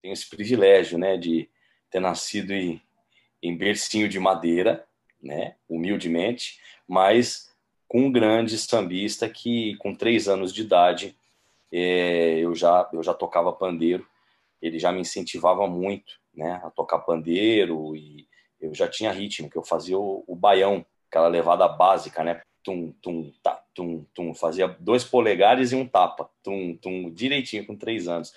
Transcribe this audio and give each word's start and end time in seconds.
tenho 0.00 0.12
esse 0.12 0.28
privilégio, 0.28 0.98
né, 0.98 1.16
de 1.16 1.48
ter 1.90 2.00
nascido 2.00 2.52
em, 2.52 2.80
em 3.42 3.56
bercinho 3.56 4.08
de 4.08 4.18
madeira, 4.18 4.86
né, 5.22 5.56
humildemente, 5.68 6.60
mas 6.86 7.48
com 7.88 8.02
um 8.02 8.12
grande 8.12 8.56
sambista 8.58 9.28
que, 9.28 9.76
com 9.76 9.94
três 9.94 10.28
anos 10.28 10.52
de 10.52 10.62
idade, 10.62 11.16
é, 11.72 12.38
eu 12.38 12.54
já 12.54 12.88
eu 12.92 13.02
já 13.02 13.14
tocava 13.14 13.52
pandeiro. 13.52 14.06
Ele 14.60 14.78
já 14.78 14.90
me 14.90 15.00
incentivava 15.00 15.66
muito, 15.66 16.14
né, 16.34 16.60
a 16.64 16.70
tocar 16.70 16.98
pandeiro 16.98 17.94
e 17.96 18.26
eu 18.60 18.74
já 18.74 18.88
tinha 18.88 19.12
ritmo, 19.12 19.48
que 19.48 19.56
eu 19.56 19.62
fazia 19.62 19.98
o, 19.98 20.24
o 20.26 20.34
baião, 20.34 20.84
aquela 21.08 21.28
levada 21.28 21.66
básica, 21.68 22.22
né, 22.24 22.42
tum 22.62 22.92
tum 23.00 23.32
tá 23.42 23.62
tum 23.74 24.04
tum, 24.12 24.34
fazia 24.34 24.68
dois 24.80 25.04
polegares 25.04 25.72
e 25.72 25.76
um 25.76 25.86
tapa, 25.86 26.28
tum 26.42 26.76
tum, 26.76 27.10
direitinho 27.10 27.66
com 27.66 27.76
três 27.76 28.08
anos. 28.08 28.34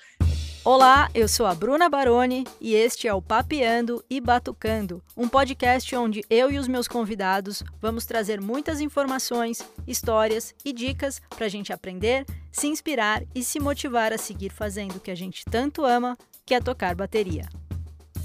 Olá, 0.64 1.10
eu 1.16 1.28
sou 1.28 1.48
a 1.48 1.56
Bruna 1.56 1.90
Baroni 1.90 2.44
e 2.60 2.76
este 2.76 3.08
é 3.08 3.14
o 3.14 3.20
Papeando 3.20 4.06
e 4.08 4.22
Batucando, 4.22 5.02
um 5.18 5.28
podcast 5.28 5.96
onde 5.96 6.24
eu 6.30 6.52
e 6.52 6.60
os 6.60 6.68
meus 6.68 6.88
convidados 6.88 7.64
vamos 7.82 8.06
trazer 8.06 8.40
muitas 8.40 8.80
informações, 8.80 9.64
histórias 9.88 10.54
e 10.64 10.72
dicas 10.72 11.20
para 11.36 11.48
a 11.48 11.50
gente 11.50 11.74
aprender, 11.74 12.28
se 12.52 12.68
inspirar 12.68 13.24
e 13.34 13.44
se 13.44 13.60
motivar 13.60 14.14
a 14.14 14.20
seguir 14.20 14.52
fazendo 14.52 14.98
o 14.98 15.00
que 15.00 15.10
a 15.10 15.16
gente 15.16 15.44
tanto 15.46 15.84
ama, 15.84 16.16
que 16.46 16.54
é 16.54 16.62
tocar 16.62 16.94
bateria. 16.94 17.50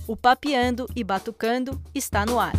O 0.07 0.15
Papeando 0.15 0.87
e 0.95 1.03
Batucando 1.03 1.81
está 1.95 2.27
no 2.27 2.39
ar. 2.39 2.53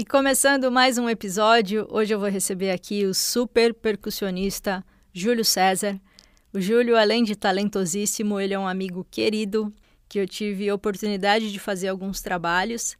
E 0.00 0.04
começando 0.06 0.72
mais 0.72 0.96
um 0.96 1.10
episódio, 1.10 1.86
hoje 1.90 2.14
eu 2.14 2.18
vou 2.18 2.30
receber 2.30 2.70
aqui 2.70 3.04
o 3.04 3.12
super 3.12 3.74
percussionista 3.74 4.82
Júlio 5.12 5.44
César. 5.44 6.00
O 6.54 6.58
Júlio, 6.58 6.96
além 6.96 7.22
de 7.22 7.36
talentosíssimo, 7.36 8.40
ele 8.40 8.54
é 8.54 8.58
um 8.58 8.66
amigo 8.66 9.06
querido 9.10 9.70
que 10.08 10.18
eu 10.18 10.26
tive 10.26 10.72
oportunidade 10.72 11.52
de 11.52 11.58
fazer 11.58 11.88
alguns 11.88 12.22
trabalhos 12.22 12.96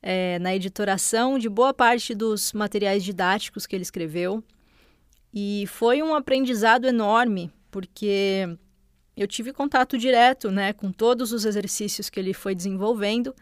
é, 0.00 0.38
na 0.38 0.54
editoração 0.54 1.36
de 1.36 1.48
boa 1.48 1.74
parte 1.74 2.14
dos 2.14 2.52
materiais 2.52 3.02
didáticos 3.02 3.66
que 3.66 3.74
ele 3.74 3.82
escreveu. 3.82 4.40
E 5.34 5.64
foi 5.66 6.00
um 6.00 6.14
aprendizado 6.14 6.86
enorme, 6.86 7.50
porque 7.72 8.56
eu 9.16 9.26
tive 9.26 9.52
contato 9.52 9.98
direto 9.98 10.48
né, 10.48 10.72
com 10.72 10.92
todos 10.92 11.32
os 11.32 11.44
exercícios 11.44 12.08
que 12.08 12.20
ele 12.20 12.32
foi 12.32 12.54
desenvolvendo 12.54 13.34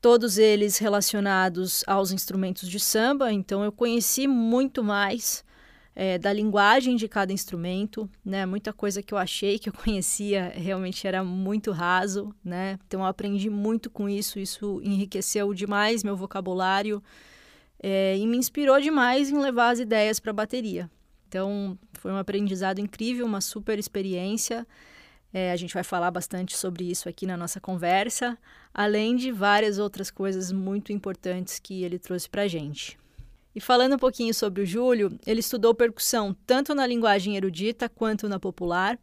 todos 0.00 0.38
eles 0.38 0.78
relacionados 0.78 1.82
aos 1.86 2.12
instrumentos 2.12 2.68
de 2.68 2.78
samba, 2.78 3.32
então 3.32 3.64
eu 3.64 3.72
conheci 3.72 4.26
muito 4.26 4.82
mais 4.82 5.44
é, 5.94 6.16
da 6.16 6.32
linguagem 6.32 6.94
de 6.94 7.08
cada 7.08 7.32
instrumento, 7.32 8.08
né? 8.24 8.46
Muita 8.46 8.72
coisa 8.72 9.02
que 9.02 9.12
eu 9.12 9.18
achei 9.18 9.58
que 9.58 9.68
eu 9.68 9.72
conhecia 9.84 10.52
realmente 10.54 11.06
era 11.06 11.24
muito 11.24 11.72
raso, 11.72 12.32
né? 12.44 12.78
Então 12.86 13.00
eu 13.00 13.06
aprendi 13.06 13.50
muito 13.50 13.90
com 13.90 14.08
isso, 14.08 14.38
isso 14.38 14.80
enriqueceu 14.84 15.52
demais 15.52 16.04
meu 16.04 16.16
vocabulário 16.16 17.02
é, 17.82 18.16
e 18.16 18.26
me 18.28 18.36
inspirou 18.36 18.80
demais 18.80 19.30
em 19.30 19.38
levar 19.38 19.70
as 19.70 19.80
ideias 19.80 20.20
para 20.20 20.30
a 20.30 20.34
bateria. 20.34 20.88
Então 21.26 21.76
foi 21.94 22.12
um 22.12 22.16
aprendizado 22.16 22.78
incrível, 22.78 23.26
uma 23.26 23.40
super 23.40 23.76
experiência. 23.76 24.64
É, 25.32 25.52
a 25.52 25.56
gente 25.56 25.74
vai 25.74 25.84
falar 25.84 26.10
bastante 26.10 26.56
sobre 26.56 26.90
isso 26.90 27.08
aqui 27.08 27.26
na 27.26 27.36
nossa 27.36 27.60
conversa, 27.60 28.38
além 28.72 29.14
de 29.14 29.30
várias 29.30 29.78
outras 29.78 30.10
coisas 30.10 30.50
muito 30.50 30.92
importantes 30.92 31.58
que 31.58 31.82
ele 31.82 31.98
trouxe 31.98 32.28
para 32.28 32.42
a 32.42 32.48
gente. 32.48 32.98
E 33.54 33.60
falando 33.60 33.94
um 33.94 33.98
pouquinho 33.98 34.32
sobre 34.32 34.62
o 34.62 34.66
Júlio, 34.66 35.18
ele 35.26 35.40
estudou 35.40 35.74
percussão 35.74 36.34
tanto 36.46 36.74
na 36.74 36.86
linguagem 36.86 37.36
erudita 37.36 37.88
quanto 37.88 38.28
na 38.28 38.38
popular. 38.38 38.98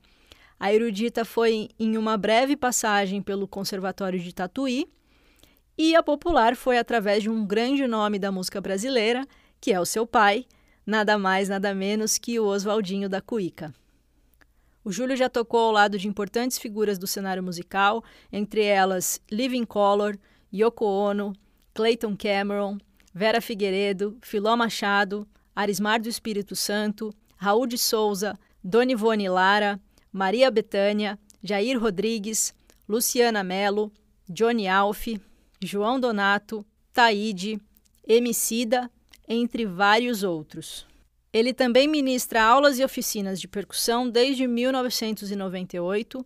A 0.59 0.73
erudita 0.73 1.25
foi 1.25 1.69
em 1.77 1.97
uma 1.97 2.17
breve 2.17 2.55
passagem 2.55 3.21
pelo 3.21 3.47
Conservatório 3.47 4.19
de 4.19 4.33
Tatuí, 4.33 4.87
e 5.77 5.93
a 5.93 6.01
popular 6.01 6.55
foi 6.55 6.77
através 6.77 7.21
de 7.21 7.29
um 7.29 7.45
grande 7.45 7.85
nome 7.85 8.17
da 8.17 8.31
música 8.31 8.61
brasileira, 8.61 9.27
que 9.59 9.73
é 9.73 9.79
o 9.79 9.85
seu 9.85 10.07
pai, 10.07 10.45
nada 10.85 11.17
mais, 11.17 11.49
nada 11.49 11.75
menos 11.75 12.17
que 12.17 12.39
o 12.39 12.45
Oswaldinho 12.45 13.09
da 13.09 13.19
Cuíca. 13.19 13.73
O 14.85 14.91
Júlio 14.91 15.17
já 15.17 15.27
tocou 15.27 15.61
ao 15.61 15.71
lado 15.71 15.97
de 15.97 16.07
importantes 16.07 16.59
figuras 16.59 16.99
do 16.99 17.07
cenário 17.07 17.41
musical, 17.41 18.03
entre 18.31 18.61
elas 18.61 19.19
Living 19.31 19.65
Color, 19.65 20.15
Yoko 20.53 20.85
Ono, 20.85 21.33
Clayton 21.73 22.15
Cameron, 22.15 22.77
Vera 23.11 23.41
Figueiredo, 23.41 24.15
Filó 24.21 24.55
Machado, 24.55 25.27
Arismar 25.55 25.99
do 25.99 26.07
Espírito 26.07 26.55
Santo, 26.55 27.11
Raul 27.35 27.65
de 27.65 27.79
Souza, 27.79 28.37
Dona 28.63 28.91
Ivone 28.91 29.27
Lara, 29.27 29.81
Maria 30.11 30.51
Betânia, 30.51 31.17
Jair 31.41 31.81
Rodrigues, 31.81 32.53
Luciana 32.87 33.43
Mello, 33.43 33.91
Johnny 34.29 34.67
Alf, 34.67 35.07
João 35.59 35.99
Donato, 35.99 36.63
Taíde, 36.93 37.59
Emicida, 38.07 38.91
entre 39.27 39.65
vários 39.65 40.21
outros. 40.21 40.85
Ele 41.35 41.53
também 41.53 41.85
ministra 41.85 42.41
aulas 42.41 42.79
e 42.79 42.83
oficinas 42.85 43.41
de 43.41 43.45
percussão 43.45 44.09
desde 44.09 44.47
1998. 44.47 46.25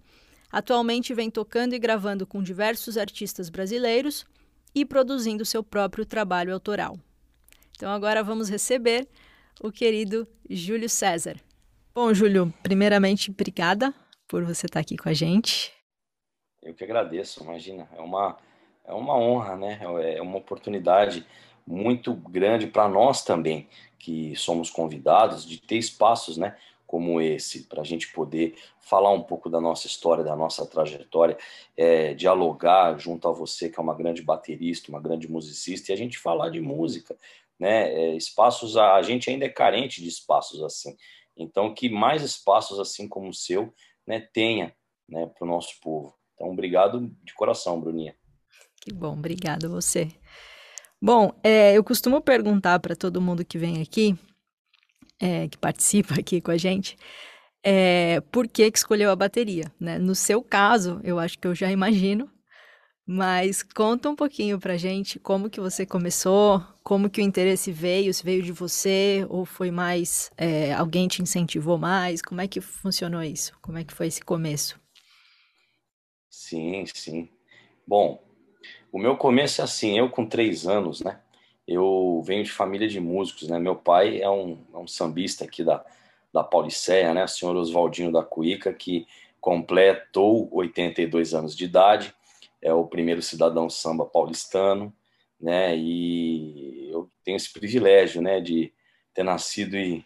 Atualmente 0.52 1.16
vem 1.16 1.32
tocando 1.32 1.74
e 1.74 1.80
gravando 1.80 2.28
com 2.28 2.44
diversos 2.44 2.96
artistas 2.96 3.50
brasileiros 3.50 4.24
e 4.76 4.86
produzindo 4.86 5.44
seu 5.44 5.64
próprio 5.64 6.06
trabalho 6.06 6.54
autoral. 6.54 6.96
Então 7.76 7.92
agora 7.92 8.22
vamos 8.22 8.50
receber 8.50 9.08
o 9.60 9.72
querido 9.72 10.28
Júlio 10.48 10.88
César. 10.88 11.38
Bom, 11.92 12.14
Júlio, 12.14 12.54
primeiramente, 12.62 13.32
obrigada 13.32 13.92
por 14.28 14.44
você 14.44 14.68
estar 14.68 14.80
aqui 14.80 14.96
com 14.96 15.10
a 15.10 15.14
gente. 15.14 15.74
Eu 16.62 16.76
que 16.76 16.84
agradeço, 16.84 17.44
imagina, 17.44 17.90
é 17.98 18.00
uma, 18.00 18.38
é 18.86 18.94
uma 18.94 19.18
honra, 19.18 19.56
né? 19.56 19.80
É 20.16 20.22
uma 20.22 20.38
oportunidade 20.38 21.26
muito 21.70 22.16
grande 22.16 22.66
para 22.66 22.90
nós 22.90 23.24
também, 23.24 23.70
que 24.00 24.36
somos 24.36 24.72
convidados, 24.72 25.46
de 25.46 25.62
ter 25.62 25.78
espaços 25.78 26.36
né, 26.36 26.58
como 26.88 27.22
esse, 27.22 27.66
para 27.66 27.82
a 27.82 27.86
gente 27.86 28.12
poder 28.12 28.56
falar 28.80 29.12
um 29.12 29.22
pouco 29.22 29.52
da 29.52 29.62
nossa 29.62 29.86
história, 29.86 30.24
da 30.24 30.36
nossa 30.36 30.66
trajetória, 30.66 31.38
é, 31.78 32.16
dialogar 32.16 32.98
junto 32.98 33.28
a 33.28 33.32
você, 33.32 33.70
que 33.70 33.80
é 33.80 33.84
uma 33.84 33.94
grande 33.94 34.24
baterista, 34.24 34.90
uma 34.90 35.00
grande 35.00 35.32
musicista, 35.32 35.92
e 35.92 35.94
a 35.94 35.98
gente 35.98 36.18
falar 36.18 36.50
de 36.50 36.60
música. 36.60 37.16
Né? 37.60 37.94
É, 37.94 38.16
espaços, 38.16 38.76
a, 38.76 38.96
a 38.96 39.02
gente 39.04 39.30
ainda 39.30 39.46
é 39.46 39.50
carente 39.50 40.02
de 40.02 40.08
espaços 40.08 40.64
assim. 40.64 40.98
Então, 41.38 41.72
que 41.72 41.88
mais 41.88 42.24
espaços 42.24 42.80
assim 42.80 43.08
como 43.08 43.30
o 43.30 43.34
seu 43.34 43.72
né, 44.08 44.28
tenha 44.34 44.74
né, 45.08 45.28
para 45.28 45.46
o 45.46 45.48
nosso 45.48 45.80
povo. 45.80 46.16
Então, 46.34 46.50
obrigado 46.50 47.16
de 47.24 47.34
coração, 47.36 47.80
Bruninha. 47.80 48.16
Que 48.82 48.92
bom, 48.92 49.14
obrigado 49.14 49.66
a 49.66 49.70
você. 49.70 50.08
Bom, 51.02 51.32
é, 51.42 51.78
eu 51.78 51.84
costumo 51.84 52.22
perguntar 52.22 52.78
para 52.80 52.94
todo 52.94 53.22
mundo 53.22 53.46
que 53.46 53.58
vem 53.58 53.82
aqui, 53.82 54.18
é, 55.20 55.48
que 55.48 55.58
participa 55.58 56.16
aqui 56.20 56.42
com 56.42 56.52
a 56.52 56.58
gente, 56.58 56.98
é, 57.64 58.20
por 58.32 58.48
que, 58.48 58.70
que 58.70 58.78
escolheu 58.78 59.10
a 59.10 59.16
bateria. 59.16 59.72
Né? 59.80 59.98
No 59.98 60.14
seu 60.14 60.42
caso, 60.42 61.00
eu 61.04 61.18
acho 61.18 61.40
que 61.40 61.48
eu 61.48 61.56
já 61.56 61.72
imagino, 61.72 62.30
mas 63.08 63.64
conta 63.64 64.10
um 64.10 64.16
pouquinho 64.16 64.60
a 64.62 64.78
gente 64.78 65.18
como 65.20 65.50
que 65.50 65.62
você 65.62 65.86
começou, 65.86 66.62
como 66.84 67.10
que 67.10 67.22
o 67.22 67.24
interesse 67.24 67.72
veio, 67.72 68.14
se 68.14 68.24
veio 68.24 68.44
de 68.44 68.52
você 68.52 69.26
ou 69.30 69.46
foi 69.46 69.72
mais 69.72 70.30
é, 70.38 70.74
alguém 70.74 71.08
te 71.08 71.22
incentivou 71.22 71.78
mais, 71.78 72.22
como 72.22 72.42
é 72.42 72.48
que 72.48 72.60
funcionou 72.60 73.24
isso? 73.24 73.58
Como 73.62 73.78
é 73.78 73.86
que 73.86 73.94
foi 73.94 74.08
esse 74.08 74.22
começo? 74.22 74.78
Sim, 76.30 76.86
sim. 76.94 77.30
Bom, 77.88 78.22
o 78.92 79.00
meu 79.00 79.16
começo 79.18 79.62
é 79.62 79.64
assim, 79.64 79.98
eu 79.98 80.10
com 80.10 80.26
três 80.26 80.68
anos, 80.68 81.02
né? 81.02 81.20
Eu 81.68 82.24
venho 82.26 82.44
de 82.44 82.52
família 82.52 82.88
de 82.88 83.00
músicos, 83.00 83.48
né? 83.48 83.60
Meu 83.60 83.76
pai 83.76 84.22
é 84.22 84.30
um, 84.30 84.58
é 84.74 84.78
um 84.78 84.88
sambista 84.88 85.46
aqui 85.46 85.64
da, 85.64 85.86
da 86.34 86.44
Paulicéia, 86.44 87.14
né? 87.14 87.24
O 87.24 87.28
senhor 87.28 87.56
Oswaldinho 87.56 88.12
da 88.12 88.24
Cuíca, 88.24 88.74
que 88.74 89.08
completou 89.40 90.50
82 90.52 91.34
anos 91.34 91.56
de 91.56 91.66
idade, 91.66 92.14
é 92.62 92.74
o 92.74 92.88
primeiro 92.88 93.22
cidadão 93.22 93.70
samba 93.70 94.06
paulistano, 94.06 94.94
né? 95.40 95.78
E 95.78 96.90
eu 96.92 97.10
tenho 97.24 97.38
esse 97.38 97.52
privilégio, 97.52 98.22
né, 98.22 98.42
de 98.42 98.74
ter 99.14 99.24
nascido 99.24 99.76
em, 99.76 100.04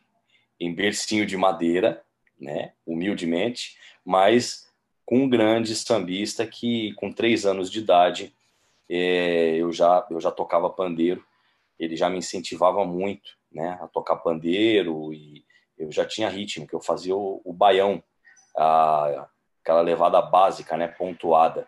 em 0.59 0.73
bercinho 0.73 1.25
de 1.25 1.37
madeira, 1.37 2.03
né, 2.39 2.73
humildemente, 2.85 3.77
mas 4.05 4.67
com 5.05 5.23
um 5.23 5.29
grande 5.29 5.75
sambista 5.75 6.45
que, 6.45 6.93
com 6.93 7.11
três 7.11 7.45
anos 7.45 7.71
de 7.71 7.79
idade, 7.79 8.33
é, 8.95 9.55
eu 9.55 9.71
já 9.71 10.05
eu 10.09 10.19
já 10.19 10.31
tocava 10.31 10.69
pandeiro, 10.69 11.25
ele 11.79 11.95
já 11.95 12.09
me 12.09 12.17
incentivava 12.17 12.85
muito, 12.85 13.31
né, 13.51 13.77
a 13.81 13.87
tocar 13.87 14.17
pandeiro 14.17 15.13
e 15.13 15.43
eu 15.77 15.91
já 15.91 16.05
tinha 16.05 16.29
ritmo, 16.29 16.67
que 16.67 16.75
eu 16.75 16.81
fazia 16.81 17.15
o, 17.15 17.41
o 17.43 17.51
baião, 17.51 18.03
a, 18.55 19.27
aquela 19.61 19.81
levada 19.81 20.21
básica, 20.21 20.77
né, 20.77 20.87
pontuada, 20.87 21.67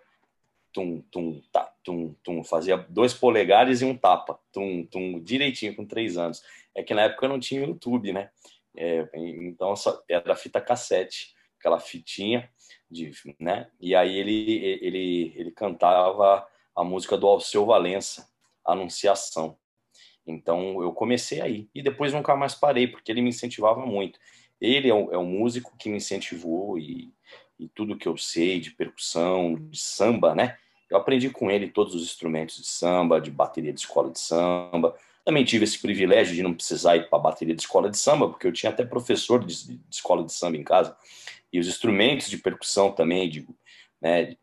tum 0.72 1.01
tum 1.10 1.42
tá, 1.51 1.74
tum 1.83 2.13
tum, 2.24 2.44
fazia 2.44 2.77
dois 2.77 3.13
polegares 3.13 3.81
e 3.81 3.86
um 3.86 3.98
tapa, 3.98 4.39
tum 4.51 4.86
tum, 4.86 5.19
direitinho 5.19 5.75
com 5.75 5.86
três 5.86 6.18
anos. 6.18 6.44
É 6.75 6.83
que 6.83 6.94
na 6.94 7.04
época 7.04 7.28
não 7.28 7.39
tinha 7.39 7.66
YouTube, 7.66 8.12
né? 8.12 8.30
É, 8.75 9.10
então 9.16 9.74
era 10.10 10.36
fita 10.36 10.60
cassete, 10.60 11.33
aquela 11.57 11.80
fitinha 11.80 12.50
de, 12.92 13.12
né? 13.39 13.69
E 13.80 13.95
aí 13.95 14.18
ele 14.18 14.66
ele 14.81 15.33
ele 15.38 15.51
cantava 15.51 16.45
a 16.75 16.83
música 16.83 17.18
do 17.18 17.27
Alceu 17.27 17.66
Valença, 17.66 18.27
Anunciação. 18.66 19.57
Então 20.27 20.81
eu 20.81 20.92
comecei 20.92 21.39
aí 21.39 21.69
e 21.74 21.81
depois 21.81 22.12
nunca 22.12 22.36
mais 22.36 22.56
parei 22.56 22.88
porque 22.88 23.12
ele 23.12 23.22
me 23.22 23.30
incentivava 23.30 23.86
muito. 23.86 24.19
Ele 24.60 24.89
é 24.89 24.94
um, 24.94 25.13
é 25.13 25.18
um 25.18 25.25
músico 25.25 25.75
que 25.77 25.89
me 25.89 25.98
incentivou 25.98 26.80
e, 26.80 27.13
e 27.60 27.68
tudo 27.68 27.98
que 27.98 28.07
eu 28.07 28.18
sei 28.18 28.60
de 28.60 28.72
percussão, 28.72 29.56
de 29.56 29.80
samba, 29.80 30.33
né? 30.33 30.57
Eu 30.89 30.98
aprendi 30.98 31.30
com 31.30 31.50
ele 31.50 31.69
todos 31.69 31.95
os 31.95 32.04
instrumentos 32.04 32.57
de 32.57 32.68
samba, 32.68 33.19
de 33.19 33.31
bateria 33.31 33.74
de 33.74 33.80
escola 33.80 34.12
de 34.12 34.19
samba. 34.19 34.95
Também 35.24 35.44
tive 35.44 35.63
esse 35.63 35.80
privilégio 35.80 36.36
de 36.36 36.44
não 36.44 36.54
precisar 36.54 36.95
ir 36.95 37.10
para 37.10 37.18
a 37.18 37.21
bateria 37.21 37.56
de 37.56 37.62
escola 37.62 37.89
de 37.89 37.98
samba, 37.98 38.30
porque 38.30 38.48
eu 38.48 38.54
tinha 38.54 38.71
até 38.71 38.86
professor 38.86 39.44
de, 39.44 39.68
de, 39.68 39.80
escola 39.89 40.24
de 40.24 40.31
samba 40.31 40.57
em 40.57 40.63
casa. 40.63 40.95
E 41.51 41.60
os 41.60 41.68
instrumentos 41.68 42.30
de 42.30 42.38
percussão 42.38 42.92
também, 42.92 43.28
de, 43.28 43.48
né, 44.00 44.36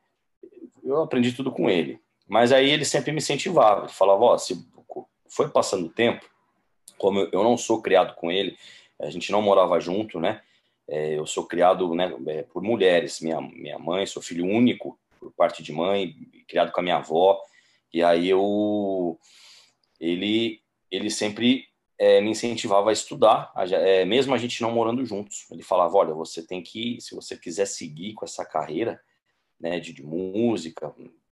eu 0.83 1.01
aprendi 1.01 1.33
tudo 1.33 1.53
com 1.53 1.71
ele. 1.71 2.01
Mas 2.29 2.53
aí 2.53 2.71
ele 2.71 2.85
sempre 2.85 3.13
me 3.13 3.19
incentivava. 3.19 3.83
Ele 3.83 3.93
falava: 3.93 4.23
Ó, 4.23 4.35
oh, 4.35 4.39
se 4.39 4.67
foi 5.29 5.49
passando 5.49 5.87
o 5.87 5.93
tempo, 5.93 6.25
como 6.99 7.21
eu 7.33 7.43
não 7.43 7.57
sou 7.57 7.81
criado 7.81 8.15
com 8.15 8.31
ele, 8.31 8.57
a 9.01 9.11
gente 9.11 9.33
não 9.33 9.43
morava 9.43 9.81
junto, 9.81 10.21
né? 10.21 10.43
É, 10.89 11.19
eu 11.19 11.27
sou 11.27 11.47
criado 11.47 11.95
né, 11.95 12.15
é, 12.27 12.43
por 12.43 12.63
mulheres. 12.63 13.21
Minha, 13.21 13.41
minha 13.41 13.79
mãe, 13.79 14.07
sou 14.07 14.23
filho 14.23 14.45
único 14.45 14.99
por 15.19 15.33
parte 15.33 15.63
de 15.63 15.73
mãe, 15.73 16.15
criado 16.47 16.73
com 16.73 16.81
a 16.81 16.83
minha 16.83 16.97
avó. 16.97 17.41
E 17.93 18.03
aí 18.03 18.29
eu, 18.29 19.19
ele, 20.01 20.61
ele 20.91 21.11
sempre 21.11 21.67
é, 21.99 22.21
me 22.21 22.31
incentivava 22.31 22.91
a 22.91 22.93
estudar, 22.93 23.53
é, 23.71 24.05
mesmo 24.05 24.35
a 24.35 24.39
gente 24.39 24.61
não 24.61 24.73
morando 24.73 25.05
juntos. 25.05 25.47
Ele 25.51 25.63
falava, 25.63 25.97
olha, 25.97 26.15
você 26.15 26.45
tem 26.45 26.63
que, 26.63 27.01
se 27.01 27.15
você 27.15 27.37
quiser 27.37 27.67
seguir 27.67 28.15
com 28.15 28.25
essa 28.25 28.45
carreira, 28.45 29.01
né, 29.61 29.79
de, 29.79 29.93
de 29.93 30.03
música, 30.03 30.93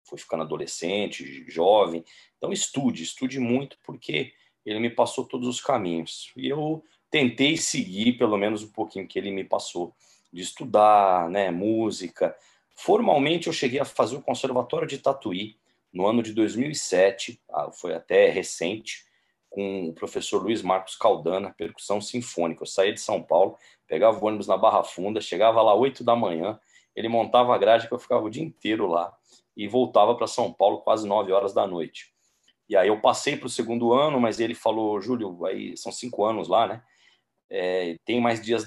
foi 0.08 0.19
ficando 0.19 0.43
adolescente, 0.43 1.44
jovem, 1.49 2.05
então 2.37 2.52
estude, 2.52 3.02
estude 3.02 3.38
muito, 3.38 3.76
porque 3.84 4.32
ele 4.64 4.81
me 4.81 4.90
passou 4.90 5.25
todos 5.25 5.46
os 5.46 5.60
caminhos. 5.60 6.32
E 6.37 6.49
eu 6.49 6.82
tentei 7.10 7.56
seguir 7.56 8.14
pelo 8.14 8.37
menos 8.37 8.62
um 8.62 8.72
pouquinho 8.72 9.06
que 9.06 9.19
ele 9.19 9.31
me 9.31 9.44
passou 9.44 9.94
de 10.32 10.43
estudar, 10.43 11.28
né, 11.28 11.50
música. 11.50 12.37
Formalmente 12.75 13.46
eu 13.46 13.52
cheguei 13.52 13.81
a 13.81 13.84
fazer 13.84 14.16
o 14.16 14.22
conservatório 14.22 14.87
de 14.87 14.99
Tatuí 14.99 15.56
no 15.93 16.06
ano 16.06 16.22
de 16.22 16.32
2007, 16.32 17.40
ah, 17.50 17.70
foi 17.72 17.94
até 17.94 18.28
recente, 18.28 19.06
com 19.49 19.88
o 19.88 19.94
professor 19.94 20.43
Luiz 20.43 20.60
Marcos 20.60 20.94
Caldana, 20.94 21.55
percussão 21.56 22.00
sinfônica. 22.00 22.62
Eu 22.62 22.66
saía 22.66 22.93
de 22.93 23.00
São 23.00 23.22
Paulo, 23.22 23.56
pegava 23.87 24.22
o 24.22 24.26
ônibus 24.26 24.46
na 24.46 24.56
Barra 24.56 24.84
Funda, 24.84 25.20
chegava 25.20 25.62
lá 25.62 25.75
8 25.75 26.05
da 26.05 26.14
manhã, 26.14 26.60
ele 26.94 27.08
montava 27.08 27.55
a 27.55 27.58
grade 27.58 27.88
que 27.88 27.94
eu 27.94 27.99
ficava 27.99 28.26
o 28.26 28.31
dia 28.31 28.43
inteiro 28.43 28.87
lá 28.87 29.18
e 29.58 29.69
voltava 29.69 30.14
para 30.14 30.26
São 30.26 30.50
Paulo 30.50 30.78
quase 30.78 31.06
9 31.06 31.32
horas 31.32 31.52
da 31.52 31.66
noite. 31.66 32.14
E 32.66 32.76
aí 32.76 32.88
eu 32.88 33.00
passei 33.00 33.37
para 33.37 33.46
o 33.46 33.50
segundo 33.50 33.93
ano, 33.93 34.19
mas 34.19 34.40
ele 34.40 34.55
falou, 34.55 35.00
Júlio, 35.02 35.44
aí 35.44 35.76
são 35.76 35.93
cinco 35.93 36.25
anos 36.25 36.49
lá, 36.49 36.66
né? 36.66 36.82
é, 37.50 37.96
tem 38.05 38.20
mais 38.20 38.40
dias 38.40 38.66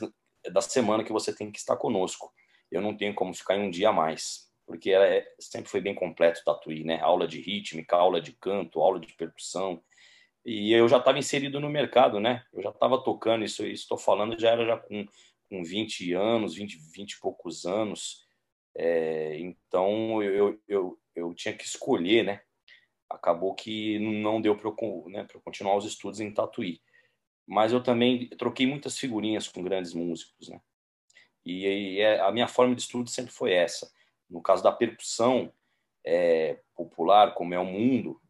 da 0.51 0.61
semana 0.61 1.03
que 1.03 1.11
você 1.11 1.35
tem 1.35 1.51
que 1.51 1.59
estar 1.59 1.77
conosco. 1.77 2.31
Eu 2.71 2.81
não 2.81 2.95
tenho 2.95 3.13
como 3.13 3.33
ficar 3.33 3.57
em 3.57 3.67
um 3.67 3.69
dia 3.69 3.89
a 3.89 3.93
mais, 3.93 4.49
porque 4.65 4.91
é, 4.91 5.25
sempre 5.39 5.69
foi 5.69 5.81
bem 5.81 5.93
completo 5.93 6.41
o 6.41 6.43
Tatuí, 6.43 6.83
né? 6.83 6.99
Aula 7.01 7.27
de 7.27 7.39
rítmica, 7.41 7.95
aula 7.95 8.21
de 8.21 8.33
canto, 8.33 8.79
aula 8.79 8.99
de 8.99 9.13
percussão. 9.13 9.81
E 10.43 10.73
eu 10.73 10.88
já 10.88 10.97
estava 10.97 11.19
inserido 11.19 11.59
no 11.59 11.69
mercado, 11.69 12.19
né? 12.19 12.43
Eu 12.51 12.63
já 12.63 12.69
estava 12.69 13.03
tocando, 13.03 13.45
isso 13.45 13.65
estou 13.65 13.97
falando, 13.97 14.39
já 14.39 14.51
era 14.51 14.65
já 14.65 14.77
com, 14.77 15.05
com 15.49 15.63
20 15.63 16.13
anos, 16.13 16.55
20, 16.55 16.77
20 16.95 17.11
e 17.11 17.19
poucos 17.19 17.65
anos. 17.65 18.25
É, 18.75 19.38
então 19.39 20.21
eu, 20.23 20.59
eu, 20.68 21.00
eu 21.15 21.33
tinha 21.33 21.56
que 21.56 21.65
escolher, 21.65 22.23
né? 22.23 22.41
Acabou 23.09 23.53
que 23.53 24.00
não 24.00 24.41
deu 24.41 24.56
para 24.56 24.69
eu, 24.69 25.06
né, 25.09 25.27
eu 25.33 25.41
continuar 25.41 25.75
os 25.75 25.85
estudos 25.85 26.19
em 26.19 26.33
Tatuí 26.33 26.81
mas 27.51 27.73
eu 27.73 27.83
também 27.83 28.29
troquei 28.29 28.65
muitas 28.65 28.97
figurinhas 28.97 29.47
com 29.47 29.62
grandes 29.62 29.94
músicos, 29.94 30.47
né? 30.47 30.62
E, 31.45 31.97
e 31.97 32.06
a 32.06 32.31
minha 32.31 32.47
forma 32.47 32.73
de 32.73 32.81
estudo 32.81 33.09
sempre 33.09 33.33
foi 33.33 33.51
essa. 33.51 33.91
No 34.29 34.41
caso 34.41 34.63
da 34.63 34.71
percussão 34.71 35.51
é, 36.06 36.62
popular, 36.74 37.33
como 37.33 37.53
é 37.53 37.59
o 37.59 37.65
mundo, 37.65 38.21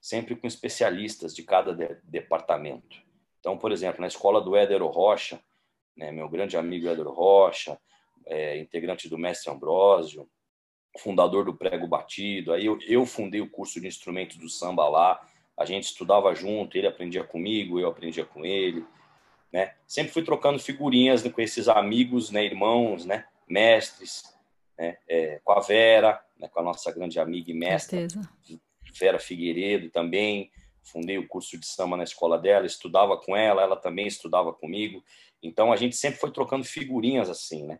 sempre 0.00 0.36
com 0.36 0.46
especialistas 0.46 1.34
de 1.34 1.42
cada 1.42 1.74
de, 1.74 1.92
departamento. 2.04 3.02
Então, 3.40 3.58
por 3.58 3.72
exemplo, 3.72 4.00
na 4.00 4.06
escola 4.06 4.40
do 4.40 4.54
Éder 4.54 4.84
Rocha, 4.84 5.42
né, 5.96 6.12
meu 6.12 6.28
grande 6.28 6.56
amigo 6.56 6.88
Éder 6.88 7.08
Rocha, 7.08 7.80
é, 8.28 8.58
integrante 8.58 9.08
do 9.08 9.18
Mestre 9.18 9.50
Ambrósio, 9.50 10.28
fundador 10.98 11.44
do 11.44 11.54
Prego 11.54 11.86
Batido, 11.86 12.52
aí 12.52 12.66
eu, 12.66 12.78
eu 12.86 13.06
fundei 13.06 13.40
o 13.40 13.50
curso 13.50 13.80
de 13.80 13.86
instrumentos 13.86 14.36
do 14.36 14.48
samba 14.48 14.88
lá, 14.88 15.20
a 15.56 15.64
gente 15.64 15.84
estudava 15.84 16.34
junto, 16.34 16.76
ele 16.76 16.86
aprendia 16.86 17.24
comigo, 17.24 17.80
eu 17.80 17.88
aprendia 17.88 18.24
com 18.24 18.44
ele, 18.44 18.84
né? 19.52 19.74
Sempre 19.86 20.12
fui 20.12 20.22
trocando 20.22 20.58
figurinhas 20.58 21.22
com 21.22 21.40
esses 21.40 21.68
amigos, 21.68 22.30
né, 22.30 22.44
irmãos, 22.44 23.04
né, 23.04 23.24
mestres, 23.48 24.22
né, 24.78 24.98
é, 25.08 25.40
com 25.42 25.52
a 25.52 25.60
Vera, 25.60 26.22
né, 26.38 26.48
com 26.48 26.60
a 26.60 26.62
nossa 26.62 26.92
grande 26.92 27.18
amiga 27.18 27.50
e 27.50 27.54
mestra, 27.54 28.06
Vera 28.98 29.18
Figueiredo 29.18 29.90
também, 29.90 30.50
fundei 30.82 31.18
o 31.18 31.28
curso 31.28 31.58
de 31.58 31.66
samba 31.66 31.96
na 31.96 32.04
escola 32.04 32.38
dela, 32.38 32.66
estudava 32.66 33.16
com 33.16 33.36
ela, 33.36 33.62
ela 33.62 33.76
também 33.76 34.06
estudava 34.06 34.52
comigo, 34.52 35.02
então 35.42 35.72
a 35.72 35.76
gente 35.76 35.96
sempre 35.96 36.20
foi 36.20 36.30
trocando 36.30 36.64
figurinhas 36.64 37.30
assim, 37.30 37.64
né? 37.66 37.78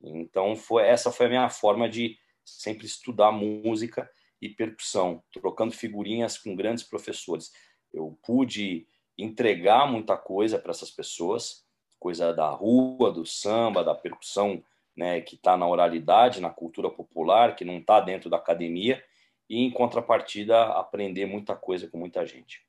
Então 0.00 0.54
foi 0.56 0.84
essa 0.84 1.10
foi 1.10 1.26
a 1.26 1.28
minha 1.30 1.48
forma 1.48 1.88
de 1.88 2.16
sempre 2.44 2.86
estudar 2.86 3.32
música 3.32 4.08
e 4.40 4.48
percussão, 4.48 5.22
trocando 5.32 5.72
figurinhas 5.72 6.38
com 6.38 6.54
grandes 6.54 6.84
professores. 6.84 7.50
Eu 7.92 8.18
pude 8.22 8.86
entregar 9.18 9.90
muita 9.90 10.16
coisa 10.16 10.58
para 10.58 10.70
essas 10.70 10.90
pessoas, 10.90 11.64
coisa 11.98 12.32
da 12.32 12.48
rua, 12.50 13.10
do 13.10 13.24
samba, 13.24 13.82
da 13.82 13.94
percussão, 13.94 14.62
né, 14.94 15.20
que 15.20 15.34
está 15.34 15.56
na 15.56 15.66
oralidade, 15.66 16.40
na 16.40 16.50
cultura 16.50 16.90
popular, 16.90 17.56
que 17.56 17.64
não 17.64 17.78
está 17.78 18.00
dentro 18.00 18.30
da 18.30 18.36
academia, 18.36 19.02
e 19.48 19.62
em 19.62 19.70
contrapartida 19.70 20.64
aprender 20.64 21.26
muita 21.26 21.54
coisa 21.54 21.88
com 21.88 21.98
muita 21.98 22.26
gente. 22.26 22.64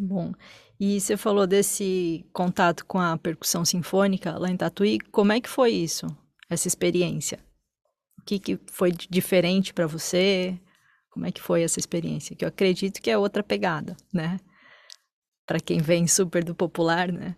Bom, 0.00 0.32
e 0.80 1.00
você 1.00 1.16
falou 1.16 1.46
desse 1.46 2.24
contato 2.32 2.84
com 2.86 2.98
a 2.98 3.16
percussão 3.18 3.64
sinfônica 3.64 4.38
lá 4.38 4.50
em 4.50 4.56
Tatuí, 4.56 4.98
como 4.98 5.32
é 5.32 5.40
que 5.40 5.48
foi 5.48 5.70
isso, 5.70 6.06
essa 6.48 6.66
experiência? 6.66 7.38
O 8.18 8.22
que, 8.24 8.38
que 8.38 8.58
foi 8.70 8.90
diferente 8.92 9.74
para 9.74 9.86
você? 9.86 10.58
Como 11.10 11.26
é 11.26 11.32
que 11.32 11.42
foi 11.42 11.62
essa 11.62 11.78
experiência? 11.78 12.34
Que 12.34 12.44
eu 12.44 12.48
acredito 12.48 13.02
que 13.02 13.10
é 13.10 13.18
outra 13.18 13.42
pegada, 13.42 13.96
né? 14.12 14.38
Para 15.46 15.60
quem 15.60 15.78
vem 15.78 16.06
super 16.06 16.42
do 16.42 16.54
popular, 16.54 17.12
né? 17.12 17.36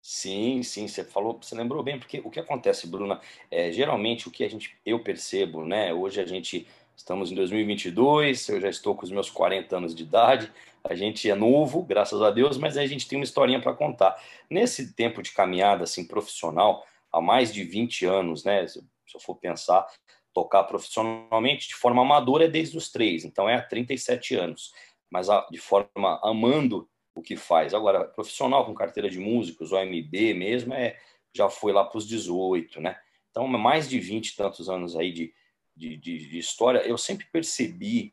Sim, 0.00 0.62
sim, 0.62 0.86
você 0.86 1.02
falou, 1.02 1.38
você 1.40 1.54
lembrou 1.54 1.82
bem, 1.82 1.98
porque 1.98 2.20
o 2.22 2.30
que 2.30 2.38
acontece, 2.38 2.86
Bruna, 2.86 3.20
é, 3.50 3.72
geralmente 3.72 4.28
o 4.28 4.30
que 4.30 4.44
a 4.44 4.48
gente, 4.48 4.76
eu 4.84 5.02
percebo, 5.02 5.64
né, 5.64 5.94
hoje 5.94 6.20
a 6.20 6.26
gente, 6.26 6.68
estamos 6.94 7.32
em 7.32 7.34
2022, 7.34 8.50
eu 8.50 8.60
já 8.60 8.68
estou 8.68 8.94
com 8.94 9.04
os 9.04 9.10
meus 9.10 9.30
40 9.30 9.78
anos 9.78 9.94
de 9.94 10.02
idade, 10.02 10.52
a 10.84 10.94
gente 10.94 11.28
é 11.30 11.34
novo, 11.34 11.82
graças 11.82 12.20
a 12.20 12.30
Deus, 12.30 12.58
mas 12.58 12.76
a 12.76 12.86
gente 12.86 13.08
tem 13.08 13.18
uma 13.18 13.24
historinha 13.24 13.60
para 13.60 13.72
contar. 13.72 14.22
Nesse 14.50 14.94
tempo 14.94 15.22
de 15.22 15.32
caminhada, 15.32 15.84
assim, 15.84 16.06
profissional, 16.06 16.86
há 17.10 17.20
mais 17.20 17.52
de 17.52 17.64
20 17.64 18.04
anos, 18.04 18.44
né, 18.44 18.66
se 18.66 18.80
eu 19.14 19.20
for 19.20 19.36
pensar, 19.36 19.86
tocar 20.34 20.64
profissionalmente 20.64 21.68
de 21.68 21.74
forma 21.74 22.02
amadora 22.02 22.44
é 22.44 22.48
desde 22.48 22.76
os 22.76 22.90
três, 22.90 23.24
então 23.24 23.48
é 23.48 23.54
há 23.54 23.62
37 23.62 24.34
anos, 24.34 24.74
mas 25.10 25.28
de 25.50 25.58
forma 25.58 26.20
amando 26.22 26.88
o 27.14 27.22
que 27.22 27.36
faz. 27.36 27.72
Agora, 27.72 28.04
profissional 28.04 28.66
com 28.66 28.74
carteira 28.74 29.08
de 29.08 29.18
músicos, 29.18 29.72
OMB 29.72 30.34
mesmo, 30.34 30.74
é, 30.74 30.98
já 31.32 31.48
foi 31.48 31.72
lá 31.72 31.84
para 31.84 31.98
os 31.98 32.06
18, 32.06 32.80
né? 32.80 32.98
Então, 33.30 33.46
mais 33.48 33.88
de 33.88 33.98
20 33.98 34.28
e 34.28 34.36
tantos 34.36 34.68
anos 34.68 34.96
aí 34.96 35.12
de, 35.12 35.32
de, 35.76 35.96
de, 35.96 36.28
de, 36.28 36.38
história, 36.38 36.80
eu 36.80 36.98
sempre 36.98 37.26
percebi 37.32 38.12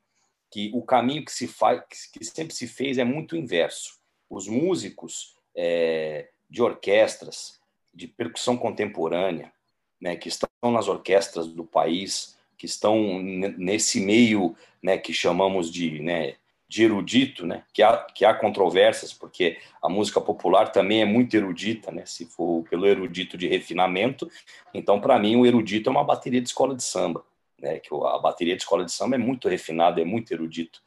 que 0.52 0.70
o 0.74 0.82
caminho 0.82 1.24
que 1.24 1.32
se 1.32 1.48
faz, 1.48 1.82
que 2.12 2.24
sempre 2.26 2.54
se 2.54 2.68
fez 2.68 2.98
é 2.98 3.06
muito 3.06 3.38
inverso. 3.38 3.98
Os 4.30 4.48
músicos 4.48 5.36
é, 5.56 6.28
de 6.50 6.62
orquestras, 6.62 7.60
de 7.94 8.08
percussão 8.08 8.58
contemporânea, 8.58 9.52
né, 10.00 10.16
que 10.16 10.28
estão 10.28 10.50
nas 10.64 10.88
orquestras 10.88 11.48
do 11.48 11.64
país, 11.64 12.38
que 12.58 12.66
estão 12.66 13.22
nesse 13.22 14.02
meio 14.02 14.56
né, 14.84 14.98
que 14.98 15.14
chamamos 15.14 15.72
de, 15.72 16.02
né, 16.02 16.36
de 16.68 16.84
erudito, 16.84 17.46
né, 17.46 17.64
que, 17.74 17.82
há, 17.82 17.98
que 17.98 18.26
há 18.26 18.34
controvérsias, 18.34 19.14
porque 19.14 19.58
a 19.82 19.88
música 19.88 20.20
popular 20.20 20.72
também 20.72 21.02
é 21.02 21.06
muito 21.06 21.36
erudita, 21.36 21.92
né, 21.92 22.06
se 22.06 22.26
for 22.26 22.64
pelo 22.70 22.86
erudito 22.86 23.38
de 23.38 23.48
refinamento. 23.48 24.30
Então, 24.74 25.00
para 25.00 25.18
mim, 25.18 25.36
o 25.38 25.46
erudito 25.46 25.90
é 25.90 25.92
uma 25.92 26.04
bateria 26.04 26.42
de 26.42 26.48
escola 26.48 26.76
de 26.76 26.84
samba, 26.84 27.24
né, 27.62 27.80
que 27.80 27.94
a 27.94 28.18
bateria 28.18 28.56
de 28.56 28.62
escola 28.62 28.84
de 28.84 28.92
samba 28.92 29.16
é 29.16 29.20
muito 29.20 29.48
refinada, 29.48 30.02
é 30.02 30.06
muito 30.06 30.34
erudito. 30.34 30.82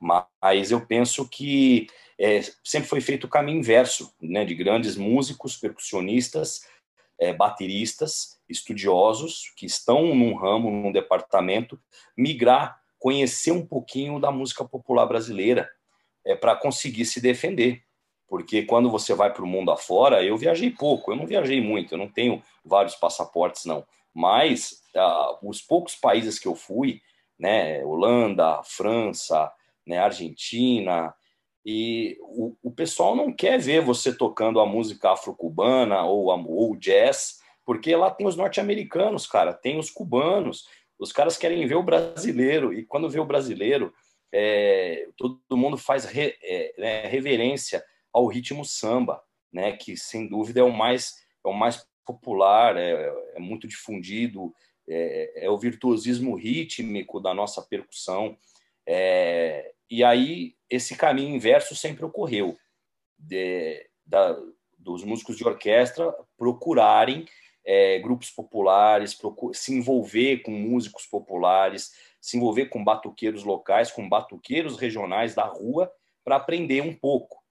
Mas 0.00 0.70
eu 0.70 0.84
penso 0.84 1.28
que 1.28 1.86
é, 2.18 2.40
sempre 2.62 2.88
foi 2.88 3.00
feito 3.00 3.24
o 3.24 3.30
caminho 3.30 3.58
inverso, 3.58 4.14
né, 4.20 4.44
de 4.44 4.54
grandes 4.54 4.96
músicos, 4.96 5.56
percussionistas, 5.56 6.66
é, 7.18 7.32
bateristas, 7.32 8.40
estudiosos 8.48 9.52
que 9.56 9.66
estão 9.66 10.14
num 10.14 10.34
ramo, 10.34 10.70
num 10.70 10.92
departamento, 10.92 11.80
migrar, 12.16 12.80
conhecer 12.98 13.52
um 13.52 13.64
pouquinho 13.64 14.18
da 14.18 14.30
música 14.30 14.64
popular 14.64 15.06
brasileira, 15.06 15.68
é, 16.24 16.34
para 16.34 16.56
conseguir 16.56 17.04
se 17.04 17.20
defender. 17.20 17.82
Porque 18.26 18.62
quando 18.62 18.90
você 18.90 19.14
vai 19.14 19.32
para 19.32 19.44
o 19.44 19.46
mundo 19.46 19.70
afora, 19.70 20.24
eu 20.24 20.36
viajei 20.36 20.70
pouco, 20.70 21.12
eu 21.12 21.16
não 21.16 21.26
viajei 21.26 21.60
muito, 21.60 21.94
eu 21.94 21.98
não 21.98 22.08
tenho 22.08 22.42
vários 22.64 22.94
passaportes, 22.94 23.64
não. 23.64 23.86
Mas 24.14 24.82
ah, 24.96 25.38
os 25.42 25.60
poucos 25.60 25.96
países 25.96 26.38
que 26.38 26.46
eu 26.46 26.54
fui, 26.54 27.00
né, 27.38 27.84
Holanda, 27.84 28.62
França, 28.62 29.52
né, 29.86 29.98
Argentina, 29.98 31.12
e 31.64 32.16
o, 32.20 32.56
o 32.62 32.70
pessoal 32.70 33.16
não 33.16 33.32
quer 33.32 33.58
ver 33.58 33.80
você 33.80 34.16
tocando 34.16 34.60
a 34.60 34.66
música 34.66 35.12
afro-cubana 35.12 36.04
ou, 36.04 36.26
ou 36.48 36.76
jazz, 36.76 37.40
porque 37.64 37.96
lá 37.96 38.10
tem 38.10 38.26
os 38.26 38.36
norte-americanos, 38.36 39.26
cara, 39.26 39.52
tem 39.52 39.78
os 39.78 39.90
cubanos, 39.90 40.66
os 40.98 41.10
caras 41.10 41.36
querem 41.36 41.66
ver 41.66 41.76
o 41.76 41.82
brasileiro, 41.82 42.72
e 42.72 42.84
quando 42.84 43.08
vê 43.08 43.18
o 43.18 43.24
brasileiro, 43.24 43.92
é, 44.32 45.08
todo 45.16 45.40
mundo 45.56 45.76
faz 45.76 46.04
re, 46.04 46.36
é, 46.42 46.74
né, 46.78 47.06
reverência 47.06 47.82
ao 48.12 48.26
ritmo 48.26 48.64
samba, 48.64 49.22
né, 49.52 49.72
que 49.72 49.96
sem 49.96 50.28
dúvida 50.28 50.60
é 50.60 50.62
o 50.62 50.72
mais, 50.72 51.14
é 51.44 51.48
o 51.48 51.52
mais 51.52 51.86
popular, 52.04 52.76
é, 52.76 53.12
é 53.34 53.38
muito 53.38 53.66
difundido, 53.66 54.54
é, 54.88 55.44
é, 55.46 55.50
o 55.50 55.58
virtuosismo 55.58 56.36
rítmico 56.36 57.20
da 57.20 57.32
nossa 57.32 57.62
percussão. 57.62 58.36
É, 58.86 59.72
e 59.90 60.04
aí 60.04 60.56
esse 60.68 60.96
caminho 60.96 61.34
inverso 61.34 61.74
sempre 61.74 62.04
ocorreu, 62.04 62.56
de, 63.18 63.88
da, 64.04 64.38
dos 64.78 65.04
músicos 65.04 65.36
de 65.36 65.44
orquestra 65.44 66.12
procurarem 66.36 67.26
é, 67.64 67.98
grupos 67.98 68.30
populares, 68.30 69.14
procur, 69.14 69.54
se 69.54 69.72
envolver 69.72 70.42
com 70.42 70.50
músicos 70.50 71.06
populares, 71.06 71.92
se 72.20 72.36
envolver 72.36 72.66
com 72.66 72.84
batuqueiros 72.84 73.44
locais, 73.44 73.90
com 73.90 74.08
batuqueiros 74.08 74.76
regionais 74.76 75.34
da 75.34 75.44
rua, 75.44 75.90
para 76.22 76.36
aprender 76.36 76.82
um 76.82 76.94
pouco. 76.94 77.42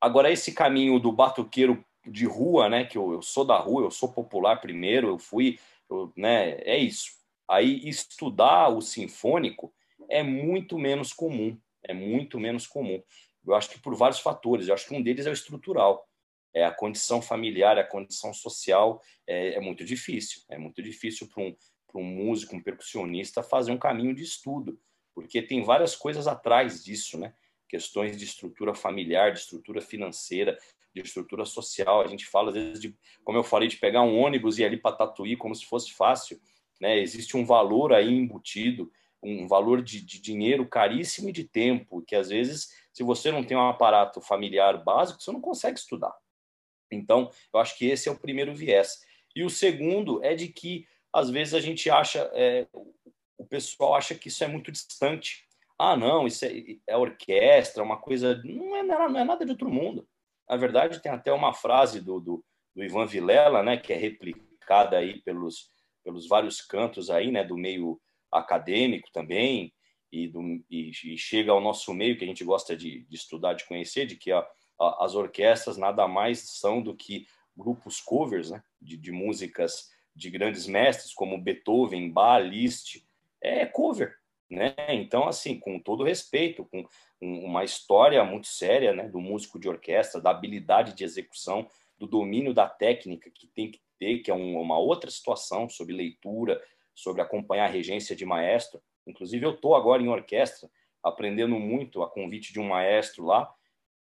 Agora, 0.00 0.30
esse 0.30 0.52
caminho 0.52 0.98
do 1.00 1.10
batuqueiro 1.10 1.84
de 2.06 2.26
rua, 2.26 2.68
né, 2.68 2.84
que 2.84 2.98
eu, 2.98 3.12
eu 3.12 3.22
sou 3.22 3.44
da 3.44 3.56
rua, 3.56 3.82
eu 3.82 3.90
sou 3.90 4.12
popular 4.12 4.60
primeiro, 4.60 5.08
eu 5.08 5.18
fui, 5.18 5.58
eu, 5.88 6.12
né, 6.16 6.58
é 6.62 6.76
isso. 6.76 7.12
Aí, 7.48 7.86
estudar 7.88 8.68
o 8.68 8.80
sinfônico 8.80 9.72
é 10.08 10.22
muito 10.22 10.78
menos 10.78 11.12
comum, 11.12 11.58
é 11.82 11.92
muito 11.92 12.38
menos 12.40 12.66
comum. 12.66 13.02
Eu 13.46 13.54
acho 13.54 13.70
que 13.70 13.78
por 13.78 13.94
vários 13.94 14.20
fatores, 14.20 14.68
eu 14.68 14.74
acho 14.74 14.88
que 14.88 14.94
um 14.94 15.02
deles 15.02 15.26
é 15.26 15.30
o 15.30 15.34
estrutural. 15.34 16.08
É 16.54 16.64
a 16.64 16.70
condição 16.70 17.20
familiar, 17.20 17.78
a 17.78 17.84
condição 17.84 18.32
social 18.32 19.02
é, 19.26 19.54
é 19.54 19.60
muito 19.60 19.84
difícil. 19.84 20.42
É 20.48 20.56
muito 20.56 20.82
difícil 20.82 21.28
para 21.28 21.42
um, 21.42 21.54
um 21.96 22.04
músico, 22.04 22.56
um 22.56 22.62
percussionista 22.62 23.42
fazer 23.42 23.72
um 23.72 23.78
caminho 23.78 24.14
de 24.14 24.22
estudo, 24.22 24.80
porque 25.14 25.42
tem 25.42 25.62
várias 25.62 25.94
coisas 25.94 26.26
atrás 26.26 26.82
disso, 26.82 27.18
né? 27.18 27.34
Questões 27.68 28.16
de 28.16 28.24
estrutura 28.24 28.74
familiar, 28.74 29.32
de 29.32 29.40
estrutura 29.40 29.80
financeira, 29.80 30.56
de 30.94 31.02
estrutura 31.02 31.44
social. 31.44 32.00
A 32.00 32.06
gente 32.06 32.26
fala, 32.26 32.50
às 32.50 32.54
vezes, 32.54 32.80
de, 32.80 32.96
como 33.24 33.38
eu 33.38 33.44
falei, 33.44 33.68
de 33.68 33.76
pegar 33.76 34.02
um 34.02 34.18
ônibus 34.18 34.58
e 34.58 34.62
ir 34.62 34.66
ali 34.66 34.76
para 34.76 34.96
Tatuí 34.96 35.36
como 35.36 35.54
se 35.54 35.66
fosse 35.66 35.92
fácil. 35.92 36.40
Né? 36.80 36.98
Existe 37.00 37.36
um 37.36 37.44
valor 37.44 37.92
aí 37.92 38.12
embutido 38.12 38.90
um 39.24 39.48
valor 39.48 39.82
de, 39.82 40.00
de, 40.02 40.20
dinheiro 40.20 40.68
caríssimo 40.68 41.30
e 41.30 41.32
de 41.32 41.44
tempo, 41.44 42.02
que 42.02 42.14
às 42.14 42.28
vezes, 42.28 42.68
se 42.92 43.02
você 43.02 43.32
não 43.32 43.42
tem 43.42 43.56
um 43.56 43.68
aparato 43.68 44.20
familiar 44.20 44.84
básico, 44.84 45.22
você 45.22 45.32
não 45.32 45.40
consegue 45.40 45.78
estudar. 45.78 46.14
Então, 46.92 47.30
eu 47.52 47.58
acho 47.58 47.76
que 47.76 47.86
esse 47.86 48.08
é 48.08 48.12
o 48.12 48.18
primeiro 48.18 48.54
viés. 48.54 49.00
E 49.34 49.42
o 49.42 49.50
segundo 49.50 50.22
é 50.22 50.34
de 50.34 50.48
que, 50.48 50.86
às 51.12 51.30
vezes, 51.30 51.54
a 51.54 51.60
gente 51.60 51.88
acha, 51.90 52.30
é, 52.34 52.66
o 53.38 53.46
pessoal 53.46 53.94
acha 53.94 54.14
que 54.14 54.28
isso 54.28 54.44
é 54.44 54.46
muito 54.46 54.70
distante. 54.70 55.44
Ah, 55.78 55.96
não, 55.96 56.26
isso 56.26 56.44
é, 56.44 56.52
é 56.86 56.96
orquestra, 56.96 57.82
uma 57.82 57.96
coisa. 57.96 58.40
Não 58.44 58.76
é, 58.76 58.82
não 58.82 59.18
é 59.18 59.24
nada 59.24 59.44
de 59.44 59.50
outro 59.50 59.70
mundo. 59.70 60.06
Na 60.48 60.56
verdade, 60.56 61.00
tem 61.00 61.10
até 61.10 61.32
uma 61.32 61.52
frase 61.52 62.00
do, 62.00 62.20
do, 62.20 62.44
do 62.74 62.84
Ivan 62.84 63.06
Vilela, 63.06 63.62
né, 63.62 63.76
que 63.76 63.92
é 63.92 63.96
replicada 63.96 64.98
aí 64.98 65.20
pelos, 65.22 65.70
pelos 66.02 66.28
vários 66.28 66.60
cantos 66.60 67.10
aí, 67.10 67.30
né, 67.30 67.44
do 67.44 67.56
meio 67.56 68.00
acadêmico 68.30 69.08
também, 69.12 69.72
e, 70.12 70.28
do, 70.28 70.42
e, 70.70 70.90
e, 70.90 71.18
chega 71.18 71.50
ao 71.50 71.60
nosso 71.60 71.92
meio, 71.92 72.16
que 72.16 72.24
a 72.24 72.28
gente 72.28 72.44
gosta 72.44 72.76
de, 72.76 73.04
de 73.04 73.16
estudar, 73.16 73.54
de 73.54 73.66
conhecer, 73.66 74.06
de 74.06 74.16
que 74.16 74.30
a, 74.30 74.46
a, 74.78 75.04
as 75.04 75.14
orquestras 75.14 75.76
nada 75.76 76.06
mais 76.06 76.58
são 76.58 76.80
do 76.80 76.94
que 76.94 77.26
grupos 77.56 78.00
covers 78.00 78.50
né, 78.50 78.62
de, 78.80 78.96
de 78.96 79.10
músicas 79.10 79.88
de 80.14 80.30
grandes 80.30 80.66
mestres, 80.66 81.12
como 81.12 81.40
Beethoven, 81.40 82.10
Bach, 82.10 82.40
Liszt, 82.40 83.04
é 83.42 83.66
cover. 83.66 84.16
Né? 84.54 84.74
Então, 84.90 85.26
assim, 85.26 85.58
com 85.58 85.80
todo 85.80 86.04
respeito, 86.04 86.64
com 86.66 86.86
uma 87.20 87.64
história 87.64 88.22
muito 88.24 88.46
séria 88.46 88.92
né, 88.92 89.08
do 89.08 89.20
músico 89.20 89.58
de 89.58 89.68
orquestra, 89.68 90.20
da 90.20 90.30
habilidade 90.30 90.94
de 90.94 91.02
execução, 91.02 91.66
do 91.98 92.06
domínio 92.06 92.54
da 92.54 92.68
técnica 92.68 93.30
que 93.30 93.48
tem 93.48 93.70
que 93.70 93.80
ter, 93.98 94.20
que 94.20 94.30
é 94.30 94.34
uma 94.34 94.78
outra 94.78 95.10
situação 95.10 95.68
sobre 95.68 95.94
leitura, 95.94 96.62
sobre 96.94 97.20
acompanhar 97.20 97.64
a 97.64 97.72
regência 97.72 98.14
de 98.14 98.24
maestro. 98.24 98.80
Inclusive, 99.06 99.44
eu 99.44 99.54
estou 99.54 99.74
agora 99.74 100.02
em 100.02 100.08
orquestra, 100.08 100.70
aprendendo 101.02 101.58
muito 101.58 102.02
a 102.02 102.08
convite 102.08 102.52
de 102.52 102.60
um 102.60 102.68
maestro 102.68 103.24
lá, 103.24 103.52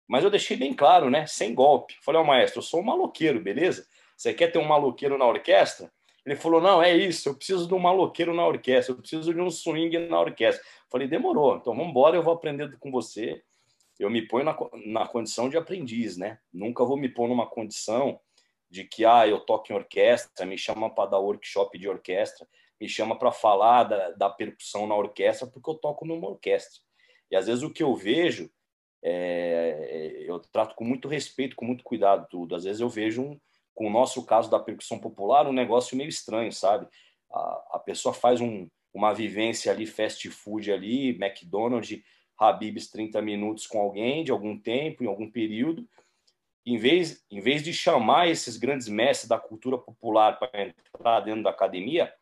mas 0.06 0.24
eu 0.24 0.30
deixei 0.30 0.56
bem 0.56 0.74
claro, 0.74 1.08
né? 1.08 1.26
Sem 1.26 1.54
golpe. 1.54 1.96
Falei 2.02 2.18
ao 2.18 2.26
maestro, 2.26 2.58
eu 2.58 2.62
sou 2.62 2.80
um 2.80 2.84
maloqueiro, 2.84 3.40
beleza? 3.40 3.86
Você 4.16 4.34
quer 4.34 4.50
ter 4.50 4.58
um 4.58 4.66
maloqueiro 4.66 5.16
na 5.16 5.26
orquestra? 5.26 5.90
Ele 6.24 6.36
falou, 6.36 6.60
não, 6.60 6.82
é 6.82 6.94
isso, 6.94 7.28
eu 7.28 7.34
preciso 7.34 7.66
de 7.66 7.74
um 7.74 7.78
maloqueiro 7.78 8.34
na 8.34 8.46
orquestra, 8.46 8.92
eu 8.92 8.98
preciso 8.98 9.32
de 9.32 9.40
um 9.40 9.50
swing 9.50 9.98
na 10.08 10.20
orquestra. 10.20 10.62
Falei, 10.90 11.08
demorou, 11.08 11.56
então 11.56 11.74
vamos 11.74 11.90
embora, 11.90 12.16
eu 12.16 12.22
vou 12.22 12.34
aprender 12.34 12.76
com 12.78 12.90
você. 12.90 13.42
Eu 13.98 14.10
me 14.10 14.22
ponho 14.22 14.44
na, 14.44 14.56
na 14.86 15.06
condição 15.06 15.48
de 15.48 15.56
aprendiz, 15.56 16.16
né? 16.16 16.38
Nunca 16.52 16.84
vou 16.84 16.96
me 16.96 17.08
pôr 17.08 17.28
numa 17.28 17.46
condição 17.46 18.18
de 18.70 18.84
que, 18.84 19.04
ah, 19.04 19.26
eu 19.26 19.40
toco 19.40 19.72
em 19.72 19.76
orquestra, 19.76 20.46
me 20.46 20.56
chama 20.56 20.88
para 20.88 21.10
dar 21.10 21.18
workshop 21.18 21.78
de 21.78 21.88
orquestra 21.88 22.46
me 22.80 22.88
chama 22.88 23.16
para 23.16 23.30
falar 23.30 23.84
da, 23.84 24.10
da, 24.12 24.30
percussão 24.30 24.86
na 24.86 24.96
orquestra 24.96 25.46
porque 25.46 25.68
eu 25.68 25.74
toco 25.74 26.06
numa 26.06 26.28
orquestra. 26.28 26.80
E 27.30 27.36
às 27.36 27.46
vezes 27.46 27.62
o 27.62 27.70
que 27.70 27.82
eu 27.82 27.94
vejo, 27.94 28.50
é, 29.02 30.24
eu 30.26 30.38
trato 30.38 30.74
com 30.74 30.84
muito 30.84 31.06
respeito, 31.06 31.54
com 31.54 31.66
muito 31.66 31.84
cuidado 31.84 32.26
tudo. 32.30 32.54
Às 32.56 32.64
vezes 32.64 32.80
eu 32.80 32.88
vejo, 32.88 33.22
um, 33.22 33.40
com 33.80 33.86
o 33.86 33.90
nosso 33.90 34.22
caso 34.26 34.50
da 34.50 34.58
percussão 34.58 34.98
popular, 34.98 35.46
um 35.46 35.54
negócio 35.54 35.96
meio 35.96 36.10
estranho, 36.10 36.52
sabe? 36.52 36.86
A, 37.32 37.76
a 37.76 37.78
pessoa 37.78 38.12
faz 38.12 38.38
um, 38.38 38.68
uma 38.92 39.14
vivência 39.14 39.72
ali, 39.72 39.86
fast 39.86 40.28
food 40.28 40.70
ali, 40.70 41.16
McDonald's, 41.18 42.02
Habib's 42.38 42.90
30 42.90 43.22
minutos 43.22 43.66
com 43.66 43.80
alguém 43.80 44.22
de 44.22 44.30
algum 44.30 44.58
tempo, 44.58 45.02
em 45.02 45.06
algum 45.06 45.30
período, 45.30 45.88
em 46.66 46.76
vez, 46.76 47.24
em 47.30 47.40
vez 47.40 47.62
de 47.62 47.72
chamar 47.72 48.28
esses 48.28 48.58
grandes 48.58 48.86
mestres 48.86 49.26
da 49.26 49.38
cultura 49.38 49.78
popular 49.78 50.38
para 50.38 50.50
entrar 50.62 51.20
dentro 51.20 51.42
da 51.42 51.48
academia, 51.48 52.12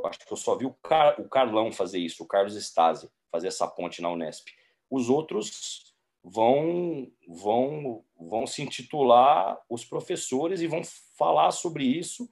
eu 0.00 0.06
acho 0.06 0.20
que 0.20 0.32
eu 0.32 0.38
só 0.38 0.56
vi 0.56 0.64
o, 0.64 0.72
Car 0.82 1.20
o 1.20 1.28
Carlão 1.28 1.70
fazer 1.70 1.98
isso, 1.98 2.24
o 2.24 2.26
Carlos 2.26 2.56
Stasi, 2.56 3.10
fazer 3.30 3.48
essa 3.48 3.68
ponte 3.68 4.00
na 4.00 4.10
Unesp. 4.10 4.48
Os 4.88 5.10
outros 5.10 5.93
vão, 6.24 7.10
vão, 7.28 8.04
vão 8.18 8.46
se 8.46 8.62
intitular 8.62 9.60
os 9.68 9.84
professores 9.84 10.60
e 10.60 10.66
vão 10.66 10.82
falar 11.16 11.50
sobre 11.50 11.84
isso 11.84 12.28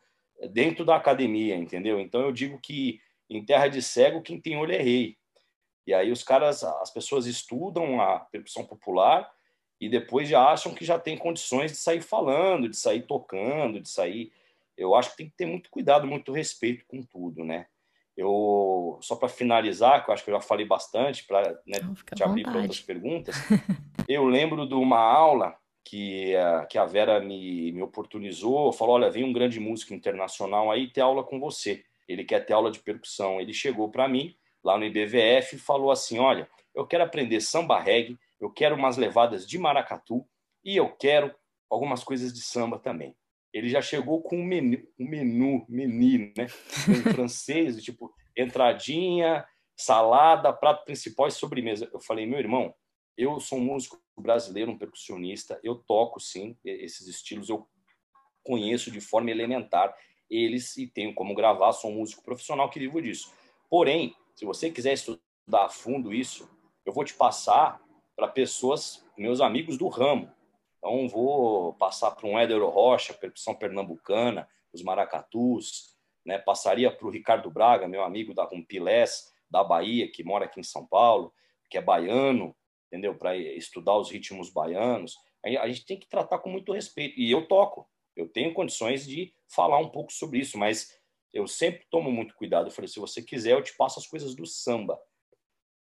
dentro 0.50 0.84
da 0.84 0.96
academia, 0.96 1.54
entendeu? 1.54 2.00
Então 2.00 2.22
eu 2.22 2.32
digo 2.32 2.58
que 2.58 3.00
em 3.28 3.44
terra 3.44 3.68
de 3.68 3.82
cego 3.82 4.22
quem 4.22 4.40
tem 4.40 4.56
olho 4.56 4.72
é 4.72 4.82
rei. 4.82 5.16
E 5.86 5.92
aí 5.92 6.10
os 6.10 6.22
caras, 6.22 6.64
as 6.64 6.90
pessoas 6.90 7.26
estudam 7.26 8.00
a 8.00 8.20
percussão 8.20 8.64
popular 8.64 9.30
e 9.80 9.88
depois 9.88 10.28
já 10.28 10.48
acham 10.48 10.74
que 10.74 10.84
já 10.84 10.98
tem 10.98 11.16
condições 11.16 11.72
de 11.72 11.76
sair 11.76 12.00
falando, 12.00 12.68
de 12.68 12.76
sair 12.76 13.02
tocando, 13.02 13.80
de 13.80 13.88
sair 13.88 14.32
eu 14.76 14.94
acho 14.94 15.10
que 15.10 15.16
tem 15.18 15.28
que 15.28 15.36
ter 15.36 15.46
muito 15.46 15.70
cuidado, 15.70 16.06
muito 16.06 16.32
respeito 16.32 16.84
com 16.86 17.02
tudo, 17.02 17.44
né? 17.44 17.66
Eu 18.16 18.98
só 19.00 19.16
para 19.16 19.28
finalizar, 19.28 20.04
que 20.04 20.10
eu 20.10 20.14
acho 20.14 20.24
que 20.24 20.30
eu 20.30 20.34
já 20.34 20.40
falei 20.40 20.66
bastante 20.66 21.24
para 21.26 21.58
né, 21.66 21.78
te 22.14 22.22
abrir 22.22 22.44
para 22.44 22.58
outras 22.58 22.80
perguntas. 22.80 23.34
eu 24.06 24.24
lembro 24.26 24.66
de 24.66 24.74
uma 24.74 24.98
aula 24.98 25.56
que 25.84 26.36
a, 26.36 26.66
que 26.66 26.78
a 26.78 26.84
Vera 26.84 27.20
me, 27.20 27.72
me 27.72 27.82
oportunizou, 27.82 28.72
falou: 28.72 28.96
olha, 28.96 29.10
vem 29.10 29.24
um 29.24 29.32
grande 29.32 29.58
músico 29.58 29.94
internacional 29.94 30.70
aí 30.70 30.88
ter 30.88 31.00
aula 31.00 31.24
com 31.24 31.40
você. 31.40 31.84
Ele 32.06 32.24
quer 32.24 32.44
ter 32.44 32.52
aula 32.52 32.70
de 32.70 32.80
percussão. 32.80 33.40
Ele 33.40 33.54
chegou 33.54 33.90
para 33.90 34.08
mim 34.08 34.36
lá 34.62 34.76
no 34.76 34.84
IBVF 34.84 35.56
e 35.56 35.58
falou 35.58 35.90
assim: 35.90 36.18
olha, 36.18 36.48
eu 36.74 36.86
quero 36.86 37.04
aprender 37.04 37.40
samba 37.40 37.80
reggae, 37.80 38.18
eu 38.38 38.50
quero 38.50 38.76
umas 38.76 38.98
levadas 38.98 39.46
de 39.46 39.58
maracatu 39.58 40.26
e 40.62 40.76
eu 40.76 40.88
quero 40.90 41.34
algumas 41.70 42.04
coisas 42.04 42.32
de 42.32 42.42
samba 42.42 42.78
também 42.78 43.16
ele 43.52 43.68
já 43.68 43.82
chegou 43.82 44.22
com 44.22 44.36
um 44.36 44.44
menu, 44.44 44.82
um 44.98 45.08
menu, 45.08 45.66
menu, 45.68 46.32
né? 46.36 46.46
Em 46.88 47.02
francês, 47.12 47.82
tipo, 47.82 48.12
entradinha, 48.36 49.46
salada, 49.76 50.52
prato 50.52 50.84
principal 50.84 51.28
e 51.28 51.32
sobremesa. 51.32 51.88
Eu 51.92 52.00
falei, 52.00 52.26
meu 52.26 52.38
irmão, 52.38 52.74
eu 53.16 53.38
sou 53.40 53.58
um 53.58 53.64
músico 53.64 54.00
brasileiro, 54.18 54.70
um 54.70 54.78
percussionista. 54.78 55.60
Eu 55.62 55.76
toco, 55.76 56.18
sim, 56.18 56.56
esses 56.64 57.06
estilos 57.06 57.48
eu 57.48 57.66
conheço 58.42 58.90
de 58.90 59.00
forma 59.00 59.30
elementar 59.30 59.94
eles 60.30 60.76
e 60.78 60.86
tenho 60.86 61.14
como 61.14 61.34
gravar. 61.34 61.72
Sou 61.72 61.90
um 61.90 61.96
músico 61.96 62.24
profissional 62.24 62.70
que 62.70 62.78
vivo 62.78 63.02
disso. 63.02 63.32
Porém, 63.68 64.14
se 64.34 64.44
você 64.44 64.70
quiser 64.70 64.94
estudar 64.94 65.20
a 65.52 65.68
fundo 65.68 66.12
isso, 66.12 66.48
eu 66.86 66.92
vou 66.92 67.04
te 67.04 67.14
passar 67.14 67.80
para 68.16 68.28
pessoas, 68.28 69.04
meus 69.16 69.40
amigos 69.40 69.76
do 69.76 69.88
ramo. 69.88 70.30
Então, 70.84 71.08
vou 71.08 71.74
passar 71.74 72.10
para 72.10 72.26
um 72.26 72.36
Éder 72.36 72.60
Rocha, 72.64 73.14
percussão 73.14 73.54
pernambucana, 73.54 74.48
os 74.72 74.82
maracatus, 74.82 75.94
né? 76.26 76.38
passaria 76.38 76.90
para 76.90 77.06
o 77.06 77.10
Ricardo 77.10 77.48
Braga, 77.48 77.86
meu 77.86 78.02
amigo 78.02 78.34
da 78.34 78.42
Rumpilés, 78.42 79.32
da 79.48 79.62
Bahia, 79.62 80.10
que 80.10 80.24
mora 80.24 80.46
aqui 80.46 80.58
em 80.58 80.64
São 80.64 80.84
Paulo, 80.84 81.32
que 81.70 81.78
é 81.78 81.80
baiano, 81.80 82.56
entendeu? 82.88 83.16
Para 83.16 83.36
estudar 83.36 83.96
os 83.96 84.10
ritmos 84.10 84.50
baianos. 84.50 85.16
A 85.44 85.68
gente 85.68 85.86
tem 85.86 85.98
que 85.98 86.08
tratar 86.08 86.38
com 86.40 86.50
muito 86.50 86.72
respeito. 86.72 87.18
E 87.20 87.30
eu 87.30 87.46
toco, 87.46 87.88
eu 88.16 88.28
tenho 88.28 88.52
condições 88.52 89.06
de 89.06 89.32
falar 89.48 89.78
um 89.78 89.88
pouco 89.88 90.12
sobre 90.12 90.40
isso, 90.40 90.58
mas 90.58 90.98
eu 91.32 91.46
sempre 91.46 91.86
tomo 91.90 92.10
muito 92.10 92.34
cuidado. 92.34 92.66
Eu 92.66 92.72
falei, 92.72 92.88
se 92.88 92.98
você 92.98 93.22
quiser, 93.22 93.52
eu 93.52 93.62
te 93.62 93.76
passo 93.76 94.00
as 94.00 94.06
coisas 94.06 94.34
do 94.34 94.46
samba. 94.46 95.00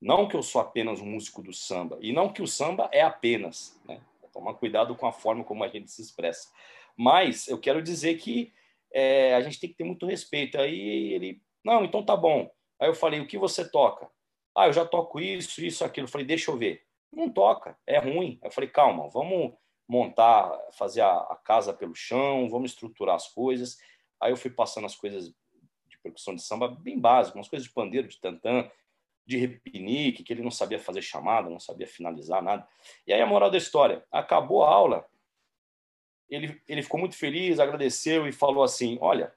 Não 0.00 0.26
que 0.26 0.34
eu 0.34 0.42
sou 0.42 0.60
apenas 0.60 1.00
um 1.00 1.06
músico 1.06 1.42
do 1.42 1.52
samba, 1.52 1.98
e 2.00 2.12
não 2.12 2.32
que 2.32 2.42
o 2.42 2.46
samba 2.46 2.88
é 2.92 3.02
apenas, 3.02 3.78
né? 3.84 4.00
Tomar 4.32 4.54
cuidado 4.54 4.94
com 4.94 5.06
a 5.06 5.12
forma 5.12 5.44
como 5.44 5.64
a 5.64 5.68
gente 5.68 5.90
se 5.90 6.02
expressa. 6.02 6.48
Mas 6.96 7.48
eu 7.48 7.58
quero 7.58 7.82
dizer 7.82 8.16
que 8.18 8.52
é, 8.92 9.34
a 9.34 9.40
gente 9.40 9.60
tem 9.60 9.70
que 9.70 9.76
ter 9.76 9.84
muito 9.84 10.06
respeito. 10.06 10.58
Aí 10.58 11.12
ele, 11.12 11.42
não, 11.64 11.84
então 11.84 12.04
tá 12.04 12.16
bom. 12.16 12.50
Aí 12.78 12.88
eu 12.88 12.94
falei, 12.94 13.20
o 13.20 13.26
que 13.26 13.38
você 13.38 13.68
toca? 13.68 14.08
Ah, 14.56 14.66
eu 14.66 14.72
já 14.72 14.84
toco 14.84 15.20
isso, 15.20 15.64
isso, 15.64 15.84
aquilo. 15.84 16.06
Eu 16.06 16.10
falei, 16.10 16.26
deixa 16.26 16.50
eu 16.50 16.56
ver. 16.56 16.82
Não 17.12 17.28
toca, 17.28 17.76
é 17.86 17.98
ruim. 17.98 18.38
Eu 18.42 18.50
falei, 18.50 18.70
calma, 18.70 19.08
vamos 19.08 19.54
montar, 19.88 20.56
fazer 20.72 21.00
a, 21.00 21.12
a 21.12 21.36
casa 21.36 21.72
pelo 21.72 21.94
chão, 21.94 22.48
vamos 22.48 22.70
estruturar 22.70 23.16
as 23.16 23.28
coisas. 23.28 23.78
Aí 24.20 24.30
eu 24.30 24.36
fui 24.36 24.50
passando 24.50 24.86
as 24.86 24.94
coisas 24.94 25.28
de 25.88 25.98
percussão 26.02 26.34
de 26.34 26.42
samba 26.42 26.68
bem 26.68 26.98
básicas, 26.98 27.36
umas 27.36 27.48
coisas 27.48 27.66
de 27.66 27.74
pandeiro, 27.74 28.06
de 28.06 28.20
tantã, 28.20 28.70
de 29.26 29.36
repinique, 29.36 30.24
que 30.24 30.32
ele 30.32 30.42
não 30.42 30.50
sabia 30.50 30.78
fazer 30.78 31.02
chamada, 31.02 31.48
não 31.48 31.60
sabia 31.60 31.86
finalizar 31.86 32.42
nada. 32.42 32.66
E 33.06 33.12
aí 33.12 33.20
a 33.20 33.26
moral 33.26 33.50
da 33.50 33.58
história, 33.58 34.04
acabou 34.10 34.64
a 34.64 34.70
aula, 34.70 35.06
ele, 36.28 36.60
ele 36.68 36.82
ficou 36.82 37.00
muito 37.00 37.16
feliz, 37.16 37.58
agradeceu 37.58 38.26
e 38.26 38.32
falou 38.32 38.62
assim, 38.62 38.98
olha, 39.00 39.32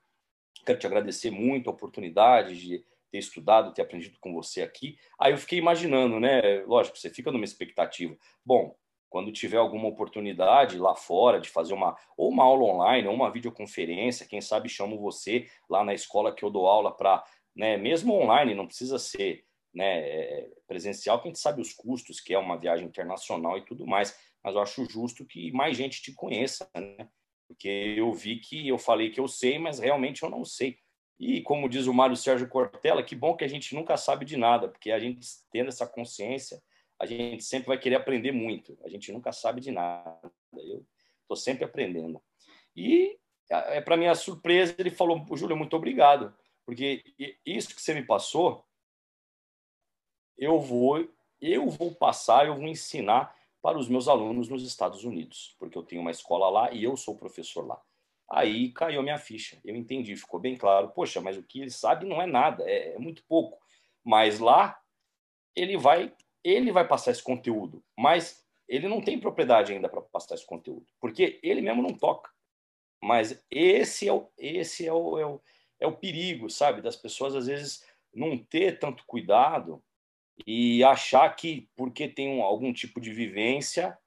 quero 0.66 0.80
te 0.80 0.86
agradecer 0.86 1.32
muito 1.32 1.70
a 1.70 1.74
oportunidade 1.74 2.60
de 2.60 2.86
ter 3.12 3.18
estudado, 3.18 3.74
ter 3.74 3.82
aprendido 3.82 4.18
com 4.20 4.34
você 4.34 4.62
aqui. 4.62 4.98
Aí 5.20 5.34
eu 5.34 5.38
fiquei 5.38 5.60
imaginando, 5.60 6.20
né? 6.20 6.63
Lógico, 6.66 6.98
você 6.98 7.10
fica 7.10 7.32
numa 7.32 7.44
expectativa. 7.44 8.16
Bom, 8.44 8.75
quando 9.10 9.32
tiver 9.32 9.58
alguma 9.58 9.88
oportunidade 9.88 10.80
lá 10.80 10.96
fora 10.96 11.40
de 11.40 11.48
fazer 11.48 11.74
uma 11.75 11.96
ou 12.18 12.30
uma 12.30 12.44
aula 12.44 12.63
online 12.63 13.08
ou 13.08 13.13
uma 13.13 13.32
videoconferência, 13.32 14.25
quem 14.25 14.42
sabe 14.42 14.68
chamo 14.68 15.00
você 15.00 15.48
lá 15.70 15.84
na 15.84 15.94
escola 15.94 16.34
que 16.34 16.44
eu 16.44 16.50
dou 16.50 16.66
aula 16.66 16.92
para, 16.92 17.24
né, 17.56 17.78
mesmo 17.78 18.16
online, 18.16 18.56
não 18.56 18.66
precisa 18.66 18.98
ser 18.98 19.46
né, 19.74 20.00
é, 20.00 20.50
presencial, 20.68 21.22
que 21.22 21.27
a 21.27 21.32
gente 21.32 21.39
sabe 21.39 21.62
os 21.62 21.74
custos, 21.74 22.20
que 22.20 22.34
é 22.34 22.38
uma 22.38 22.58
viagem 22.58 22.86
internacional 22.86 23.58
e 23.58 23.65
tudo 23.65 23.88
mais, 23.88 24.15
mas 24.44 24.56
eu 24.56 24.62
acho 24.62 24.86
justo 24.86 25.25
que 25.25 25.51
mais 25.51 25.75
gente 25.75 26.01
te 26.01 26.13
conheça, 26.13 26.70
né? 26.75 27.08
Porque 27.48 27.96
eu 27.98 28.12
vi 28.12 28.39
que 28.39 28.68
eu 28.68 28.77
falei 28.77 29.10
que 29.10 29.20
eu 29.20 29.27
sei, 29.27 29.58
mas 29.58 29.80
realmente 29.80 30.24
eu 30.24 30.30
não 30.30 30.44
sei. 30.44 30.77
E 31.20 31.42
como 31.42 31.70
diz 31.70 31.88
o 31.88 31.94
Mário 31.94 32.15
Sérgio 32.15 32.48
Cortella, 32.48 33.03
que 33.03 33.15
bom 33.15 33.36
que 33.36 33.44
a 33.44 33.48
gente 33.48 33.74
nunca 33.75 33.96
sabe 33.96 34.25
de 34.25 34.36
nada, 34.36 34.68
porque 34.68 34.92
a 34.92 35.00
gente 35.00 35.25
tendo 35.51 35.70
essa 35.70 35.88
consciência, 35.88 36.62
a 37.00 37.06
gente 37.06 37.44
sempre 37.44 37.68
vai 37.68 37.77
querer 37.77 37.96
aprender 37.96 38.32
muito. 38.32 38.77
A 38.84 38.89
gente 38.89 39.12
nunca 39.12 39.32
sabe 39.32 39.62
de 39.62 39.72
nada. 39.72 40.20
Eu 40.53 40.86
estou 41.22 41.38
sempre 41.38 41.63
aprendendo. 41.63 42.22
E 42.75 43.18
é 43.50 43.82
para 43.82 43.98
minha 43.98 44.15
surpresa, 44.15 44.75
ele 44.77 44.89
falou: 44.89 45.24
"Júlio, 45.36 45.56
muito 45.56 45.75
obrigado, 45.75 46.34
porque 46.65 47.03
isso 47.46 47.75
que 47.75 47.81
você 47.81 47.94
me 47.94 48.05
passou, 48.05 48.66
eu 50.37 50.59
vou 50.59 51.07
eu 51.41 51.69
vou 51.69 51.93
passar, 51.93 52.48
eu 52.48 52.55
vou 52.55 52.67
ensinar 52.67 53.35
para 53.61 53.77
os 53.77 53.89
meus 53.89 54.07
alunos 54.07 54.48
nos 54.48 54.65
Estados 54.65 55.03
Unidos, 55.03 55.55
porque 55.59 55.77
eu 55.77 55.83
tenho 55.83 56.01
uma 56.01 56.11
escola 56.11 56.50
lá 56.50 56.72
e 56.72 56.83
eu 56.83 56.96
sou 56.96 57.17
professor 57.17 57.65
lá. 57.65 57.81
Aí 58.29 58.72
caiu 58.72 59.03
minha 59.03 59.17
ficha. 59.17 59.59
Eu 59.63 59.75
entendi, 59.75 60.15
ficou 60.15 60.39
bem 60.39 60.55
claro. 60.57 60.89
Poxa, 60.89 61.19
mas 61.19 61.37
o 61.37 61.43
que 61.43 61.61
ele 61.61 61.69
sabe 61.69 62.05
não 62.05 62.22
é 62.22 62.25
nada, 62.25 62.63
é, 62.63 62.93
é 62.93 62.98
muito 62.98 63.24
pouco. 63.25 63.59
Mas 64.03 64.39
lá 64.39 64.79
ele 65.55 65.77
vai 65.77 66.13
ele 66.43 66.72
vai 66.72 66.85
passar 66.85 67.11
esse 67.11 67.24
conteúdo, 67.24 67.81
mas 67.98 68.46
ele 68.67 68.87
não 68.89 69.01
tem 69.01 69.17
propriedade 69.17 69.72
ainda 69.72 69.87
para 69.87 70.01
passar 70.01 70.35
esse 70.35 70.46
conteúdo, 70.46 70.85
porque 71.00 71.39
ele 71.41 71.61
mesmo 71.61 71.81
não 71.81 71.93
toca. 71.93 72.29
Mas 73.01 73.46
esse 73.50 74.07
é 74.07 74.13
o, 74.13 74.29
esse 74.37 74.85
é 74.85 74.91
o, 74.91 75.17
é 75.17 75.25
o, 75.25 75.41
é 75.79 75.87
o 75.87 75.96
perigo, 75.96 76.50
sabe? 76.50 76.81
Das 76.81 76.98
pessoas 76.98 77.35
às 77.35 77.48
vezes 77.48 77.85
não 78.13 78.37
ter 78.37 78.79
tanto 78.79 79.05
cuidado 79.05 79.81
e 80.46 80.83
achar 80.83 81.29
que 81.35 81.69
porque 81.75 82.07
tem 82.07 82.29
um, 82.29 82.43
algum 82.43 82.74
tipo 82.74 83.00
de 83.00 83.13
vivência 83.13 83.98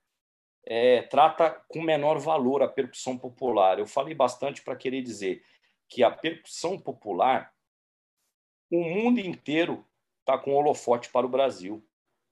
é, 0.65 1.03
trata 1.03 1.51
com 1.69 1.81
menor 1.81 2.19
valor 2.19 2.63
a 2.63 2.69
percussão 2.69 3.17
popular. 3.17 3.79
Eu 3.79 3.87
falei 3.87 4.15
bastante 4.15 4.63
para 4.63 4.77
querer 4.77 5.01
dizer 5.03 5.45
que 5.89 6.03
a 6.03 6.11
percussão 6.11 6.77
popular, 6.77 7.55
o 8.71 8.83
mundo 8.83 9.21
inteiro 9.21 9.87
está 10.21 10.37
com 10.37 10.55
holofote 10.55 11.09
para 11.11 11.25
o 11.25 11.29
Brasil 11.29 11.87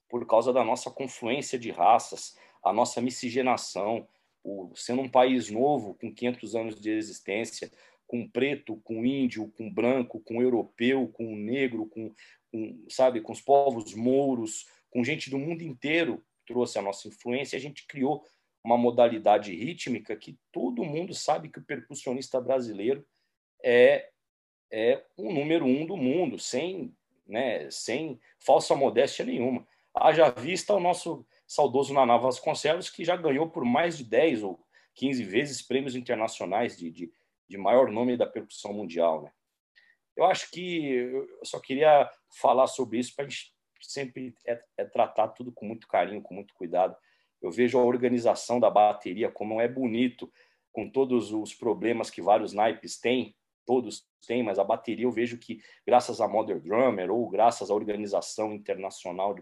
por 0.08 0.26
causa 0.26 0.52
da 0.52 0.64
nossa 0.64 0.90
confluência 0.90 1.58
de 1.58 1.70
raças, 1.70 2.36
a 2.62 2.72
nossa 2.72 3.00
miscigenação, 3.00 4.06
o, 4.42 4.70
sendo 4.74 5.02
um 5.02 5.08
país 5.08 5.48
novo, 5.48 5.94
com 5.94 6.12
500 6.12 6.56
anos 6.56 6.80
de 6.80 6.90
existência, 6.90 7.70
com 8.06 8.28
preto, 8.28 8.76
com 8.84 9.04
índio, 9.04 9.52
com 9.56 9.72
branco, 9.72 10.20
com 10.20 10.42
europeu, 10.42 11.08
com 11.08 11.36
negro, 11.36 11.86
com, 11.86 12.12
com 12.50 12.84
sabe, 12.88 13.20
com 13.20 13.32
os 13.32 13.40
povos 13.40 13.94
mouros, 13.94 14.66
com 14.90 15.04
gente 15.04 15.30
do 15.30 15.38
mundo 15.38 15.62
inteiro 15.62 16.22
trouxe 16.46 16.78
a 16.78 16.82
nossa 16.82 17.08
influência, 17.08 17.56
a 17.56 17.60
gente 17.60 17.86
criou 17.86 18.22
uma 18.62 18.76
modalidade 18.76 19.54
rítmica 19.54 20.16
que 20.16 20.38
todo 20.52 20.84
mundo 20.84 21.14
sabe 21.14 21.48
que 21.48 21.58
o 21.58 21.64
percussionista 21.64 22.40
brasileiro 22.40 23.04
é 23.62 24.10
é 24.70 25.04
o 25.16 25.32
número 25.32 25.64
um 25.64 25.86
do 25.86 25.96
mundo, 25.96 26.36
sem, 26.36 26.92
né, 27.24 27.70
sem 27.70 28.18
falsa 28.40 28.74
modéstia 28.74 29.24
nenhuma. 29.24 29.64
Haja 29.94 30.30
vista 30.30 30.74
o 30.74 30.80
nosso 30.80 31.24
saudoso 31.46 31.94
Naná 31.94 32.16
Vasconcelos, 32.16 32.90
que 32.90 33.04
já 33.04 33.14
ganhou 33.14 33.48
por 33.48 33.64
mais 33.64 33.96
de 33.96 34.02
10 34.02 34.42
ou 34.42 34.58
15 34.94 35.22
vezes 35.22 35.62
prêmios 35.62 35.94
internacionais 35.94 36.76
de, 36.76 36.90
de, 36.90 37.12
de 37.48 37.56
maior 37.58 37.90
nome 37.90 38.16
da 38.16 38.26
percussão 38.26 38.72
mundial. 38.72 39.22
Né? 39.22 39.32
Eu 40.16 40.24
acho 40.24 40.50
que 40.50 40.86
eu 40.86 41.28
só 41.44 41.60
queria 41.60 42.10
falar 42.40 42.66
sobre 42.66 42.98
isso 42.98 43.14
para 43.14 43.24
a 43.24 43.28
gente 43.28 43.54
sempre 43.80 44.34
é, 44.46 44.62
é, 44.78 44.84
tratar 44.84 45.28
tudo 45.28 45.52
com 45.52 45.66
muito 45.66 45.86
carinho, 45.86 46.22
com 46.22 46.34
muito 46.34 46.54
cuidado. 46.54 46.96
Eu 47.40 47.50
vejo 47.50 47.78
a 47.78 47.84
organização 47.84 48.58
da 48.58 48.70
bateria 48.70 49.30
como 49.30 49.60
é 49.60 49.68
bonito, 49.68 50.32
com 50.72 50.88
todos 50.88 51.32
os 51.32 51.54
problemas 51.54 52.10
que 52.10 52.22
vários 52.22 52.52
naipes 52.52 52.98
têm, 52.98 53.36
todos 53.66 54.06
têm, 54.26 54.42
mas 54.42 54.58
a 54.58 54.64
bateria 54.64 55.04
eu 55.04 55.10
vejo 55.10 55.38
que, 55.38 55.60
graças 55.86 56.20
a 56.20 56.28
Modern 56.28 56.60
Drummer 56.60 57.10
ou 57.10 57.28
graças 57.28 57.70
à 57.70 57.74
organização 57.74 58.52
internacional 58.54 59.34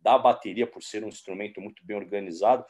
da 0.00 0.18
bateria, 0.18 0.66
por 0.66 0.82
ser 0.82 1.04
um 1.04 1.08
instrumento 1.08 1.60
muito 1.60 1.84
bem 1.84 1.96
organizado, 1.96 2.64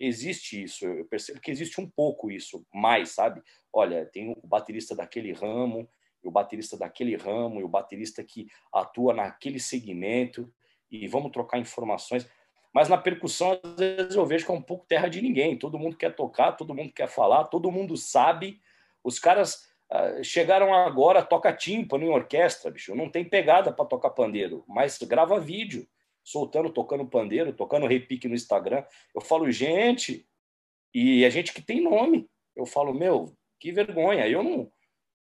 existe 0.00 0.62
isso. 0.62 0.86
Eu 0.86 1.04
percebo 1.04 1.40
que 1.40 1.50
existe 1.50 1.80
um 1.80 1.88
pouco 1.88 2.30
isso, 2.30 2.66
mais, 2.72 3.10
sabe? 3.10 3.42
Olha, 3.72 4.06
tem 4.06 4.30
o 4.30 4.46
baterista 4.46 4.96
daquele 4.96 5.32
ramo, 5.32 5.88
o 6.24 6.30
baterista 6.30 6.76
daquele 6.76 7.16
ramo, 7.16 7.60
e 7.60 7.64
o 7.64 7.68
baterista 7.68 8.24
que 8.24 8.48
atua 8.72 9.12
naquele 9.12 9.60
segmento, 9.60 10.50
e 10.90 11.06
vamos 11.06 11.30
trocar 11.30 11.58
informações. 11.58 12.28
Mas 12.72 12.88
na 12.88 12.96
percussão, 12.96 13.58
às 13.62 13.74
vezes 13.76 14.14
eu 14.14 14.24
vejo 14.24 14.46
que 14.46 14.50
é 14.50 14.54
um 14.54 14.62
pouco 14.62 14.86
terra 14.86 15.08
de 15.08 15.20
ninguém. 15.20 15.58
Todo 15.58 15.78
mundo 15.78 15.96
quer 15.96 16.14
tocar, 16.14 16.52
todo 16.52 16.74
mundo 16.74 16.92
quer 16.92 17.08
falar, 17.08 17.44
todo 17.44 17.70
mundo 17.70 17.96
sabe. 17.96 18.60
Os 19.02 19.18
caras 19.18 19.68
uh, 19.90 20.22
chegaram 20.22 20.72
agora, 20.72 21.22
toca 21.22 21.52
tímpano 21.52 22.04
em 22.04 22.10
orquestra, 22.10 22.70
bicho. 22.70 22.94
Não 22.94 23.10
tem 23.10 23.24
pegada 23.24 23.72
para 23.72 23.84
tocar 23.84 24.10
pandeiro, 24.10 24.64
mas 24.68 24.98
grava 24.98 25.38
vídeo, 25.40 25.86
soltando, 26.22 26.70
tocando 26.70 27.06
pandeiro, 27.06 27.52
tocando 27.52 27.86
repique 27.86 28.28
no 28.28 28.34
Instagram. 28.34 28.84
Eu 29.14 29.20
falo, 29.20 29.50
gente, 29.50 30.26
e 30.94 31.24
é 31.24 31.30
gente 31.30 31.52
que 31.52 31.62
tem 31.62 31.80
nome. 31.80 32.28
Eu 32.54 32.66
falo, 32.66 32.92
meu, 32.92 33.34
que 33.58 33.72
vergonha. 33.72 34.28
Eu 34.28 34.42
não, 34.42 34.72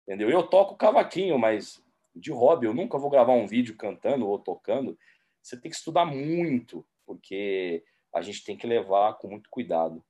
entendeu? 0.04 0.30
Eu 0.30 0.44
toco 0.44 0.76
cavaquinho, 0.76 1.38
mas 1.38 1.84
de 2.16 2.32
hobby, 2.32 2.66
eu 2.66 2.74
nunca 2.74 2.98
vou 2.98 3.10
gravar 3.10 3.34
um 3.34 3.48
vídeo 3.48 3.76
cantando 3.76 4.28
ou 4.28 4.38
tocando. 4.38 4.98
Você 5.42 5.60
tem 5.60 5.72
que 5.72 5.78
estudar 5.78 6.06
muito, 6.06 6.86
porque 7.06 7.84
a 8.14 8.22
gente 8.22 8.44
tem 8.44 8.58
que 8.58 8.68
levar 8.68 9.14
com 9.18 9.28
muito 9.28 9.50
cuidado 9.50 10.04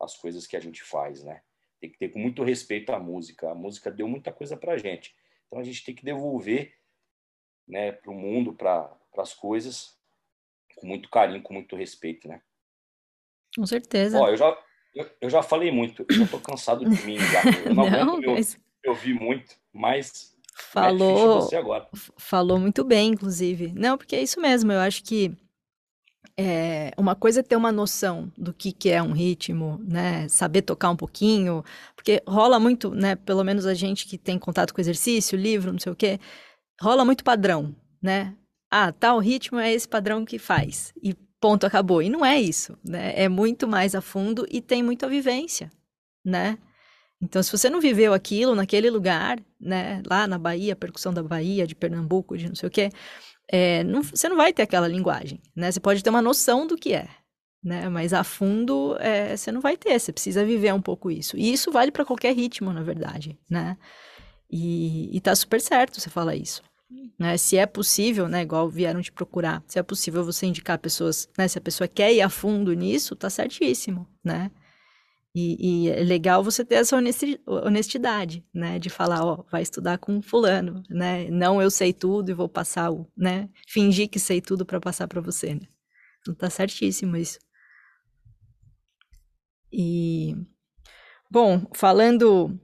as 0.00 0.16
coisas 0.16 0.46
que 0.46 0.56
a 0.56 0.60
gente 0.60 0.82
faz, 0.82 1.22
né? 1.22 1.42
Tem 1.80 1.90
que 1.90 1.98
ter 1.98 2.08
com 2.08 2.18
muito 2.18 2.42
respeito 2.42 2.92
à 2.92 2.98
música. 2.98 3.50
A 3.50 3.54
música 3.54 3.90
deu 3.90 4.08
muita 4.08 4.32
coisa 4.32 4.56
para 4.56 4.72
a 4.72 4.78
gente. 4.78 5.14
Então 5.46 5.58
a 5.58 5.62
gente 5.62 5.84
tem 5.84 5.94
que 5.94 6.04
devolver 6.04 6.74
né, 7.66 7.92
para 7.92 8.10
o 8.10 8.14
mundo, 8.14 8.52
para 8.52 8.96
as 9.16 9.34
coisas, 9.34 9.98
com 10.74 10.86
muito 10.86 11.08
carinho, 11.08 11.42
com 11.42 11.54
muito 11.54 11.76
respeito, 11.76 12.28
né? 12.28 12.40
Com 13.56 13.66
certeza. 13.66 14.18
Ó, 14.18 14.28
eu 14.28 14.36
já, 14.36 14.58
eu, 14.94 15.10
eu 15.20 15.30
já 15.30 15.42
falei 15.42 15.70
muito, 15.70 16.04
eu 16.08 16.16
já 16.16 16.26
tô 16.26 16.38
cansado 16.38 16.84
de 16.84 17.04
mim 17.04 17.18
já. 17.18 17.42
Eu 17.64 17.74
não, 17.74 17.84
não 17.90 18.14
aguento 18.16 18.30
mas... 18.32 18.58
eu, 18.82 18.94
vi 18.94 19.14
muito, 19.14 19.54
mas 19.72 20.34
falou, 20.54 21.42
você 21.42 21.56
agora. 21.56 21.88
falou 22.16 22.58
muito 22.58 22.84
bem, 22.84 23.10
inclusive. 23.12 23.72
Não, 23.74 23.96
porque 23.96 24.16
é 24.16 24.22
isso 24.22 24.40
mesmo, 24.40 24.72
eu 24.72 24.80
acho 24.80 25.02
que 25.04 25.36
é, 26.36 26.90
uma 26.96 27.14
coisa 27.14 27.40
é 27.40 27.42
ter 27.42 27.56
uma 27.56 27.70
noção 27.70 28.32
do 28.36 28.52
que, 28.52 28.72
que 28.72 28.90
é 28.90 29.02
um 29.02 29.12
ritmo, 29.12 29.80
né? 29.86 30.28
Saber 30.28 30.62
tocar 30.62 30.90
um 30.90 30.96
pouquinho, 30.96 31.62
porque 31.94 32.22
rola 32.26 32.58
muito, 32.58 32.90
né? 32.90 33.14
Pelo 33.14 33.44
menos 33.44 33.66
a 33.66 33.74
gente 33.74 34.06
que 34.06 34.18
tem 34.18 34.38
contato 34.38 34.74
com 34.74 34.80
exercício, 34.80 35.38
livro, 35.38 35.72
não 35.72 35.78
sei 35.78 35.92
o 35.92 35.96
quê, 35.96 36.18
rola 36.80 37.04
muito 37.04 37.22
padrão, 37.22 37.74
né? 38.02 38.36
Ah, 38.76 38.90
tal 38.90 39.20
ritmo 39.20 39.60
é 39.60 39.72
esse 39.72 39.86
padrão 39.86 40.24
que 40.24 40.36
faz. 40.36 40.92
E 41.00 41.14
ponto, 41.40 41.64
acabou. 41.64 42.02
E 42.02 42.08
não 42.08 42.26
é 42.26 42.40
isso, 42.40 42.76
né? 42.84 43.12
É 43.14 43.28
muito 43.28 43.68
mais 43.68 43.94
a 43.94 44.00
fundo 44.00 44.44
e 44.50 44.60
tem 44.60 44.82
muita 44.82 45.08
vivência, 45.08 45.70
né? 46.24 46.58
Então, 47.22 47.40
se 47.40 47.52
você 47.52 47.70
não 47.70 47.80
viveu 47.80 48.12
aquilo 48.12 48.52
naquele 48.52 48.90
lugar, 48.90 49.38
né? 49.60 50.02
Lá 50.04 50.26
na 50.26 50.38
Bahia, 50.38 50.74
percussão 50.74 51.14
da 51.14 51.22
Bahia, 51.22 51.68
de 51.68 51.76
Pernambuco, 51.76 52.36
de 52.36 52.48
não 52.48 52.56
sei 52.56 52.66
o 52.66 52.70
quê, 52.70 52.90
é, 53.48 53.84
não, 53.84 54.02
você 54.02 54.28
não 54.28 54.36
vai 54.36 54.52
ter 54.52 54.62
aquela 54.62 54.88
linguagem, 54.88 55.40
né? 55.54 55.70
Você 55.70 55.78
pode 55.78 56.02
ter 56.02 56.10
uma 56.10 56.20
noção 56.20 56.66
do 56.66 56.76
que 56.76 56.94
é, 56.94 57.08
né? 57.62 57.88
Mas 57.88 58.12
a 58.12 58.24
fundo 58.24 58.96
é, 58.98 59.36
você 59.36 59.52
não 59.52 59.60
vai 59.60 59.76
ter, 59.76 60.00
você 60.00 60.12
precisa 60.12 60.44
viver 60.44 60.74
um 60.74 60.82
pouco 60.82 61.12
isso. 61.12 61.36
E 61.36 61.52
isso 61.52 61.70
vale 61.70 61.92
para 61.92 62.04
qualquer 62.04 62.34
ritmo, 62.34 62.72
na 62.72 62.82
verdade, 62.82 63.38
né? 63.48 63.76
E, 64.50 65.16
e 65.16 65.20
tá 65.20 65.32
super 65.36 65.60
certo 65.60 66.00
você 66.00 66.10
falar 66.10 66.34
isso. 66.34 66.60
Né? 67.18 67.36
Se 67.36 67.56
é 67.56 67.66
possível, 67.66 68.28
né? 68.28 68.42
Igual 68.42 68.68
vieram 68.68 69.00
te 69.00 69.12
procurar, 69.12 69.62
se 69.66 69.78
é 69.78 69.82
possível 69.82 70.24
você 70.24 70.46
indicar 70.46 70.78
pessoas, 70.78 71.28
né? 71.38 71.46
Se 71.48 71.58
a 71.58 71.60
pessoa 71.60 71.88
quer 71.88 72.12
ir 72.12 72.20
a 72.20 72.28
fundo 72.28 72.72
nisso, 72.72 73.14
tá 73.14 73.30
certíssimo, 73.30 74.08
né? 74.22 74.50
E, 75.36 75.86
e, 75.86 75.90
é 75.90 76.04
legal 76.04 76.44
você 76.44 76.64
ter 76.64 76.76
essa 76.76 76.96
honestidade, 77.46 78.44
né? 78.54 78.78
De 78.78 78.88
falar, 78.88 79.24
ó, 79.24 79.44
vai 79.50 79.62
estudar 79.62 79.98
com 79.98 80.22
fulano, 80.22 80.82
né? 80.88 81.28
Não 81.28 81.60
eu 81.60 81.70
sei 81.70 81.92
tudo 81.92 82.30
e 82.30 82.34
vou 82.34 82.48
passar 82.48 82.92
o, 82.92 83.10
né? 83.16 83.48
Fingir 83.66 84.08
que 84.08 84.20
sei 84.20 84.40
tudo 84.40 84.64
para 84.64 84.80
passar 84.80 85.08
para 85.08 85.20
você, 85.20 85.54
né? 85.54 85.66
Então 86.20 86.34
tá 86.34 86.48
certíssimo 86.48 87.16
isso. 87.16 87.38
E 89.72 90.36
bom, 91.28 91.66
falando 91.74 92.58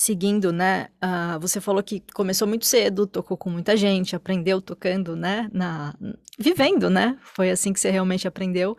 seguindo, 0.00 0.52
né? 0.52 0.88
Uh, 1.02 1.38
você 1.40 1.60
falou 1.60 1.82
que 1.82 2.02
começou 2.14 2.48
muito 2.48 2.66
cedo, 2.66 3.06
tocou 3.06 3.36
com 3.36 3.50
muita 3.50 3.76
gente, 3.76 4.16
aprendeu 4.16 4.60
tocando, 4.60 5.14
né? 5.14 5.48
Na 5.52 5.94
vivendo, 6.38 6.88
né? 6.88 7.18
Foi 7.22 7.50
assim 7.50 7.72
que 7.72 7.80
você 7.80 7.90
realmente 7.90 8.26
aprendeu. 8.26 8.76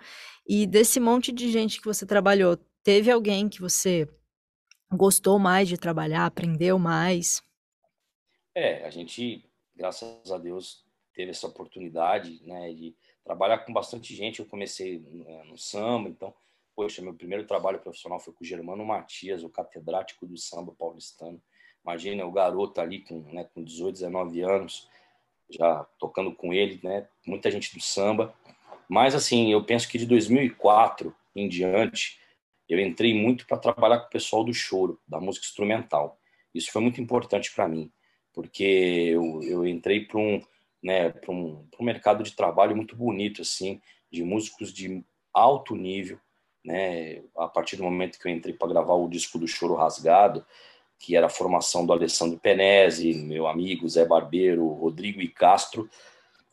E 0.47 0.65
desse 0.65 0.99
monte 0.99 1.31
de 1.31 1.51
gente 1.51 1.79
que 1.79 1.85
você 1.85 2.05
trabalhou, 2.05 2.57
Teve 2.83 3.11
alguém 3.11 3.47
que 3.47 3.61
você 3.61 4.09
gostou 4.91 5.37
mais 5.37 5.67
de 5.67 5.77
trabalhar, 5.77 6.25
aprendeu 6.25 6.79
mais? 6.79 7.43
É, 8.55 8.83
a 8.83 8.89
gente, 8.89 9.45
graças 9.75 10.31
a 10.31 10.37
Deus, 10.39 10.83
teve 11.13 11.29
essa 11.29 11.45
oportunidade, 11.45 12.41
né, 12.43 12.73
de 12.73 12.95
trabalhar 13.23 13.59
com 13.59 13.71
bastante 13.71 14.15
gente. 14.15 14.39
Eu 14.39 14.47
comecei 14.47 14.97
né, 14.99 15.43
no 15.43 15.59
samba, 15.59 16.09
então, 16.09 16.33
poxa, 16.75 17.01
meu 17.01 17.13
primeiro 17.13 17.45
trabalho 17.45 17.79
profissional 17.79 18.19
foi 18.19 18.33
com 18.33 18.43
o 18.43 18.47
Germano 18.47 18.85
Matias, 18.85 19.43
o 19.43 19.49
catedrático 19.49 20.25
do 20.25 20.37
samba 20.37 20.73
paulistano. 20.73 21.41
Imagina 21.83 22.25
o 22.25 22.31
garoto 22.31 22.79
ali 22.79 22.99
com, 23.01 23.21
né, 23.33 23.43
com 23.53 23.63
18, 23.63 23.93
19 23.93 24.41
anos, 24.41 24.87
já 25.49 25.83
tocando 25.99 26.33
com 26.33 26.53
ele, 26.53 26.79
né, 26.83 27.07
muita 27.25 27.49
gente 27.49 27.73
do 27.75 27.81
samba. 27.81 28.33
Mas 28.87 29.15
assim, 29.15 29.51
eu 29.51 29.63
penso 29.63 29.87
que 29.87 29.97
de 29.97 30.05
2004 30.05 31.15
em 31.35 31.47
diante, 31.47 32.19
eu 32.67 32.79
entrei 32.79 33.13
muito 33.13 33.45
para 33.45 33.57
trabalhar 33.57 33.99
com 33.99 34.07
o 34.07 34.11
pessoal 34.11 34.43
do 34.43 34.53
choro, 34.53 34.99
da 35.07 35.19
música 35.19 35.45
instrumental. 35.45 36.19
Isso 36.53 36.71
foi 36.71 36.81
muito 36.81 37.01
importante 37.01 37.53
para 37.53 37.67
mim, 37.67 37.91
porque 38.33 38.63
eu, 39.13 39.41
eu 39.43 39.65
entrei 39.65 40.05
para 40.05 40.19
um, 40.19 40.41
né, 40.83 41.13
um, 41.27 41.67
um 41.79 41.83
mercado 41.83 42.23
de 42.23 42.35
trabalho 42.35 42.75
muito 42.75 42.95
bonito, 42.95 43.41
assim, 43.41 43.81
de 44.11 44.23
músicos 44.23 44.73
de 44.73 45.03
alto 45.33 45.75
nível, 45.75 46.19
né? 46.63 47.23
A 47.37 47.47
partir 47.47 47.75
do 47.75 47.83
momento 47.83 48.19
que 48.19 48.27
eu 48.27 48.31
entrei 48.31 48.53
para 48.53 48.67
gravar 48.67 48.93
o 48.93 49.09
disco 49.09 49.39
do 49.39 49.47
Choro 49.47 49.75
Rasgado, 49.75 50.45
que 50.99 51.15
era 51.15 51.25
a 51.25 51.29
formação 51.29 51.85
do 51.85 51.93
Alessandro 51.93 52.39
Penese, 52.39 53.13
meu 53.13 53.47
amigo 53.47 53.89
Zé 53.89 54.05
Barbeiro, 54.05 54.67
Rodrigo 54.67 55.19
e 55.19 55.27
Castro, 55.27 55.89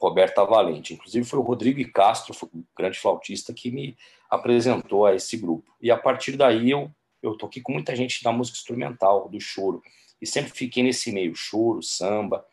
Roberta 0.00 0.44
Valente. 0.44 0.94
Inclusive 0.94 1.26
foi 1.26 1.38
o 1.38 1.42
Rodrigo 1.42 1.80
e 1.80 1.84
Castro, 1.84 2.34
o 2.52 2.64
grande 2.76 2.98
flautista, 2.98 3.52
que 3.52 3.70
me 3.70 3.96
apresentou 4.30 5.04
a 5.04 5.14
esse 5.14 5.36
grupo. 5.36 5.70
E 5.80 5.90
a 5.90 5.96
partir 5.98 6.36
daí 6.36 6.70
eu, 6.70 6.90
eu 7.22 7.36
toquei 7.36 7.60
com 7.60 7.72
muita 7.72 7.94
gente 7.94 8.22
da 8.22 8.32
música 8.32 8.56
instrumental, 8.56 9.28
do 9.28 9.40
choro. 9.40 9.82
E 10.20 10.26
sempre 10.26 10.50
fiquei 10.50 10.82
nesse 10.82 11.12
meio, 11.12 11.34
choro, 11.34 11.82
samba. 11.82 12.44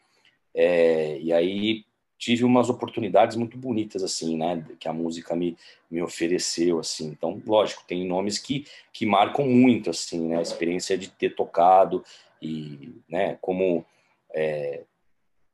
É, 0.54 1.18
e 1.20 1.32
aí 1.32 1.86
tive 2.17 2.43
umas 2.43 2.69
oportunidades 2.69 3.36
muito 3.36 3.58
bonitas, 3.58 4.04
assim, 4.04 4.38
né? 4.38 4.65
Que 4.80 4.88
a 4.88 4.93
música 4.93 5.36
me, 5.36 5.58
me 5.89 6.01
ofereceu, 6.01 6.80
assim. 6.80 7.08
Então, 7.08 7.41
lógico, 7.45 7.84
tem 7.88 8.06
nomes 8.06 8.38
que, 8.38 8.65
que 8.93 9.06
marcam 9.06 9.45
muito, 9.45 9.89
assim, 9.89 10.28
né? 10.28 10.38
A 10.38 10.41
experiência 10.41 10.97
de 10.97 11.10
ter 11.10 11.36
tocado 11.36 12.04
e, 12.41 12.93
né? 13.10 13.38
Como... 13.41 13.86
É, 14.34 14.84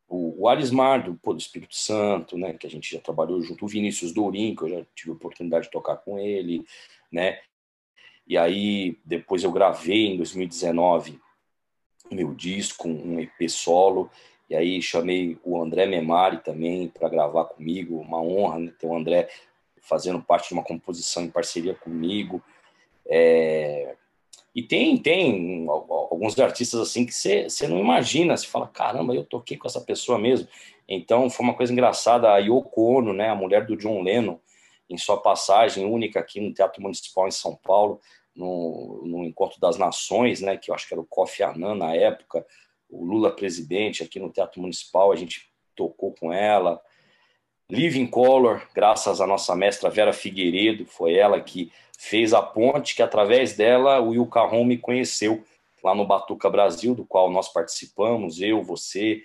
o, 0.08 0.46
o 0.46 1.02
do, 1.06 1.16
pô, 1.16 1.34
do 1.34 1.40
Espírito 1.40 1.74
Santo, 1.74 2.38
né, 2.38 2.52
que 2.54 2.68
a 2.68 2.70
gente 2.70 2.94
já 2.94 3.00
trabalhou 3.00 3.42
junto, 3.42 3.64
o 3.64 3.68
Vinícius 3.68 4.12
Dourin, 4.12 4.54
que 4.54 4.64
eu 4.64 4.70
já 4.70 4.86
tive 4.94 5.12
a 5.12 5.14
oportunidade 5.14 5.66
de 5.66 5.72
tocar 5.72 5.96
com 5.96 6.20
ele, 6.20 6.66
né, 7.10 7.40
e 8.28 8.38
aí 8.38 8.98
depois 9.06 9.42
eu 9.42 9.54
gravei 9.54 10.08
em 10.08 10.18
2019 10.18 11.18
meu 12.12 12.34
disco, 12.34 12.88
um 12.88 13.20
EP 13.20 13.50
solo, 13.50 14.10
e 14.52 14.56
aí 14.56 14.82
chamei 14.82 15.40
o 15.46 15.62
André 15.62 15.86
Memari 15.86 16.40
também 16.40 16.90
para 16.90 17.08
gravar 17.08 17.46
comigo, 17.46 18.02
uma 18.02 18.22
honra 18.22 18.60
né, 18.60 18.74
ter 18.78 18.86
o 18.86 18.94
André 18.94 19.30
fazendo 19.80 20.22
parte 20.22 20.50
de 20.50 20.54
uma 20.54 20.62
composição 20.62 21.24
em 21.24 21.32
parceria 21.32 21.74
comigo, 21.74 22.44
é, 23.08 23.96
e 24.54 24.62
tem, 24.62 24.98
tem 24.98 25.66
alguns 25.70 26.38
artistas 26.38 26.82
assim 26.82 27.06
que 27.06 27.14
você 27.14 27.48
não 27.66 27.80
imagina, 27.80 28.36
você 28.36 28.46
fala, 28.46 28.68
caramba, 28.68 29.16
eu 29.16 29.24
toquei 29.24 29.56
com 29.56 29.68
essa 29.68 29.80
pessoa 29.80 30.20
mesmo. 30.20 30.50
Então 30.86 31.30
foi 31.30 31.46
uma 31.46 31.56
coisa 31.56 31.72
engraçada, 31.72 32.30
a 32.30 32.38
Yoko 32.38 32.98
Ono, 32.98 33.14
né, 33.14 33.30
a 33.30 33.36
mulher 33.36 33.66
do 33.66 33.78
John 33.78 34.02
Lennon, 34.02 34.38
em 34.90 34.98
sua 34.98 35.16
passagem 35.16 35.86
única 35.86 36.20
aqui 36.20 36.42
no 36.42 36.54
Teatro 36.54 36.82
Municipal 36.82 37.26
em 37.26 37.32
São 37.32 37.56
Paulo, 37.56 38.02
no, 38.36 39.02
no 39.06 39.24
Encontro 39.24 39.62
das 39.62 39.78
Nações, 39.78 40.42
né, 40.42 40.58
que 40.58 40.72
eu 40.72 40.76
acho 40.76 40.90
que 40.90 40.94
era 40.94 41.00
o 41.00 41.06
Kofi 41.06 41.42
Annan 41.42 41.76
na 41.76 41.96
época, 41.96 42.46
o 42.92 43.06
Lula 43.06 43.32
presidente 43.32 44.04
aqui 44.04 44.20
no 44.20 44.30
Teatro 44.30 44.62
Municipal, 44.62 45.12
a 45.12 45.16
gente 45.16 45.50
tocou 45.76 46.14
com 46.14 46.32
ela. 46.32 46.80
Living 47.70 48.08
Color, 48.08 48.68
graças 48.76 49.22
à 49.22 49.26
nossa 49.26 49.56
mestra 49.56 49.90
Vera 49.90 50.12
Figueiredo, 50.12 50.86
foi 50.86 51.16
ela 51.16 51.40
que 51.40 51.72
fez 51.98 52.34
a 52.34 52.42
ponte 52.42 52.96
que, 52.96 53.02
através 53.02 53.56
dela, 53.56 54.00
o 54.02 54.10
Will 54.10 54.26
Carron 54.28 54.66
me 54.66 54.78
conheceu 54.78 55.44
lá 55.84 55.96
no 55.96 56.06
Batuca 56.06 56.50
Brasil, 56.50 56.94
do 56.94 57.06
qual 57.06 57.32
nós 57.32 57.52
participamos, 57.52 58.42
eu, 58.42 58.62
você. 58.62 59.24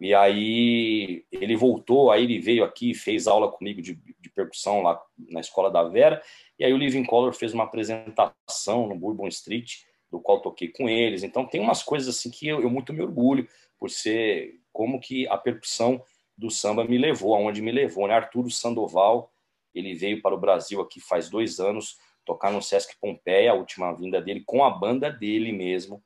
E 0.00 0.14
aí 0.14 1.24
ele 1.30 1.56
voltou, 1.56 2.10
aí 2.10 2.24
ele 2.24 2.38
veio 2.38 2.64
aqui, 2.64 2.94
fez 2.94 3.26
aula 3.26 3.50
comigo 3.50 3.82
de, 3.82 3.94
de 3.94 4.30
percussão 4.30 4.82
lá 4.82 5.00
na 5.30 5.40
escola 5.40 5.70
da 5.70 5.82
Vera. 5.82 6.22
E 6.58 6.64
aí 6.64 6.72
o 6.72 6.78
Living 6.78 7.04
Color 7.04 7.32
fez 7.32 7.52
uma 7.52 7.64
apresentação 7.64 8.86
no 8.86 8.94
Bourbon 8.94 9.28
Street, 9.28 9.82
do 10.10 10.20
qual 10.20 10.40
toquei 10.40 10.68
com 10.68 10.88
eles. 10.88 11.22
Então 11.22 11.46
tem 11.46 11.60
umas 11.60 11.82
coisas 11.82 12.16
assim 12.16 12.30
que 12.30 12.46
eu, 12.46 12.60
eu 12.60 12.70
muito 12.70 12.92
me 12.92 13.02
orgulho 13.02 13.48
por 13.78 13.90
ser 13.90 14.60
como 14.72 15.00
que 15.00 15.26
a 15.28 15.36
percussão 15.36 16.02
do 16.36 16.50
samba 16.50 16.84
me 16.84 16.96
levou, 16.96 17.34
aonde 17.34 17.60
me 17.60 17.72
levou. 17.72 18.06
Né? 18.06 18.14
Arturo 18.14 18.50
Sandoval, 18.50 19.32
ele 19.74 19.94
veio 19.94 20.22
para 20.22 20.34
o 20.34 20.40
Brasil 20.40 20.80
aqui 20.80 21.00
faz 21.00 21.28
dois 21.28 21.58
anos, 21.58 21.98
tocar 22.24 22.52
no 22.52 22.62
Sesc 22.62 22.96
Pompeia, 23.00 23.50
a 23.50 23.54
última 23.54 23.92
vinda 23.92 24.20
dele, 24.20 24.42
com 24.46 24.64
a 24.64 24.70
banda 24.70 25.10
dele 25.10 25.52
mesmo. 25.52 26.02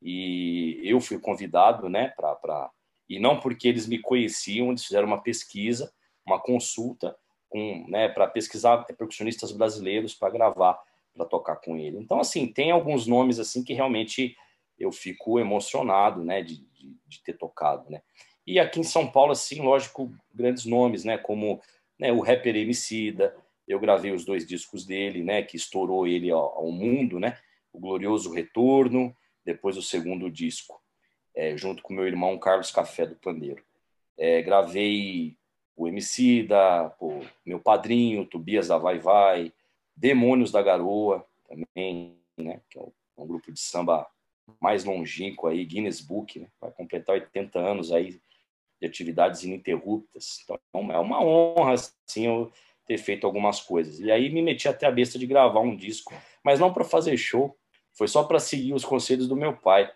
E 0.00 0.80
eu 0.84 1.00
fui 1.00 1.18
convidado, 1.18 1.88
né, 1.88 2.08
para. 2.16 2.70
E 3.08 3.18
não 3.18 3.38
porque 3.38 3.68
eles 3.68 3.86
me 3.86 3.98
conheciam, 3.98 4.68
eles 4.68 4.84
fizeram 4.84 5.06
uma 5.06 5.22
pesquisa, 5.22 5.92
uma 6.26 6.40
consulta, 6.40 7.16
com, 7.48 7.84
né, 7.88 8.08
para 8.08 8.26
pesquisar 8.26 8.84
percussionistas 8.84 9.52
brasileiros 9.52 10.14
para 10.14 10.30
gravar, 10.30 10.80
para 11.14 11.26
tocar 11.26 11.56
com 11.56 11.76
ele. 11.76 11.98
Então, 11.98 12.20
assim, 12.20 12.46
tem 12.46 12.70
alguns 12.70 13.06
nomes 13.06 13.38
assim 13.38 13.62
que 13.62 13.72
realmente 13.72 14.36
eu 14.78 14.90
fico 14.90 15.38
emocionado, 15.38 16.24
né, 16.24 16.42
de, 16.42 16.64
de, 16.72 16.96
de 17.06 17.22
ter 17.22 17.34
tocado, 17.34 17.90
né. 17.90 18.02
E 18.46 18.58
aqui 18.58 18.80
em 18.80 18.84
São 18.84 19.06
Paulo, 19.06 19.32
assim, 19.32 19.60
lógico, 19.60 20.12
grandes 20.34 20.64
nomes, 20.64 21.04
né, 21.04 21.16
como 21.16 21.60
né, 21.98 22.10
o 22.10 22.20
rapper 22.20 22.56
Emicida, 22.56 23.36
eu 23.68 23.78
gravei 23.78 24.10
os 24.10 24.24
dois 24.24 24.44
discos 24.44 24.84
dele, 24.84 25.22
né, 25.22 25.42
que 25.42 25.56
estourou 25.56 26.06
ele 26.06 26.30
ao, 26.30 26.58
ao 26.58 26.72
mundo, 26.72 27.20
né, 27.20 27.38
o 27.72 27.78
Glorioso 27.78 28.32
Retorno, 28.32 29.16
depois 29.44 29.76
o 29.76 29.82
segundo 29.82 30.30
disco, 30.30 30.80
é, 31.34 31.56
junto 31.56 31.82
com 31.82 31.94
meu 31.94 32.06
irmão 32.06 32.38
Carlos 32.38 32.70
Café 32.70 33.06
do 33.06 33.16
Pandeiro. 33.16 33.62
É, 34.18 34.42
gravei 34.42 35.36
o 35.76 35.88
MC 35.88 36.42
da 36.42 36.90
pô, 36.90 37.22
meu 37.44 37.58
padrinho 37.58 38.26
Tobias 38.26 38.68
da 38.68 38.78
Vai 38.78 38.98
Vai, 38.98 39.52
Demônios 39.96 40.50
da 40.50 40.62
Garoa, 40.62 41.26
também, 41.46 42.18
né? 42.36 42.60
Que 42.70 42.78
é 42.78 42.82
um 43.16 43.26
grupo 43.26 43.52
de 43.52 43.60
samba 43.60 44.06
mais 44.60 44.84
longínquo 44.84 45.46
aí, 45.46 45.64
Guinness 45.64 46.00
Book, 46.00 46.40
né? 46.40 46.48
vai 46.60 46.70
completar 46.72 47.14
80 47.14 47.58
anos 47.58 47.92
aí 47.92 48.20
de 48.80 48.86
atividades 48.86 49.44
ininterruptas. 49.44 50.40
Então 50.42 50.58
é 50.92 50.98
uma 50.98 51.22
honra, 51.22 51.74
assim, 51.74 52.26
eu 52.26 52.50
ter 52.86 52.98
feito 52.98 53.26
algumas 53.26 53.60
coisas. 53.60 54.00
E 54.00 54.10
aí 54.10 54.28
me 54.28 54.42
meti 54.42 54.68
até 54.68 54.86
a 54.86 54.90
besta 54.90 55.18
de 55.18 55.26
gravar 55.26 55.60
um 55.60 55.76
disco, 55.76 56.12
mas 56.42 56.58
não 56.58 56.72
para 56.72 56.84
fazer 56.84 57.16
show, 57.16 57.56
foi 57.92 58.08
só 58.08 58.24
para 58.24 58.40
seguir 58.40 58.74
os 58.74 58.84
conselhos 58.84 59.28
do 59.28 59.36
meu 59.36 59.56
pai. 59.56 59.90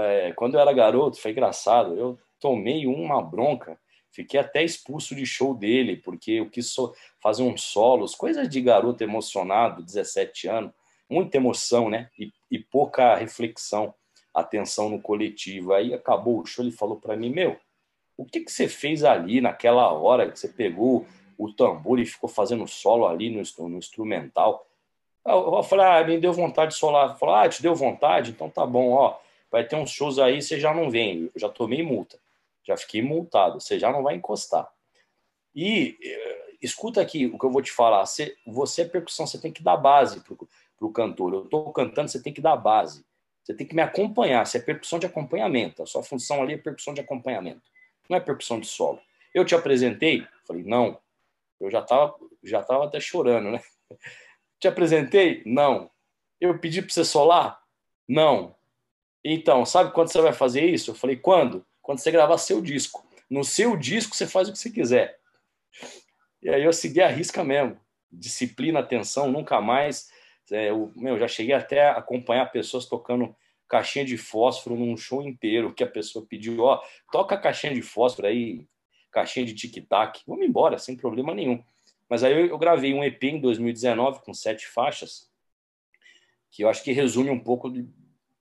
É, 0.00 0.32
quando 0.32 0.54
eu 0.54 0.60
era 0.60 0.72
garoto, 0.72 1.20
foi 1.20 1.32
engraçado, 1.32 1.94
eu 1.96 2.18
tomei 2.40 2.86
uma 2.86 3.22
bronca, 3.22 3.78
fiquei 4.14 4.38
até 4.38 4.62
expulso 4.62 5.14
de 5.14 5.26
show 5.26 5.52
dele, 5.54 5.96
porque 5.96 6.32
eu 6.32 6.48
quis 6.48 6.74
fazer 7.20 7.42
uns 7.42 7.62
solos, 7.62 8.14
coisas 8.14 8.48
de 8.48 8.60
garoto 8.60 9.02
emocionado, 9.02 9.82
17 9.82 10.48
anos, 10.48 10.72
muita 11.10 11.36
emoção, 11.36 11.90
né? 11.90 12.08
E, 12.18 12.32
e 12.50 12.58
pouca 12.58 13.16
reflexão, 13.16 13.92
atenção 14.32 14.88
no 14.88 15.00
coletivo. 15.00 15.72
Aí 15.72 15.92
acabou 15.92 16.40
o 16.40 16.46
show, 16.46 16.64
ele 16.64 16.72
falou 16.72 17.00
para 17.00 17.16
mim, 17.16 17.30
meu, 17.30 17.58
o 18.16 18.24
que, 18.24 18.40
que 18.40 18.52
você 18.52 18.68
fez 18.68 19.02
ali 19.02 19.40
naquela 19.40 19.92
hora 19.92 20.30
que 20.30 20.38
você 20.38 20.48
pegou 20.48 21.04
o 21.36 21.52
tambor 21.52 21.98
e 21.98 22.06
ficou 22.06 22.28
fazendo 22.28 22.66
solo 22.68 23.08
ali 23.08 23.28
no, 23.28 23.42
no 23.68 23.78
instrumental? 23.78 24.64
Eu 25.26 25.62
falei, 25.64 25.86
ah, 25.86 26.04
me 26.04 26.18
deu 26.18 26.32
vontade 26.32 26.72
de 26.72 26.78
solar. 26.78 27.18
Falei, 27.18 27.34
ah, 27.34 27.48
te 27.48 27.60
deu 27.62 27.74
vontade? 27.74 28.30
Então 28.30 28.48
tá 28.48 28.64
bom, 28.64 28.92
ó. 28.92 29.18
Vai 29.50 29.64
ter 29.64 29.74
uns 29.74 29.90
shows 29.90 30.18
aí, 30.18 30.40
você 30.40 30.60
já 30.60 30.72
não 30.72 30.90
vem. 30.90 31.30
Eu 31.34 31.40
já 31.40 31.48
tomei 31.48 31.82
multa. 31.82 32.18
Já 32.64 32.76
fiquei 32.76 33.02
multado. 33.02 33.60
Você 33.60 33.78
já 33.78 33.90
não 33.90 34.02
vai 34.02 34.16
encostar. 34.16 34.68
E 35.54 35.98
eh, 36.02 36.56
escuta 36.62 37.00
aqui 37.00 37.26
o 37.26 37.38
que 37.38 37.46
eu 37.46 37.50
vou 37.50 37.62
te 37.62 37.70
falar. 37.70 38.04
Você, 38.06 38.36
você 38.46 38.82
é 38.82 38.84
percussão, 38.86 39.26
você 39.26 39.40
tem 39.40 39.52
que 39.52 39.62
dar 39.62 39.76
base 39.76 40.20
pro, 40.20 40.48
pro 40.76 40.90
cantor. 40.90 41.34
Eu 41.34 41.44
tô 41.46 41.70
cantando, 41.72 42.08
você 42.08 42.22
tem 42.22 42.32
que 42.32 42.40
dar 42.40 42.56
base. 42.56 43.04
Você 43.42 43.54
tem 43.54 43.66
que 43.66 43.74
me 43.74 43.82
acompanhar. 43.82 44.46
Você 44.46 44.58
é 44.58 44.60
percussão 44.60 44.98
de 44.98 45.06
acompanhamento. 45.06 45.82
A 45.82 45.86
sua 45.86 46.02
função 46.02 46.42
ali 46.42 46.54
é 46.54 46.58
percussão 46.58 46.94
de 46.94 47.00
acompanhamento. 47.00 47.62
Não 48.08 48.16
é 48.16 48.20
percussão 48.20 48.58
de 48.58 48.66
solo. 48.66 49.00
Eu 49.32 49.44
te 49.44 49.54
apresentei? 49.54 50.26
Falei, 50.46 50.64
não. 50.64 50.98
Eu 51.60 51.70
já 51.70 51.80
estava 51.80 52.14
já 52.44 52.62
tava 52.62 52.84
até 52.84 53.00
chorando, 53.00 53.50
né? 53.50 53.60
Te 54.60 54.68
apresentei? 54.68 55.42
Não. 55.44 55.90
Eu 56.40 56.58
pedi 56.58 56.82
para 56.82 56.92
você 56.92 57.04
solar? 57.04 57.60
Não. 58.06 58.54
Então, 59.24 59.64
sabe 59.64 59.92
quando 59.92 60.08
você 60.08 60.20
vai 60.20 60.32
fazer 60.32 60.64
isso? 60.66 60.90
Eu 60.90 60.94
falei, 60.94 61.16
quando? 61.16 61.64
Quando 61.84 61.98
você 61.98 62.10
gravar 62.10 62.38
seu 62.38 62.62
disco. 62.62 63.06
No 63.28 63.44
seu 63.44 63.76
disco 63.76 64.16
você 64.16 64.26
faz 64.26 64.48
o 64.48 64.52
que 64.52 64.58
você 64.58 64.70
quiser. 64.70 65.18
E 66.42 66.48
aí 66.48 66.64
eu 66.64 66.72
segui 66.72 67.02
a 67.02 67.08
risca 67.08 67.44
mesmo. 67.44 67.78
Disciplina, 68.10 68.80
atenção, 68.80 69.30
nunca 69.30 69.60
mais. 69.60 70.08
É, 70.50 70.70
eu, 70.70 70.90
meu, 70.96 71.18
já 71.18 71.28
cheguei 71.28 71.54
até 71.54 71.88
a 71.88 71.98
acompanhar 71.98 72.50
pessoas 72.50 72.86
tocando 72.86 73.36
caixinha 73.68 74.04
de 74.04 74.16
fósforo 74.16 74.76
num 74.76 74.96
show 74.96 75.22
inteiro, 75.22 75.74
que 75.74 75.84
a 75.84 75.86
pessoa 75.86 76.24
pediu, 76.26 76.60
ó, 76.60 76.82
toca 77.12 77.34
a 77.34 77.38
caixinha 77.38 77.74
de 77.74 77.82
fósforo 77.82 78.28
aí, 78.28 78.66
caixinha 79.10 79.44
de 79.44 79.54
tic-tac, 79.54 80.22
vamos 80.26 80.46
embora, 80.46 80.78
sem 80.78 80.96
problema 80.96 81.34
nenhum. 81.34 81.62
Mas 82.08 82.24
aí 82.24 82.32
eu, 82.32 82.46
eu 82.46 82.58
gravei 82.58 82.94
um 82.94 83.04
EP 83.04 83.22
em 83.24 83.40
2019 83.40 84.20
com 84.20 84.32
sete 84.32 84.66
faixas, 84.66 85.30
que 86.50 86.64
eu 86.64 86.68
acho 86.68 86.82
que 86.82 86.92
resume 86.92 87.30
um 87.30 87.40
pouco 87.40 87.70
de, 87.70 87.86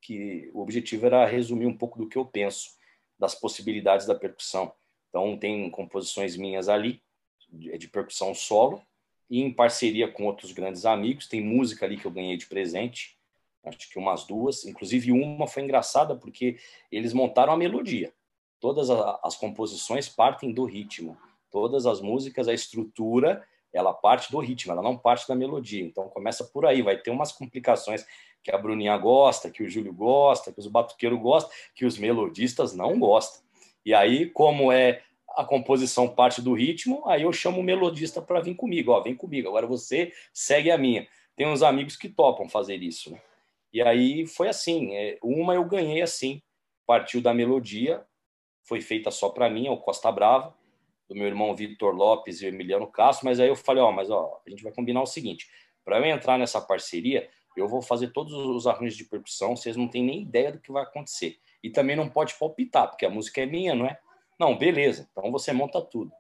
que 0.01 0.49
o 0.53 0.61
objetivo 0.61 1.05
era 1.05 1.25
resumir 1.25 1.65
um 1.65 1.77
pouco 1.77 1.97
do 1.97 2.07
que 2.07 2.17
eu 2.17 2.25
penso 2.25 2.81
das 3.17 3.35
possibilidades 3.35 4.05
da 4.05 4.15
percussão. 4.15 4.73
Então 5.09 5.37
tem 5.37 5.69
composições 5.69 6.35
minhas 6.35 6.67
ali 6.67 7.01
de, 7.49 7.77
de 7.77 7.87
percussão 7.87 8.33
solo 8.33 8.81
e 9.29 9.41
em 9.41 9.53
parceria 9.53 10.11
com 10.11 10.25
outros 10.25 10.51
grandes 10.51 10.85
amigos. 10.85 11.27
Tem 11.27 11.41
música 11.41 11.85
ali 11.85 11.97
que 11.97 12.05
eu 12.05 12.11
ganhei 12.11 12.37
de 12.37 12.47
presente, 12.47 13.17
acho 13.63 13.89
que 13.89 13.99
umas 13.99 14.25
duas. 14.25 14.65
Inclusive 14.65 15.11
uma 15.11 15.47
foi 15.47 15.63
engraçada 15.63 16.15
porque 16.15 16.57
eles 16.91 17.13
montaram 17.13 17.53
a 17.53 17.57
melodia. 17.57 18.13
Todas 18.59 18.89
as 18.89 19.35
composições 19.35 20.09
partem 20.09 20.53
do 20.53 20.65
ritmo. 20.65 21.17
Todas 21.51 21.85
as 21.85 22.01
músicas, 22.01 22.47
a 22.47 22.53
estrutura 22.53 23.45
ela 23.73 23.91
parte 23.91 24.31
do 24.31 24.39
ritmo, 24.39 24.71
ela 24.71 24.83
não 24.83 24.95
parte 24.95 25.27
da 25.27 25.35
melodia. 25.35 25.83
Então 25.83 26.07
começa 26.07 26.43
por 26.43 26.65
aí, 26.65 26.81
vai 26.81 26.95
ter 26.95 27.09
umas 27.09 27.31
complicações 27.31 28.05
que 28.43 28.51
a 28.51 28.57
Bruninha 28.57 28.97
gosta, 28.97 29.49
que 29.49 29.63
o 29.63 29.69
Júlio 29.69 29.93
gosta, 29.93 30.51
que 30.51 30.59
os 30.59 30.67
batuqueiros 30.67 31.19
gostam, 31.19 31.51
que 31.73 31.85
os 31.85 31.97
melodistas 31.97 32.75
não 32.75 32.99
gostam. 32.99 33.41
E 33.85 33.93
aí, 33.93 34.29
como 34.29 34.71
é 34.71 35.01
a 35.35 35.43
composição 35.43 36.07
parte 36.07 36.41
do 36.41 36.53
ritmo, 36.53 37.03
aí 37.07 37.23
eu 37.23 37.33
chamo 37.33 37.59
o 37.59 37.63
melodista 37.63 38.21
para 38.21 38.39
vir 38.39 38.55
comigo, 38.55 38.91
ó, 38.91 39.01
vem 39.01 39.15
comigo, 39.15 39.47
agora 39.47 39.65
você 39.65 40.11
segue 40.31 40.69
a 40.69 40.77
minha. 40.77 41.07
Tem 41.35 41.47
uns 41.47 41.63
amigos 41.63 41.95
que 41.95 42.07
topam 42.07 42.47
fazer 42.47 42.75
isso, 42.83 43.11
né? 43.11 43.19
E 43.71 43.81
aí 43.81 44.27
foi 44.27 44.47
assim, 44.47 44.93
é, 44.93 45.17
uma 45.23 45.55
eu 45.55 45.65
ganhei 45.65 46.01
assim, 46.03 46.41
partiu 46.85 47.21
da 47.21 47.33
melodia, 47.33 48.03
foi 48.61 48.81
feita 48.81 49.09
só 49.09 49.29
para 49.29 49.49
mim, 49.49 49.65
é 49.65 49.71
o 49.71 49.77
Costa 49.77 50.11
Brava, 50.11 50.55
do 51.09 51.15
meu 51.15 51.25
irmão 51.25 51.55
Vitor 51.55 51.93
Lopes 51.93 52.41
e 52.41 52.45
Emiliano 52.45 52.85
Castro, 52.85 53.25
mas 53.25 53.39
aí 53.39 53.47
eu 53.47 53.55
falei, 53.55 53.81
ó, 53.81 53.91
mas 53.91 54.11
ó, 54.11 54.39
a 54.45 54.49
gente 54.49 54.63
vai 54.63 54.71
combinar 54.71 55.01
o 55.01 55.07
seguinte, 55.07 55.49
para 55.83 55.97
eu 55.97 56.05
entrar 56.05 56.37
nessa 56.37 56.61
parceria, 56.61 57.27
eu 57.55 57.67
vou 57.67 57.81
fazer 57.81 58.09
todos 58.09 58.33
os 58.33 58.67
arranjos 58.67 58.97
de 58.97 59.05
percussão, 59.05 59.55
vocês 59.55 59.75
não 59.75 59.87
têm 59.87 60.03
nem 60.03 60.21
ideia 60.21 60.51
do 60.51 60.59
que 60.59 60.71
vai 60.71 60.83
acontecer. 60.83 61.37
E 61.63 61.69
também 61.69 61.95
não 61.95 62.09
pode 62.09 62.33
palpitar, 62.35 62.89
porque 62.89 63.05
a 63.05 63.09
música 63.09 63.41
é 63.41 63.45
minha, 63.45 63.73
não 63.75 63.85
é? 63.85 63.99
Não, 64.39 64.57
beleza, 64.57 65.07
então 65.11 65.31
você 65.31 65.53
monta 65.53 65.81
tudo. 65.81 66.11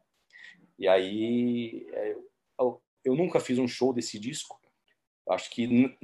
E 0.77 0.87
aí 0.87 1.87
é, 1.91 2.15
eu, 3.03 3.15
nunca 3.15 3.39
fiz 3.39 3.57
um 3.57 3.67
show 3.67 3.93
desse 3.93 4.19
disco, 4.19 4.59
acho 5.29 5.49
que 5.51 5.95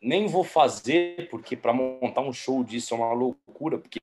nem 0.00 0.26
vou 0.26 0.44
fazer, 0.44 1.28
porque 1.30 1.56
para 1.56 1.72
montar 1.72 2.20
um 2.20 2.32
show 2.32 2.62
disso 2.62 2.94
é 2.94 2.96
uma 2.96 3.12
loucura, 3.12 3.78
porque 3.78 4.00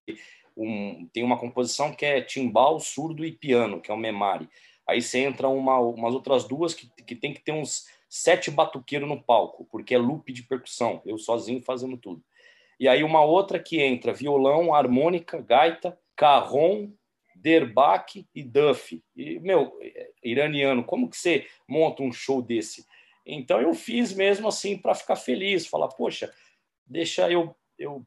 um, 0.55 1.07
tem 1.11 1.23
uma 1.23 1.37
composição 1.37 1.93
que 1.93 2.05
é 2.05 2.21
timbal, 2.21 2.79
surdo 2.79 3.25
e 3.25 3.31
piano, 3.31 3.81
que 3.81 3.91
é 3.91 3.93
o 3.93 3.97
memari. 3.97 4.49
Aí 4.87 5.01
você 5.01 5.19
entra 5.19 5.47
uma, 5.47 5.79
umas 5.79 6.13
outras 6.13 6.45
duas 6.45 6.73
que, 6.73 6.89
que 7.03 7.15
tem 7.15 7.33
que 7.33 7.41
ter 7.41 7.51
uns 7.51 7.87
sete 8.15 8.49
batuqueiros 8.49 9.09
no 9.09 9.21
palco, 9.21 9.65
porque 9.69 9.93
é 9.93 9.97
loop 9.97 10.31
de 10.31 10.41
percussão, 10.41 11.01
eu 11.05 11.17
sozinho 11.17 11.61
fazendo 11.61 11.97
tudo. 11.97 12.23
E 12.79 12.87
aí 12.87 13.03
uma 13.03 13.21
outra 13.21 13.59
que 13.59 13.81
entra 13.81 14.13
violão, 14.13 14.73
harmônica, 14.73 15.41
gaita, 15.41 15.99
carrom, 16.15 16.93
derbaque 17.35 18.25
e 18.33 18.41
duff. 18.41 19.03
E, 19.17 19.37
meu, 19.39 19.77
iraniano, 20.23 20.81
como 20.85 21.09
que 21.09 21.17
você 21.17 21.45
monta 21.67 22.03
um 22.03 22.11
show 22.11 22.41
desse? 22.41 22.85
Então 23.25 23.59
eu 23.59 23.73
fiz 23.73 24.13
mesmo 24.13 24.47
assim 24.47 24.77
para 24.77 24.95
ficar 24.95 25.17
feliz, 25.17 25.67
falar, 25.67 25.89
poxa, 25.89 26.33
deixa 26.85 27.29
eu, 27.29 27.53
eu 27.77 28.05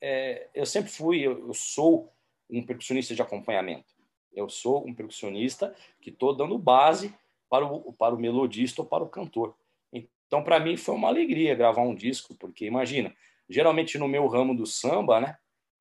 é, 0.00 0.48
eu 0.54 0.64
sempre 0.64 0.90
fui, 0.90 1.20
eu, 1.20 1.48
eu, 1.48 1.52
sou 1.52 2.10
um 2.48 2.64
percussionista 2.64 3.14
de 3.14 3.20
acompanhamento. 3.20 3.92
Eu 4.32 4.48
sou 4.48 4.86
um 4.86 4.94
percussionista 4.94 5.74
que 6.00 6.08
estou 6.08 6.34
dando 6.34 6.56
base 6.56 7.12
para 7.48 7.64
o, 7.64 7.92
para 7.92 8.14
o 8.14 8.18
melodista 8.18 8.82
ou 8.82 8.88
para 8.88 9.04
o 9.04 9.08
cantor. 9.08 9.54
Então, 9.92 10.42
para 10.42 10.60
mim, 10.60 10.76
foi 10.76 10.94
uma 10.94 11.08
alegria 11.08 11.54
gravar 11.54 11.82
um 11.82 11.94
disco, 11.94 12.34
porque 12.34 12.66
imagina, 12.66 13.14
geralmente 13.48 13.96
no 13.96 14.06
meu 14.06 14.26
ramo 14.26 14.54
do 14.54 14.66
samba, 14.66 15.20
né, 15.20 15.38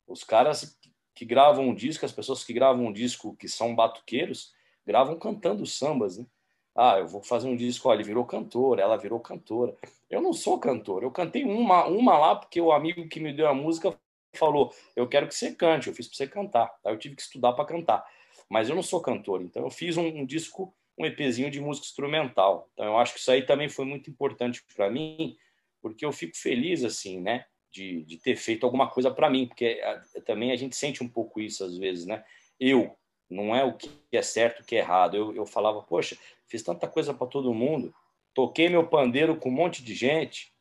os 0.08 0.24
caras 0.24 0.78
que 1.14 1.26
gravam 1.26 1.68
um 1.68 1.76
disco, 1.76 2.06
as 2.06 2.12
pessoas 2.12 2.44
que 2.44 2.54
gravam 2.54 2.86
um 2.86 2.94
disco 2.94 3.36
que 3.36 3.50
são 3.50 3.76
batuqueiros, 3.76 4.54
gravam 4.86 5.20
cantando 5.20 5.66
sambas, 5.66 6.18
né? 6.18 6.26
Ah, 6.74 7.00
eu 7.00 7.08
vou 7.08 7.24
fazer 7.24 7.48
um 7.48 7.56
disco, 7.56 7.90
olha, 7.90 7.98
ele 7.98 8.04
virou 8.04 8.24
cantor, 8.24 8.78
ela 8.78 8.96
virou 8.96 9.20
cantora. 9.20 9.76
Eu 10.10 10.22
não 10.22 10.32
sou 10.32 10.60
cantor, 10.60 11.02
eu 11.02 11.10
cantei 11.10 11.44
uma, 11.44 11.88
uma 11.88 12.18
lá 12.18 12.36
porque 12.36 12.62
o 12.62 12.72
amigo 12.72 13.08
que 13.10 13.20
me 13.20 13.34
deu 13.34 13.48
a 13.48 13.54
música 13.54 13.98
falou: 14.36 14.72
Eu 14.96 15.08
quero 15.08 15.28
que 15.28 15.34
você 15.34 15.52
cante, 15.52 15.88
eu 15.88 15.96
fiz 15.96 16.08
para 16.08 16.18
você 16.18 16.28
cantar. 16.28 16.72
Aí 16.86 16.94
eu 16.94 17.00
tive 17.00 17.16
que 17.16 17.24
estudar 17.24 17.54
para 17.54 17.66
cantar. 17.66 18.06
Mas 18.48 18.70
eu 18.70 18.76
não 18.76 18.84
sou 18.84 19.02
cantor, 19.02 19.42
então 19.42 19.64
eu 19.64 19.72
fiz 19.72 19.98
um, 19.98 20.06
um, 20.06 20.26
disco, 20.26 20.74
um 20.98 21.06
EPzinho 21.06 21.52
de 21.52 21.62
música 21.62 21.86
instrumental. 21.86 22.70
Então 22.74 22.86
eu 22.86 22.98
acho 22.98 23.14
que 23.14 23.20
isso 23.20 23.32
aí 23.32 23.46
também 23.46 23.70
foi 23.70 23.86
muito 23.86 24.10
importante 24.10 24.64
para 24.76 24.90
mim, 24.90 25.38
porque 25.82 26.06
eu 26.06 26.12
fico 26.12 26.36
feliz, 26.36 26.84
assim, 26.84 27.20
né? 27.22 27.46
De, 27.72 28.04
de 28.04 28.18
ter 28.18 28.36
feito 28.36 28.66
alguma 28.66 28.90
coisa 28.90 29.12
para 29.12 29.30
mim, 29.30 29.46
porque 29.46 29.82
a, 29.84 30.22
também 30.22 30.52
a 30.52 30.56
gente 30.56 30.76
sente 30.76 31.04
um 31.04 31.08
pouco 31.08 31.40
isso 31.40 31.64
às 31.64 31.78
vezes, 31.78 32.06
né? 32.06 32.24
Eu, 32.60 32.98
não 33.30 33.56
é 33.56 33.64
o 33.64 33.74
que 33.74 33.90
é 34.12 34.22
certo, 34.22 34.62
o 34.62 34.66
que 34.66 34.76
é 34.76 34.80
errado. 34.80 35.16
Eu, 35.16 35.36
eu 35.36 35.46
falava, 35.46 35.82
poxa, 35.84 36.18
fiz 36.48 36.64
tanta 36.64 36.88
coisa 36.88 37.14
para 37.14 37.28
todo 37.28 37.54
mundo, 37.54 37.94
toquei 38.34 38.70
meu 38.70 38.88
pandeiro 38.88 39.36
com 39.38 39.50
um 39.50 39.54
monte 39.54 39.84
de 39.84 39.94
gente, 39.94 40.52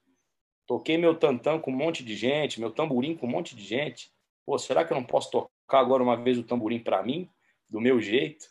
Toquei 0.67 0.99
meu 0.99 1.15
tantã 1.15 1.61
com 1.61 1.71
um 1.71 1.77
monte 1.77 2.03
de 2.03 2.17
gente, 2.17 2.59
meu 2.59 2.73
tamborim 2.73 3.15
com 3.15 3.27
um 3.27 3.31
monte 3.31 3.55
de 3.55 3.65
gente. 3.65 4.11
Pô, 4.45 4.59
será 4.59 4.85
que 4.85 4.93
eu 4.93 4.97
não 4.97 5.05
posso 5.05 5.31
tocar 5.31 5.79
agora 5.79 6.03
uma 6.03 6.17
vez 6.17 6.37
o 6.39 6.43
tamborim 6.43 6.81
para 6.81 7.03
mim, 7.03 7.31
do 7.69 7.81
meu 7.81 8.01
jeito? 8.01 8.47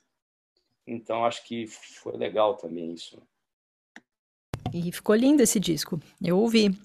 Então 0.88 1.26
acho 1.26 1.44
que 1.46 1.68
foi 1.68 2.16
legal 2.16 2.56
também 2.56 2.94
isso. 2.94 3.22
E 4.74 4.92
ficou 4.92 5.16
lindo 5.16 5.42
esse 5.42 5.60
disco. 5.60 6.00
Eu 6.22 6.40
ouvi. 6.40 6.78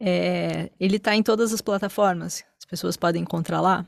É, 0.00 0.70
ele 0.78 0.96
está 0.96 1.14
em 1.14 1.22
todas 1.22 1.52
as 1.52 1.60
plataformas. 1.60 2.44
As 2.58 2.64
pessoas 2.64 2.96
podem 2.96 3.22
encontrar 3.22 3.60
lá. 3.60 3.86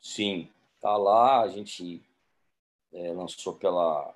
Sim, 0.00 0.48
tá 0.80 0.96
lá. 0.96 1.42
A 1.42 1.48
gente 1.48 2.02
é, 2.92 3.12
lançou 3.12 3.54
pela 3.54 4.14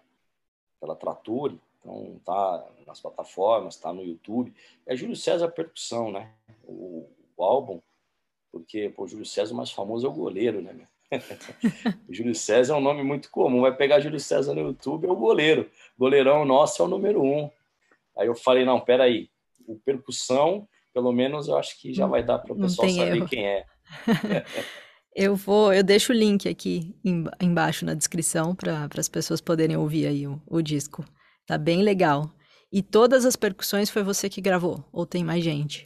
pela 0.85 0.95
Trattori 0.95 1.59
Então 1.81 2.21
tá 2.25 2.67
nas 2.87 3.01
plataformas, 3.01 3.77
tá 3.77 3.93
no 3.93 4.05
YouTube. 4.05 4.55
É 4.87 4.95
Júlio 4.95 5.17
César 5.17 5.49
Percussão, 5.49 6.13
né? 6.13 6.35
O, 6.63 7.09
o 7.37 7.43
álbum, 7.43 7.81
porque 8.53 8.93
o 8.97 9.07
Júlio 9.07 9.25
César 9.25 9.55
mais 9.55 9.71
famoso 9.71 10.07
é 10.07 10.11
o 10.11 10.13
goleiro, 10.13 10.61
né? 10.61 10.87
Júlio 12.09 12.35
César 12.35 12.75
é 12.75 12.77
um 12.77 12.81
nome 12.81 13.03
muito 13.03 13.31
comum. 13.31 13.61
Vai 13.61 13.75
pegar 13.75 14.01
Júlio 14.01 14.21
César 14.21 14.55
no 14.55 14.61
YouTube, 14.61 15.07
é 15.07 15.11
o 15.11 15.17
goleiro. 15.17 15.71
Goleirão 15.99 16.45
nosso 16.45 16.83
é 16.83 16.85
o 16.85 16.89
número 16.89 17.23
um. 17.23 17.51
Aí 18.17 18.27
eu 18.27 18.35
falei, 18.35 18.65
não, 18.65 18.81
peraí, 18.81 19.29
o 19.67 19.77
percussão, 19.77 20.69
pelo 20.93 21.13
menos 21.13 21.49
eu 21.49 21.57
acho 21.57 21.81
que 21.81 21.93
já 21.93 22.07
vai 22.07 22.23
dar 22.23 22.39
para 22.39 22.53
o 22.53 22.57
pessoal 22.57 22.89
saber 22.89 23.17
erro. 23.17 23.29
quem 23.29 23.47
é. 23.47 23.65
eu 25.15 25.35
vou, 25.35 25.73
eu 25.73 25.83
deixo 25.83 26.13
o 26.13 26.17
link 26.17 26.49
aqui 26.49 26.95
embaixo 27.41 27.85
na 27.85 27.95
descrição 27.95 28.55
para 28.55 28.89
as 28.97 29.09
pessoas 29.09 29.41
poderem 29.41 29.77
ouvir 29.77 30.07
aí 30.07 30.27
o, 30.27 30.41
o 30.47 30.63
disco. 30.63 31.05
Tá 31.47 31.59
bem 31.59 31.83
legal. 31.83 32.31
E 32.73 32.83
todas 32.83 33.25
as 33.25 33.37
percussões 33.37 33.91
foi 33.91 34.03
você 34.03 34.29
que 34.29 34.41
gravou? 34.41 34.85
Ou 34.93 35.07
tem 35.07 35.23
mais 35.23 35.45
gente? 35.45 35.85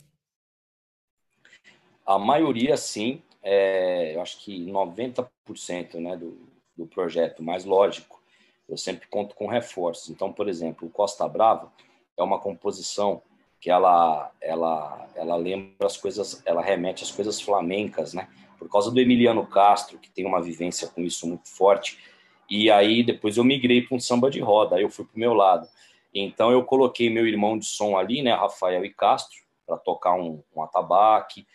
A 2.07 2.19
maioria, 2.19 2.77
sim. 2.79 3.23
É, 3.51 4.15
eu 4.15 4.21
acho 4.21 4.45
que 4.45 4.67
90% 4.67 5.95
né, 5.95 6.19
do, 6.19 6.39
do 6.77 6.87
projeto, 6.87 7.43
mais 7.43 7.65
lógico, 7.65 8.21
eu 8.69 8.77
sempre 8.77 9.09
conto 9.09 9.35
com 9.35 9.47
reforços. 9.47 10.11
Então, 10.11 10.31
por 10.31 10.51
exemplo, 10.51 10.87
o 10.87 10.91
Costa 10.91 11.27
Brava 11.27 11.73
é 12.15 12.23
uma 12.23 12.39
composição 12.39 13.23
que 13.59 13.71
ela, 13.71 14.31
ela, 14.39 15.09
ela 15.15 15.35
lembra 15.37 15.87
as 15.87 15.97
coisas, 15.97 16.43
ela 16.45 16.61
remete 16.61 17.03
às 17.03 17.11
coisas 17.11 17.41
flamencas, 17.41 18.13
né? 18.13 18.29
Por 18.59 18.69
causa 18.69 18.91
do 18.91 19.01
Emiliano 19.01 19.47
Castro, 19.47 19.99
que 19.99 20.11
tem 20.11 20.27
uma 20.27 20.43
vivência 20.43 20.87
com 20.87 21.01
isso 21.01 21.27
muito 21.27 21.49
forte, 21.49 21.99
e 22.51 22.71
aí 22.71 23.03
depois 23.03 23.39
eu 23.39 23.45
migrei 23.45 23.81
para 23.81 23.97
um 23.97 24.01
samba 24.01 24.31
de 24.31 24.41
roda, 24.41 24.77
aí 24.77 24.83
eu 24.83 24.91
fui 24.91 25.07
para 25.07 25.17
o 25.17 25.21
meu 25.21 25.33
lado. 25.33 25.67
Então 26.13 26.53
eu 26.53 26.63
coloquei 26.65 27.09
meu 27.09 27.27
irmão 27.27 27.59
de 27.59 27.65
som 27.65 27.97
ali, 27.97 28.21
né, 28.21 28.35
Rafael 28.35 28.85
e 28.85 28.93
Castro, 28.93 29.39
para 29.67 29.79
tocar 29.79 30.15
um, 30.17 30.43
um 30.55 30.63
atabaque. 30.63 31.47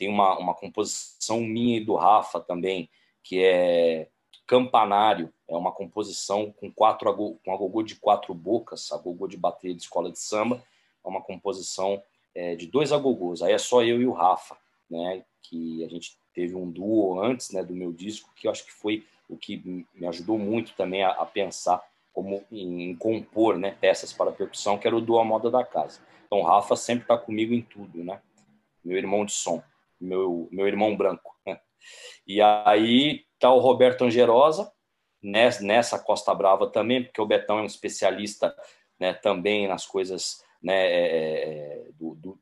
Tem 0.00 0.08
uma, 0.08 0.38
uma 0.38 0.54
composição 0.54 1.42
minha 1.42 1.76
e 1.76 1.84
do 1.84 1.94
Rafa 1.94 2.40
também, 2.40 2.88
que 3.22 3.44
é 3.44 4.08
Campanário. 4.46 5.30
É 5.46 5.54
uma 5.54 5.70
composição 5.70 6.50
com 6.52 6.72
quatro 6.72 7.14
com 7.44 7.52
agogô 7.52 7.82
de 7.82 7.96
quatro 7.96 8.32
bocas, 8.32 8.90
agogô 8.92 9.28
de 9.28 9.36
bateria 9.36 9.76
de 9.76 9.82
escola 9.82 10.10
de 10.10 10.18
samba. 10.18 10.64
É 11.04 11.08
uma 11.08 11.20
composição 11.20 12.02
é, 12.34 12.56
de 12.56 12.66
dois 12.66 12.92
agogôs. 12.92 13.42
Aí 13.42 13.52
é 13.52 13.58
só 13.58 13.84
eu 13.84 14.00
e 14.00 14.06
o 14.06 14.12
Rafa, 14.12 14.56
né? 14.90 15.22
Que 15.42 15.84
a 15.84 15.88
gente 15.88 16.16
teve 16.32 16.54
um 16.54 16.70
duo 16.70 17.22
antes, 17.22 17.50
né, 17.50 17.62
do 17.62 17.74
meu 17.74 17.92
disco, 17.92 18.30
que 18.34 18.46
eu 18.46 18.50
acho 18.50 18.64
que 18.64 18.72
foi 18.72 19.04
o 19.28 19.36
que 19.36 19.86
me 19.94 20.06
ajudou 20.06 20.38
muito 20.38 20.72
também 20.74 21.02
a, 21.02 21.10
a 21.10 21.26
pensar 21.26 21.86
como 22.10 22.42
em, 22.50 22.90
em, 22.90 22.96
compor 22.96 23.58
né, 23.58 23.76
peças 23.78 24.14
para 24.14 24.32
percussão, 24.32 24.78
que 24.78 24.86
era 24.86 24.96
o 24.96 25.00
duo 25.02 25.22
moda 25.22 25.50
da 25.50 25.62
casa. 25.62 26.00
Então, 26.24 26.38
o 26.38 26.44
Rafa 26.44 26.74
sempre 26.74 27.04
está 27.04 27.18
comigo 27.18 27.52
em 27.52 27.60
tudo, 27.60 28.02
né? 28.02 28.22
Meu 28.82 28.96
irmão 28.96 29.26
de 29.26 29.32
som, 29.32 29.62
meu, 30.00 30.48
meu 30.50 30.66
irmão 30.66 30.96
branco. 30.96 31.36
Né? 31.46 31.60
E 32.26 32.40
aí 32.40 33.24
tá 33.38 33.52
o 33.52 33.58
Roberto 33.58 34.04
Angerosa, 34.04 34.70
nessa, 35.22 35.62
nessa 35.62 35.98
Costa 35.98 36.34
Brava 36.34 36.70
também, 36.70 37.02
porque 37.02 37.20
o 37.20 37.26
Betão 37.26 37.58
é 37.58 37.62
um 37.62 37.66
especialista 37.66 38.54
né, 38.98 39.12
também 39.12 39.66
nas 39.66 39.86
coisas 39.86 40.42
né, 40.62 40.74
é, 40.74 40.98
é, 40.98 41.88
é 41.88 41.92
do, 41.92 42.14
do, 42.14 42.38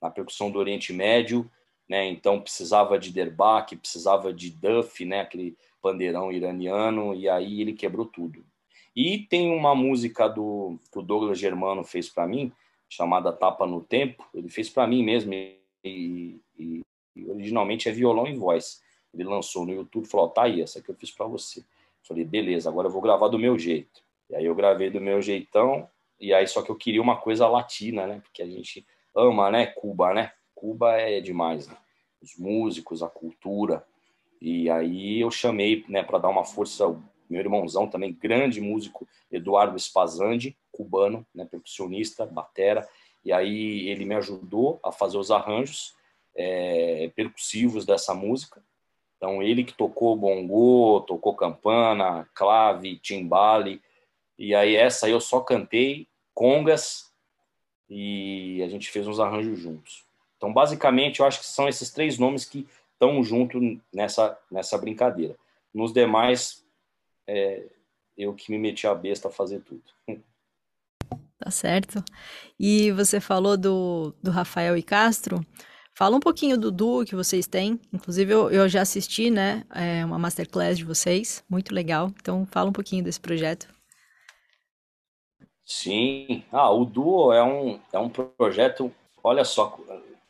na 0.00 0.10
percussão 0.10 0.50
do 0.50 0.58
Oriente 0.58 0.92
Médio, 0.92 1.50
né? 1.88 2.06
Então 2.06 2.40
precisava 2.40 2.98
de 2.98 3.12
derbaque, 3.12 3.76
precisava 3.76 4.32
de 4.32 4.50
duff, 4.50 5.04
né? 5.04 5.20
Aquele 5.20 5.56
pandeirão 5.80 6.32
iraniano, 6.32 7.14
e 7.14 7.28
aí 7.28 7.60
ele 7.60 7.74
quebrou 7.74 8.06
tudo. 8.06 8.44
E 8.96 9.18
tem 9.18 9.50
uma 9.50 9.74
música 9.74 10.28
do 10.28 10.78
que 10.90 10.98
o 10.98 11.02
Douglas 11.02 11.38
Germano 11.38 11.84
fez 11.84 12.08
para 12.08 12.26
mim, 12.26 12.52
chamada 12.88 13.32
Tapa 13.32 13.66
no 13.66 13.82
Tempo. 13.82 14.26
Ele 14.32 14.48
fez 14.48 14.70
para 14.70 14.86
mim 14.86 15.02
mesmo 15.02 15.34
e, 15.34 16.40
e, 16.58 16.82
e, 17.16 17.30
originalmente 17.30 17.88
é 17.88 17.92
violão 17.92 18.26
e 18.26 18.34
voz. 18.34 18.82
Ele 19.12 19.24
lançou 19.24 19.64
no 19.64 19.72
YouTube, 19.72 20.06
falou: 20.06 20.28
"Tá 20.28 20.44
aí, 20.44 20.60
essa 20.60 20.82
que 20.82 20.90
eu 20.90 20.94
fiz 20.94 21.10
para 21.10 21.26
você". 21.26 21.64
Falei: 22.02 22.24
"Beleza, 22.24 22.68
agora 22.68 22.88
eu 22.88 22.92
vou 22.92 23.02
gravar 23.02 23.28
do 23.28 23.38
meu 23.38 23.58
jeito". 23.58 24.02
E 24.30 24.34
aí 24.36 24.44
eu 24.44 24.54
gravei 24.54 24.90
do 24.90 25.00
meu 25.00 25.20
jeitão, 25.20 25.88
e 26.20 26.32
aí 26.32 26.46
só 26.46 26.62
que 26.62 26.70
eu 26.70 26.76
queria 26.76 27.02
uma 27.02 27.16
coisa 27.16 27.46
latina, 27.48 28.06
né? 28.06 28.20
Porque 28.20 28.42
a 28.42 28.46
gente 28.46 28.86
ama, 29.14 29.50
né, 29.50 29.66
Cuba, 29.66 30.14
né? 30.14 30.32
Cuba 30.54 30.92
é 30.92 31.20
demais, 31.20 31.68
né? 31.68 31.76
os 32.24 32.36
músicos, 32.38 33.02
a 33.02 33.08
cultura. 33.08 33.86
E 34.40 34.68
aí 34.70 35.20
eu 35.20 35.30
chamei, 35.30 35.84
né, 35.88 36.02
para 36.02 36.18
dar 36.18 36.28
uma 36.28 36.44
força, 36.44 36.88
meu 37.28 37.40
irmãozão 37.40 37.86
também, 37.86 38.12
grande 38.12 38.60
músico, 38.60 39.06
Eduardo 39.30 39.78
Spazandi, 39.78 40.56
cubano, 40.72 41.24
né, 41.34 41.44
percussionista, 41.44 42.26
batera. 42.26 42.88
E 43.24 43.32
aí 43.32 43.88
ele 43.88 44.04
me 44.04 44.14
ajudou 44.14 44.80
a 44.82 44.90
fazer 44.90 45.18
os 45.18 45.30
arranjos 45.30 45.94
é, 46.34 47.10
percussivos 47.14 47.84
dessa 47.84 48.14
música. 48.14 48.62
Então 49.16 49.42
ele 49.42 49.64
que 49.64 49.72
tocou 49.72 50.16
bongô, 50.16 51.04
tocou 51.06 51.34
campana, 51.34 52.28
clave, 52.34 52.98
timbale. 52.98 53.80
E 54.38 54.54
aí 54.54 54.76
essa 54.76 55.08
eu 55.08 55.20
só 55.20 55.40
cantei 55.40 56.06
congas 56.34 57.12
e 57.88 58.62
a 58.62 58.68
gente 58.68 58.90
fez 58.90 59.06
uns 59.06 59.20
arranjos 59.20 59.58
juntos. 59.58 60.04
Então, 60.36 60.52
basicamente, 60.52 61.20
eu 61.20 61.26
acho 61.26 61.40
que 61.40 61.46
são 61.46 61.68
esses 61.68 61.90
três 61.90 62.18
nomes 62.18 62.44
que 62.44 62.66
estão 62.92 63.22
junto 63.22 63.58
nessa, 63.92 64.38
nessa 64.50 64.76
brincadeira. 64.76 65.36
Nos 65.72 65.92
demais, 65.92 66.64
é, 67.26 67.64
eu 68.16 68.34
que 68.34 68.50
me 68.50 68.58
meti 68.58 68.86
a 68.86 68.94
besta 68.94 69.28
a 69.28 69.30
fazer 69.30 69.60
tudo. 69.60 69.82
Tá 71.38 71.50
certo. 71.50 72.02
E 72.58 72.90
você 72.92 73.20
falou 73.20 73.56
do, 73.56 74.14
do 74.22 74.30
Rafael 74.30 74.76
e 74.76 74.82
Castro. 74.82 75.44
Fala 75.96 76.16
um 76.16 76.20
pouquinho 76.20 76.58
do 76.58 76.72
duo 76.72 77.04
que 77.04 77.14
vocês 77.14 77.46
têm. 77.46 77.80
Inclusive, 77.92 78.32
eu, 78.32 78.50
eu 78.50 78.68
já 78.68 78.82
assisti, 78.82 79.30
né? 79.30 79.64
É 79.72 80.04
uma 80.04 80.18
masterclass 80.18 80.76
de 80.76 80.84
vocês. 80.84 81.44
Muito 81.48 81.72
legal. 81.72 82.10
Então, 82.20 82.44
fala 82.46 82.68
um 82.68 82.72
pouquinho 82.72 83.04
desse 83.04 83.20
projeto. 83.20 83.68
Sim. 85.64 86.42
Ah, 86.50 86.70
o 86.70 86.84
duo 86.84 87.32
é 87.32 87.42
um, 87.44 87.80
é 87.92 87.98
um 87.98 88.08
projeto. 88.08 88.92
Olha 89.22 89.44
só, 89.44 89.78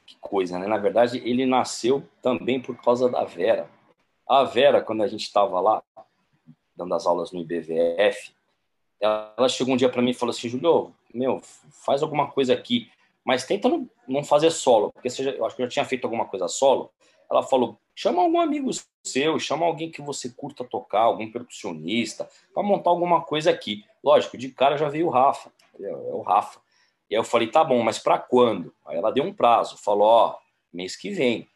que 0.05 0.17
coisa, 0.21 0.59
né? 0.59 0.67
Na 0.67 0.77
verdade, 0.77 1.23
ele 1.25 1.47
nasceu 1.47 2.07
também 2.21 2.61
por 2.61 2.77
causa 2.77 3.09
da 3.09 3.25
Vera. 3.25 3.67
A 4.29 4.45
Vera, 4.45 4.83
quando 4.83 5.03
a 5.03 5.09
gente 5.09 5.23
estava 5.23 5.61
lá, 5.61 5.83
dando 6.77 6.95
as 6.95 7.07
aulas 7.07 7.33
no 7.33 7.41
IBVF, 7.41 8.35
ela 9.01 9.49
chegou 9.49 9.75
um 9.75 9.77
dia 9.79 9.89
para 9.89 10.03
mim 10.03 10.11
e 10.11 10.15
falou 10.15 10.31
assim: 10.31 10.49
Julio, 10.49 10.95
meu, 11.13 11.41
faz 11.71 12.03
alguma 12.03 12.31
coisa 12.31 12.53
aqui, 12.53 12.91
mas 13.25 13.45
tenta 13.45 13.69
não, 14.07 14.23
fazer 14.23 14.51
solo, 14.51 14.93
porque 14.93 15.09
você 15.09 15.25
já, 15.25 15.31
eu 15.31 15.45
acho 15.47 15.57
que 15.57 15.63
eu 15.63 15.67
já 15.67 15.71
tinha 15.71 15.85
feito 15.85 16.05
alguma 16.05 16.27
coisa 16.27 16.47
solo. 16.47 16.91
Ela 17.31 17.43
falou: 17.43 17.79
chama 17.95 18.23
algum 18.23 18.41
amigo 18.41 18.71
seu, 19.03 19.39
chama 19.39 19.65
alguém 19.65 19.91
que 19.91 20.03
você 20.03 20.29
curta 20.29 20.63
tocar, 20.63 21.01
algum 21.01 21.31
percussionista, 21.31 22.29
para 22.53 22.63
montar 22.63 22.91
alguma 22.91 23.23
coisa 23.23 23.51
aqui. 23.51 23.85
Lógico, 24.03 24.37
de 24.37 24.51
cara 24.51 24.77
já 24.77 24.89
veio 24.89 25.07
o 25.07 25.11
Rafa, 25.11 25.51
é, 25.81 25.85
é 25.85 26.13
o 26.13 26.21
Rafa. 26.21 26.61
E 27.09 27.15
aí 27.15 27.21
eu 27.21 27.25
falei, 27.25 27.49
tá 27.49 27.63
bom, 27.63 27.83
mas 27.83 27.99
para 27.99 28.19
quando? 28.19 28.75
Aí 28.87 28.97
ela 28.97 29.11
deu 29.11 29.25
um 29.25 29.33
prazo, 29.33 29.77
falou, 29.77 30.07
ó, 30.07 30.39
mês 30.73 30.97
que 30.97 31.11
vem, 31.11 31.49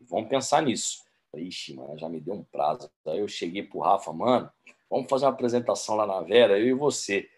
vamos 0.00 0.28
pensar 0.28 0.62
nisso. 0.62 1.04
ixi, 1.34 1.74
mano, 1.74 1.98
já 1.98 2.08
me 2.08 2.20
deu 2.20 2.34
um 2.34 2.44
prazo. 2.44 2.90
Aí 3.06 3.18
eu 3.18 3.28
cheguei 3.28 3.62
pro 3.62 3.80
Rafa, 3.80 4.12
mano, 4.12 4.50
vamos 4.90 5.08
fazer 5.08 5.24
uma 5.24 5.32
apresentação 5.32 5.96
lá 5.96 6.06
na 6.06 6.20
Vera, 6.20 6.58
eu 6.58 6.66
e 6.66 6.74
você. 6.74 7.28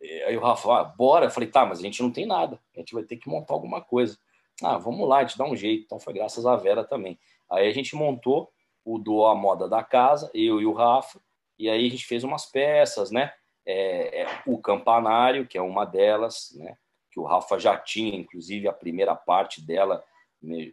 Aí 0.00 0.36
o 0.36 0.40
Rafa, 0.40 0.80
ah, 0.80 0.84
bora. 0.84 1.26
Eu 1.26 1.30
falei, 1.30 1.48
tá, 1.48 1.64
mas 1.64 1.78
a 1.78 1.82
gente 1.82 2.02
não 2.02 2.10
tem 2.10 2.26
nada, 2.26 2.60
a 2.74 2.78
gente 2.78 2.94
vai 2.94 3.02
ter 3.02 3.16
que 3.16 3.28
montar 3.28 3.54
alguma 3.54 3.80
coisa. 3.80 4.18
Ah, 4.62 4.78
vamos 4.78 5.08
lá, 5.08 5.18
a 5.18 5.24
gente 5.24 5.38
dá 5.38 5.44
um 5.44 5.56
jeito. 5.56 5.84
Então 5.84 5.98
foi 5.98 6.14
graças 6.14 6.46
à 6.46 6.56
Vera 6.56 6.84
também. 6.84 7.18
Aí 7.50 7.68
a 7.68 7.72
gente 7.72 7.94
montou 7.94 8.50
o 8.84 8.98
do 8.98 9.24
A 9.26 9.34
Moda 9.34 9.68
da 9.68 9.82
Casa, 9.82 10.30
eu 10.32 10.60
e 10.60 10.66
o 10.66 10.72
Rafa, 10.72 11.20
e 11.58 11.68
aí 11.68 11.86
a 11.86 11.90
gente 11.90 12.06
fez 12.06 12.24
umas 12.24 12.46
peças, 12.46 13.10
né? 13.10 13.32
É, 13.64 14.22
é, 14.22 14.42
o 14.46 14.58
Campanário, 14.58 15.46
que 15.46 15.58
é 15.58 15.62
uma 15.62 15.84
delas, 15.84 16.54
né? 16.56 16.76
que 17.16 17.20
o 17.20 17.24
Rafa 17.24 17.58
já 17.58 17.78
tinha, 17.78 18.14
inclusive 18.14 18.68
a 18.68 18.74
primeira 18.74 19.16
parte 19.16 19.62
dela 19.62 20.04
né, 20.42 20.70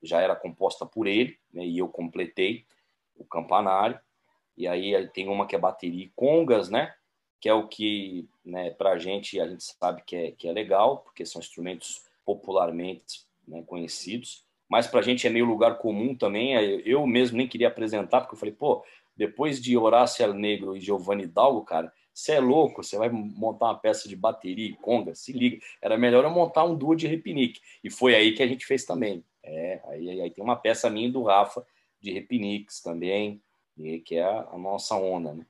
já 0.00 0.20
era 0.20 0.36
composta 0.36 0.86
por 0.86 1.08
ele, 1.08 1.36
né, 1.52 1.66
e 1.66 1.78
eu 1.78 1.88
completei 1.88 2.64
o 3.16 3.24
campanário. 3.24 3.98
E 4.56 4.68
aí 4.68 5.08
tem 5.08 5.28
uma 5.28 5.48
que 5.48 5.56
é 5.56 5.58
bateria 5.58 6.04
e 6.04 6.12
congas, 6.14 6.70
né, 6.70 6.94
que 7.44 7.48
é 7.50 7.52
o 7.52 7.68
que, 7.68 8.26
né, 8.42 8.70
para 8.70 8.92
a 8.92 8.98
gente, 8.98 9.38
a 9.38 9.46
gente 9.46 9.64
sabe 9.64 10.02
que 10.06 10.16
é, 10.16 10.30
que 10.30 10.48
é 10.48 10.52
legal, 10.52 11.00
porque 11.00 11.26
são 11.26 11.42
instrumentos 11.42 12.02
popularmente 12.24 13.26
né, 13.46 13.62
conhecidos. 13.66 14.46
Mas 14.66 14.86
para 14.86 15.00
a 15.00 15.02
gente 15.02 15.26
é 15.26 15.30
meio 15.30 15.44
lugar 15.44 15.76
comum 15.76 16.14
também. 16.14 16.54
Eu 16.86 17.06
mesmo 17.06 17.36
nem 17.36 17.46
queria 17.46 17.68
apresentar, 17.68 18.22
porque 18.22 18.34
eu 18.34 18.38
falei, 18.38 18.54
pô, 18.54 18.82
depois 19.14 19.60
de 19.60 19.76
Horácio 19.76 20.32
Negro 20.32 20.74
e 20.74 20.80
Giovanni 20.80 21.26
Dalgo, 21.26 21.62
cara, 21.66 21.92
você 22.14 22.32
é 22.32 22.40
louco, 22.40 22.82
você 22.82 22.96
vai 22.96 23.10
montar 23.10 23.66
uma 23.66 23.78
peça 23.78 24.08
de 24.08 24.16
bateria 24.16 24.70
e 24.70 24.76
conga, 24.76 25.14
se 25.14 25.30
liga. 25.30 25.58
Era 25.82 25.98
melhor 25.98 26.24
eu 26.24 26.30
montar 26.30 26.64
um 26.64 26.74
duo 26.74 26.96
de 26.96 27.06
repinique. 27.06 27.60
E 27.84 27.90
foi 27.90 28.14
aí 28.14 28.32
que 28.32 28.42
a 28.42 28.46
gente 28.46 28.64
fez 28.64 28.86
também. 28.86 29.22
É, 29.42 29.82
aí, 29.88 30.18
aí 30.22 30.30
tem 30.30 30.42
uma 30.42 30.56
peça 30.56 30.88
minha 30.88 31.12
do 31.12 31.22
Rafa 31.24 31.62
de 32.00 32.10
repiniques 32.10 32.80
também, 32.80 33.42
que 34.06 34.16
é 34.16 34.22
a, 34.22 34.48
a 34.50 34.56
nossa 34.56 34.94
onda, 34.96 35.34
né? 35.34 35.44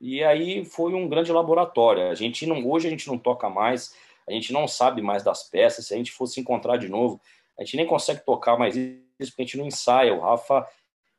E, 0.00 0.22
aí 0.22 0.64
foi 0.64 0.94
um 0.94 1.08
grande 1.08 1.32
laboratório. 1.32 2.08
A 2.08 2.14
gente 2.14 2.46
não, 2.46 2.68
hoje 2.68 2.86
a 2.86 2.90
gente 2.90 3.08
não 3.08 3.18
toca 3.18 3.50
mais, 3.50 3.94
a 4.28 4.32
gente 4.32 4.52
não 4.52 4.68
sabe 4.68 5.02
mais 5.02 5.22
das 5.22 5.42
peças. 5.48 5.86
Se 5.86 5.94
a 5.94 5.96
gente 5.96 6.12
fosse 6.12 6.40
encontrar 6.40 6.76
de 6.76 6.88
novo, 6.88 7.20
a 7.58 7.64
gente 7.64 7.76
nem 7.76 7.86
consegue 7.86 8.24
tocar 8.24 8.56
mais 8.56 8.76
isso 8.76 9.32
porque 9.32 9.42
a 9.42 9.44
gente 9.44 9.58
não 9.58 9.66
ensaia. 9.66 10.14
O 10.14 10.20
Rafa, 10.20 10.66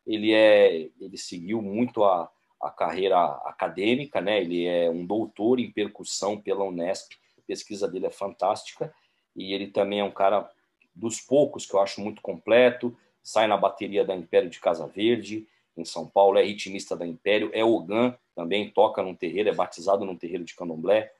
ele 0.08 0.34
é, 0.34 0.90
ele 1.00 1.18
seguiu 1.18 1.62
muito 1.62 2.04
a, 2.04 2.30
a 2.62 2.70
carreira 2.70 3.20
acadêmica, 3.46 4.22
né? 4.22 4.42
Ele 4.42 4.66
é 4.66 4.90
um 4.90 5.06
doutor 5.06 5.60
em 5.60 5.72
percussão 5.72 6.40
pela 6.40 6.64
Unesp. 6.64 7.14
A 7.38 7.42
pesquisa 7.46 7.88
dele 7.88 8.08
é 8.08 8.12
fantástica 8.12 8.94
e 9.36 9.54
ele 9.54 9.68
também 9.68 10.00
é 10.00 10.04
um 10.04 10.12
cara 10.12 10.50
dos 10.94 11.20
poucos 11.20 11.66
que 11.66 11.74
eu 11.74 11.82
acho 11.82 12.00
muito 12.00 12.22
completo. 12.22 12.98
Sai 13.22 13.48
na 13.48 13.58
bateria 13.58 14.06
da 14.06 14.16
Império 14.16 14.50
de 14.50 14.60
Casa 14.60 14.88
Verde, 14.88 15.46
em 15.78 15.86
São 15.86 16.08
Paulo, 16.08 16.38
é 16.38 16.44
ritmista 16.44 16.96
da 16.96 17.06
Império, 17.06 17.50
é 17.54 17.64
Ogan, 17.64 18.18
também 18.36 18.70
toca 18.70 19.02
num 19.02 19.16
terreiro, 19.16 19.50
é 19.50 19.54
batizado 19.54 20.06
num 20.06 20.16
terreiro 20.16 20.44
de 20.44 20.56
candomblé. 20.56 21.12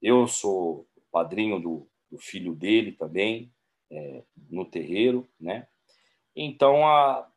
Eu 0.00 0.26
sou 0.26 0.86
padrinho 1.10 1.60
do, 1.60 1.86
do 2.10 2.18
filho 2.18 2.54
dele 2.54 2.92
também, 2.92 3.50
é, 3.90 4.22
no 4.50 4.64
terreiro, 4.64 5.26
né? 5.38 5.66
Então, 6.34 6.86
a, 6.86 7.28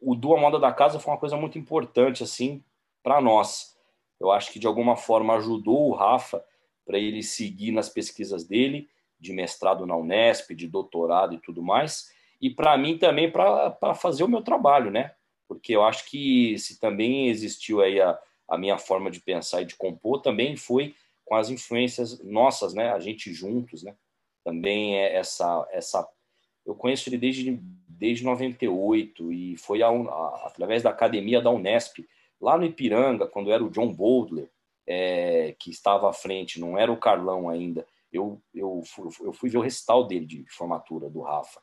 o 0.00 0.14
duo 0.14 0.38
Moda 0.38 0.58
da 0.58 0.72
Casa 0.72 1.00
foi 1.00 1.12
uma 1.12 1.18
coisa 1.18 1.36
muito 1.36 1.58
importante, 1.58 2.22
assim, 2.22 2.62
para 3.02 3.20
nós. 3.20 3.76
Eu 4.20 4.30
acho 4.30 4.52
que, 4.52 4.58
de 4.58 4.66
alguma 4.66 4.96
forma, 4.96 5.34
ajudou 5.34 5.88
o 5.88 5.94
Rafa 5.94 6.44
para 6.84 6.98
ele 6.98 7.22
seguir 7.22 7.72
nas 7.72 7.88
pesquisas 7.88 8.44
dele, 8.44 8.88
de 9.18 9.32
mestrado 9.32 9.84
na 9.86 9.96
Unesp, 9.96 10.54
de 10.54 10.68
doutorado 10.68 11.34
e 11.34 11.38
tudo 11.38 11.62
mais, 11.62 12.12
e 12.40 12.50
para 12.50 12.76
mim 12.76 12.98
também 12.98 13.30
para 13.30 13.94
fazer 13.94 14.22
o 14.22 14.28
meu 14.28 14.42
trabalho, 14.42 14.90
né? 14.90 15.14
Porque 15.48 15.74
eu 15.74 15.82
acho 15.82 16.08
que 16.10 16.58
se 16.58 16.78
também 16.80 17.28
existiu 17.28 17.80
aí 17.80 18.00
a, 18.00 18.18
a 18.48 18.58
minha 18.58 18.78
forma 18.78 19.10
de 19.10 19.20
pensar 19.20 19.62
e 19.62 19.66
de 19.66 19.76
compor, 19.76 20.20
também 20.20 20.56
foi 20.56 20.94
com 21.24 21.34
as 21.34 21.50
influências 21.50 22.22
nossas, 22.22 22.74
né? 22.74 22.90
A 22.92 22.98
gente 22.98 23.32
juntos, 23.32 23.82
né? 23.82 23.94
Também 24.44 24.96
é 24.96 25.16
essa 25.16 25.66
essa 25.72 26.08
eu 26.64 26.74
conheço 26.74 27.08
ele 27.08 27.18
desde 27.18 27.60
desde 27.88 28.24
98 28.24 29.32
e 29.32 29.56
foi 29.56 29.82
a, 29.82 29.88
a, 29.88 30.46
através 30.46 30.82
da 30.82 30.90
academia 30.90 31.40
da 31.40 31.50
Unesp 31.50 32.06
lá 32.40 32.58
no 32.58 32.64
Ipiranga 32.64 33.26
quando 33.26 33.50
era 33.50 33.64
o 33.64 33.70
John 33.70 33.92
Boldler 33.92 34.50
é, 34.86 35.56
que 35.58 35.70
estava 35.70 36.08
à 36.08 36.12
frente, 36.12 36.60
não 36.60 36.78
era 36.78 36.92
o 36.92 36.98
Carlão 36.98 37.48
ainda. 37.48 37.86
Eu 38.12 38.40
eu 38.54 38.82
fui, 38.84 39.10
eu 39.20 39.32
fui 39.32 39.50
ver 39.50 39.58
o 39.58 39.62
recital 39.62 40.06
dele 40.06 40.26
de 40.26 40.46
formatura 40.48 41.08
do 41.10 41.22
Rafa 41.22 41.60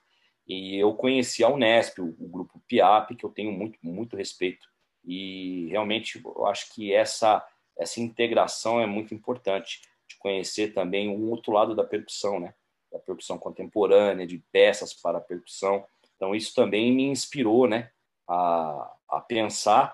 e 0.47 0.77
eu 0.77 0.93
conheci 0.93 1.43
a 1.43 1.49
Unesp, 1.49 1.99
o, 1.99 2.15
o 2.19 2.27
grupo 2.27 2.61
PIAP 2.67 3.15
que 3.15 3.25
eu 3.25 3.29
tenho 3.29 3.51
muito 3.51 3.77
muito 3.81 4.15
respeito 4.15 4.67
e 5.05 5.67
realmente 5.69 6.21
eu 6.23 6.45
acho 6.45 6.73
que 6.73 6.93
essa 6.93 7.45
essa 7.77 7.99
integração 7.99 8.79
é 8.79 8.85
muito 8.85 9.13
importante 9.13 9.81
de 10.07 10.15
conhecer 10.17 10.73
também 10.73 11.09
um 11.09 11.29
outro 11.29 11.51
lado 11.51 11.75
da 11.75 11.83
percussão, 11.83 12.39
né? 12.39 12.53
Da 12.91 12.99
percussão 12.99 13.37
contemporânea, 13.37 14.27
de 14.27 14.37
peças 14.51 14.93
para 14.93 15.19
percussão. 15.19 15.83
Então 16.15 16.35
isso 16.35 16.53
também 16.53 16.91
me 16.91 17.03
inspirou, 17.03 17.67
né? 17.67 17.89
A, 18.27 18.95
a 19.09 19.19
pensar 19.19 19.93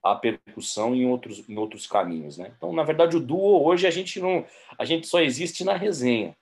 a 0.00 0.14
percussão 0.14 0.94
em 0.94 1.06
outros 1.06 1.46
em 1.48 1.56
outros 1.58 1.86
caminhos, 1.86 2.38
né? 2.38 2.52
Então 2.56 2.72
na 2.72 2.84
verdade 2.84 3.16
o 3.16 3.20
duo 3.20 3.64
hoje 3.64 3.86
a 3.86 3.90
gente 3.90 4.20
não 4.20 4.44
a 4.78 4.84
gente 4.84 5.06
só 5.06 5.20
existe 5.20 5.64
na 5.64 5.74
resenha 5.74 6.36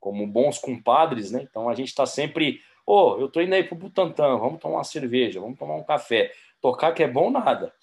como 0.00 0.26
bons 0.26 0.58
compadres, 0.58 1.30
né? 1.30 1.42
Então 1.42 1.68
a 1.68 1.74
gente 1.74 1.88
está 1.88 2.04
sempre, 2.04 2.60
ô, 2.86 3.14
oh, 3.14 3.20
eu 3.20 3.28
tô 3.28 3.40
indo 3.40 3.54
aí 3.54 3.64
pro 3.64 3.74
Butantã, 3.74 4.36
vamos 4.38 4.60
tomar 4.60 4.78
uma 4.78 4.84
cerveja, 4.84 5.40
vamos 5.40 5.58
tomar 5.58 5.74
um 5.74 5.84
café. 5.84 6.32
Tocar 6.60 6.92
que 6.92 7.02
é 7.02 7.08
bom 7.08 7.30
nada. 7.30 7.74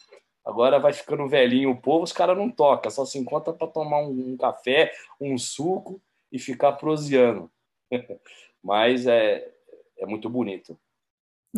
Agora 0.45 0.79
vai 0.79 0.93
ficando 0.93 1.27
velhinho 1.27 1.71
o 1.71 1.81
povo, 1.81 2.03
os 2.03 2.11
caras 2.11 2.37
não 2.37 2.49
tocam, 2.49 2.91
só 2.91 3.05
se 3.05 3.17
encontra 3.17 3.53
para 3.53 3.67
tomar 3.67 4.01
um, 4.01 4.33
um, 4.33 4.37
café, 4.37 4.91
um 5.19 5.37
suco 5.37 6.01
e 6.31 6.39
ficar 6.39 6.73
proseando. 6.73 7.51
mas 8.63 9.05
é, 9.05 9.53
é 9.97 10.05
muito 10.05 10.29
bonito. 10.29 10.77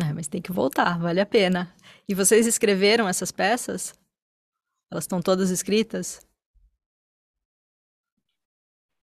É, 0.00 0.12
mas 0.12 0.28
tem 0.28 0.42
que 0.42 0.52
voltar, 0.52 0.98
vale 0.98 1.20
a 1.20 1.26
pena. 1.26 1.74
E 2.08 2.14
vocês 2.14 2.46
escreveram 2.46 3.08
essas 3.08 3.32
peças? 3.32 3.94
Elas 4.90 5.04
estão 5.04 5.20
todas 5.20 5.50
escritas? 5.50 6.24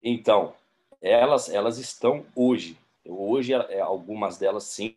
Então, 0.03 0.55
elas 1.01 1.49
elas 1.49 1.79
estão 1.79 2.27
hoje. 2.37 2.79
Hoje, 3.05 3.53
é, 3.53 3.81
algumas 3.81 4.39
delas 4.39 4.65
sim, 4.65 4.97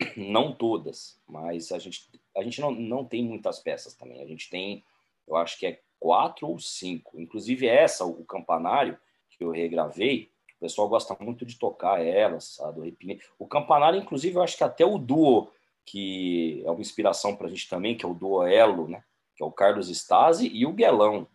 não 0.16 0.52
todas, 0.52 1.20
mas 1.28 1.70
a 1.72 1.78
gente, 1.78 2.08
a 2.36 2.42
gente 2.42 2.60
não, 2.60 2.70
não 2.70 3.04
tem 3.04 3.22
muitas 3.24 3.58
peças 3.58 3.94
também. 3.94 4.22
A 4.22 4.26
gente 4.26 4.50
tem, 4.50 4.84
eu 5.26 5.36
acho 5.36 5.58
que 5.58 5.66
é 5.66 5.80
quatro 5.98 6.48
ou 6.48 6.58
cinco. 6.58 7.20
Inclusive 7.20 7.66
essa, 7.66 8.04
o 8.04 8.24
campanário, 8.24 8.98
que 9.30 9.44
eu 9.44 9.50
regravei, 9.50 10.30
o 10.56 10.60
pessoal 10.60 10.88
gosta 10.88 11.16
muito 11.20 11.44
de 11.44 11.58
tocar 11.58 12.04
elas, 12.04 12.44
sabe? 12.44 12.96
O 13.38 13.46
campanário, 13.46 14.00
inclusive, 14.00 14.36
eu 14.36 14.42
acho 14.42 14.56
que 14.56 14.64
até 14.64 14.84
o 14.84 14.98
duo, 14.98 15.50
que 15.84 16.62
é 16.64 16.70
uma 16.70 16.80
inspiração 16.80 17.36
para 17.36 17.46
a 17.46 17.50
gente 17.50 17.68
também, 17.68 17.96
que 17.96 18.04
é 18.04 18.08
o 18.08 18.14
duo 18.14 18.44
Elo, 18.44 18.88
né? 18.88 19.02
Que 19.36 19.42
é 19.42 19.46
o 19.46 19.52
Carlos 19.52 19.88
Stasi 19.88 20.48
e 20.48 20.64
o 20.64 20.72
Guelão. 20.72 21.26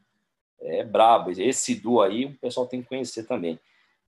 É 0.61 0.83
brabo. 0.83 1.31
Esse 1.31 1.75
duo 1.75 2.01
aí 2.01 2.25
o 2.25 2.37
pessoal 2.37 2.67
tem 2.67 2.81
que 2.81 2.89
conhecer 2.89 3.25
também. 3.25 3.59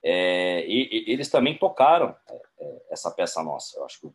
É, 0.04 0.64
e, 0.66 1.06
e, 1.08 1.12
eles 1.12 1.28
também 1.28 1.56
tocaram 1.56 2.14
é, 2.28 2.40
é 2.60 2.82
essa 2.90 3.10
peça 3.10 3.42
nossa. 3.42 3.78
Eu 3.78 3.84
acho 3.84 4.00
que 4.00 4.06
o 4.06 4.14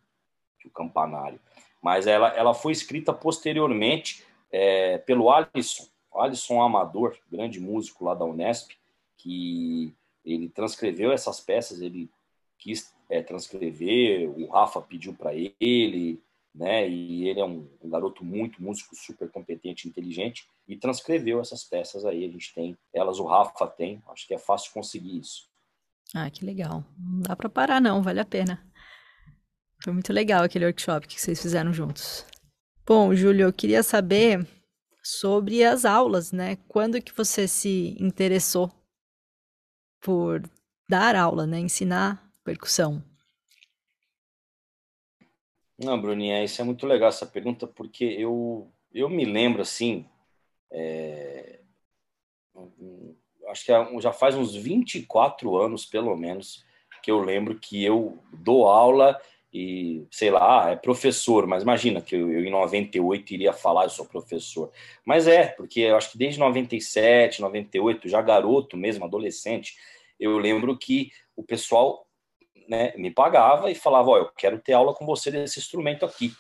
o 0.68 0.72
campanário. 0.72 1.40
Mas 1.82 2.06
ela, 2.06 2.30
ela 2.30 2.54
foi 2.54 2.72
escrita 2.72 3.14
posteriormente 3.14 4.24
é, 4.52 4.98
pelo 5.00 5.32
Alisson, 5.32 5.88
Alisson 6.14 6.62
Amador, 6.62 7.18
grande 7.32 7.60
músico 7.60 8.06
lá 8.06 8.14
da 8.14 8.26
Unesp, 8.26 8.72
que 9.18 9.94
ele 10.26 10.50
transcreveu 10.50 11.12
essas 11.12 11.40
peças, 11.40 11.82
ele 11.82 12.10
quis 12.58 12.94
é, 13.10 13.22
transcrever, 13.22 14.30
o 14.30 14.48
Rafa 14.48 14.82
pediu 14.82 15.14
para 15.14 15.32
ele, 15.34 16.22
né? 16.54 16.90
E 16.90 17.30
ele 17.30 17.40
é 17.40 17.46
um, 17.46 17.70
um, 17.82 17.90
garoto 17.90 18.26
muito 18.26 18.62
músico, 18.62 18.96
super 18.96 19.30
competente, 19.30 19.88
inteligente, 19.88 20.48
e 20.68 20.76
transcreveu 20.76 21.40
essas 21.40 21.64
peças 21.64 22.04
aí. 22.04 22.26
A 22.26 22.30
gente 22.30 22.54
tem 22.54 22.76
elas, 22.92 23.20
o 23.20 23.26
Rafa 23.26 23.68
tem. 23.68 24.02
Acho 24.10 24.28
que 24.28 24.34
é 24.34 24.40
fácil 24.40 24.74
conseguir 24.74 25.20
isso. 25.20 25.48
Ah, 26.16 26.30
que 26.30 26.46
legal. 26.46 26.84
Não 26.98 27.22
dá 27.22 27.36
para 27.36 27.50
parar, 27.50 27.82
não, 27.82 28.02
vale 28.02 28.20
a 28.20 28.26
pena. 28.26 28.66
Foi 29.84 29.94
muito 29.94 30.12
legal 30.12 30.44
aquele 30.44 30.66
workshop 30.66 31.08
que 31.08 31.20
vocês 31.20 31.42
fizeram 31.42 31.74
juntos. 31.74 32.26
Bom, 32.86 33.14
Júlio, 33.14 33.48
eu 33.48 33.54
queria 33.54 33.84
saber 33.84 34.48
sobre 35.04 35.64
as 35.64 35.86
aulas, 35.86 36.32
né? 36.32 36.58
Quando 36.68 37.02
que 37.02 37.14
você 37.14 37.48
se 37.48 37.96
interessou 38.00 38.72
por 40.02 40.42
dar 40.90 41.16
aula, 41.16 41.46
né? 41.46 41.60
Ensinar 41.60 42.32
percussão? 42.44 43.04
Não, 45.78 46.02
Bruninha, 46.02 46.44
isso 46.44 46.62
é 46.62 46.66
muito 46.66 46.88
legal 46.88 47.10
essa 47.10 47.26
pergunta, 47.26 47.68
porque 47.68 48.04
eu, 48.04 48.72
eu 48.92 49.10
me 49.10 49.26
lembro, 49.26 49.62
assim, 49.62 50.10
é, 50.72 51.62
acho 53.50 53.66
que 53.66 54.02
já 54.02 54.12
faz 54.12 54.36
uns 54.36 54.56
24 54.56 55.56
anos, 55.58 55.86
pelo 55.86 56.16
menos, 56.16 56.66
que 57.02 57.12
eu 57.12 57.20
lembro 57.20 57.58
que 57.60 57.84
eu 57.84 58.22
dou 58.34 58.68
aula 58.68 59.20
e 59.54 60.06
sei 60.12 60.30
lá, 60.30 60.72
é 60.72 60.76
professor, 60.76 61.48
mas 61.48 61.64
imagina 61.64 62.02
que 62.02 62.16
eu, 62.16 62.32
eu, 62.32 62.46
em 62.46 62.52
98 62.52 63.34
iria 63.34 63.54
falar 63.54 63.86
eu 63.86 63.90
sou 63.90 64.06
professor. 64.06 64.72
Mas 65.06 65.28
é, 65.28 65.48
porque 65.48 65.80
eu 65.82 65.96
acho 65.96 66.12
que 66.12 66.18
desde 66.18 66.40
97, 66.40 67.42
98, 67.42 68.10
já 68.10 68.22
garoto 68.22 68.76
mesmo, 68.76 69.06
adolescente, 69.06 69.76
eu 70.20 70.38
lembro 70.38 70.78
que 70.78 71.12
o 71.36 71.44
pessoal 71.44 72.06
né, 72.68 72.94
me 72.98 73.10
pagava 73.10 73.72
e 73.72 73.76
falava, 73.76 74.10
ó, 74.10 74.18
eu 74.18 74.32
quero 74.38 74.60
ter 74.60 74.74
aula 74.74 74.94
com 74.94 75.06
você 75.06 75.32
desse 75.32 75.60
instrumento 75.60 76.06
aqui. 76.06 76.34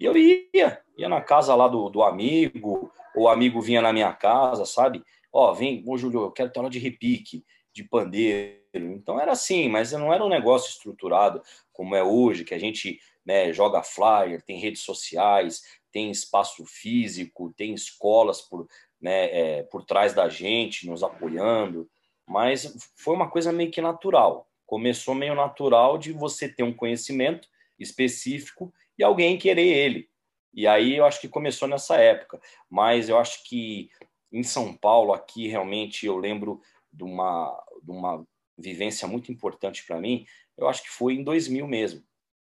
E 0.00 0.04
eu 0.04 0.16
ia, 0.16 0.80
ia 0.96 1.08
na 1.08 1.20
casa 1.20 1.54
lá 1.54 1.68
do, 1.68 1.88
do 1.88 2.02
amigo, 2.02 2.90
o 3.14 3.28
amigo 3.28 3.60
vinha 3.60 3.82
na 3.82 3.92
minha 3.92 4.12
casa, 4.12 4.64
sabe? 4.64 5.04
Ó, 5.36 5.50
oh, 5.50 5.54
vem, 5.54 5.82
ô 5.84 5.98
Júlio, 5.98 6.22
eu 6.22 6.30
quero 6.30 6.48
ter 6.48 6.60
aula 6.60 6.70
de 6.70 6.78
repique, 6.78 7.44
de 7.72 7.82
pandeiro. 7.82 8.62
Então 8.72 9.20
era 9.20 9.32
assim, 9.32 9.68
mas 9.68 9.90
não 9.90 10.14
era 10.14 10.24
um 10.24 10.28
negócio 10.28 10.70
estruturado 10.70 11.42
como 11.72 11.96
é 11.96 12.04
hoje, 12.04 12.44
que 12.44 12.54
a 12.54 12.58
gente 12.58 13.00
né, 13.26 13.52
joga 13.52 13.82
flyer, 13.82 14.40
tem 14.42 14.60
redes 14.60 14.82
sociais, 14.82 15.64
tem 15.90 16.08
espaço 16.08 16.64
físico, 16.64 17.52
tem 17.56 17.74
escolas 17.74 18.42
por, 18.42 18.68
né, 19.00 19.24
é, 19.24 19.62
por 19.64 19.84
trás 19.84 20.14
da 20.14 20.28
gente, 20.28 20.86
nos 20.86 21.02
apoiando. 21.02 21.90
Mas 22.24 22.92
foi 22.94 23.16
uma 23.16 23.28
coisa 23.28 23.50
meio 23.50 23.72
que 23.72 23.80
natural. 23.80 24.48
Começou 24.64 25.16
meio 25.16 25.34
natural 25.34 25.98
de 25.98 26.12
você 26.12 26.48
ter 26.48 26.62
um 26.62 26.72
conhecimento 26.72 27.48
específico 27.76 28.72
e 28.96 29.02
alguém 29.02 29.36
querer 29.36 29.66
ele. 29.66 30.08
E 30.52 30.68
aí 30.68 30.96
eu 30.96 31.04
acho 31.04 31.20
que 31.20 31.28
começou 31.28 31.66
nessa 31.66 31.96
época. 31.96 32.40
Mas 32.70 33.08
eu 33.08 33.18
acho 33.18 33.42
que 33.48 33.90
em 34.34 34.42
São 34.42 34.76
Paulo, 34.76 35.12
aqui, 35.12 35.46
realmente, 35.46 36.06
eu 36.06 36.16
lembro 36.16 36.60
de 36.92 37.04
uma, 37.04 37.64
de 37.80 37.90
uma 37.92 38.26
vivência 38.58 39.06
muito 39.06 39.30
importante 39.30 39.86
para 39.86 40.00
mim, 40.00 40.26
eu 40.56 40.68
acho 40.68 40.82
que 40.82 40.90
foi 40.90 41.14
em 41.14 41.22
2000 41.22 41.66
mesmo. 41.68 42.02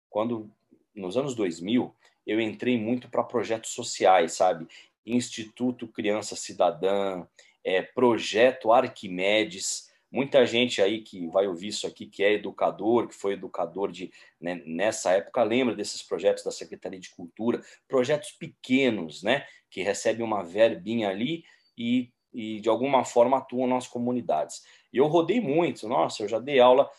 Quando, 0.09 0.49
nos 0.95 1.17
anos 1.17 1.35
2000, 1.35 1.93
eu 2.25 2.41
entrei 2.41 2.79
muito 2.79 3.09
para 3.11 3.25
projetos 3.25 3.71
sociais, 3.71 4.35
sabe? 4.35 4.69
Instituto 5.05 5.89
Criança 5.89 6.37
Cidadã, 6.37 7.27
é, 7.65 7.83
Projeto 7.83 8.71
Arquimedes, 8.71 9.91
muita 10.13 10.47
gente 10.47 10.81
aí 10.81 11.01
que 11.03 11.27
vai 11.27 11.49
ouvir 11.49 11.69
isso 11.69 11.89
aqui, 11.89 12.07
que 12.07 12.23
é 12.23 12.35
educador, 12.35 13.09
que 13.09 13.15
foi 13.17 13.33
educador 13.33 13.91
de 13.91 14.13
né, 14.41 14.63
nessa 14.65 15.11
época, 15.13 15.43
lembra 15.43 15.75
desses 15.75 16.03
projetos 16.05 16.45
da 16.45 16.53
Secretaria 16.53 17.01
de 17.01 17.11
Cultura, 17.11 17.61
projetos 17.89 18.31
pequenos, 18.31 19.25
né, 19.25 19.45
que 19.69 19.83
recebem 19.83 20.25
uma 20.25 20.45
verbinha 20.45 21.09
ali 21.09 21.45
e, 21.77 22.11
e 22.33 22.61
de 22.61 22.69
alguma 22.69 23.05
forma 23.05 23.39
atuam 23.39 23.67
nas 23.67 23.87
comunidades. 23.87 24.63
E 24.93 24.99
eu 24.99 25.07
rodei 25.07 25.41
muito, 25.41 25.89
nossa, 25.89 26.23
eu 26.23 26.29
já 26.29 26.39
dei 26.39 26.61
aula 26.61 26.91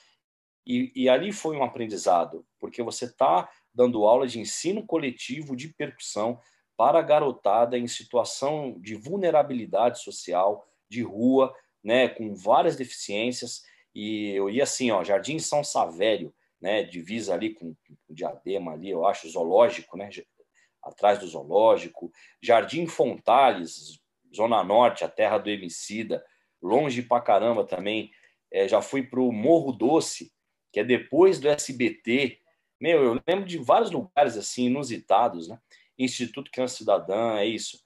e, 0.65 0.91
e 0.95 1.09
ali 1.09 1.31
foi 1.31 1.57
um 1.57 1.63
aprendizado, 1.63 2.45
porque 2.59 2.83
você 2.83 3.05
está 3.05 3.49
dando 3.73 4.05
aula 4.05 4.27
de 4.27 4.39
ensino 4.39 4.85
coletivo 4.85 5.55
de 5.55 5.69
percussão 5.69 6.39
para 6.77 6.99
a 6.99 7.03
garotada 7.03 7.77
em 7.77 7.87
situação 7.87 8.75
de 8.79 8.95
vulnerabilidade 8.95 10.01
social, 10.01 10.67
de 10.89 11.01
rua, 11.01 11.53
né, 11.83 12.07
com 12.07 12.33
várias 12.33 12.75
deficiências. 12.75 13.63
E 13.93 14.31
eu 14.31 14.49
ia 14.49 14.63
assim, 14.63 14.91
ó, 14.91 15.03
Jardim 15.03 15.39
São 15.39 15.63
Savério, 15.63 16.33
né, 16.59 16.83
divisa 16.83 17.33
ali 17.33 17.53
com, 17.53 17.75
o 18.07 18.13
Diadema 18.13 18.73
ali, 18.73 18.89
eu 18.89 19.05
acho, 19.05 19.29
zoológico, 19.29 19.97
né, 19.97 20.09
atrás 20.81 21.19
do 21.19 21.27
zoológico, 21.27 22.11
Jardim 22.41 22.87
Fontales, 22.87 24.00
Zona 24.35 24.63
Norte, 24.63 25.03
a 25.03 25.09
terra 25.09 25.37
do 25.37 25.49
Emicida, 25.49 26.23
longe 26.61 27.01
pra 27.01 27.21
caramba 27.21 27.65
também. 27.65 28.11
É, 28.51 28.67
já 28.67 28.81
fui 28.81 29.03
para 29.03 29.19
o 29.19 29.31
Morro 29.31 29.71
Doce, 29.71 30.31
que 30.71 30.79
é 30.79 30.83
depois 30.83 31.39
do 31.39 31.49
SBT. 31.49 32.39
Meu, 32.79 33.03
eu 33.03 33.21
lembro 33.27 33.45
de 33.45 33.57
vários 33.57 33.91
lugares 33.91 34.37
assim 34.37 34.65
inusitados, 34.65 35.47
né? 35.47 35.59
Instituto 35.97 36.51
Criança 36.51 36.77
Cidadã, 36.77 37.37
é 37.37 37.45
isso. 37.45 37.83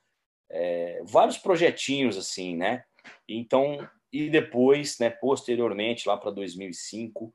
É, 0.49 1.01
vários 1.05 1.37
projetinhos 1.37 2.17
assim, 2.17 2.55
né? 2.55 2.83
Então, 3.27 3.87
e 4.11 4.29
depois, 4.29 4.97
né, 4.99 5.09
posteriormente, 5.09 6.07
lá 6.07 6.15
para 6.15 6.31
2005, 6.31 7.33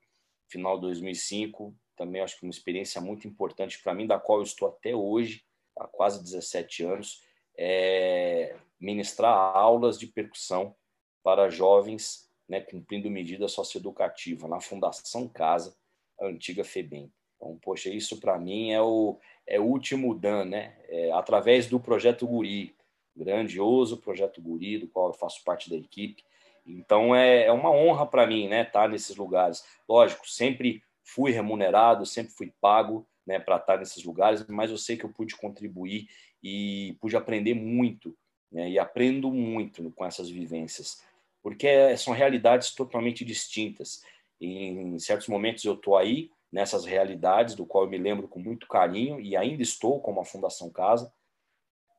final 0.49 0.77
de 0.77 0.83
2005, 0.83 1.75
também 1.97 2.23
acho 2.23 2.39
que 2.39 2.45
uma 2.45 2.51
experiência 2.51 3.01
muito 3.01 3.29
importante 3.29 3.81
para 3.83 3.95
mim, 3.95 4.07
da 4.07 4.19
qual 4.19 4.39
eu 4.39 4.45
estou 4.45 4.69
até 4.69 4.95
hoje, 4.95 5.45
há 5.79 5.87
quase 5.87 6.23
17 6.23 6.85
anos, 6.85 7.23
é 7.57 8.57
ministrar 8.81 9.33
aulas 9.33 9.99
de 9.99 10.07
percussão 10.07 10.75
para 11.23 11.51
jovens 11.51 12.31
né, 12.51 12.61
cumprindo 12.61 13.09
medida 13.09 13.47
socioeducativa 13.47 14.49
na 14.49 14.61
Fundação 14.61 15.29
Casa, 15.29 15.77
a 16.21 16.27
antiga 16.27 16.65
FEBEM. 16.65 17.13
Então, 17.37 17.57
poxa, 17.63 17.89
isso 17.89 18.19
para 18.19 18.39
mim 18.39 18.73
é 18.73 18.83
o, 18.83 19.19
é 19.47 19.61
o 19.61 19.65
último 19.65 20.15
dan, 20.15 20.45
né? 20.45 20.77
É, 20.89 21.13
através 21.13 21.69
do 21.69 21.79
Projeto 21.79 22.27
Guri, 22.27 22.75
grandioso 23.17 23.99
Projeto 23.99 24.43
Guri, 24.43 24.79
do 24.79 24.89
qual 24.89 25.09
eu 25.09 25.15
faço 25.15 25.45
parte 25.45 25.71
da 25.71 25.77
equipe. 25.77 26.25
Então, 26.67 27.15
é, 27.15 27.45
é 27.45 27.53
uma 27.53 27.71
honra 27.71 28.05
para 28.05 28.27
mim, 28.27 28.49
né, 28.49 28.63
estar 28.63 28.83
tá 28.83 28.89
nesses 28.89 29.17
lugares. 29.17 29.65
Lógico, 29.89 30.29
sempre 30.29 30.83
fui 31.03 31.31
remunerado, 31.31 32.05
sempre 32.05 32.33
fui 32.33 32.53
pago, 32.61 33.07
né, 33.25 33.39
para 33.39 33.57
estar 33.57 33.75
tá 33.75 33.79
nesses 33.79 34.05
lugares, 34.05 34.45
mas 34.49 34.71
eu 34.71 34.77
sei 34.77 34.97
que 34.97 35.05
eu 35.05 35.13
pude 35.13 35.37
contribuir 35.37 36.09
e 36.43 36.97
pude 37.01 37.17
aprender 37.17 37.55
muito, 37.55 38.17
né, 38.51 38.69
e 38.71 38.79
aprendo 38.79 39.31
muito 39.31 39.91
com 39.93 40.05
essas 40.05 40.29
vivências 40.29 41.03
porque 41.43 41.97
são 41.97 42.13
realidades 42.13 42.75
totalmente 42.75 43.25
distintas. 43.25 44.03
Em 44.41 44.99
certos 44.99 45.29
momentos 45.29 45.65
eu 45.65 45.75
estou 45.75 45.97
aí 45.97 46.31
nessas 46.51 46.85
realidades, 46.85 47.55
do 47.55 47.67
qual 47.67 47.85
eu 47.85 47.91
me 47.91 47.99
lembro 47.99 48.27
com 48.27 48.41
muito 48.41 48.67
carinho 48.67 49.21
e 49.21 49.37
ainda 49.37 49.63
estou 49.63 50.01
como 50.01 50.21
a 50.21 50.25
Fundação 50.25 50.71
Casa, 50.71 51.13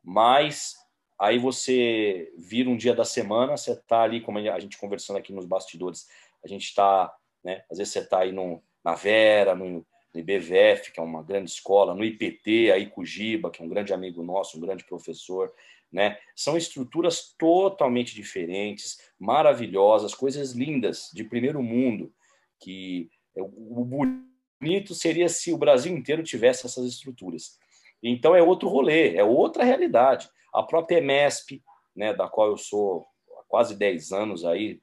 mas 0.03 0.75
aí 1.17 1.37
você 1.37 2.33
vira 2.37 2.69
um 2.69 2.75
dia 2.75 2.93
da 2.93 3.05
semana, 3.05 3.55
você 3.55 3.71
está 3.71 4.01
ali, 4.01 4.19
como 4.19 4.39
a 4.39 4.59
gente 4.59 4.77
conversando 4.77 5.17
aqui 5.17 5.31
nos 5.31 5.45
bastidores, 5.45 6.07
a 6.43 6.47
gente 6.47 6.65
está, 6.65 7.15
né, 7.43 7.63
às 7.71 7.77
vezes 7.77 7.93
você 7.93 7.99
está 7.99 8.19
aí 8.19 8.31
no, 8.31 8.61
na 8.83 8.93
Vera, 8.95 9.55
no, 9.55 9.85
no 10.13 10.19
IBVF, 10.19 10.91
que 10.91 10.99
é 10.99 11.03
uma 11.03 11.23
grande 11.23 11.49
escola, 11.49 11.93
no 11.93 12.03
IPT, 12.03 12.71
aí 12.71 12.87
Cujiba, 12.87 13.51
que 13.51 13.61
é 13.61 13.65
um 13.65 13.69
grande 13.69 13.93
amigo 13.93 14.21
nosso, 14.23 14.57
um 14.57 14.61
grande 14.61 14.83
professor, 14.83 15.53
né? 15.91 16.17
São 16.35 16.55
estruturas 16.55 17.35
totalmente 17.37 18.15
diferentes, 18.15 18.97
maravilhosas, 19.19 20.15
coisas 20.15 20.53
lindas, 20.53 21.09
de 21.13 21.23
primeiro 21.23 21.61
mundo, 21.61 22.13
que 22.59 23.09
o 23.35 23.83
bonito 23.83 24.93
seria 24.93 25.27
se 25.27 25.51
o 25.51 25.57
Brasil 25.57 25.95
inteiro 25.95 26.23
tivesse 26.23 26.65
essas 26.65 26.85
estruturas. 26.85 27.57
Então 28.01 28.35
é 28.35 28.41
outro 28.41 28.69
rolê, 28.69 29.15
é 29.15 29.23
outra 29.23 29.63
realidade. 29.63 30.29
A 30.53 30.63
própria 30.63 30.97
EMESP, 30.97 31.61
né, 31.95 32.13
da 32.13 32.27
qual 32.27 32.49
eu 32.49 32.57
sou 32.57 33.05
há 33.39 33.43
quase 33.47 33.75
10 33.75 34.11
anos 34.11 34.45
aí, 34.45 34.81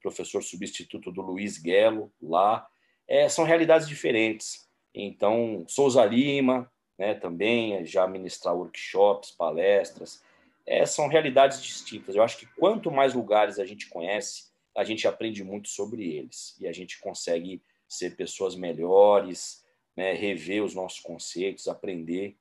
professor 0.00 0.42
substituto 0.42 1.10
do 1.10 1.22
Luiz 1.22 1.58
Guelo 1.58 2.12
lá, 2.20 2.66
é, 3.06 3.28
são 3.28 3.44
realidades 3.44 3.88
diferentes. 3.88 4.68
Então, 4.94 5.64
Souza 5.68 6.04
Lima, 6.04 6.70
né, 6.98 7.14
também 7.14 7.84
já 7.84 8.06
ministrar 8.06 8.56
workshops, 8.56 9.30
palestras, 9.30 10.22
é, 10.68 10.84
são 10.84 11.08
realidades 11.08 11.62
distintas. 11.62 12.14
Eu 12.14 12.22
acho 12.22 12.36
que 12.36 12.46
quanto 12.58 12.90
mais 12.90 13.14
lugares 13.14 13.58
a 13.58 13.64
gente 13.64 13.88
conhece, 13.88 14.50
a 14.76 14.84
gente 14.84 15.08
aprende 15.08 15.42
muito 15.42 15.68
sobre 15.68 16.04
eles 16.16 16.54
e 16.60 16.68
a 16.68 16.72
gente 16.72 17.00
consegue 17.00 17.62
ser 17.88 18.16
pessoas 18.16 18.54
melhores, 18.54 19.64
né, 19.96 20.12
rever 20.12 20.62
os 20.62 20.74
nossos 20.74 21.00
conceitos, 21.00 21.68
aprender. 21.68 22.36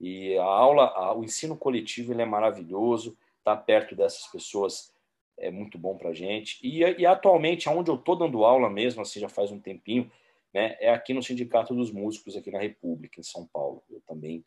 E 0.00 0.36
a 0.38 0.44
aula, 0.44 0.86
a, 0.86 1.14
o 1.14 1.22
ensino 1.22 1.54
coletivo 1.54 2.12
ele 2.12 2.22
é 2.22 2.26
maravilhoso, 2.26 3.10
estar 3.38 3.56
tá 3.56 3.62
perto 3.62 3.94
dessas 3.94 4.26
pessoas 4.26 4.90
é 5.38 5.50
muito 5.50 5.76
bom 5.76 5.98
para 5.98 6.10
a 6.10 6.14
gente. 6.14 6.58
E, 6.66 6.78
e 6.80 7.04
atualmente, 7.04 7.68
onde 7.68 7.90
eu 7.90 7.96
estou 7.96 8.16
dando 8.16 8.42
aula 8.42 8.70
mesmo, 8.70 9.02
assim, 9.02 9.20
já 9.20 9.28
faz 9.28 9.52
um 9.52 9.60
tempinho, 9.60 10.10
né, 10.52 10.78
é 10.80 10.88
aqui 10.88 11.12
no 11.12 11.22
Sindicato 11.22 11.74
dos 11.74 11.90
Músicos, 11.90 12.36
aqui 12.36 12.50
na 12.50 12.58
República, 12.58 13.20
em 13.20 13.22
São 13.22 13.46
Paulo. 13.46 13.82
Eu 13.90 14.00
também 14.00 14.42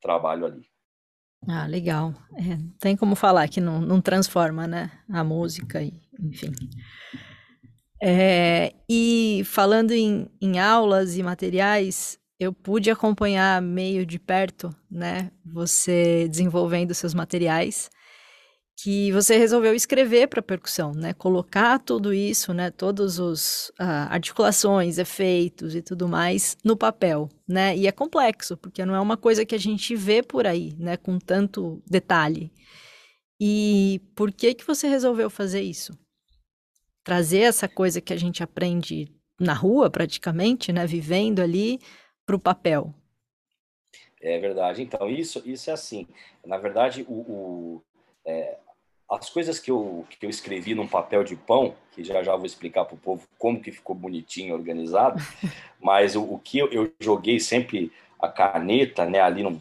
trabalho 0.00 0.44
ali. 0.44 0.68
Ah, 1.48 1.66
legal. 1.66 2.14
É, 2.36 2.58
tem 2.78 2.96
como 2.96 3.14
falar 3.14 3.48
que 3.48 3.60
não, 3.60 3.80
não 3.80 4.00
transforma, 4.00 4.66
né? 4.66 4.90
A 5.10 5.24
música, 5.24 5.82
e, 5.82 5.92
enfim. 6.20 6.52
É, 8.00 8.72
e 8.88 9.42
falando 9.44 9.92
em, 9.92 10.28
em 10.40 10.58
aulas 10.58 11.16
e 11.16 11.22
materiais, 11.22 12.18
eu 12.38 12.52
pude 12.52 12.90
acompanhar 12.90 13.60
meio 13.62 14.04
de 14.04 14.18
perto, 14.18 14.74
né? 14.90 15.30
Você 15.44 16.28
desenvolvendo 16.28 16.94
seus 16.94 17.14
materiais 17.14 17.90
que 18.76 19.12
você 19.12 19.36
resolveu 19.36 19.74
escrever 19.74 20.28
para 20.28 20.42
percussão, 20.42 20.92
né? 20.92 21.12
Colocar 21.12 21.78
tudo 21.78 22.12
isso, 22.12 22.52
né? 22.52 22.70
Todos 22.70 23.18
os 23.18 23.68
uh, 23.80 24.08
articulações, 24.10 24.98
efeitos 24.98 25.74
e 25.74 25.82
tudo 25.82 26.08
mais 26.08 26.56
no 26.64 26.76
papel, 26.76 27.28
né? 27.46 27.76
E 27.76 27.86
é 27.86 27.92
complexo 27.92 28.56
porque 28.56 28.84
não 28.84 28.94
é 28.94 29.00
uma 29.00 29.16
coisa 29.16 29.44
que 29.44 29.54
a 29.54 29.58
gente 29.58 29.94
vê 29.94 30.22
por 30.22 30.46
aí, 30.46 30.74
né? 30.78 30.96
Com 30.96 31.18
tanto 31.18 31.82
detalhe. 31.88 32.50
E 33.40 34.00
por 34.14 34.32
que 34.32 34.54
que 34.54 34.66
você 34.66 34.88
resolveu 34.88 35.28
fazer 35.28 35.62
isso? 35.62 35.96
Trazer 37.04 37.40
essa 37.40 37.68
coisa 37.68 38.00
que 38.00 38.12
a 38.12 38.16
gente 38.18 38.42
aprende 38.42 39.12
na 39.38 39.54
rua, 39.54 39.90
praticamente, 39.90 40.72
né? 40.72 40.86
Vivendo 40.86 41.40
ali, 41.40 41.78
para 42.24 42.36
o 42.36 42.40
papel. 42.40 42.94
É 44.20 44.38
verdade. 44.38 44.82
Então 44.82 45.08
isso 45.08 45.42
isso 45.44 45.70
é 45.70 45.72
assim. 45.72 46.06
Na 46.44 46.56
verdade 46.56 47.04
o, 47.08 47.12
o 47.12 47.84
é, 48.24 48.56
as 49.08 49.28
coisas 49.28 49.58
que 49.58 49.70
eu, 49.70 50.06
que 50.08 50.24
eu 50.24 50.30
escrevi 50.30 50.74
num 50.74 50.88
papel 50.88 51.22
de 51.22 51.36
pão, 51.36 51.74
que 51.90 52.02
já 52.02 52.22
já 52.22 52.34
vou 52.34 52.46
explicar 52.46 52.84
para 52.86 52.94
o 52.94 52.98
povo 52.98 53.28
como 53.38 53.60
que 53.60 53.70
ficou 53.70 53.94
bonitinho, 53.94 54.54
organizado, 54.54 55.20
mas 55.78 56.16
o, 56.16 56.22
o 56.22 56.38
que 56.38 56.58
eu, 56.58 56.72
eu, 56.72 56.92
joguei 56.98 57.38
sempre 57.38 57.92
a 58.18 58.28
caneta, 58.28 59.04
né, 59.04 59.20
ali 59.20 59.42
num, 59.42 59.60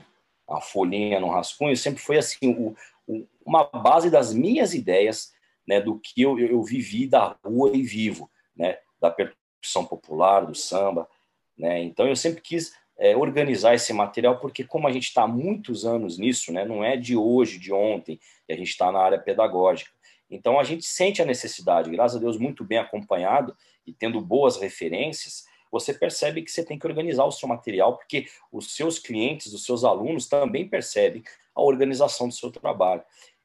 a 0.49 0.61
folhinha 0.61 1.19
no 1.19 1.29
rascunho, 1.29 1.75
sempre 1.75 2.01
foi 2.01 2.17
assim, 2.17 2.49
o, 2.57 2.75
o, 3.05 3.27
uma 3.45 3.65
base 3.65 4.09
das 4.09 4.33
minhas 4.33 4.73
ideias, 4.73 5.33
né, 5.67 5.81
do 5.81 5.99
que 5.99 6.21
eu, 6.21 6.39
eu 6.39 6.63
vivi 6.63 7.05
da 7.07 7.35
rua 7.43 7.71
e 7.75 7.81
vivo, 7.81 8.31
né, 8.55 8.77
da 9.01 9.11
percussão 9.11 9.85
popular, 9.85 10.45
do 10.45 10.55
samba, 10.55 11.09
né, 11.57 11.83
então 11.83 12.07
eu 12.07 12.15
sempre 12.15 12.41
quis 12.41 12.73
é, 13.01 13.17
organizar 13.17 13.73
esse 13.73 13.91
material, 13.91 14.37
porque 14.37 14.63
como 14.63 14.87
a 14.87 14.91
gente 14.91 15.07
está 15.07 15.23
há 15.23 15.27
muitos 15.27 15.87
anos 15.87 16.19
nisso, 16.19 16.53
né, 16.53 16.63
não 16.63 16.83
é 16.83 16.95
de 16.95 17.17
hoje, 17.17 17.57
de 17.57 17.73
ontem, 17.73 18.19
e 18.47 18.53
a 18.53 18.55
gente 18.55 18.69
está 18.69 18.91
na 18.91 18.99
área 18.99 19.17
pedagógica. 19.17 19.89
Então 20.29 20.59
a 20.59 20.63
gente 20.63 20.85
sente 20.85 21.19
a 21.19 21.25
necessidade, 21.25 21.89
graças 21.89 22.17
a 22.17 22.19
Deus, 22.19 22.37
muito 22.37 22.63
bem 22.63 22.77
acompanhado 22.77 23.57
e 23.87 23.91
tendo 23.91 24.21
boas 24.21 24.57
referências, 24.57 25.45
você 25.71 25.95
percebe 25.95 26.43
que 26.43 26.51
você 26.51 26.63
tem 26.63 26.77
que 26.77 26.85
organizar 26.85 27.25
o 27.25 27.31
seu 27.31 27.49
material, 27.49 27.97
porque 27.97 28.27
os 28.51 28.75
seus 28.75 28.99
clientes, 28.99 29.51
os 29.51 29.65
seus 29.65 29.83
alunos 29.83 30.27
também 30.27 30.69
percebem 30.69 31.23
a 31.55 31.61
organização 31.63 32.27
do 32.27 32.35
seu 32.35 32.51
trabalho. 32.51 33.01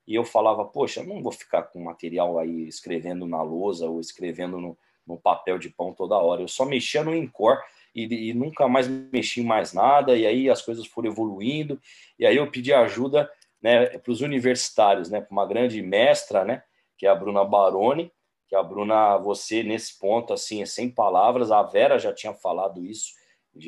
E 0.07 0.15
eu 0.15 0.25
falava, 0.25 0.67
poxa, 0.67 1.01
eu 1.01 1.07
não 1.07 1.23
vou 1.23 1.33
ficar 1.33 1.63
com 1.63 1.83
material 1.83 2.39
aí 2.39 2.69
escrevendo 2.69 3.27
na 3.27 3.43
lousa 3.43 3.89
ou 3.89 4.01
escrevendo 4.01 4.61
no, 4.61 4.77
no 5.07 5.17
papel 5.17 5.59
de 5.59 5.71
pão 5.71 5.95
toda 5.95 6.19
hora. 6.19 6.43
Eu 6.43 6.49
só 6.49 6.67
mexia 6.67 7.03
no 7.03 7.15
Encore 7.15 7.59
e, 7.97 8.31
e, 8.31 8.35
nunca 8.35 8.69
mais 8.69 8.87
mexi 8.87 9.41
em 9.41 9.45
mais 9.45 9.73
nada, 9.73 10.15
e 10.15 10.27
aí 10.27 10.51
as 10.51 10.61
coisas 10.61 10.87
foram 10.87 11.11
evoluindo, 11.11 11.81
e 12.19 12.27
aí 12.27 12.37
eu 12.37 12.51
pedi 12.51 12.73
ajuda 12.73 13.31
né, 13.63 13.87
para 13.87 14.13
os 14.13 14.21
universitários, 14.21 15.11
né, 15.11 15.21
para 15.21 15.33
uma 15.33 15.47
grande 15.47 15.81
mestra, 15.81 16.45
né, 16.45 16.63
que 16.99 17.07
é 17.07 17.09
a 17.09 17.15
Bruna 17.15 17.43
Baroni, 17.43 18.13
que 18.47 18.55
a 18.55 18.63
Bruna, 18.63 19.17
você 19.17 19.63
nesse 19.63 19.99
ponto, 19.99 20.35
assim, 20.35 20.63
é 20.63 20.67
sem 20.67 20.91
palavras, 20.91 21.51
a 21.51 21.63
Vera 21.63 21.99
já 21.99 22.13
tinha 22.13 22.35
falado 22.35 22.85
isso, 22.85 23.15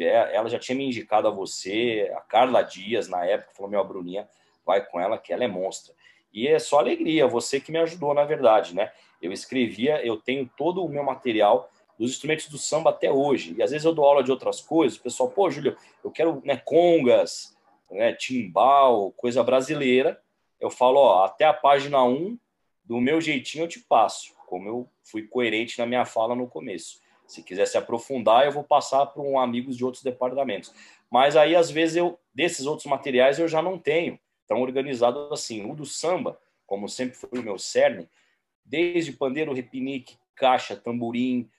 ela 0.01 0.49
já 0.49 0.59
tinha 0.59 0.77
me 0.77 0.85
indicado 0.85 1.27
a 1.27 1.31
você, 1.31 2.13
a 2.15 2.21
Carla 2.21 2.61
Dias, 2.61 3.09
na 3.09 3.25
época, 3.25 3.55
falou, 3.57 3.71
meu, 3.71 3.83
Bruninha, 3.83 4.29
vai 4.65 4.85
com 4.85 5.01
ela, 5.01 5.17
que 5.17 5.33
ela 5.33 5.45
é 5.45 5.49
monstra. 5.49 5.95
E 6.31 6.47
é 6.47 6.59
só 6.59 6.79
alegria, 6.79 7.27
você 7.27 7.59
que 7.59 7.73
me 7.73 7.79
ajudou, 7.79 8.13
na 8.13 8.25
verdade, 8.25 8.75
né? 8.75 8.93
Eu 9.21 9.33
escrevia, 9.33 10.05
eu 10.05 10.19
tenho 10.19 10.49
todo 10.57 10.85
o 10.85 10.89
meu 10.89 11.03
material 11.03 11.71
dos 11.99 12.11
instrumentos 12.11 12.49
do 12.49 12.57
samba 12.57 12.91
até 12.91 13.11
hoje. 13.11 13.55
E 13.59 13.63
às 13.63 13.71
vezes 13.71 13.85
eu 13.85 13.93
dou 13.93 14.05
aula 14.05 14.23
de 14.23 14.31
outras 14.31 14.61
coisas, 14.61 14.99
o 14.99 15.03
pessoal, 15.03 15.31
pô, 15.31 15.51
Júlio, 15.51 15.77
eu 16.05 16.11
quero 16.11 16.41
né, 16.45 16.57
congas, 16.57 17.57
né, 17.91 18.13
timbal, 18.13 19.13
coisa 19.13 19.43
brasileira. 19.43 20.21
Eu 20.61 20.71
falo, 20.71 20.99
ó, 20.99 21.25
até 21.25 21.45
a 21.45 21.53
página 21.53 22.03
1, 22.05 22.39
do 22.85 23.01
meu 23.01 23.21
jeitinho 23.21 23.65
eu 23.65 23.69
te 23.69 23.81
passo, 23.81 24.35
como 24.47 24.69
eu 24.69 24.89
fui 25.03 25.23
coerente 25.23 25.79
na 25.79 25.87
minha 25.87 26.05
fala 26.05 26.35
no 26.35 26.47
começo. 26.47 27.01
Se 27.27 27.43
quiser 27.43 27.67
se 27.67 27.77
aprofundar, 27.77 28.47
eu 28.47 28.53
vou 28.53 28.65
passar 28.65 29.05
para 29.07 29.23
um 29.23 29.39
amigos 29.39 29.77
de 29.77 29.85
outros 29.85 30.03
departamentos. 30.03 30.73
Mas 31.11 31.37
aí, 31.37 31.55
às 31.55 31.71
vezes, 31.71 31.97
eu 31.97 32.19
desses 32.33 32.65
outros 32.65 32.87
materiais 32.87 33.39
eu 33.39 33.49
já 33.49 33.61
não 33.61 33.79
tenho 33.79 34.19
tão 34.47 34.63
organizado 34.63 35.29
assim. 35.33 35.71
O 35.71 35.75
do 35.75 35.85
samba, 35.85 36.39
como 36.67 36.89
sempre 36.89 37.17
foi 37.17 37.39
o 37.39 37.43
meu 37.43 37.59
cerne, 37.59 38.09
desde 38.65 39.13
pandeiro, 39.13 39.53
repinique, 39.53 40.17
caixa, 40.35 40.77
tamborim, 40.77 41.51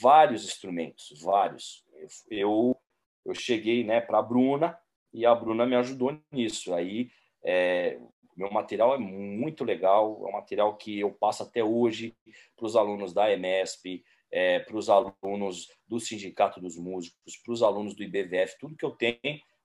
vários 0.00 0.44
instrumentos, 0.44 1.12
vários. 1.22 1.84
Eu 2.30 2.76
eu 3.24 3.34
cheguei, 3.34 3.84
né, 3.84 4.00
para 4.00 4.18
a 4.18 4.22
Bruna 4.22 4.78
e 5.12 5.26
a 5.26 5.34
Bruna 5.34 5.66
me 5.66 5.76
ajudou 5.76 6.18
nisso. 6.32 6.72
Aí 6.72 7.10
é, 7.44 7.98
meu 8.36 8.50
material 8.50 8.94
é 8.94 8.98
muito 8.98 9.64
legal, 9.64 10.22
é 10.24 10.28
um 10.30 10.32
material 10.32 10.76
que 10.76 11.00
eu 11.00 11.10
passo 11.10 11.42
até 11.42 11.62
hoje 11.62 12.14
para 12.56 12.66
os 12.66 12.76
alunos 12.76 13.12
da 13.12 13.30
EMESP, 13.30 14.02
é, 14.30 14.60
para 14.60 14.76
os 14.76 14.88
alunos 14.88 15.68
do 15.86 16.00
Sindicato 16.00 16.60
dos 16.60 16.76
Músicos, 16.76 17.36
para 17.44 17.52
os 17.52 17.62
alunos 17.62 17.94
do 17.94 18.02
IBVF, 18.02 18.58
tudo 18.58 18.76
que 18.76 18.84
eu 18.84 18.92
tenho 18.92 19.18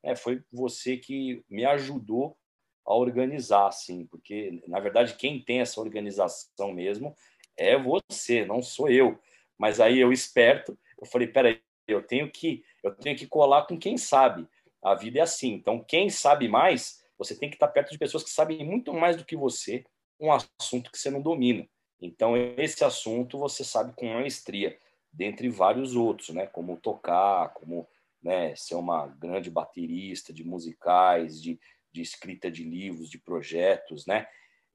é, 0.03 0.15
foi 0.15 0.43
você 0.51 0.97
que 0.97 1.43
me 1.49 1.65
ajudou 1.65 2.37
a 2.85 2.93
organizar, 2.93 3.67
assim, 3.67 4.05
porque, 4.05 4.61
na 4.67 4.79
verdade, 4.79 5.15
quem 5.15 5.41
tem 5.41 5.61
essa 5.61 5.81
organização 5.81 6.71
mesmo 6.71 7.15
é 7.57 7.77
você, 7.77 8.45
não 8.45 8.61
sou 8.61 8.89
eu. 8.89 9.19
Mas 9.57 9.79
aí 9.79 9.99
eu 9.99 10.11
esperto, 10.11 10.77
eu 10.99 11.05
falei, 11.05 11.27
peraí, 11.27 11.61
eu 11.87 12.01
tenho 12.01 12.29
que 12.29 12.63
eu 12.83 12.93
tenho 12.93 13.17
que 13.17 13.25
colar 13.25 13.65
com 13.65 13.77
quem 13.77 13.97
sabe. 13.97 14.47
A 14.83 14.93
vida 14.93 15.19
é 15.19 15.21
assim. 15.23 15.53
Então, 15.53 15.83
quem 15.83 16.09
sabe 16.09 16.47
mais, 16.47 17.03
você 17.17 17.35
tem 17.35 17.49
que 17.49 17.55
estar 17.55 17.67
perto 17.67 17.91
de 17.91 17.97
pessoas 17.97 18.23
que 18.23 18.29
sabem 18.29 18.63
muito 18.63 18.93
mais 18.93 19.17
do 19.17 19.25
que 19.25 19.35
você 19.35 19.83
um 20.19 20.31
assunto 20.31 20.91
que 20.91 20.97
você 20.97 21.09
não 21.09 21.21
domina. 21.21 21.67
Então, 22.01 22.35
esse 22.57 22.83
assunto 22.83 23.37
você 23.37 23.63
sabe 23.63 23.93
com 23.95 24.13
maestria, 24.13 24.77
dentre 25.11 25.49
vários 25.49 25.95
outros, 25.95 26.29
né? 26.29 26.45
Como 26.45 26.77
tocar, 26.77 27.53
como 27.53 27.87
né, 28.21 28.55
ser 28.55 28.75
uma 28.75 29.07
grande 29.07 29.49
baterista 29.49 30.33
de 30.33 30.43
musicais, 30.43 31.41
de, 31.41 31.59
de 31.91 32.01
escrita 32.01 32.49
de 32.51 32.63
livros, 32.63 33.09
de 33.09 33.17
projetos, 33.17 34.05
né? 34.05 34.27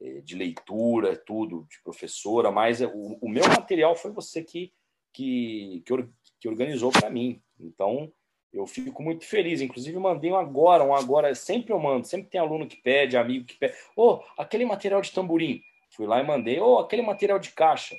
Eh, 0.02 0.22
de 0.22 0.34
leitura, 0.34 1.14
tudo, 1.14 1.66
de 1.70 1.82
professora, 1.82 2.50
mas 2.50 2.80
o, 2.80 3.18
o 3.20 3.28
meu 3.28 3.46
material 3.46 3.94
foi 3.94 4.10
você 4.10 4.42
que, 4.42 4.72
que, 5.12 5.82
que, 5.84 5.94
que 6.40 6.48
organizou 6.48 6.90
para 6.90 7.10
mim. 7.10 7.42
Então, 7.58 8.10
eu 8.50 8.66
fico 8.66 9.02
muito 9.02 9.26
feliz. 9.26 9.60
Inclusive, 9.60 9.98
mandei 9.98 10.32
um 10.32 10.36
agora, 10.36 10.82
um 10.82 10.94
agora, 10.94 11.34
sempre 11.34 11.74
eu 11.74 11.78
mando, 11.78 12.06
sempre 12.06 12.30
tem 12.30 12.40
aluno 12.40 12.66
que 12.66 12.76
pede, 12.76 13.14
amigo 13.14 13.44
que 13.44 13.58
pede, 13.58 13.74
ô, 13.94 14.14
oh, 14.14 14.24
aquele 14.38 14.64
material 14.64 15.02
de 15.02 15.12
tamborim. 15.12 15.60
Fui 15.90 16.06
lá 16.06 16.18
e 16.18 16.26
mandei, 16.26 16.58
ô, 16.60 16.76
oh, 16.76 16.78
aquele 16.78 17.02
material 17.02 17.38
de 17.38 17.50
caixa. 17.50 17.94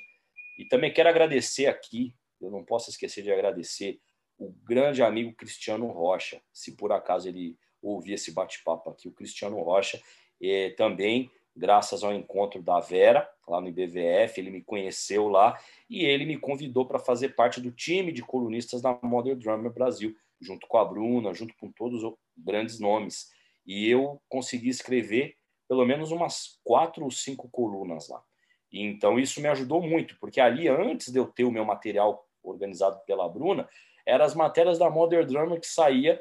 E 0.58 0.64
também 0.64 0.92
quero 0.92 1.08
agradecer 1.08 1.66
aqui, 1.66 2.12
eu 2.40 2.50
não 2.50 2.64
posso 2.64 2.90
esquecer 2.90 3.22
de 3.22 3.30
agradecer 3.30 4.00
o 4.36 4.50
grande 4.64 5.04
amigo 5.04 5.32
Cristiano 5.34 5.86
Rocha, 5.86 6.42
se 6.52 6.76
por 6.76 6.90
acaso 6.90 7.28
ele 7.28 7.56
ouvir 7.80 8.14
esse 8.14 8.32
bate-papo 8.32 8.90
aqui, 8.90 9.06
o 9.06 9.12
Cristiano 9.12 9.62
Rocha, 9.62 10.02
é, 10.42 10.70
também 10.70 11.30
graças 11.56 12.02
ao 12.02 12.14
encontro 12.14 12.62
da 12.62 12.80
Vera, 12.80 13.28
lá 13.46 13.60
no 13.60 13.68
IBVF, 13.68 14.40
ele 14.40 14.50
me 14.50 14.62
conheceu 14.62 15.28
lá 15.28 15.58
e 15.88 16.04
ele 16.04 16.24
me 16.24 16.38
convidou 16.38 16.86
para 16.86 16.98
fazer 16.98 17.30
parte 17.30 17.60
do 17.60 17.70
time 17.70 18.12
de 18.12 18.22
colunistas 18.22 18.80
da 18.80 18.98
Modern 19.02 19.38
Drummer 19.38 19.72
Brasil, 19.72 20.16
junto 20.40 20.66
com 20.66 20.78
a 20.78 20.84
Bruna, 20.84 21.34
junto 21.34 21.54
com 21.56 21.70
todos 21.70 22.02
os 22.02 22.14
grandes 22.36 22.80
nomes. 22.80 23.30
E 23.66 23.88
eu 23.88 24.20
consegui 24.28 24.68
escrever 24.68 25.36
pelo 25.68 25.86
menos 25.86 26.10
umas 26.10 26.58
quatro 26.64 27.04
ou 27.04 27.10
cinco 27.10 27.48
colunas 27.48 28.08
lá. 28.08 28.22
E 28.70 28.82
então 28.82 29.18
isso 29.18 29.40
me 29.40 29.48
ajudou 29.48 29.82
muito, 29.82 30.16
porque 30.18 30.40
ali, 30.40 30.68
antes 30.68 31.12
de 31.12 31.18
eu 31.18 31.26
ter 31.26 31.44
o 31.44 31.50
meu 31.50 31.64
material 31.64 32.26
organizado 32.42 33.00
pela 33.06 33.28
Bruna, 33.28 33.68
eram 34.04 34.24
as 34.24 34.34
matérias 34.34 34.78
da 34.78 34.90
Modern 34.90 35.26
Drummer 35.26 35.60
que 35.60 35.66
saía 35.66 36.20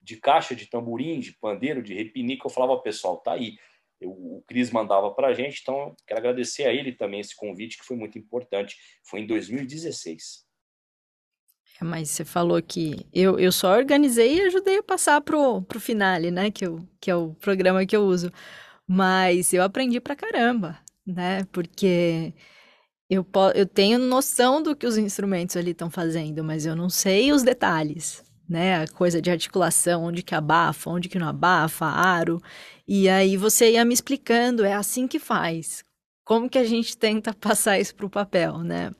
de 0.00 0.16
caixa 0.16 0.54
de 0.54 0.66
tamborim, 0.66 1.18
de 1.18 1.32
pandeiro, 1.32 1.82
de 1.82 1.94
repinique. 1.94 2.44
Eu 2.44 2.50
falava, 2.50 2.78
pessoal, 2.78 3.16
tá 3.16 3.32
aí 3.32 3.58
eu, 4.00 4.10
o 4.10 4.44
Cris 4.46 4.70
mandava 4.70 5.10
para 5.10 5.28
a 5.28 5.34
gente, 5.34 5.60
então 5.62 5.94
quero 6.06 6.20
agradecer 6.20 6.64
a 6.64 6.72
ele 6.72 6.92
também 6.92 7.20
esse 7.20 7.34
convite, 7.34 7.78
que 7.78 7.84
foi 7.84 7.96
muito 7.96 8.18
importante. 8.18 8.76
Foi 9.04 9.20
em 9.20 9.26
2016. 9.26 10.46
É, 11.80 11.84
mas 11.84 12.10
você 12.10 12.24
falou 12.24 12.60
que 12.62 13.06
eu, 13.12 13.38
eu 13.38 13.52
só 13.52 13.76
organizei 13.76 14.38
e 14.38 14.42
ajudei 14.42 14.78
a 14.78 14.82
passar 14.82 15.20
pro, 15.20 15.62
pro 15.62 15.80
finale, 15.80 16.30
né? 16.30 16.50
Que, 16.50 16.66
eu, 16.66 16.86
que 17.00 17.10
é 17.10 17.16
o 17.16 17.34
programa 17.34 17.84
que 17.86 17.96
eu 17.96 18.02
uso. 18.02 18.30
Mas 18.86 19.52
eu 19.52 19.62
aprendi 19.62 20.00
pra 20.00 20.16
caramba, 20.16 20.78
né? 21.06 21.44
Porque 21.52 22.32
eu, 23.10 23.26
eu 23.54 23.66
tenho 23.66 23.98
noção 23.98 24.62
do 24.62 24.76
que 24.76 24.86
os 24.86 24.96
instrumentos 24.98 25.56
ali 25.56 25.72
estão 25.72 25.90
fazendo, 25.90 26.42
mas 26.44 26.66
eu 26.66 26.76
não 26.76 26.88
sei 26.88 27.32
os 27.32 27.42
detalhes, 27.42 28.22
né? 28.48 28.82
A 28.82 28.88
coisa 28.88 29.20
de 29.20 29.30
articulação, 29.30 30.04
onde 30.04 30.22
que 30.22 30.34
abafa, 30.34 30.90
onde 30.90 31.08
que 31.08 31.18
não 31.18 31.28
abafa, 31.28 31.86
aro. 31.86 32.40
E 32.86 33.08
aí 33.08 33.36
você 33.36 33.72
ia 33.72 33.84
me 33.84 33.94
explicando, 33.94 34.64
é 34.64 34.72
assim 34.72 35.08
que 35.08 35.18
faz. 35.18 35.84
Como 36.24 36.48
que 36.48 36.58
a 36.58 36.64
gente 36.64 36.96
tenta 36.96 37.32
passar 37.34 37.78
isso 37.78 37.94
para 37.94 38.06
o 38.06 38.10
papel, 38.10 38.58
né? 38.58 38.92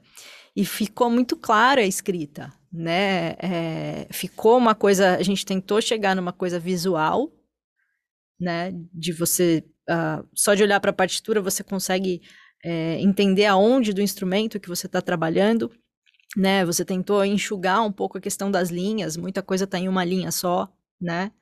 E 0.55 0.65
ficou 0.65 1.11
muito 1.11 1.37
clara 1.37 1.83
a 1.83 1.87
escrita, 1.87 2.53
né? 2.73 3.37
É, 3.39 4.07
ficou 4.11 4.57
uma 4.57 4.75
coisa, 4.75 5.17
a 5.17 5.23
gente 5.23 5.45
tentou 5.45 5.81
chegar 5.81 6.17
numa 6.17 6.33
coisa 6.33 6.59
visual, 6.59 7.31
né? 8.41 8.73
De 8.93 9.13
você, 9.13 9.65
uh, 9.89 10.27
só 10.35 10.55
de 10.55 10.63
olhar 10.63 10.81
para 10.81 10.91
a 10.91 10.95
partitura, 10.95 11.41
você 11.41 11.63
consegue 11.63 12.23
é, 12.65 13.01
entender 13.01 13.47
aonde 13.47 13.93
do 13.93 14.03
instrumento 14.03 14.59
que 14.59 14.69
você 14.69 14.87
está 14.87 15.01
trabalhando, 15.01 15.71
né? 16.37 16.65
Você 16.67 16.85
tentou 16.85 17.25
enxugar 17.25 17.83
um 17.83 17.93
pouco 17.93 18.19
a 18.19 18.21
questão 18.21 18.51
das 18.51 18.71
linhas, 18.71 19.17
muita 19.17 19.43
coisa 19.43 19.65
está 19.65 19.79
em 19.79 19.89
uma 19.89 20.05
linha 20.05 20.31
só, 20.31 20.69
né? 21.01 21.33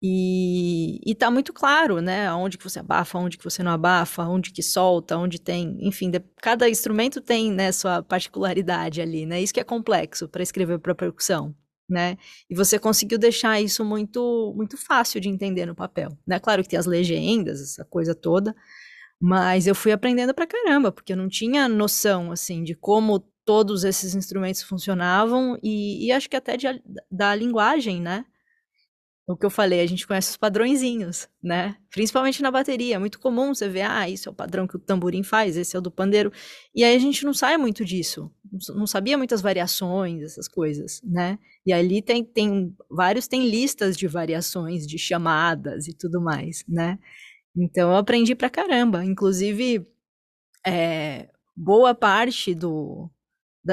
E, 0.00 1.00
e 1.04 1.14
tá 1.14 1.28
muito 1.28 1.52
claro, 1.52 2.00
né? 2.00 2.32
Onde 2.32 2.56
que 2.56 2.62
você 2.62 2.78
abafa, 2.78 3.18
onde 3.18 3.36
que 3.36 3.42
você 3.42 3.62
não 3.64 3.72
abafa, 3.72 4.22
onde 4.24 4.52
que 4.52 4.62
solta, 4.62 5.16
onde 5.16 5.40
tem, 5.40 5.76
enfim, 5.80 6.08
de, 6.08 6.20
cada 6.40 6.68
instrumento 6.70 7.20
tem, 7.20 7.50
né, 7.52 7.72
sua 7.72 8.00
particularidade 8.02 9.00
ali, 9.00 9.26
né? 9.26 9.40
Isso 9.42 9.52
que 9.52 9.58
é 9.60 9.64
complexo 9.64 10.28
para 10.28 10.42
escrever 10.42 10.78
para 10.78 10.94
percussão, 10.94 11.52
né? 11.90 12.16
E 12.48 12.54
você 12.54 12.78
conseguiu 12.78 13.18
deixar 13.18 13.60
isso 13.60 13.84
muito 13.84 14.54
muito 14.56 14.76
fácil 14.76 15.20
de 15.20 15.28
entender 15.28 15.66
no 15.66 15.74
papel, 15.74 16.16
né? 16.26 16.38
Claro 16.38 16.62
que 16.62 16.68
tem 16.68 16.78
as 16.78 16.86
legendas, 16.86 17.60
essa 17.60 17.84
coisa 17.84 18.14
toda, 18.14 18.54
mas 19.20 19.66
eu 19.66 19.74
fui 19.74 19.90
aprendendo 19.92 20.32
pra 20.34 20.46
caramba, 20.46 20.92
porque 20.92 21.12
eu 21.12 21.16
não 21.16 21.28
tinha 21.28 21.68
noção 21.68 22.30
assim 22.32 22.62
de 22.62 22.74
como 22.76 23.20
todos 23.48 23.82
esses 23.82 24.14
instrumentos 24.14 24.62
funcionavam 24.62 25.58
e, 25.62 26.04
e 26.04 26.12
acho 26.12 26.28
que 26.28 26.36
até 26.36 26.54
de, 26.54 26.66
da 27.10 27.34
linguagem, 27.34 27.98
né? 27.98 28.26
o 29.26 29.36
que 29.36 29.46
eu 29.46 29.50
falei, 29.50 29.80
a 29.80 29.86
gente 29.86 30.06
conhece 30.06 30.30
os 30.30 30.36
padrõezinhos, 30.36 31.28
né? 31.42 31.76
Principalmente 31.90 32.42
na 32.42 32.50
bateria. 32.50 32.96
É 32.96 32.98
muito 32.98 33.18
comum 33.18 33.54
você 33.54 33.68
ver, 33.68 33.82
ah, 33.82 34.08
isso 34.08 34.28
é 34.28 34.32
o 34.32 34.34
padrão 34.34 34.66
que 34.66 34.76
o 34.76 34.78
tamborim 34.78 35.22
faz, 35.22 35.56
esse 35.56 35.74
é 35.74 35.78
o 35.78 35.82
do 35.82 35.90
pandeiro. 35.90 36.30
E 36.74 36.84
aí 36.84 36.94
a 36.94 36.98
gente 36.98 37.24
não 37.24 37.32
sai 37.32 37.56
muito 37.56 37.84
disso. 37.86 38.30
Não 38.74 38.86
sabia 38.86 39.16
muitas 39.16 39.40
variações, 39.40 40.22
essas 40.22 40.46
coisas, 40.46 41.00
né? 41.02 41.38
E 41.64 41.72
ali 41.72 42.02
tem, 42.02 42.22
tem 42.22 42.74
vários 42.90 43.26
têm 43.26 43.48
listas 43.48 43.96
de 43.96 44.06
variações, 44.06 44.86
de 44.86 44.98
chamadas 44.98 45.88
e 45.88 45.94
tudo 45.94 46.20
mais, 46.20 46.64
né? 46.68 46.98
Então 47.56 47.90
eu 47.90 47.96
aprendi 47.96 48.34
pra 48.34 48.50
caramba. 48.50 49.04
Inclusive, 49.04 49.86
é, 50.66 51.28
boa 51.56 51.94
parte 51.94 52.54
do, 52.54 53.10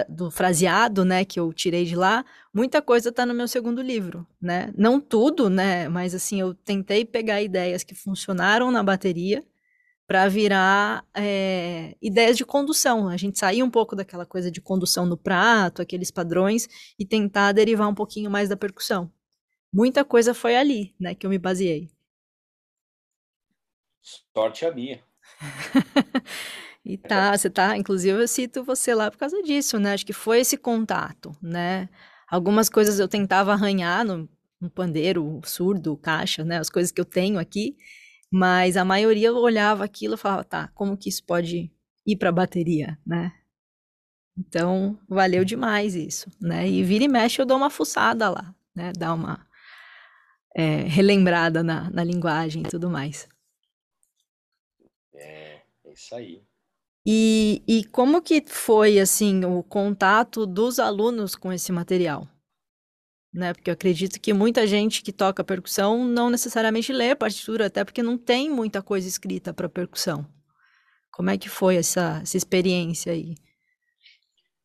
do 0.10 0.30
fraseado, 0.32 1.06
né, 1.06 1.24
que 1.24 1.40
eu 1.40 1.54
tirei 1.54 1.86
de 1.86 1.96
lá, 1.96 2.26
muita 2.54 2.82
coisa 2.82 3.10
está 3.10 3.26
no 3.26 3.34
meu 3.34 3.48
segundo 3.48 3.82
livro, 3.82 4.28
né? 4.42 4.74
Não 4.78 5.00
tudo, 5.00 5.50
né, 5.50 5.88
mas 5.88 6.14
assim, 6.14 6.40
eu 6.42 6.54
tentei 6.54 7.06
pegar 7.06 7.42
ideias 7.42 7.84
que 7.84 7.96
funcionaram 7.96 8.72
na 8.72 8.84
bateria 8.84 9.44
para 10.08 10.28
virar 10.28 11.04
é, 11.16 11.96
ideias 12.02 12.38
de 12.38 12.46
condução. 12.46 13.08
A 13.08 13.18
gente 13.18 13.40
sair 13.40 13.64
um 13.64 13.70
pouco 13.70 13.96
daquela 13.96 14.26
coisa 14.26 14.52
de 14.52 14.62
condução 14.62 15.06
no 15.06 15.18
prato, 15.18 15.82
aqueles 15.82 16.12
padrões, 16.12 16.68
e 17.00 17.06
tentar 17.06 17.52
derivar 17.52 17.88
um 17.88 17.96
pouquinho 17.96 18.30
mais 18.30 18.50
da 18.50 18.58
percussão. 18.58 19.12
Muita 19.74 20.06
coisa 20.06 20.34
foi 20.34 20.56
ali, 20.56 20.96
né, 21.00 21.16
que 21.16 21.26
eu 21.26 21.30
me 21.30 21.38
baseei. 21.38 21.90
Sorte 24.34 24.66
a 24.66 24.72
minha. 24.72 25.04
e 26.86 27.00
tá, 27.00 27.36
você 27.36 27.50
tá, 27.50 27.76
inclusive 27.76 28.22
eu 28.22 28.28
cito 28.28 28.64
você 28.64 28.94
lá 28.94 29.10
por 29.10 29.18
causa 29.18 29.42
disso, 29.42 29.80
né? 29.80 29.94
Acho 29.94 30.06
que 30.06 30.14
foi 30.14 30.42
esse 30.42 30.56
contato, 30.56 31.36
né? 31.42 31.90
Algumas 32.30 32.70
coisas 32.70 33.00
eu 33.00 33.08
tentava 33.08 33.54
arranhar 33.54 34.06
no, 34.06 34.30
no 34.62 34.70
pandeiro, 34.70 35.42
surdo, 35.44 35.98
caixa, 35.98 36.44
né? 36.44 36.60
As 36.60 36.70
coisas 36.70 36.92
que 36.92 37.02
eu 37.02 37.06
tenho 37.06 37.40
aqui, 37.40 37.76
mas 38.32 38.78
a 38.78 38.86
maioria 38.86 39.30
eu 39.30 39.38
olhava 39.38 39.84
aquilo 39.84 40.14
e 40.14 40.18
falava, 40.18 40.44
tá, 40.44 40.68
como 40.76 40.96
que 40.96 41.10
isso 41.10 41.24
pode 41.24 41.72
ir 42.06 42.16
para 42.18 42.32
bateria, 42.32 43.00
né? 43.04 43.34
Então, 44.38 45.00
valeu 45.10 45.44
demais 45.44 45.96
isso, 45.96 46.30
né? 46.40 46.70
E 46.70 46.84
vira 46.84 47.06
e 47.06 47.08
mexe 47.08 47.42
eu 47.42 47.48
dou 47.48 47.58
uma 47.58 47.72
fuçada 47.72 48.30
lá, 48.30 48.54
né? 48.76 48.92
Dá 48.96 49.12
uma 49.12 49.48
é, 50.56 50.84
relembrada 50.84 51.64
na, 51.64 51.90
na 51.90 52.04
linguagem 52.04 52.62
e 52.62 52.70
tudo 52.70 52.92
mais. 52.92 53.28
É, 55.16 55.62
é 55.84 55.94
isso 55.94 56.14
aí. 56.14 56.45
E, 57.06 57.62
e 57.68 57.86
como 57.86 58.22
que 58.22 58.44
foi, 58.48 59.00
assim, 59.00 59.46
o 59.46 59.62
contato 59.62 60.46
dos 60.46 60.80
alunos 60.80 61.36
com 61.36 61.54
esse 61.54 61.72
material? 61.72 62.28
Né? 63.32 63.54
Porque 63.54 63.70
eu 63.70 63.74
acredito 63.74 64.20
que 64.20 64.34
muita 64.34 64.66
gente 64.66 65.04
que 65.04 65.12
toca 65.12 65.44
percussão 65.44 66.04
não 66.04 66.30
necessariamente 66.30 66.92
lê 66.92 67.12
a 67.12 67.16
partitura, 67.16 67.68
até 67.68 67.84
porque 67.84 68.02
não 68.02 68.18
tem 68.18 68.50
muita 68.50 68.82
coisa 68.82 69.08
escrita 69.08 69.54
para 69.54 69.70
percussão. 69.70 70.26
Como 71.12 71.30
é 71.30 71.38
que 71.38 71.48
foi 71.48 71.76
essa, 71.76 72.20
essa 72.24 72.38
experiência 72.38 73.12
aí? 73.12 73.36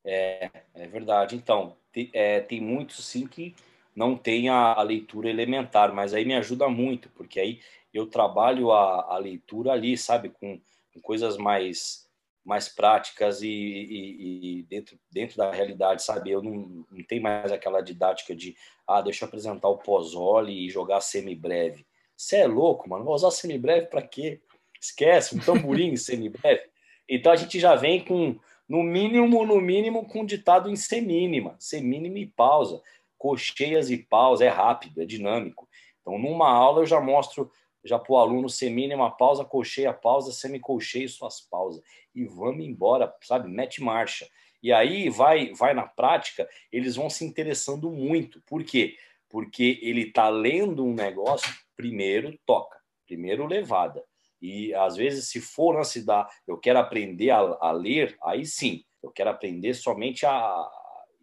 É, 0.04 0.50
é 0.74 0.86
verdade. 0.86 1.36
Então, 1.36 1.76
tem, 1.92 2.10
é, 2.12 2.40
tem 2.40 2.60
muitos 2.60 3.04
sim 3.04 3.26
que 3.26 3.54
não 3.94 4.16
tem 4.16 4.48
a, 4.48 4.72
a, 4.72 4.82
leitura 4.82 5.28
elementar, 5.28 5.92
mas 5.92 6.14
aí 6.14 6.24
me 6.24 6.34
ajuda 6.34 6.68
muito, 6.68 7.08
porque 7.10 7.38
aí 7.38 7.60
eu 7.92 8.06
trabalho 8.06 8.70
a, 8.70 9.14
a 9.14 9.18
leitura 9.18 9.72
ali, 9.72 9.96
sabe, 9.96 10.30
com, 10.30 10.60
com, 10.92 11.00
coisas 11.00 11.36
mais 11.36 12.08
mais 12.44 12.68
práticas 12.68 13.42
e, 13.42 13.48
e, 13.48 14.58
e, 14.58 14.62
dentro, 14.64 14.98
dentro 15.10 15.36
da 15.36 15.52
realidade, 15.52 16.02
sabe? 16.02 16.30
Eu 16.30 16.42
não, 16.42 16.86
não 16.90 17.04
tenho 17.06 17.22
mais 17.22 17.52
aquela 17.52 17.80
didática 17.80 18.34
de, 18.34 18.56
ah, 18.86 19.00
deixa 19.00 19.24
eu 19.24 19.28
apresentar 19.28 19.68
o 19.68 19.78
pozole 19.78 20.52
e 20.52 20.70
jogar 20.70 21.00
semi-breve. 21.00 21.86
Você 22.16 22.36
é 22.36 22.46
louco, 22.46 22.88
mano? 22.88 23.04
Vou 23.04 23.14
usar 23.14 23.30
semi-breve 23.30 23.86
para 23.86 24.02
quê? 24.02 24.40
Esquece, 24.80 25.36
um 25.36 25.40
tamborim 25.40 25.96
semi-breve. 25.96 26.62
Então 27.08 27.32
a 27.32 27.36
gente 27.36 27.58
já 27.58 27.74
vem 27.74 28.04
com, 28.04 28.38
no 28.68 28.82
mínimo, 28.82 29.44
no 29.44 29.60
mínimo, 29.60 30.06
com 30.06 30.24
ditado 30.24 30.70
em 30.70 30.76
semínima, 30.76 31.56
semínima 31.58 32.18
e 32.18 32.26
pausa. 32.26 32.82
Cocheias 33.18 33.90
e 33.90 33.98
pausa, 33.98 34.44
é 34.44 34.48
rápido, 34.48 35.02
é 35.02 35.04
dinâmico. 35.04 35.68
Então, 36.00 36.18
numa 36.18 36.50
aula 36.50 36.80
eu 36.80 36.86
já 36.86 37.00
mostro 37.00 37.50
já 37.84 37.98
para 37.98 38.12
o 38.12 38.18
aluno 38.18 38.48
semínima, 38.48 39.10
pausa, 39.10 39.44
cocheia, 39.44 39.92
pausa, 39.92 40.32
semicolcheio, 40.32 41.08
suas 41.08 41.40
pausas. 41.40 41.82
E 42.14 42.24
vamos 42.24 42.64
embora, 42.64 43.14
sabe? 43.22 43.48
Mete 43.48 43.82
marcha. 43.82 44.28
E 44.62 44.72
aí 44.72 45.08
vai, 45.08 45.52
vai 45.54 45.72
na 45.72 45.86
prática, 45.86 46.48
eles 46.70 46.96
vão 46.96 47.08
se 47.08 47.24
interessando 47.24 47.90
muito. 47.90 48.42
Por 48.42 48.62
quê? 48.62 48.96
Porque 49.28 49.78
ele 49.82 50.02
está 50.02 50.28
lendo 50.28 50.84
um 50.84 50.92
negócio, 50.92 51.52
primeiro 51.76 52.38
toca, 52.44 52.78
primeiro 53.06 53.46
levada. 53.46 54.04
E 54.40 54.74
às 54.74 54.96
vezes, 54.96 55.28
se 55.28 55.40
for 55.40 55.76
lance 55.76 56.04
da 56.04 56.28
eu 56.46 56.58
quero 56.58 56.78
aprender 56.78 57.30
a, 57.30 57.38
a 57.38 57.72
ler, 57.72 58.16
aí 58.22 58.44
sim, 58.44 58.84
eu 59.02 59.10
quero 59.10 59.30
aprender 59.30 59.74
somente 59.74 60.26
a 60.26 60.68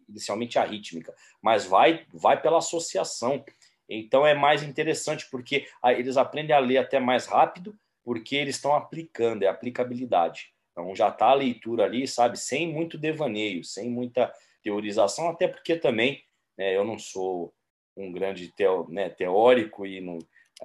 inicialmente 0.08 0.58
a 0.58 0.64
rítmica, 0.64 1.14
mas 1.42 1.66
vai 1.66 2.06
vai 2.12 2.40
pela 2.40 2.58
associação. 2.58 3.44
Então 3.88 4.26
é 4.26 4.34
mais 4.34 4.62
interessante 4.62 5.28
porque 5.30 5.66
eles 5.84 6.16
aprendem 6.16 6.54
a 6.54 6.58
ler 6.58 6.78
até 6.78 7.00
mais 7.00 7.26
rápido, 7.26 7.78
porque 8.04 8.36
eles 8.36 8.56
estão 8.56 8.74
aplicando, 8.74 9.42
é 9.42 9.46
aplicabilidade. 9.46 10.52
Então 10.72 10.94
já 10.94 11.08
está 11.08 11.26
a 11.26 11.34
leitura 11.34 11.84
ali, 11.84 12.06
sabe, 12.06 12.38
sem 12.38 12.72
muito 12.72 12.98
devaneio, 12.98 13.64
sem 13.64 13.90
muita 13.90 14.32
teorização, 14.62 15.28
até 15.28 15.48
porque 15.48 15.76
também 15.76 16.22
né, 16.56 16.76
eu 16.76 16.84
não 16.84 16.98
sou 16.98 17.52
um 17.96 18.12
grande 18.12 18.52
né, 18.88 19.08
teórico 19.08 19.86
e 19.86 20.00
não, 20.00 20.18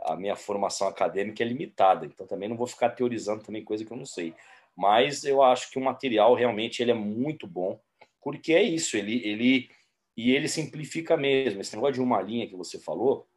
a 0.03 0.15
minha 0.15 0.35
formação 0.35 0.87
acadêmica 0.87 1.43
é 1.43 1.47
limitada, 1.47 2.05
então 2.05 2.27
também 2.27 2.49
não 2.49 2.57
vou 2.57 2.67
ficar 2.67 2.89
teorizando 2.89 3.43
também 3.43 3.63
coisa 3.63 3.83
que 3.85 3.91
eu 3.91 3.97
não 3.97 4.05
sei. 4.05 4.33
Mas 4.75 5.23
eu 5.23 5.41
acho 5.41 5.69
que 5.71 5.77
o 5.77 5.83
material 5.83 6.33
realmente 6.33 6.81
ele 6.81 6.91
é 6.91 6.95
muito 6.95 7.47
bom, 7.47 7.79
porque 8.21 8.53
é 8.53 8.63
isso, 8.63 8.97
ele, 8.97 9.21
ele 9.27 9.69
e 10.15 10.31
ele 10.31 10.47
simplifica 10.47 11.17
mesmo. 11.17 11.61
Esse 11.61 11.75
negócio 11.75 11.95
de 11.95 12.01
uma 12.01 12.21
linha 12.21 12.47
que 12.47 12.55
você 12.55 12.79
falou, 12.79 13.27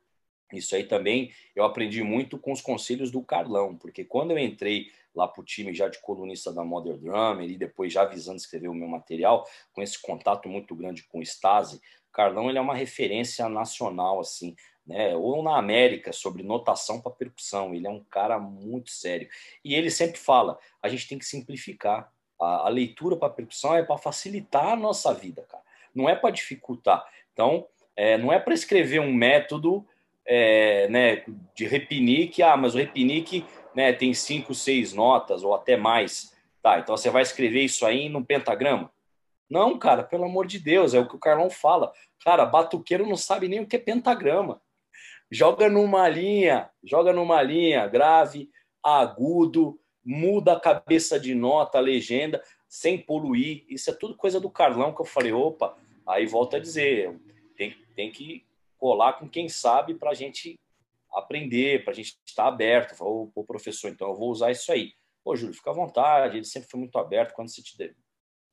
isso 0.52 0.74
aí 0.76 0.84
também 0.84 1.32
eu 1.54 1.64
aprendi 1.64 2.02
muito 2.02 2.38
com 2.38 2.52
os 2.52 2.60
conselhos 2.60 3.10
do 3.10 3.22
Carlão, 3.22 3.76
porque 3.76 4.04
quando 4.04 4.30
eu 4.30 4.38
entrei 4.38 4.90
lá 5.14 5.26
para 5.26 5.40
o 5.40 5.44
time 5.44 5.74
já 5.74 5.88
de 5.88 5.98
colunista 6.00 6.52
da 6.52 6.64
Modern 6.64 6.98
Drummer 6.98 7.50
e 7.50 7.56
depois 7.56 7.92
já 7.92 8.04
visando 8.04 8.36
escrever 8.36 8.68
o 8.68 8.74
meu 8.74 8.88
material, 8.88 9.46
com 9.72 9.82
esse 9.82 10.00
contato 10.00 10.48
muito 10.48 10.74
grande 10.74 11.04
com 11.04 11.18
o 11.18 11.22
Stasi, 11.22 11.80
Carlão 12.12 12.48
ele 12.48 12.58
é 12.58 12.60
uma 12.60 12.74
referência 12.74 13.48
nacional 13.48 14.20
assim 14.20 14.54
né, 14.86 15.16
ou 15.16 15.42
na 15.42 15.58
América, 15.58 16.12
sobre 16.12 16.42
notação 16.42 17.00
para 17.00 17.10
percussão. 17.10 17.74
Ele 17.74 17.86
é 17.86 17.90
um 17.90 18.04
cara 18.04 18.38
muito 18.38 18.90
sério. 18.90 19.28
E 19.64 19.74
ele 19.74 19.90
sempre 19.90 20.18
fala: 20.18 20.58
a 20.80 20.88
gente 20.88 21.08
tem 21.08 21.18
que 21.18 21.24
simplificar. 21.24 22.12
A, 22.40 22.66
a 22.66 22.68
leitura 22.68 23.16
para 23.16 23.32
percussão 23.32 23.74
é 23.74 23.82
para 23.82 23.98
facilitar 23.98 24.68
a 24.68 24.76
nossa 24.76 25.12
vida, 25.12 25.42
cara. 25.42 25.64
Não 25.96 26.08
é 26.08 26.14
para 26.14 26.30
dificultar. 26.30 27.04
Então, 27.32 27.66
é, 27.96 28.18
não 28.18 28.32
é 28.32 28.38
para 28.38 28.54
escrever 28.54 29.00
um 29.00 29.12
método 29.12 29.86
é, 30.24 30.88
né, 30.88 31.24
de 31.54 31.66
repinique. 31.66 32.42
Ah, 32.42 32.56
mas 32.56 32.74
o 32.74 32.78
repinique 32.78 33.44
né, 33.74 33.92
tem 33.92 34.12
cinco, 34.14 34.54
seis 34.54 34.92
notas 34.92 35.42
ou 35.42 35.54
até 35.54 35.76
mais. 35.76 36.34
Tá, 36.62 36.78
então 36.78 36.96
você 36.96 37.10
vai 37.10 37.22
escrever 37.22 37.62
isso 37.62 37.86
aí 37.86 38.08
num 38.08 38.24
pentagrama? 38.24 38.90
Não, 39.48 39.78
cara, 39.78 40.02
pelo 40.02 40.24
amor 40.24 40.46
de 40.46 40.58
Deus, 40.58 40.92
é 40.94 40.98
o 40.98 41.08
que 41.08 41.14
o 41.14 41.20
Carlão 41.20 41.48
fala. 41.48 41.92
Cara, 42.24 42.44
batuqueiro 42.44 43.06
não 43.06 43.16
sabe 43.16 43.46
nem 43.46 43.60
o 43.60 43.66
que 43.66 43.76
é 43.76 43.78
pentagrama 43.78 44.60
joga 45.30 45.68
numa 45.68 46.08
linha, 46.08 46.70
joga 46.84 47.12
numa 47.12 47.42
linha 47.42 47.86
grave, 47.86 48.50
agudo, 48.82 49.78
muda 50.04 50.52
a 50.52 50.60
cabeça 50.60 51.18
de 51.18 51.34
nota, 51.34 51.78
a 51.78 51.80
legenda, 51.80 52.42
sem 52.68 52.98
poluir. 52.98 53.64
Isso 53.68 53.90
é 53.90 53.94
tudo 53.94 54.16
coisa 54.16 54.40
do 54.40 54.50
Carlão 54.50 54.94
que 54.94 55.00
eu 55.00 55.06
falei, 55.06 55.32
opa, 55.32 55.76
aí 56.06 56.26
volta 56.26 56.56
a 56.56 56.60
dizer, 56.60 57.18
tem, 57.56 57.76
tem 57.94 58.10
que 58.10 58.46
colar 58.78 59.14
com 59.14 59.28
quem 59.28 59.48
sabe 59.48 59.94
para 59.94 60.10
a 60.10 60.14
gente 60.14 60.58
aprender, 61.12 61.82
para 61.82 61.92
a 61.92 61.96
gente 61.96 62.16
estar 62.24 62.46
aberto. 62.46 62.96
Falou, 62.96 63.30
o 63.34 63.44
professor, 63.44 63.90
então 63.90 64.08
eu 64.08 64.14
vou 64.14 64.30
usar 64.30 64.50
isso 64.50 64.70
aí. 64.70 64.92
Pô, 65.24 65.34
Júlio, 65.34 65.54
fica 65.54 65.70
à 65.70 65.74
vontade, 65.74 66.36
ele 66.36 66.44
sempre 66.44 66.68
foi 66.68 66.78
muito 66.78 66.98
aberto. 66.98 67.34
Quando 67.34 67.48
você 67.48 67.62
tiver, 67.62 67.94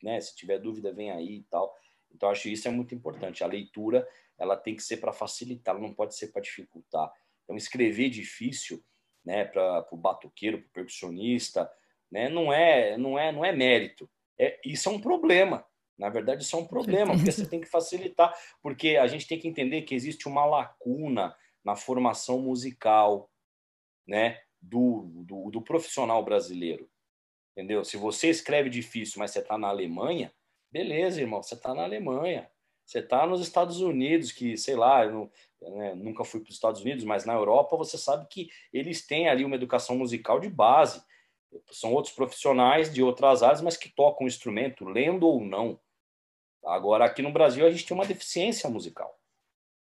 né, 0.02 0.20
se 0.20 0.36
tiver 0.36 0.58
dúvida, 0.58 0.92
vem 0.92 1.12
aí 1.12 1.38
e 1.38 1.44
tal. 1.44 1.76
Então, 2.12 2.30
acho 2.30 2.48
isso 2.48 2.68
é 2.68 2.72
muito 2.72 2.96
importante. 2.96 3.44
A 3.44 3.48
leitura 3.48 4.08
ela 4.38 4.56
tem 4.56 4.76
que 4.76 4.84
ser 4.84 4.98
para 4.98 5.14
facilitar, 5.14 5.76
ela 5.76 5.84
não 5.84 5.94
pode 5.94 6.16
ser 6.16 6.28
para 6.28 6.42
dificultar. 6.42 7.12
Então, 7.44 7.56
escrever 7.56 8.10
difícil, 8.10 8.84
né, 9.24 9.46
para 9.46 9.88
o 9.92 9.98
batuqueiro, 9.98 10.60
para 10.60 10.68
o 10.68 10.72
percussionista, 10.72 11.72
né, 12.12 12.30
não 12.30 12.52
é, 12.52 12.98
não 12.98 13.18
é, 13.18 13.32
não 13.32 13.44
é 13.46 13.52
mérito. 13.52 14.10
É, 14.38 14.60
isso 14.66 14.90
é 14.90 14.92
um 14.92 15.00
problema. 15.00 15.66
Na 15.98 16.10
verdade, 16.10 16.44
isso 16.44 16.56
é 16.56 16.60
um 16.60 16.68
problema, 16.68 17.14
porque 17.16 17.32
você 17.32 17.48
tem 17.48 17.62
que 17.62 17.68
facilitar, 17.68 18.34
porque 18.62 18.98
a 18.98 19.08
gente 19.08 19.28
tem 19.28 19.40
que 19.40 19.48
entender 19.48 19.84
que 19.84 19.96
existe 19.96 20.28
uma 20.28 20.46
lacuna 20.46 21.36
na 21.64 21.76
formação 21.76 22.40
musical, 22.40 23.30
né, 24.08 24.42
do, 24.62 25.10
do, 25.24 25.52
do 25.52 25.62
profissional 25.62 26.24
brasileiro. 26.24 26.90
Entendeu? 27.52 27.84
Se 27.86 27.98
você 27.98 28.30
escreve 28.30 28.70
difícil, 28.70 29.20
mas 29.20 29.32
você 29.32 29.40
está 29.40 29.58
na 29.58 29.68
Alemanha, 29.68 30.34
beleza, 30.72 31.22
irmão, 31.22 31.44
você 31.44 31.54
está 31.54 31.74
na 31.74 31.84
Alemanha. 31.84 32.50
Você 32.86 33.00
está 33.00 33.26
nos 33.26 33.42
Estados 33.42 33.80
Unidos, 33.80 34.32
que, 34.32 34.58
sei 34.58 34.76
lá, 34.76 35.06
eu 35.06 35.32
né, 35.62 35.96
nunca 35.96 36.24
fui 36.24 36.42
para 36.42 36.50
os 36.50 36.56
Estados 36.56 36.82
Unidos, 36.82 37.06
mas 37.06 37.26
na 37.26 37.34
Europa 37.34 37.78
você 37.78 37.98
sabe 37.98 38.28
que 38.28 38.50
eles 38.74 39.06
têm 39.06 39.30
ali 39.30 39.46
uma 39.46 39.56
educação 39.56 39.96
musical 39.96 40.40
de 40.40 40.50
base. 40.50 41.02
São 41.72 41.94
outros 41.94 42.14
profissionais 42.14 42.94
de 42.94 43.02
outras 43.04 43.44
áreas, 43.44 43.62
mas 43.62 43.78
que 43.78 43.90
tocam 43.90 44.26
o 44.26 44.28
instrumento, 44.28 44.86
lendo 44.86 45.28
ou 45.28 45.44
não. 45.44 45.80
Agora, 46.66 47.06
aqui 47.06 47.22
no 47.22 47.32
Brasil, 47.32 47.66
a 47.66 47.72
gente 47.72 47.86
tem 47.86 47.96
uma 47.96 48.06
deficiência 48.06 48.70
musical. 48.70 49.20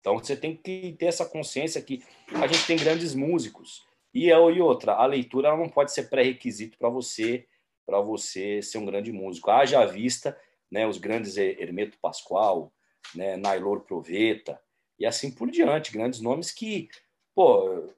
Então, 0.00 0.18
você 0.18 0.36
tem 0.36 0.56
que 0.56 0.94
ter 0.98 1.06
essa 1.06 1.24
consciência 1.24 1.80
que 1.80 2.02
a 2.34 2.46
gente 2.46 2.66
tem 2.66 2.76
grandes 2.76 3.14
músicos. 3.14 3.86
E, 4.12 4.26
e 4.28 4.60
outra, 4.60 4.94
a 4.94 5.06
leitura 5.06 5.56
não 5.56 5.68
pode 5.68 5.92
ser 5.92 6.08
pré-requisito 6.08 6.76
para 6.78 6.88
você 6.88 7.46
para 7.86 8.00
você 8.00 8.62
ser 8.62 8.78
um 8.78 8.86
grande 8.86 9.12
músico. 9.12 9.50
Haja 9.50 9.84
vista 9.84 10.38
né, 10.70 10.86
os 10.86 10.98
grandes 10.98 11.36
Hermeto 11.36 11.98
Pascoal, 12.00 12.72
né, 13.14 13.36
Nailor 13.36 13.80
Proveta, 13.80 14.60
e 14.98 15.04
assim 15.04 15.30
por 15.30 15.50
diante, 15.50 15.92
grandes 15.92 16.20
nomes 16.20 16.50
que, 16.50 16.88
pô, 17.34 17.92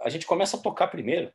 a 0.00 0.08
gente 0.08 0.26
começa 0.26 0.56
a 0.56 0.60
tocar 0.60 0.88
primeiro. 0.88 1.32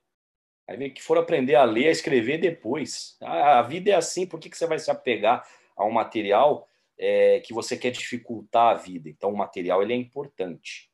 Aí 0.67 0.77
vem 0.77 0.93
que 0.93 1.01
for 1.01 1.17
aprender 1.17 1.55
a 1.55 1.63
ler, 1.63 1.87
a 1.87 1.91
escrever 1.91 2.37
depois. 2.37 3.17
A, 3.21 3.59
a 3.59 3.61
vida 3.61 3.91
é 3.91 3.95
assim, 3.95 4.25
por 4.25 4.39
que, 4.39 4.49
que 4.49 4.57
você 4.57 4.65
vai 4.65 4.79
se 4.79 4.89
apegar 4.89 5.47
a 5.75 5.85
um 5.85 5.91
material 5.91 6.67
é, 6.97 7.41
que 7.41 7.53
você 7.53 7.77
quer 7.77 7.91
dificultar 7.91 8.71
a 8.71 8.79
vida? 8.79 9.09
Então, 9.09 9.31
o 9.31 9.37
material 9.37 9.81
ele 9.81 9.93
é 9.93 9.97
importante. 9.97 10.89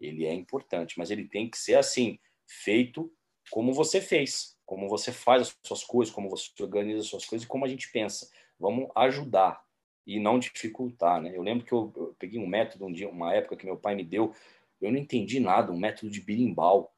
Ele 0.00 0.26
é 0.26 0.32
importante, 0.32 0.98
mas 0.98 1.10
ele 1.10 1.28
tem 1.28 1.48
que 1.48 1.56
ser 1.56 1.76
assim, 1.76 2.18
feito 2.46 3.12
como 3.50 3.72
você 3.72 4.00
fez, 4.00 4.56
como 4.66 4.88
você 4.88 5.12
faz 5.12 5.42
as 5.42 5.58
suas 5.62 5.84
coisas, 5.84 6.12
como 6.12 6.28
você 6.28 6.50
organiza 6.60 7.00
as 7.00 7.06
suas 7.06 7.24
coisas 7.24 7.44
e 7.44 7.48
como 7.48 7.64
a 7.64 7.68
gente 7.68 7.90
pensa. 7.92 8.28
Vamos 8.58 8.90
ajudar 8.96 9.62
e 10.06 10.18
não 10.18 10.38
dificultar, 10.38 11.20
né? 11.20 11.32
Eu 11.34 11.42
lembro 11.42 11.64
que 11.64 11.72
eu, 11.72 11.92
eu 11.96 12.16
peguei 12.18 12.38
um 12.40 12.46
método 12.46 12.86
um 12.86 12.92
dia, 12.92 13.08
uma 13.08 13.34
época 13.34 13.56
que 13.56 13.66
meu 13.66 13.76
pai 13.76 13.94
me 13.94 14.04
deu, 14.04 14.34
eu 14.80 14.90
não 14.90 14.98
entendi 14.98 15.40
nada, 15.40 15.72
um 15.72 15.78
método 15.78 16.10
de 16.10 16.20
birimbau. 16.20 16.93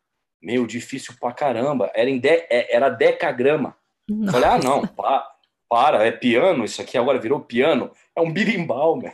Meu, 0.46 0.64
difícil 0.64 1.12
pra 1.18 1.32
caramba. 1.32 1.90
Era, 1.92 2.08
em 2.08 2.20
de, 2.20 2.28
é, 2.28 2.72
era 2.72 2.88
decagrama. 2.88 3.76
Não. 4.08 4.32
Falei, 4.32 4.48
ah, 4.48 4.58
não, 4.58 4.86
para, 4.86 5.28
para, 5.68 6.06
é 6.06 6.12
piano, 6.12 6.64
isso 6.64 6.80
aqui 6.80 6.96
agora 6.96 7.18
virou 7.18 7.40
piano. 7.40 7.90
É 8.14 8.20
um 8.20 8.32
birimbau, 8.32 8.94
meu. 8.94 9.10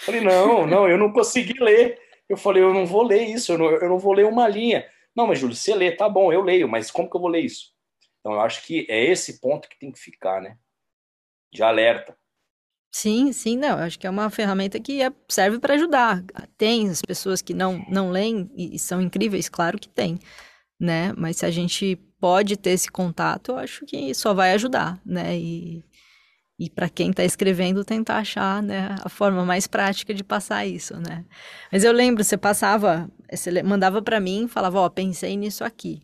Falei, 0.00 0.22
não, 0.22 0.66
não, 0.66 0.88
eu 0.88 0.96
não 0.96 1.12
consegui 1.12 1.62
ler. 1.62 2.00
Eu 2.26 2.38
falei, 2.38 2.62
eu 2.62 2.72
não 2.72 2.86
vou 2.86 3.02
ler 3.02 3.22
isso, 3.22 3.52
eu 3.52 3.58
não, 3.58 3.66
eu 3.66 3.86
não 3.86 3.98
vou 3.98 4.14
ler 4.14 4.24
uma 4.24 4.48
linha. 4.48 4.88
Não, 5.14 5.26
mas 5.26 5.38
Júlio, 5.38 5.54
você 5.54 5.74
lê, 5.74 5.92
tá 5.92 6.08
bom, 6.08 6.32
eu 6.32 6.40
leio, 6.40 6.66
mas 6.66 6.90
como 6.90 7.10
que 7.10 7.14
eu 7.14 7.20
vou 7.20 7.28
ler 7.28 7.40
isso? 7.40 7.74
Então, 8.20 8.32
eu 8.32 8.40
acho 8.40 8.64
que 8.66 8.86
é 8.88 9.04
esse 9.04 9.42
ponto 9.42 9.68
que 9.68 9.78
tem 9.78 9.92
que 9.92 10.00
ficar, 10.00 10.40
né? 10.40 10.56
De 11.52 11.62
alerta. 11.62 12.16
Sim, 12.90 13.30
sim, 13.30 13.58
não. 13.58 13.76
Acho 13.76 13.98
que 13.98 14.06
é 14.06 14.10
uma 14.10 14.30
ferramenta 14.30 14.80
que 14.80 15.02
é, 15.02 15.12
serve 15.28 15.58
para 15.58 15.74
ajudar. 15.74 16.24
Tem 16.56 16.88
as 16.88 17.02
pessoas 17.02 17.42
que 17.42 17.52
não, 17.52 17.84
não 17.90 18.10
leem 18.10 18.50
e, 18.56 18.76
e 18.76 18.78
são 18.78 19.02
incríveis, 19.02 19.50
claro 19.50 19.78
que 19.78 19.88
tem, 19.90 20.18
né? 20.82 21.14
Mas 21.16 21.36
se 21.36 21.46
a 21.46 21.50
gente 21.50 21.96
pode 22.20 22.56
ter 22.56 22.70
esse 22.70 22.90
contato, 22.90 23.52
eu 23.52 23.58
acho 23.58 23.86
que 23.86 24.12
só 24.12 24.34
vai 24.34 24.52
ajudar, 24.52 25.00
né? 25.06 25.38
E, 25.38 25.84
e 26.58 26.68
para 26.68 26.88
quem 26.88 27.10
está 27.10 27.24
escrevendo, 27.24 27.84
tentar 27.84 28.18
achar 28.18 28.60
né, 28.60 28.96
a 29.00 29.08
forma 29.08 29.44
mais 29.44 29.68
prática 29.68 30.12
de 30.12 30.24
passar 30.24 30.66
isso, 30.66 30.96
né? 30.96 31.24
Mas 31.70 31.84
eu 31.84 31.92
lembro, 31.92 32.24
você 32.24 32.36
passava, 32.36 33.08
você 33.30 33.62
mandava 33.62 34.02
para 34.02 34.18
mim, 34.18 34.48
falava, 34.48 34.80
ó, 34.80 34.86
oh, 34.86 34.90
pensei 34.90 35.36
nisso 35.36 35.62
aqui, 35.62 36.02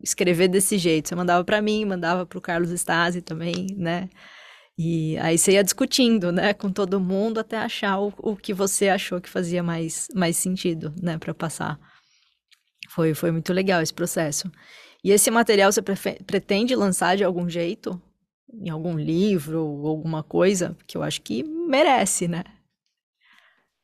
escrever 0.00 0.46
desse 0.46 0.78
jeito. 0.78 1.08
Você 1.08 1.16
mandava 1.16 1.44
para 1.44 1.60
mim, 1.60 1.84
mandava 1.84 2.24
para 2.24 2.38
o 2.38 2.42
Carlos 2.42 2.70
Stasi 2.70 3.20
também, 3.20 3.66
né? 3.76 4.08
E 4.78 5.18
aí 5.18 5.36
você 5.36 5.52
ia 5.52 5.64
discutindo, 5.64 6.30
né, 6.30 6.54
com 6.54 6.70
todo 6.70 7.00
mundo 7.00 7.40
até 7.40 7.56
achar 7.58 7.98
o, 7.98 8.14
o 8.18 8.36
que 8.36 8.54
você 8.54 8.88
achou 8.88 9.20
que 9.20 9.28
fazia 9.28 9.60
mais, 9.60 10.06
mais 10.14 10.36
sentido, 10.36 10.94
né, 11.02 11.18
para 11.18 11.34
passar. 11.34 11.80
Foi, 12.98 13.14
foi 13.14 13.30
muito 13.30 13.52
legal 13.52 13.80
esse 13.80 13.94
processo. 13.94 14.50
E 15.04 15.12
esse 15.12 15.30
material 15.30 15.70
você 15.70 15.80
pretende 15.80 16.74
lançar 16.74 17.16
de 17.16 17.22
algum 17.22 17.48
jeito? 17.48 18.02
Em 18.52 18.70
algum 18.70 18.98
livro 18.98 19.64
ou 19.64 19.86
alguma 19.86 20.24
coisa? 20.24 20.76
Que 20.84 20.96
eu 20.96 21.04
acho 21.04 21.22
que 21.22 21.44
merece, 21.44 22.26
né? 22.26 22.42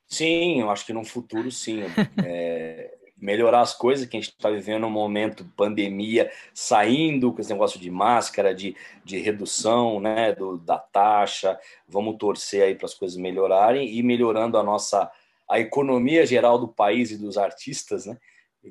Sim, 0.08 0.62
eu 0.62 0.68
acho 0.68 0.84
que 0.84 0.92
no 0.92 1.04
futuro, 1.04 1.48
sim. 1.52 1.82
É, 2.26 2.92
melhorar 3.16 3.60
as 3.60 3.72
coisas 3.72 4.04
que 4.04 4.16
a 4.16 4.20
gente 4.20 4.32
está 4.32 4.50
vivendo 4.50 4.84
um 4.84 4.90
momento 4.90 5.48
pandemia, 5.56 6.28
saindo 6.52 7.32
com 7.32 7.40
esse 7.40 7.52
negócio 7.52 7.78
de 7.78 7.92
máscara, 7.92 8.52
de, 8.52 8.74
de 9.04 9.18
redução 9.18 10.00
né, 10.00 10.34
do, 10.34 10.58
da 10.58 10.76
taxa. 10.78 11.56
Vamos 11.86 12.16
torcer 12.16 12.64
aí 12.64 12.74
para 12.74 12.86
as 12.86 12.94
coisas 12.94 13.16
melhorarem 13.16 13.96
e 13.96 14.02
melhorando 14.02 14.58
a 14.58 14.62
nossa 14.64 15.08
a 15.48 15.60
economia 15.60 16.26
geral 16.26 16.58
do 16.58 16.66
país 16.66 17.12
e 17.12 17.16
dos 17.16 17.38
artistas, 17.38 18.06
né? 18.06 18.18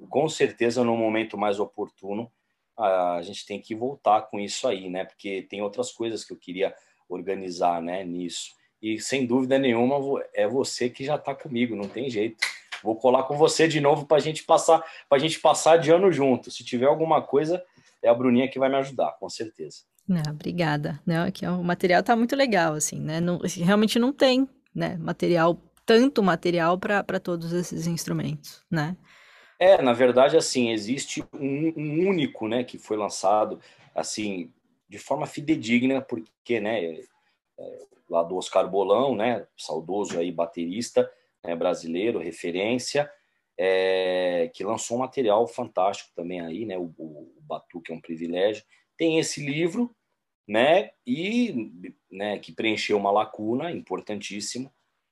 Com 0.10 0.28
certeza, 0.30 0.84
no 0.84 0.98
momento 0.98 1.38
mais 1.38 1.60
oportuno, 1.60 2.32
a 2.78 3.22
gente 3.22 3.46
tem 3.46 3.62
que 3.62 3.76
voltar 3.76 4.24
com 4.24 4.40
isso 4.40 4.68
aí, 4.68 4.90
né? 4.90 5.06
Porque 5.06 5.44
tem 5.44 5.62
outras 5.62 5.92
coisas 5.92 6.24
que 6.24 6.34
eu 6.34 6.38
queria 6.38 6.74
organizar, 7.08 7.82
né? 7.82 8.04
Nisso. 8.04 8.52
E 8.82 9.00
sem 9.00 9.26
dúvida 9.26 9.58
nenhuma 9.58 9.96
é 10.34 10.48
você 10.48 10.90
que 10.90 11.06
já 11.06 11.16
está 11.16 11.34
comigo, 11.34 11.76
não 11.76 11.88
tem 11.88 12.10
jeito. 12.10 12.38
Vou 12.84 12.96
colar 12.96 13.24
com 13.24 13.38
você 13.38 13.68
de 13.68 13.80
novo 13.80 14.06
para 14.06 14.18
a 14.18 14.20
gente 14.20 14.44
passar, 14.44 14.84
para 15.08 15.20
gente 15.20 15.40
passar 15.40 15.78
de 15.78 15.90
ano 15.90 16.12
junto. 16.12 16.52
Se 16.52 16.66
tiver 16.66 16.88
alguma 16.88 17.22
coisa, 17.22 17.64
é 18.02 18.10
a 18.10 18.14
Bruninha 18.14 18.50
que 18.50 18.60
vai 18.60 18.68
me 18.68 18.76
ajudar, 18.76 19.16
com 19.20 19.30
certeza. 19.30 19.84
Não, 20.06 20.32
obrigada. 20.32 21.00
Não, 21.06 21.26
aqui 21.26 21.46
o 21.48 21.64
material 21.64 22.02
está 22.02 22.16
muito 22.16 22.36
legal, 22.36 22.74
assim, 22.74 23.00
né? 23.00 23.22
Não, 23.22 23.40
realmente 23.40 23.98
não 23.98 24.12
tem, 24.12 24.50
né? 24.76 24.98
Material, 24.98 25.58
tanto 25.86 26.22
material 26.22 26.78
para 26.78 27.20
todos 27.22 27.54
esses 27.54 27.88
instrumentos, 27.88 28.66
né? 28.70 28.98
É, 29.64 29.82
na 29.82 29.94
verdade, 29.94 30.36
assim, 30.36 30.72
existe 30.72 31.24
um, 31.34 31.70
um, 31.78 32.10
único, 32.10 32.50
né, 32.50 32.66
que 32.66 32.78
foi 32.78 32.98
lançado, 32.98 33.62
assim, 33.96 34.52
de 34.90 34.98
forma 34.98 35.26
fidedigna, 35.26 36.02
porque, 36.02 36.60
né, 36.60 37.00
é, 37.58 37.86
lá 38.10 38.24
do 38.24 38.36
Oscar 38.36 38.70
Bolão, 38.70 39.16
né, 39.16 39.48
saudoso 39.56 40.20
aí 40.20 40.34
baterista 40.34 41.10
né, 41.42 41.56
brasileiro, 41.56 42.20
referência, 42.20 43.10
é, 43.58 44.52
que 44.54 44.66
lançou 44.66 44.98
um 44.98 45.00
material 45.00 45.48
fantástico 45.48 46.12
também 46.14 46.42
aí, 46.42 46.66
né, 46.66 46.78
o, 46.78 46.94
o 46.98 47.32
Batuque 47.44 47.94
é 47.94 47.96
um 47.96 48.02
privilégio. 48.02 48.66
Tem 48.98 49.18
esse 49.18 49.46
livro, 49.46 49.96
né, 50.46 50.92
e, 51.08 51.72
né, 52.12 52.38
que 52.38 52.52
preencheu 52.52 52.98
uma 52.98 53.12
lacuna 53.12 53.72
importantíssimo, 53.72 54.70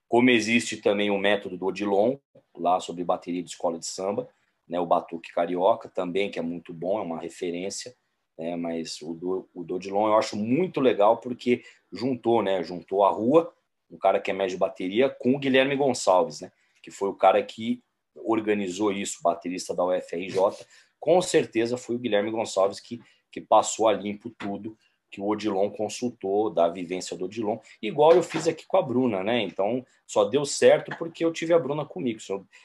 como 0.10 0.30
existe 0.30 0.76
também 0.76 1.10
o 1.10 1.18
método 1.18 1.58
do 1.58 1.68
Odilon, 1.68 2.18
lá 2.54 2.82
sobre 2.82 3.02
bateria 3.02 3.42
de 3.42 3.50
escola 3.50 3.80
de 3.80 3.86
samba, 3.86 4.28
né, 4.72 4.80
o 4.80 4.86
Batuque 4.86 5.34
Carioca 5.34 5.90
também, 5.90 6.32
que 6.32 6.40
é 6.40 6.42
muito 6.42 6.74
bom, 6.74 6.98
é 6.98 7.02
uma 7.02 7.20
referência, 7.20 7.94
né, 8.40 8.56
mas 8.56 9.02
o, 9.02 9.14
do, 9.14 9.50
o 9.54 9.66
Dodilon 9.66 10.08
eu 10.08 10.16
acho 10.16 10.38
muito 10.38 10.80
legal 10.80 11.18
porque 11.18 11.62
juntou, 11.92 12.42
né, 12.42 12.64
juntou 12.64 13.04
a 13.04 13.10
rua, 13.12 13.54
um 13.90 13.98
cara 13.98 14.18
que 14.18 14.32
é 14.32 14.34
médio 14.34 14.56
de 14.56 14.60
bateria, 14.60 15.10
com 15.10 15.36
o 15.36 15.38
Guilherme 15.38 15.76
Gonçalves, 15.76 16.40
né, 16.40 16.50
que 16.82 16.90
foi 16.90 17.10
o 17.10 17.14
cara 17.14 17.44
que 17.44 17.84
organizou 18.16 18.94
isso, 18.94 19.20
baterista 19.22 19.76
da 19.76 19.84
UFRJ, 19.84 20.66
com 20.98 21.22
certeza 21.22 21.76
foi 21.76 21.98
o 21.98 22.00
Guilherme 22.00 22.32
Gonçalves 22.32 22.80
que, 22.80 23.02
que 23.30 23.42
passou 23.42 23.90
a 23.90 23.94
limpo 23.94 24.30
tudo 24.30 24.78
que 25.10 25.20
o 25.20 25.28
Odilon 25.28 25.70
consultou 25.70 26.50
da 26.50 26.70
vivência 26.70 27.18
do 27.18 27.26
Odilon, 27.26 27.58
igual 27.82 28.14
eu 28.14 28.24
fiz 28.24 28.48
aqui 28.48 28.66
com 28.66 28.78
a 28.78 28.82
Bruna, 28.82 29.22
né? 29.22 29.42
Então, 29.42 29.86
só 30.08 30.24
deu 30.24 30.46
certo 30.46 30.96
porque 30.98 31.26
eu 31.26 31.34
tive 31.34 31.54
a 31.54 31.60
Bruna 31.60 31.86
comigo. 31.86 32.22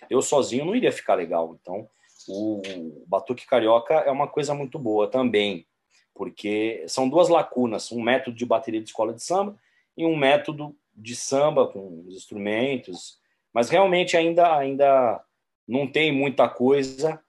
Eu 0.08 0.22
sozinho 0.22 0.64
não 0.64 0.76
iria 0.76 0.92
ficar 0.92 1.16
legal. 1.16 1.58
Então, 1.60 1.88
o 2.28 3.04
Batuque 3.06 3.46
Carioca 3.46 3.94
é 3.94 4.10
uma 4.10 4.26
coisa 4.28 4.54
muito 4.54 4.78
boa 4.78 5.08
também, 5.08 5.66
porque 6.14 6.84
são 6.88 7.08
duas 7.08 7.28
lacunas, 7.28 7.92
um 7.92 8.02
método 8.02 8.36
de 8.36 8.46
bateria 8.46 8.80
de 8.80 8.88
escola 8.88 9.12
de 9.12 9.22
samba 9.22 9.56
e 9.96 10.04
um 10.04 10.16
método 10.16 10.76
de 10.94 11.14
samba 11.14 11.66
com 11.66 12.04
os 12.06 12.16
instrumentos, 12.16 13.18
mas 13.52 13.68
realmente 13.68 14.16
ainda 14.16 14.56
ainda 14.56 15.22
não 15.66 15.86
tem 15.86 16.12
muita 16.12 16.48
coisa 16.48 17.20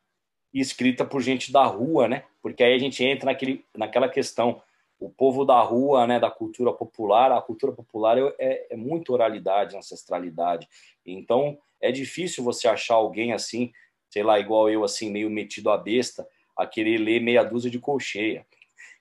escrita 0.53 1.05
por 1.05 1.21
gente 1.21 1.51
da 1.51 1.63
rua, 1.65 2.07
né? 2.07 2.23
Porque 2.41 2.63
aí 2.63 2.73
a 2.73 2.79
gente 2.79 3.03
entra 3.03 3.25
naquele, 3.25 3.65
naquela 3.75 4.07
questão 4.07 4.61
o 4.99 5.09
povo 5.09 5.45
da 5.45 5.61
rua, 5.61 6.07
né, 6.07 6.19
da 6.19 6.31
cultura 6.31 6.73
popular, 6.73 7.31
a 7.31 7.41
cultura 7.41 7.71
popular 7.71 8.17
é, 8.17 8.33
é, 8.39 8.67
é 8.71 8.75
muito 8.75 9.13
oralidade, 9.13 9.77
ancestralidade. 9.77 10.67
Então, 11.05 11.57
é 11.79 11.91
difícil 11.91 12.43
você 12.43 12.67
achar 12.67 12.95
alguém 12.95 13.31
assim, 13.31 13.71
sei 14.09 14.23
lá, 14.23 14.39
igual 14.39 14.69
eu, 14.69 14.83
assim, 14.83 15.09
meio 15.09 15.29
metido 15.29 15.69
a 15.69 15.77
besta, 15.77 16.27
a 16.55 16.65
querer 16.65 16.97
ler 16.97 17.21
meia 17.21 17.43
dúzia 17.43 17.69
de 17.69 17.79
colcheia, 17.79 18.45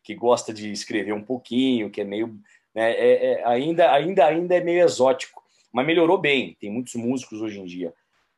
que 0.03 0.15
gosta 0.15 0.53
de 0.53 0.71
escrever 0.71 1.13
um 1.13 1.23
pouquinho, 1.23 1.91
que 1.91 2.01
é 2.01 2.05
meio. 2.05 2.39
Né, 2.75 2.93
é, 2.93 3.33
é, 3.33 3.45
ainda, 3.47 3.91
ainda, 3.93 4.27
ainda 4.27 4.55
é 4.55 4.61
meio 4.61 4.85
exótico, 4.85 5.43
mas 5.73 5.87
melhorou 5.87 6.19
bem. 6.19 6.57
Tem 6.61 6.71
muitos 6.71 6.95
músicos 6.95 7.41
hoje 7.41 7.59
em 7.59 7.65
dia. 7.65 7.95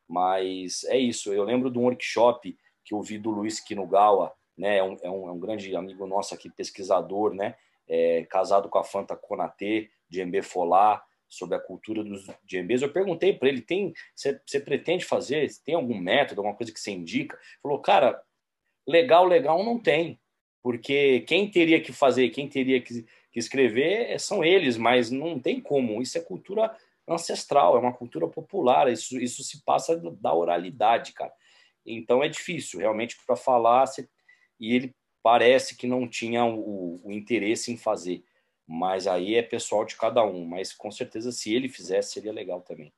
Mas 0.08 0.84
é 0.84 0.96
isso. 0.96 1.32
Eu 1.32 1.44
lembro 1.44 1.70
de 1.70 1.78
um 1.78 1.82
workshop 1.82 2.56
que 2.84 2.94
eu 2.94 3.02
vi 3.02 3.18
do 3.18 3.30
Luiz 3.30 3.60
Kinugawa, 3.60 4.32
né? 4.56 4.78
É 4.78 4.82
um, 4.82 4.96
é 5.02 5.10
um, 5.10 5.28
é 5.28 5.32
um 5.32 5.38
grande 5.38 5.76
amigo 5.76 6.06
nosso 6.06 6.34
aqui, 6.34 6.48
pesquisador, 6.48 7.34
né? 7.34 7.54
É, 7.86 8.24
casado 8.24 8.68
com 8.68 8.78
a 8.78 8.84
Fanta 8.84 9.14
Konatê, 9.14 9.90
de 10.08 10.22
Embe 10.22 10.40
Folá, 10.40 11.02
sobre 11.28 11.56
a 11.56 11.60
cultura 11.60 12.02
dos 12.02 12.26
djembês. 12.44 12.82
Eu 12.82 12.92
perguntei 12.92 13.32
para 13.32 13.48
ele, 13.48 13.60
tem, 13.60 13.92
você 14.14 14.60
pretende 14.60 15.04
fazer? 15.04 15.48
Tem 15.64 15.74
algum 15.74 15.98
método, 15.98 16.40
alguma 16.40 16.56
coisa 16.56 16.72
que 16.72 16.80
você 16.80 16.90
indica? 16.90 17.36
Ele 17.36 17.62
falou, 17.62 17.78
cara, 17.80 18.20
legal, 18.86 19.26
legal 19.26 19.64
não 19.64 19.78
tem, 19.78 20.18
porque 20.62 21.20
quem 21.20 21.50
teria 21.50 21.80
que 21.80 21.92
fazer, 21.92 22.30
quem 22.30 22.48
teria 22.48 22.80
que, 22.80 23.02
que 23.30 23.38
escrever 23.38 24.18
são 24.18 24.44
eles, 24.44 24.76
mas 24.76 25.10
não 25.10 25.38
tem 25.38 25.60
como. 25.60 26.00
Isso 26.00 26.16
é 26.18 26.20
cultura 26.20 26.74
ancestral, 27.06 27.76
é 27.76 27.80
uma 27.80 27.92
cultura 27.92 28.28
popular. 28.28 28.90
Isso, 28.90 29.18
isso 29.18 29.42
se 29.42 29.64
passa 29.64 29.96
da 29.96 30.34
oralidade, 30.34 31.12
cara. 31.12 31.32
Então 31.84 32.22
é 32.22 32.28
difícil, 32.28 32.80
realmente, 32.80 33.16
para 33.26 33.36
falar, 33.36 33.84
e 34.60 34.74
ele 34.74 34.94
parece 35.22 35.76
que 35.76 35.86
não 35.86 36.08
tinha 36.08 36.44
o, 36.44 37.00
o, 37.02 37.12
interesse 37.12 37.72
em 37.72 37.76
fazer. 37.76 38.22
Mas 38.68 39.06
aí 39.06 39.34
é 39.34 39.42
pessoal 39.42 39.84
de 39.86 39.96
cada 39.96 40.22
um. 40.22 40.44
Mas 40.44 40.74
com 40.74 40.90
certeza, 40.90 41.32
se 41.32 41.54
ele 41.54 41.70
fizesse, 41.70 42.12
seria 42.12 42.32
legal 42.32 42.60
também. 42.60 42.92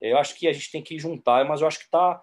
Eu 0.00 0.18
acho 0.18 0.34
que 0.34 0.48
a 0.48 0.52
gente 0.52 0.72
tem 0.72 0.82
que 0.82 0.98
juntar, 0.98 1.44
mas 1.44 1.60
eu 1.60 1.66
acho 1.68 1.78
que 1.78 1.88
tá, 1.88 2.20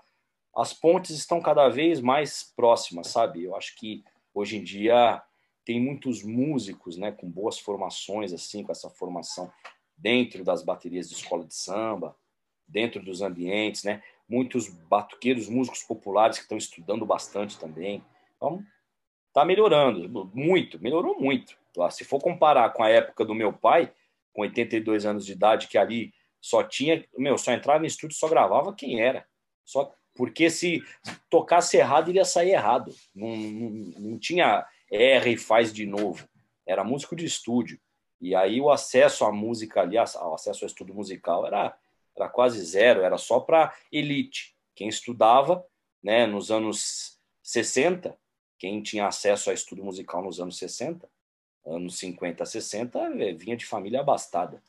as 0.53 0.73
pontes 0.73 1.11
estão 1.11 1.41
cada 1.41 1.69
vez 1.69 2.01
mais 2.01 2.43
próximas, 2.55 3.07
sabe? 3.07 3.43
Eu 3.43 3.55
acho 3.55 3.75
que 3.77 4.03
hoje 4.33 4.57
em 4.57 4.63
dia 4.63 5.23
tem 5.63 5.79
muitos 5.79 6.23
músicos, 6.23 6.97
né, 6.97 7.11
com 7.11 7.29
boas 7.29 7.57
formações, 7.57 8.33
assim, 8.33 8.63
com 8.63 8.71
essa 8.71 8.89
formação 8.89 9.49
dentro 9.97 10.43
das 10.43 10.63
baterias 10.63 11.07
de 11.07 11.15
escola 11.15 11.45
de 11.45 11.53
samba, 11.53 12.15
dentro 12.67 13.01
dos 13.01 13.21
ambientes, 13.21 13.83
né? 13.83 14.03
Muitos 14.27 14.67
batuqueiros, 14.67 15.47
músicos 15.47 15.83
populares 15.83 16.37
que 16.37 16.43
estão 16.43 16.57
estudando 16.57 17.05
bastante 17.05 17.57
também. 17.57 18.03
Então, 18.35 18.63
Tá 19.34 19.45
melhorando, 19.45 20.32
muito, 20.34 20.82
melhorou 20.82 21.19
muito. 21.19 21.57
Se 21.91 22.03
for 22.03 22.19
comparar 22.19 22.71
com 22.73 22.84
a 22.84 22.89
época 22.89 23.23
do 23.23 23.36
meu 23.36 23.53
pai, 23.53 23.91
com 24.34 24.41
82 24.41 25.05
anos 25.05 25.25
de 25.25 25.34
idade, 25.34 25.67
que 25.67 25.77
ali 25.77 26.13
só 26.41 26.63
tinha, 26.63 27.05
meu, 27.17 27.38
só 27.38 27.51
entrava 27.51 27.80
no 27.80 27.86
estúdio, 27.86 28.17
só 28.17 28.27
gravava 28.27 28.73
quem 28.73 29.01
era. 29.01 29.25
Só 29.63 29.93
porque 30.15 30.49
se 30.49 30.84
tocasse 31.30 31.77
errado, 31.77 32.09
iria 32.09 32.25
sair 32.25 32.51
errado. 32.51 32.93
Não, 33.13 33.36
não, 33.36 33.69
não 33.99 34.19
tinha 34.19 34.65
erra 34.91 35.30
e 35.30 35.38
faz 35.38 35.71
de 35.71 35.86
novo. 35.86 36.27
Era 36.65 36.84
músico 36.84 37.15
de 37.15 37.25
estúdio. 37.25 37.80
E 38.19 38.36
aí 38.36 38.59
o 38.59 38.69
acesso 38.69 39.23
à 39.23 39.32
música 39.32 39.82
ali, 39.82 39.97
o 39.97 40.34
acesso 40.34 40.65
ao 40.65 40.67
estudo 40.67 40.93
musical 40.93 41.45
era, 41.45 41.77
era 42.15 42.27
quase 42.27 42.61
zero, 42.65 43.01
era 43.01 43.17
só 43.17 43.39
para 43.39 43.73
elite. 43.91 44.55
Quem 44.75 44.89
estudava 44.89 45.65
né, 46.03 46.25
nos 46.25 46.51
anos 46.51 47.17
60, 47.41 48.17
quem 48.60 48.84
tinha 48.84 49.07
acesso 49.07 49.49
a 49.49 49.53
estudo 49.53 49.84
musical 49.84 50.22
nos 50.22 50.39
anos 50.39 50.57
60, 50.57 51.10
anos 51.66 51.97
50, 51.97 52.45
60, 52.45 52.99
é, 52.99 53.34
vinha 53.34 53.55
de 53.55 53.66
família 53.66 54.01
abastada. 54.01 54.62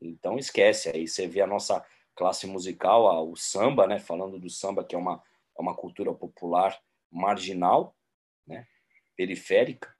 Então 0.00 0.38
esquece, 0.38 0.88
aí 0.88 1.08
você 1.08 1.26
vê 1.26 1.40
a 1.40 1.46
nossa 1.46 1.84
classe 2.14 2.46
musical, 2.46 3.28
o 3.28 3.36
samba, 3.36 3.86
né, 3.88 3.98
falando 3.98 4.38
do 4.38 4.48
samba 4.48 4.84
que 4.84 4.94
é 4.94 4.98
uma, 4.98 5.20
é 5.58 5.60
uma 5.60 5.74
cultura 5.74 6.14
popular 6.14 6.80
marginal, 7.10 7.96
né, 8.46 8.66
periférica. 9.16 9.92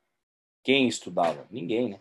Quem 0.63 0.87
estudava? 0.87 1.47
Ninguém, 1.51 1.91
né? 1.91 2.01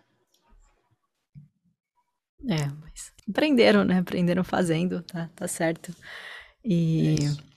É, 2.48 2.68
mas 2.82 3.14
aprenderam, 3.28 3.84
né? 3.84 4.00
Aprenderam 4.00 4.44
fazendo, 4.44 5.02
tá, 5.02 5.30
tá 5.36 5.48
certo. 5.48 5.94
E 6.64 7.16
é 7.16 7.53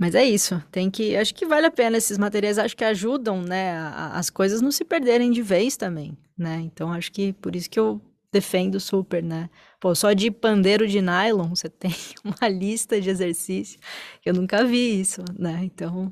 mas 0.00 0.14
é 0.14 0.24
isso, 0.24 0.64
tem 0.72 0.90
que, 0.90 1.14
acho 1.14 1.34
que 1.34 1.44
vale 1.44 1.66
a 1.66 1.70
pena 1.70 1.98
esses 1.98 2.16
materiais, 2.16 2.56
acho 2.58 2.74
que 2.74 2.82
ajudam, 2.82 3.42
né, 3.42 3.76
as 4.14 4.30
coisas 4.30 4.62
não 4.62 4.72
se 4.72 4.82
perderem 4.82 5.30
de 5.30 5.42
vez 5.42 5.76
também, 5.76 6.16
né? 6.38 6.62
Então 6.64 6.90
acho 6.90 7.12
que 7.12 7.34
por 7.34 7.54
isso 7.54 7.68
que 7.68 7.78
eu 7.78 8.00
defendo 8.32 8.80
super, 8.80 9.22
né? 9.22 9.50
Pô, 9.78 9.94
só 9.94 10.14
de 10.14 10.30
pandeiro 10.30 10.88
de 10.88 11.02
nylon 11.02 11.50
você 11.50 11.68
tem 11.70 11.92
uma 12.24 12.48
lista 12.48 12.98
de 12.98 13.10
exercícios 13.10 13.78
eu 14.24 14.32
nunca 14.32 14.64
vi 14.64 14.98
isso, 14.98 15.22
né? 15.38 15.60
Então 15.62 16.10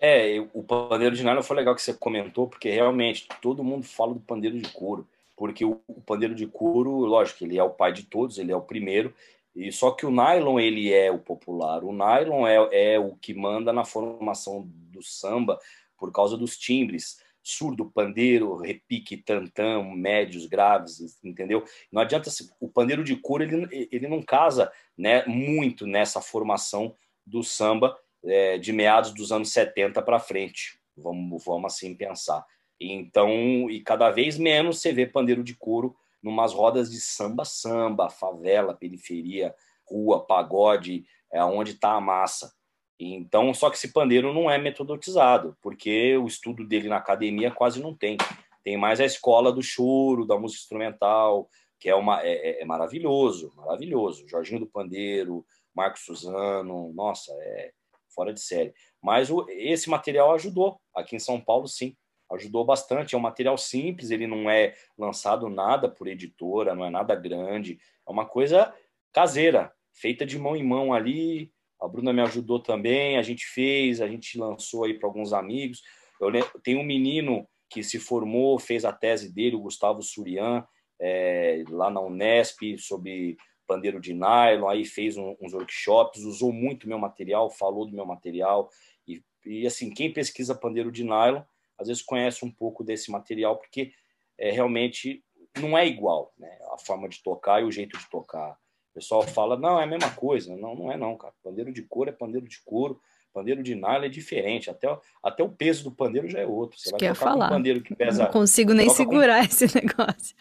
é, 0.00 0.44
o 0.52 0.64
pandeiro 0.64 1.14
de 1.14 1.22
nylon 1.22 1.40
foi 1.40 1.54
legal 1.54 1.72
que 1.72 1.82
você 1.82 1.94
comentou, 1.94 2.48
porque 2.48 2.68
realmente 2.68 3.28
todo 3.40 3.62
mundo 3.62 3.84
fala 3.84 4.12
do 4.12 4.18
pandeiro 4.18 4.58
de 4.58 4.68
couro 4.72 5.06
porque 5.36 5.64
o 5.64 5.80
pandeiro 6.06 6.34
de 6.34 6.46
couro, 6.46 6.90
lógico, 6.90 7.44
ele 7.44 7.58
é 7.58 7.62
o 7.62 7.70
pai 7.70 7.92
de 7.92 8.04
todos, 8.04 8.38
ele 8.38 8.52
é 8.52 8.56
o 8.56 8.60
primeiro, 8.60 9.12
e 9.54 9.70
só 9.70 9.90
que 9.90 10.04
o 10.04 10.10
nylon 10.10 10.58
ele 10.58 10.92
é 10.92 11.10
o 11.10 11.18
popular. 11.18 11.84
O 11.84 11.92
nylon 11.92 12.46
é, 12.46 12.94
é 12.94 12.98
o 12.98 13.14
que 13.16 13.32
manda 13.32 13.72
na 13.72 13.84
formação 13.84 14.64
do 14.66 15.02
samba 15.02 15.58
por 15.96 16.12
causa 16.12 16.36
dos 16.36 16.56
timbres 16.56 17.22
surdo, 17.44 17.90
pandeiro, 17.90 18.56
repique, 18.56 19.18
tantã, 19.18 19.84
médios, 19.84 20.46
graves, 20.46 21.22
entendeu? 21.22 21.62
Não 21.92 22.00
adianta 22.00 22.30
o 22.58 22.68
pandeiro 22.68 23.04
de 23.04 23.14
couro 23.14 23.44
ele, 23.44 23.88
ele 23.92 24.08
não 24.08 24.22
casa, 24.22 24.72
né, 24.96 25.24
muito 25.26 25.86
nessa 25.86 26.22
formação 26.22 26.96
do 27.24 27.42
samba 27.42 27.96
é, 28.24 28.56
de 28.56 28.72
meados 28.72 29.12
dos 29.12 29.30
anos 29.30 29.52
70 29.52 30.00
para 30.00 30.18
frente. 30.18 30.80
Vamos, 30.96 31.44
vamos 31.44 31.74
assim 31.74 31.94
pensar. 31.94 32.44
Então, 32.80 33.70
e 33.70 33.80
cada 33.80 34.10
vez 34.10 34.38
menos 34.38 34.80
você 34.80 34.92
vê 34.92 35.06
pandeiro 35.06 35.44
de 35.44 35.54
couro 35.54 35.94
numas 36.24 36.54
rodas 36.54 36.90
de 36.90 37.00
samba, 37.00 37.44
samba, 37.44 38.08
favela, 38.08 38.74
periferia, 38.74 39.54
rua, 39.86 40.26
pagode, 40.26 41.04
é 41.30 41.44
onde 41.44 41.72
está 41.72 41.92
a 41.92 42.00
massa. 42.00 42.52
Então, 42.98 43.52
só 43.52 43.68
que 43.68 43.76
esse 43.76 43.92
pandeiro 43.92 44.32
não 44.32 44.50
é 44.50 44.56
metodotizado, 44.56 45.56
porque 45.60 46.16
o 46.16 46.26
estudo 46.26 46.66
dele 46.66 46.88
na 46.88 46.96
academia 46.96 47.50
quase 47.50 47.82
não 47.82 47.94
tem. 47.94 48.16
Tem 48.62 48.78
mais 48.78 49.00
a 49.00 49.04
escola 49.04 49.52
do 49.52 49.62
choro, 49.62 50.24
da 50.24 50.38
música 50.38 50.62
instrumental, 50.62 51.50
que 51.78 51.90
é, 51.90 51.94
uma, 51.94 52.22
é, 52.22 52.32
é, 52.32 52.62
é 52.62 52.64
maravilhoso, 52.64 53.52
maravilhoso. 53.54 54.26
Jorginho 54.26 54.60
do 54.60 54.66
Pandeiro, 54.66 55.44
Marcos 55.74 56.06
Suzano, 56.06 56.90
nossa, 56.94 57.30
é 57.42 57.72
fora 58.14 58.32
de 58.32 58.40
série. 58.40 58.72
Mas 59.02 59.28
o, 59.28 59.44
esse 59.50 59.90
material 59.90 60.32
ajudou. 60.32 60.80
Aqui 60.94 61.16
em 61.16 61.18
São 61.18 61.38
Paulo, 61.38 61.68
sim 61.68 61.94
ajudou 62.32 62.64
bastante. 62.64 63.14
É 63.14 63.18
um 63.18 63.20
material 63.20 63.56
simples, 63.56 64.10
ele 64.10 64.26
não 64.26 64.48
é 64.50 64.74
lançado 64.96 65.48
nada 65.48 65.88
por 65.88 66.06
editora, 66.06 66.74
não 66.74 66.84
é 66.84 66.90
nada 66.90 67.14
grande, 67.14 67.78
é 68.06 68.10
uma 68.10 68.26
coisa 68.26 68.74
caseira, 69.12 69.72
feita 69.92 70.26
de 70.26 70.38
mão 70.38 70.56
em 70.56 70.64
mão 70.64 70.92
ali. 70.92 71.52
A 71.80 71.88
Bruna 71.88 72.12
me 72.12 72.22
ajudou 72.22 72.60
também, 72.60 73.18
a 73.18 73.22
gente 73.22 73.44
fez, 73.46 74.00
a 74.00 74.08
gente 74.08 74.38
lançou 74.38 74.84
aí 74.84 74.94
para 74.94 75.08
alguns 75.08 75.32
amigos. 75.32 75.82
Eu 76.20 76.30
tenho 76.62 76.80
um 76.80 76.84
menino 76.84 77.46
que 77.68 77.82
se 77.82 77.98
formou, 77.98 78.58
fez 78.58 78.84
a 78.84 78.92
tese 78.92 79.32
dele, 79.32 79.56
o 79.56 79.60
Gustavo 79.60 80.02
Surian, 80.02 80.66
é, 81.00 81.64
lá 81.68 81.90
na 81.90 82.00
Unesp, 82.00 82.78
sobre 82.78 83.36
pandeiro 83.66 84.00
de 84.00 84.12
nylon, 84.12 84.68
aí 84.68 84.84
fez 84.84 85.16
um, 85.16 85.34
uns 85.40 85.52
workshops, 85.52 86.22
usou 86.22 86.52
muito 86.52 86.88
meu 86.88 86.98
material, 86.98 87.50
falou 87.50 87.86
do 87.86 87.94
meu 87.94 88.06
material. 88.06 88.68
E, 89.06 89.22
e 89.44 89.66
assim, 89.66 89.90
quem 89.90 90.12
pesquisa 90.12 90.54
pandeiro 90.54 90.92
de 90.92 91.02
nylon 91.02 91.42
às 91.78 91.88
vezes 91.88 92.02
conhece 92.02 92.44
um 92.44 92.50
pouco 92.50 92.84
desse 92.84 93.10
material, 93.10 93.56
porque 93.56 93.92
é, 94.38 94.50
realmente 94.50 95.22
não 95.60 95.76
é 95.76 95.86
igual 95.86 96.32
né? 96.38 96.50
a 96.72 96.78
forma 96.78 97.08
de 97.08 97.22
tocar 97.22 97.62
e 97.62 97.64
o 97.64 97.72
jeito 97.72 97.98
de 97.98 98.08
tocar. 98.08 98.52
O 98.52 98.94
pessoal 98.94 99.22
fala, 99.22 99.56
não, 99.56 99.80
é 99.80 99.84
a 99.84 99.86
mesma 99.86 100.10
coisa. 100.10 100.56
Não, 100.56 100.74
não 100.74 100.92
é 100.92 100.96
não, 100.96 101.16
cara. 101.16 101.34
Pandeiro 101.42 101.72
de 101.72 101.82
couro 101.82 102.10
é 102.10 102.12
pandeiro 102.12 102.46
de 102.46 102.60
couro, 102.64 103.00
pandeiro 103.32 103.62
de 103.62 103.74
nylon 103.74 104.04
é 104.04 104.08
diferente. 104.08 104.70
Até, 104.70 104.86
até 105.22 105.42
o 105.42 105.48
peso 105.48 105.84
do 105.84 105.90
pandeiro 105.90 106.28
já 106.28 106.38
é 106.38 106.46
outro. 106.46 106.78
Você 106.78 106.88
Isso 106.88 106.90
vai 106.92 107.00
tocar 107.00 107.14
falar. 107.14 107.46
um 107.46 107.48
pandeiro 107.48 107.82
que 107.82 107.94
pesa... 107.94 108.24
Não 108.24 108.30
consigo 108.30 108.72
nem 108.72 108.88
segurar 108.90 109.40
com... 109.40 109.46
esse 109.50 109.66
negócio. 109.74 110.36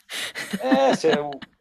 É, 0.59 0.95
você, 0.95 1.11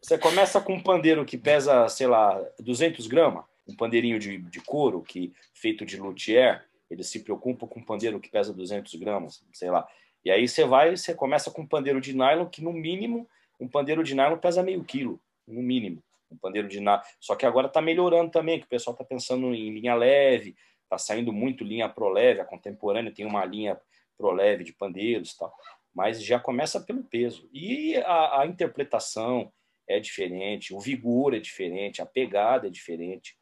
você 0.01 0.19
começa 0.19 0.61
com 0.61 0.75
um 0.75 0.83
pandeiro 0.83 1.25
que 1.25 1.39
pesa, 1.39 1.89
sei 1.89 2.07
lá, 2.07 2.39
200 2.61 3.07
gramas, 3.07 3.45
um 3.67 3.75
pandeirinho 3.75 4.19
de, 4.19 4.39
de 4.39 4.61
couro 4.61 5.01
que 5.01 5.33
feito 5.55 5.87
de 5.87 5.97
luthier, 5.97 6.63
ele 6.93 7.03
se 7.03 7.21
preocupa 7.21 7.67
com 7.67 7.81
um 7.81 7.85
pandeiro 7.85 8.21
que 8.21 8.29
pesa 8.29 8.53
200 8.53 8.95
gramas, 8.97 9.43
sei 9.53 9.71
lá. 9.71 9.87
E 10.25 10.31
aí 10.31 10.47
você 10.47 10.65
vai, 10.65 10.97
você 10.97 11.15
começa 11.15 11.51
com 11.51 11.63
um 11.63 11.67
pandeiro 11.67 12.01
de 12.01 12.13
nylon 12.13 12.47
que 12.47 12.63
no 12.63 12.73
mínimo 12.73 13.29
um 13.59 13.69
pandeiro 13.69 14.03
de 14.05 14.15
nylon 14.15 14.39
pesa 14.39 14.63
meio 14.63 14.85
quilo, 14.85 15.21
no 15.47 15.63
mínimo. 15.63 16.03
Um 16.31 16.37
pandeiro 16.37 16.69
de 16.69 16.81
nylon. 16.81 17.01
Só 17.19 17.35
que 17.35 17.47
agora 17.47 17.67
está 17.67 17.81
melhorando 17.81 18.31
também, 18.31 18.59
que 18.59 18.67
o 18.67 18.69
pessoal 18.69 18.93
está 18.93 19.05
pensando 19.05 19.55
em 19.55 19.71
linha 19.71 19.95
leve, 19.95 20.55
está 20.85 20.99
saindo 20.99 21.33
muito 21.33 21.65
linha 21.65 21.89
pro 21.89 22.09
leve, 22.09 22.41
a 22.41 22.45
contemporânea 22.45 23.13
tem 23.13 23.25
uma 23.25 23.45
linha 23.45 23.81
pro 24.19 24.31
leve 24.31 24.65
de 24.65 24.73
pandeiros, 24.73 25.35
tal. 25.35 25.55
Mas 25.95 26.23
já 26.23 26.39
começa 26.39 26.81
pelo 26.81 27.03
peso 27.05 27.49
e 27.53 27.97
a, 27.99 28.43
a 28.43 28.47
interpretação 28.47 29.53
é 29.89 29.99
diferente, 29.99 30.75
o 30.75 30.81
vigor 30.81 31.35
é 31.35 31.39
diferente, 31.39 32.03
a 32.03 32.07
pegada 32.07 32.67
é 32.67 32.71
diferente. 32.71 33.37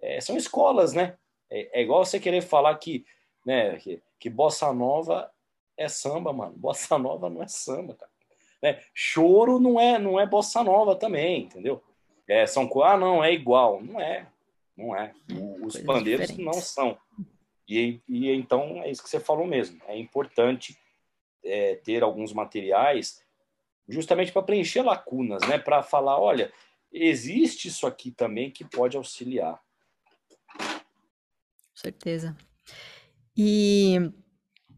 É, 0.00 0.20
são 0.20 0.36
escolas, 0.36 0.92
né? 0.92 1.16
É, 1.54 1.80
é 1.80 1.82
igual 1.82 2.04
você 2.04 2.18
querer 2.18 2.42
falar 2.42 2.74
que, 2.78 3.06
né, 3.46 3.76
que, 3.76 4.02
que 4.18 4.28
bossa 4.28 4.72
nova 4.72 5.30
é 5.76 5.86
samba, 5.88 6.32
mano. 6.32 6.54
Bossa 6.56 6.98
nova 6.98 7.30
não 7.30 7.42
é 7.42 7.46
samba, 7.46 7.94
cara. 7.94 8.10
Né? 8.60 8.82
Choro 8.92 9.60
não 9.60 9.78
é, 9.78 9.98
não 9.98 10.18
é 10.18 10.26
bossa 10.26 10.64
nova 10.64 10.96
também, 10.96 11.42
entendeu? 11.44 11.82
É, 12.26 12.46
são 12.46 12.68
ah 12.82 12.96
não 12.96 13.22
é 13.22 13.32
igual, 13.32 13.82
não 13.82 14.00
é, 14.00 14.26
não 14.76 14.96
é. 14.96 15.12
O, 15.30 15.66
os 15.66 15.76
pandeiros 15.76 16.28
diferentes. 16.28 16.44
não 16.44 16.60
são. 16.60 16.98
E, 17.68 18.00
e 18.08 18.30
então 18.30 18.82
é 18.82 18.90
isso 18.90 19.02
que 19.02 19.10
você 19.10 19.20
falou 19.20 19.46
mesmo. 19.46 19.80
É 19.86 19.96
importante 19.96 20.76
é, 21.44 21.76
ter 21.76 22.02
alguns 22.02 22.32
materiais 22.32 23.22
justamente 23.86 24.32
para 24.32 24.42
preencher 24.42 24.82
lacunas, 24.82 25.46
né? 25.46 25.58
Para 25.58 25.82
falar, 25.82 26.18
olha, 26.18 26.50
existe 26.90 27.68
isso 27.68 27.86
aqui 27.86 28.10
também 28.10 28.50
que 28.50 28.64
pode 28.64 28.96
auxiliar 28.96 29.62
certeza. 31.84 32.36
E 33.36 34.10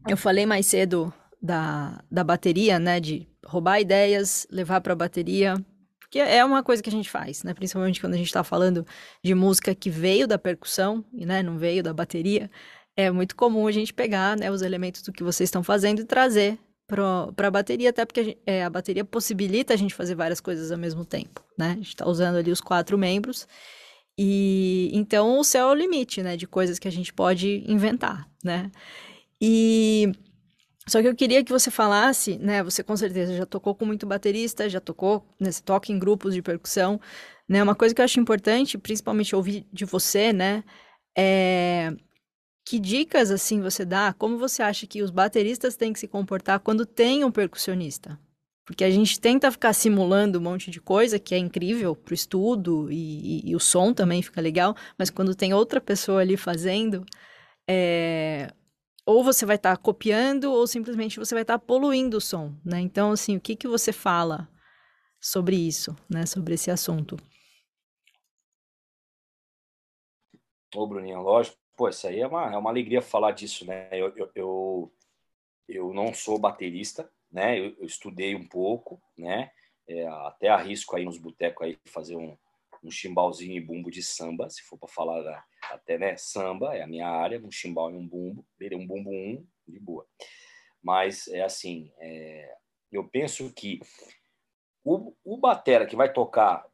eu 0.07 0.17
falei 0.17 0.45
mais 0.45 0.65
cedo 0.65 1.13
da, 1.41 2.03
da 2.09 2.23
bateria, 2.23 2.79
né? 2.79 2.99
De 2.99 3.27
roubar 3.45 3.79
ideias, 3.79 4.47
levar 4.51 4.81
para 4.81 4.93
a 4.93 4.95
bateria. 4.95 5.55
Porque 5.99 6.19
é 6.19 6.43
uma 6.43 6.63
coisa 6.63 6.81
que 6.81 6.89
a 6.89 6.91
gente 6.91 7.09
faz, 7.09 7.43
né? 7.43 7.53
Principalmente 7.53 7.99
quando 7.99 8.13
a 8.13 8.17
gente 8.17 8.27
está 8.27 8.43
falando 8.43 8.85
de 9.23 9.35
música 9.35 9.75
que 9.75 9.89
veio 9.89 10.27
da 10.27 10.37
percussão, 10.37 11.03
e 11.13 11.25
né, 11.25 11.43
não 11.43 11.57
veio 11.57 11.83
da 11.83 11.93
bateria. 11.93 12.49
É 12.95 13.11
muito 13.11 13.35
comum 13.35 13.67
a 13.67 13.71
gente 13.71 13.93
pegar 13.93 14.37
né, 14.37 14.49
os 14.49 14.61
elementos 14.61 15.01
do 15.01 15.11
que 15.11 15.23
vocês 15.23 15.47
estão 15.47 15.63
fazendo 15.63 16.01
e 16.01 16.05
trazer 16.05 16.57
para 16.87 17.47
a 17.47 17.51
bateria, 17.51 17.89
até 17.89 18.05
porque 18.05 18.19
a, 18.21 18.23
gente, 18.23 18.39
é, 18.45 18.63
a, 18.63 18.69
bateria 18.69 19.03
possibilita 19.03 19.73
a 19.73 19.77
gente 19.77 19.93
fazer 19.93 20.15
várias 20.15 20.39
coisas 20.39 20.71
ao 20.71 20.77
mesmo 20.77 21.03
tempo, 21.03 21.43
né? 21.57 21.71
A 21.71 21.75
gente 21.75 21.89
está 21.89 22.07
usando 22.07 22.37
ali 22.37 22.49
os 22.49 22.61
quatro 22.61 22.97
membros 22.97 23.45
e 24.17 24.89
então 24.93 25.39
o 25.39 25.43
céu 25.43 25.69
é 25.69 25.71
o 25.71 25.75
limite, 25.75 26.23
né, 26.23 26.37
de 26.37 26.47
coisas 26.47 26.79
que 26.79 26.87
a 26.87 26.91
gente 26.91 27.13
pode 27.13 27.63
inventar, 27.67 28.27
né? 28.43 28.71
E 29.41 30.11
só 30.87 31.01
que 31.01 31.07
eu 31.07 31.15
queria 31.15 31.43
que 31.43 31.51
você 31.51 31.69
falasse, 31.71 32.37
né, 32.39 32.63
você 32.63 32.83
com 32.83 32.95
certeza 32.97 33.35
já 33.35 33.45
tocou 33.45 33.75
com 33.75 33.85
muito 33.85 34.07
baterista, 34.07 34.69
já 34.69 34.79
tocou, 34.81 35.25
né, 35.39 35.51
você 35.51 35.61
toca 35.61 35.91
em 35.91 35.99
grupos 35.99 36.33
de 36.33 36.41
percussão, 36.41 36.99
né? 37.47 37.61
Uma 37.63 37.75
coisa 37.75 37.93
que 37.95 38.01
eu 38.01 38.05
acho 38.05 38.19
importante, 38.19 38.77
principalmente 38.77 39.35
ouvir 39.35 39.65
de 39.73 39.85
você, 39.85 40.33
né, 40.33 40.63
é 41.17 41.93
que 42.65 42.79
dicas 42.79 43.31
assim 43.31 43.61
você 43.61 43.85
dá? 43.85 44.13
Como 44.13 44.37
você 44.37 44.61
acha 44.61 44.85
que 44.87 45.01
os 45.01 45.09
bateristas 45.11 45.75
têm 45.77 45.93
que 45.93 45.99
se 45.99 46.07
comportar 46.07 46.59
quando 46.59 46.85
tem 46.85 47.23
um 47.23 47.31
percussionista? 47.31 48.19
Porque 48.67 48.83
a 48.83 48.91
gente 48.91 49.17
tenta 49.17 49.49
ficar 49.49 49.71
simulando 49.71 50.37
um 50.37 50.41
monte 50.41 50.69
de 50.69 50.81
coisa 50.81 51.17
que 51.17 51.33
é 51.33 51.37
incrível 51.37 51.95
para 51.95 52.11
o 52.11 52.13
estudo 52.13 52.91
e, 52.91 53.39
e, 53.39 53.51
e, 53.51 53.55
o 53.55 53.61
som 53.61 53.93
também 53.93 54.21
fica 54.21 54.41
legal, 54.41 54.75
mas 54.97 55.09
quando 55.09 55.33
tem 55.33 55.53
outra 55.53 55.79
pessoa 55.79 56.19
ali 56.19 56.35
fazendo, 56.35 57.05
é... 57.65 58.51
ou 59.05 59.23
você 59.23 59.45
vai 59.45 59.55
estar 59.55 59.77
tá 59.77 59.81
copiando 59.81 60.51
ou 60.51 60.67
simplesmente 60.67 61.17
você 61.17 61.33
vai 61.33 61.43
estar 61.43 61.57
tá 61.57 61.65
poluindo 61.65 62.17
o 62.17 62.21
som, 62.21 62.53
né? 62.65 62.81
Então, 62.81 63.11
assim, 63.13 63.37
o 63.37 63.41
que, 63.41 63.55
que 63.55 63.69
você 63.69 63.93
fala 63.93 64.49
sobre 65.17 65.55
isso, 65.55 65.95
né? 66.09 66.25
Sobre 66.25 66.55
esse 66.55 66.69
assunto? 66.69 67.15
Ô, 70.75 70.85
Bruninho, 70.85 71.21
lógico. 71.21 71.57
Pô, 71.73 71.87
isso 71.87 72.05
aí 72.05 72.19
é 72.19 72.27
uma, 72.27 72.53
é 72.53 72.57
uma 72.57 72.69
alegria 72.69 73.01
falar 73.01 73.31
disso, 73.31 73.65
né? 73.65 73.87
Eu, 73.93 74.13
eu, 74.17 74.31
eu, 74.35 74.93
eu 75.69 75.93
não 75.93 76.13
sou 76.13 76.37
baterista, 76.37 77.09
né? 77.37 77.59
Eu, 77.59 77.75
eu 77.77 77.85
estudei 77.85 78.35
um 78.35 78.47
pouco, 78.47 78.99
né? 79.15 79.51
É, 79.87 80.07
até 80.07 80.49
arrisco 80.49 80.95
aí 80.95 81.05
nos 81.05 81.19
botecos 81.19 81.67
aí 81.67 81.77
fazer 81.85 82.15
um, 82.15 82.35
um 82.83 82.89
chimbalzinho 82.89 83.55
e 83.55 83.61
bumbo 83.61 83.91
de 83.91 84.01
samba, 84.01 84.49
se 84.49 84.63
for 84.63 84.77
para 84.77 84.89
falar 84.89 85.21
da, 85.21 85.43
até, 85.71 85.99
né? 85.99 86.17
Samba 86.17 86.75
é 86.75 86.81
a 86.81 86.87
minha 86.87 87.07
área, 87.07 87.39
um 87.39 87.51
chimbal 87.51 87.91
e 87.91 87.93
um 87.95 88.07
bumbo, 88.07 88.43
um 88.59 88.87
bumbo 88.87 89.11
um, 89.11 89.45
de 89.67 89.79
boa. 89.79 90.03
Mas 90.81 91.27
é 91.27 91.43
assim, 91.43 91.91
é, 91.99 92.55
eu 92.91 93.07
penso 93.07 93.53
que 93.53 93.79
o, 94.83 95.13
o 95.23 95.37
batera 95.37 95.85
que 95.85 95.95
vai 95.95 96.11
tocar, 96.11 96.65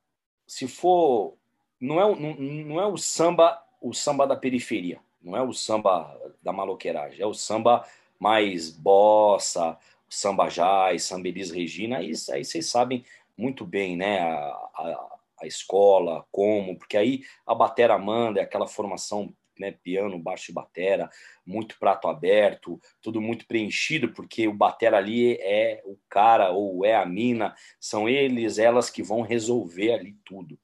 se 0.48 0.66
for 0.66 1.38
não 1.78 2.00
é, 2.00 2.16
não, 2.16 2.36
não 2.36 2.82
é 2.82 2.88
o 2.88 2.98
samba 2.98 3.62
o 3.82 3.94
samba 3.94 4.26
da 4.26 4.38
periferia, 4.38 5.02
não 5.22 5.36
é 5.36 5.42
o 5.42 5.52
samba 5.52 6.18
da 6.42 6.54
maloqueiragem, 6.54 7.22
é 7.22 7.26
o 7.26 7.34
samba 7.34 7.86
mais 8.18 8.70
bossa, 8.70 9.78
samba 10.14 10.48
jazz, 10.48 11.04
samba 11.04 11.28
Elis 11.28 11.50
Regina, 11.50 12.04
isso 12.04 12.32
aí 12.32 12.46
vocês 12.46 12.68
sabem 12.68 13.04
muito 13.36 13.66
bem, 13.66 13.98
né? 13.98 14.20
A, 14.20 14.36
a, 14.76 15.18
a, 15.42 15.48
escola, 15.48 16.26
como, 16.32 16.78
porque 16.78 16.96
aí 16.96 17.24
a 17.46 17.56
batera 17.56 17.98
manda, 17.98 18.40
é 18.40 18.44
aquela 18.44 18.68
formação, 18.68 19.34
né? 19.58 19.72
Piano, 19.72 20.20
baixo 20.20 20.52
e 20.52 20.54
batera, 20.54 21.10
muito 21.46 21.80
prato 21.80 22.08
aberto, 22.08 22.80
tudo 23.02 23.20
muito 23.20 23.48
preenchido, 23.48 24.14
porque 24.14 24.48
o 24.48 24.54
batera 24.54 24.98
ali 24.98 25.34
é 25.42 25.82
o 25.84 25.98
cara 26.08 26.52
ou 26.52 26.86
é 26.86 26.96
a 26.96 27.06
mina, 27.06 27.56
são 27.80 28.08
eles, 28.08 28.60
elas 28.60 28.90
que 28.90 29.02
vão 29.02 29.22
resolver 29.22 29.94
ali 29.94 30.16
tudo. 30.24 30.60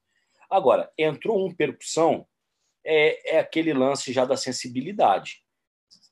Agora, 0.48 0.92
entrou 0.96 1.44
um 1.44 1.52
percussão, 1.52 2.24
é, 2.84 3.36
é 3.36 3.38
aquele 3.40 3.72
lance 3.72 4.12
já 4.12 4.24
da 4.24 4.36
sensibilidade, 4.36 5.42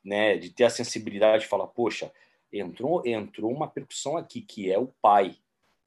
né? 0.05 0.37
De 0.37 0.51
ter 0.51 0.65
a 0.65 0.71
sensibilidade 0.71 1.45
de 1.45 1.49
falar, 1.49 1.69
poxa, 1.69 2.13
entrou, 2.53 3.07
entrou 3.07 3.53
uma 3.53 3.69
percussão 3.69 4.17
aqui, 4.17 4.41
que 4.41 4.71
é 4.71 4.79
o 4.79 4.93
pai. 5.01 5.37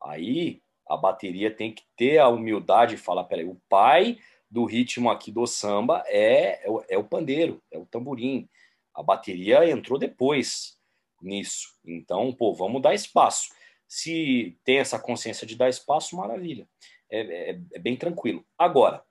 Aí 0.01 0.61
a 0.87 0.97
bateria 0.97 1.49
tem 1.49 1.73
que 1.73 1.83
ter 1.95 2.17
a 2.17 2.27
humildade 2.27 2.95
de 2.95 3.01
falar, 3.01 3.23
peraí, 3.23 3.45
o 3.45 3.59
pai 3.69 4.17
do 4.49 4.65
ritmo 4.65 5.09
aqui 5.09 5.31
do 5.31 5.47
samba 5.47 6.03
é, 6.07 6.65
é, 6.65 6.69
o, 6.69 6.83
é 6.89 6.97
o 6.97 7.03
pandeiro, 7.03 7.61
é 7.71 7.77
o 7.77 7.85
tamborim. 7.85 8.49
A 8.93 9.01
bateria 9.01 9.69
entrou 9.69 9.97
depois 9.97 10.77
nisso. 11.21 11.73
Então, 11.85 12.33
pô, 12.33 12.53
vamos 12.53 12.81
dar 12.81 12.93
espaço. 12.93 13.49
Se 13.87 14.57
tem 14.65 14.79
essa 14.79 14.99
consciência 14.99 15.47
de 15.47 15.55
dar 15.55 15.69
espaço, 15.69 16.17
maravilha. 16.17 16.67
É, 17.09 17.51
é, 17.51 17.61
é 17.73 17.79
bem 17.79 17.95
tranquilo. 17.95 18.45
Agora, 18.57 19.03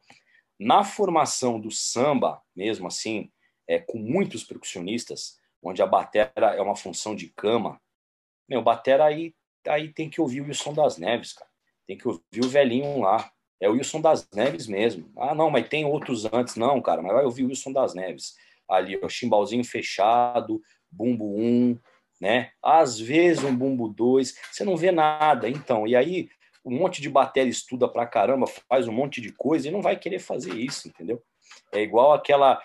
na 0.58 0.84
formação 0.84 1.58
do 1.58 1.70
samba, 1.70 2.42
mesmo 2.54 2.86
assim, 2.86 3.30
é, 3.66 3.78
com 3.78 3.96
muitos 3.96 4.44
percussionistas, 4.44 5.39
onde 5.62 5.82
a 5.82 5.86
batera 5.86 6.54
é 6.56 6.60
uma 6.60 6.76
função 6.76 7.14
de 7.14 7.28
cama, 7.28 7.80
meu, 8.48 8.62
batera 8.62 9.04
aí, 9.04 9.34
aí 9.68 9.92
tem 9.92 10.10
que 10.10 10.20
ouvir 10.20 10.40
o 10.40 10.46
Wilson 10.46 10.74
das 10.74 10.98
Neves, 10.98 11.32
cara. 11.32 11.50
Tem 11.86 11.96
que 11.96 12.08
ouvir 12.08 12.44
o 12.44 12.48
velhinho 12.48 13.00
lá. 13.00 13.30
É 13.60 13.68
o 13.68 13.72
Wilson 13.72 14.00
das 14.00 14.28
Neves 14.34 14.66
mesmo. 14.66 15.12
Ah, 15.16 15.34
não, 15.34 15.50
mas 15.50 15.68
tem 15.68 15.84
outros 15.84 16.24
antes. 16.32 16.56
Não, 16.56 16.80
cara, 16.80 17.02
mas 17.02 17.12
vai 17.12 17.24
ouvir 17.24 17.44
o 17.44 17.48
Wilson 17.48 17.72
das 17.72 17.94
Neves. 17.94 18.34
Ali, 18.68 18.96
o 18.96 19.08
chimbalzinho 19.08 19.64
fechado, 19.64 20.60
bumbo 20.90 21.36
1, 21.36 21.42
um, 21.42 21.78
né? 22.20 22.52
Às 22.62 22.98
vezes 22.98 23.44
um 23.44 23.54
bumbo 23.54 23.88
2, 23.88 24.34
você 24.50 24.64
não 24.64 24.76
vê 24.76 24.90
nada. 24.90 25.48
Então, 25.48 25.86
e 25.86 25.94
aí 25.94 26.28
um 26.64 26.76
monte 26.76 27.00
de 27.00 27.08
bateria 27.08 27.50
estuda 27.50 27.88
pra 27.88 28.06
caramba, 28.06 28.46
faz 28.46 28.86
um 28.86 28.92
monte 28.92 29.20
de 29.20 29.32
coisa 29.32 29.68
e 29.68 29.70
não 29.70 29.80
vai 29.80 29.96
querer 29.96 30.18
fazer 30.18 30.54
isso, 30.54 30.88
entendeu? 30.88 31.22
É 31.72 31.80
igual 31.80 32.12
aquela 32.12 32.60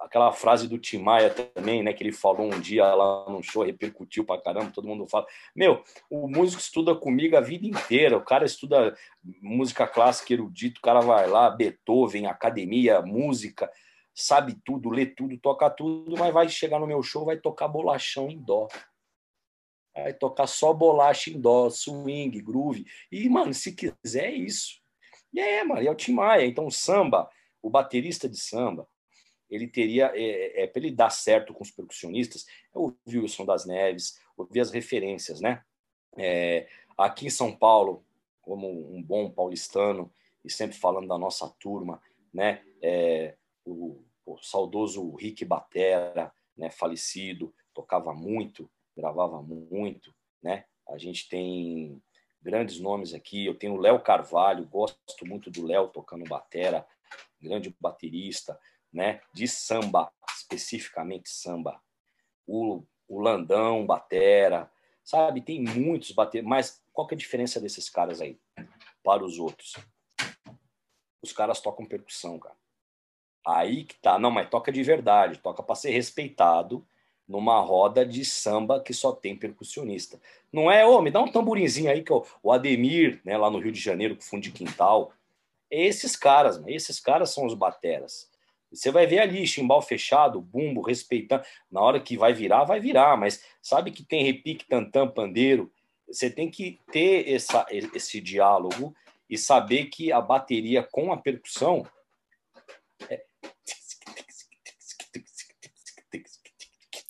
aquela 0.00 0.32
frase 0.32 0.68
do 0.68 0.78
Tim 0.78 0.98
Maia 0.98 1.28
também, 1.28 1.82
né, 1.82 1.92
que 1.92 2.02
ele 2.04 2.12
falou 2.12 2.46
um 2.46 2.60
dia 2.60 2.84
lá 2.94 3.28
num 3.28 3.42
show, 3.42 3.64
repercutiu 3.64 4.24
pra 4.24 4.40
caramba, 4.40 4.70
todo 4.72 4.86
mundo 4.86 5.06
fala: 5.08 5.26
"Meu, 5.54 5.82
o 6.08 6.28
músico 6.28 6.62
estuda 6.62 6.94
comigo 6.94 7.36
a 7.36 7.40
vida 7.40 7.66
inteira, 7.66 8.16
o 8.16 8.24
cara 8.24 8.44
estuda 8.44 8.96
música 9.42 9.86
clássica 9.86 10.32
erudito, 10.32 10.78
o 10.78 10.82
cara 10.82 11.00
vai 11.00 11.26
lá, 11.26 11.50
Beethoven, 11.50 12.26
academia, 12.26 13.02
música, 13.02 13.70
sabe 14.14 14.56
tudo, 14.64 14.90
lê 14.90 15.06
tudo, 15.06 15.36
toca 15.38 15.68
tudo, 15.68 16.16
mas 16.16 16.32
vai 16.32 16.48
chegar 16.48 16.78
no 16.78 16.86
meu 16.86 17.02
show, 17.02 17.24
vai 17.24 17.36
tocar 17.36 17.68
bolachão 17.68 18.30
em 18.30 18.38
dó. 18.38 18.68
Vai 19.94 20.14
tocar 20.14 20.46
só 20.46 20.72
bolacha 20.72 21.30
em 21.30 21.40
dó, 21.40 21.68
swing, 21.68 22.40
groove. 22.40 22.86
E, 23.10 23.28
mano, 23.28 23.52
se 23.52 23.74
quiser, 23.74 24.26
é 24.26 24.30
isso. 24.30 24.80
E 25.32 25.40
é, 25.40 25.64
mano, 25.64 25.82
é 25.86 25.90
o 25.90 25.94
Tim 25.94 26.12
Maia. 26.12 26.46
Então, 26.46 26.70
samba, 26.70 27.28
o 27.62 27.70
baterista 27.70 28.28
de 28.28 28.38
samba, 28.38 28.88
ele 29.48 29.66
teria, 29.66 30.12
é, 30.14 30.62
é 30.62 30.66
para 30.66 30.80
ele 30.80 30.92
dar 30.92 31.10
certo 31.10 31.52
com 31.52 31.62
os 31.62 31.70
percussionistas, 31.70 32.46
é 32.74 32.78
ouvir 32.78 33.18
o 33.18 33.22
Wilson 33.22 33.44
das 33.44 33.66
Neves, 33.66 34.20
ouvir 34.36 34.60
as 34.60 34.70
referências, 34.70 35.40
né? 35.40 35.64
É, 36.16 36.68
aqui 36.96 37.26
em 37.26 37.30
São 37.30 37.54
Paulo, 37.54 38.04
como 38.40 38.68
um 38.94 39.02
bom 39.02 39.30
paulistano, 39.30 40.12
e 40.44 40.50
sempre 40.50 40.76
falando 40.76 41.08
da 41.08 41.18
nossa 41.18 41.48
turma, 41.58 42.00
né? 42.32 42.62
É, 42.80 43.36
o, 43.64 44.02
o 44.24 44.38
saudoso 44.38 45.14
Rick 45.16 45.44
Batera, 45.44 46.32
né? 46.56 46.70
falecido, 46.70 47.52
tocava 47.74 48.14
muito, 48.14 48.70
gravava 48.96 49.42
muito, 49.42 50.14
né? 50.42 50.64
A 50.88 50.98
gente 50.98 51.28
tem 51.28 52.02
grandes 52.42 52.80
nomes 52.80 53.14
aqui. 53.14 53.46
Eu 53.46 53.54
tenho 53.54 53.74
o 53.74 53.80
Léo 53.80 54.00
Carvalho, 54.00 54.66
gosto 54.66 55.26
muito 55.26 55.50
do 55.50 55.66
Léo 55.66 55.88
tocando 55.88 56.24
batera, 56.24 56.86
grande 57.40 57.74
baterista, 57.80 58.58
né? 58.92 59.20
De 59.32 59.46
samba, 59.46 60.12
especificamente 60.36 61.30
samba. 61.30 61.80
O, 62.46 62.82
o 63.08 63.20
Landão, 63.20 63.86
batera, 63.86 64.70
sabe? 65.04 65.40
Tem 65.40 65.62
muitos 65.62 66.12
bater, 66.12 66.42
mas 66.42 66.82
qual 66.92 67.06
que 67.06 67.14
é 67.14 67.16
a 67.16 67.18
diferença 67.18 67.60
desses 67.60 67.88
caras 67.88 68.20
aí 68.20 68.38
para 69.02 69.24
os 69.24 69.38
outros? 69.38 69.74
Os 71.22 71.32
caras 71.32 71.60
tocam 71.60 71.86
percussão, 71.86 72.38
cara. 72.38 72.56
Aí 73.46 73.84
que 73.84 73.94
tá, 73.96 74.18
não, 74.18 74.30
mas 74.30 74.48
toca 74.48 74.70
de 74.70 74.82
verdade, 74.82 75.38
toca 75.38 75.62
para 75.62 75.74
ser 75.74 75.90
respeitado 75.90 76.86
numa 77.26 77.60
roda 77.60 78.04
de 78.04 78.24
samba 78.24 78.80
que 78.80 78.92
só 78.92 79.12
tem 79.12 79.36
percussionista. 79.36 80.20
Não 80.52 80.70
é, 80.70 80.84
ô, 80.84 80.96
oh, 80.96 81.02
me 81.02 81.10
dá 81.10 81.20
um 81.20 81.30
tamborinzinho 81.30 81.90
aí 81.90 82.02
que 82.02 82.12
o 82.12 82.52
Ademir, 82.52 83.20
né, 83.24 83.38
lá 83.38 83.48
no 83.48 83.60
Rio 83.60 83.70
de 83.70 83.80
Janeiro, 83.80 84.16
com 84.16 84.22
fundo 84.22 84.42
de 84.42 84.50
quintal. 84.50 85.12
Esses 85.70 86.16
caras, 86.16 86.60
esses 86.66 86.98
caras 86.98 87.30
são 87.30 87.46
os 87.46 87.54
bateras. 87.54 88.28
Você 88.72 88.90
vai 88.90 89.06
ver 89.06 89.18
ali, 89.18 89.46
chimbal 89.46 89.82
fechado, 89.82 90.40
bumbo, 90.40 90.80
respeitando. 90.80 91.44
Na 91.70 91.80
hora 91.80 92.00
que 92.00 92.16
vai 92.16 92.32
virar, 92.32 92.64
vai 92.64 92.80
virar, 92.80 93.16
mas 93.16 93.42
sabe 93.60 93.90
que 93.90 94.04
tem 94.04 94.24
repique, 94.24 94.66
tantã, 94.66 95.08
pandeiro. 95.08 95.72
Você 96.06 96.30
tem 96.30 96.50
que 96.50 96.80
ter 96.90 97.28
essa, 97.32 97.66
esse 97.70 98.20
diálogo 98.20 98.94
e 99.28 99.36
saber 99.36 99.86
que 99.86 100.12
a 100.12 100.20
bateria 100.20 100.82
com 100.82 101.12
a 101.12 101.16
percussão 101.16 101.86
é, 103.08 103.22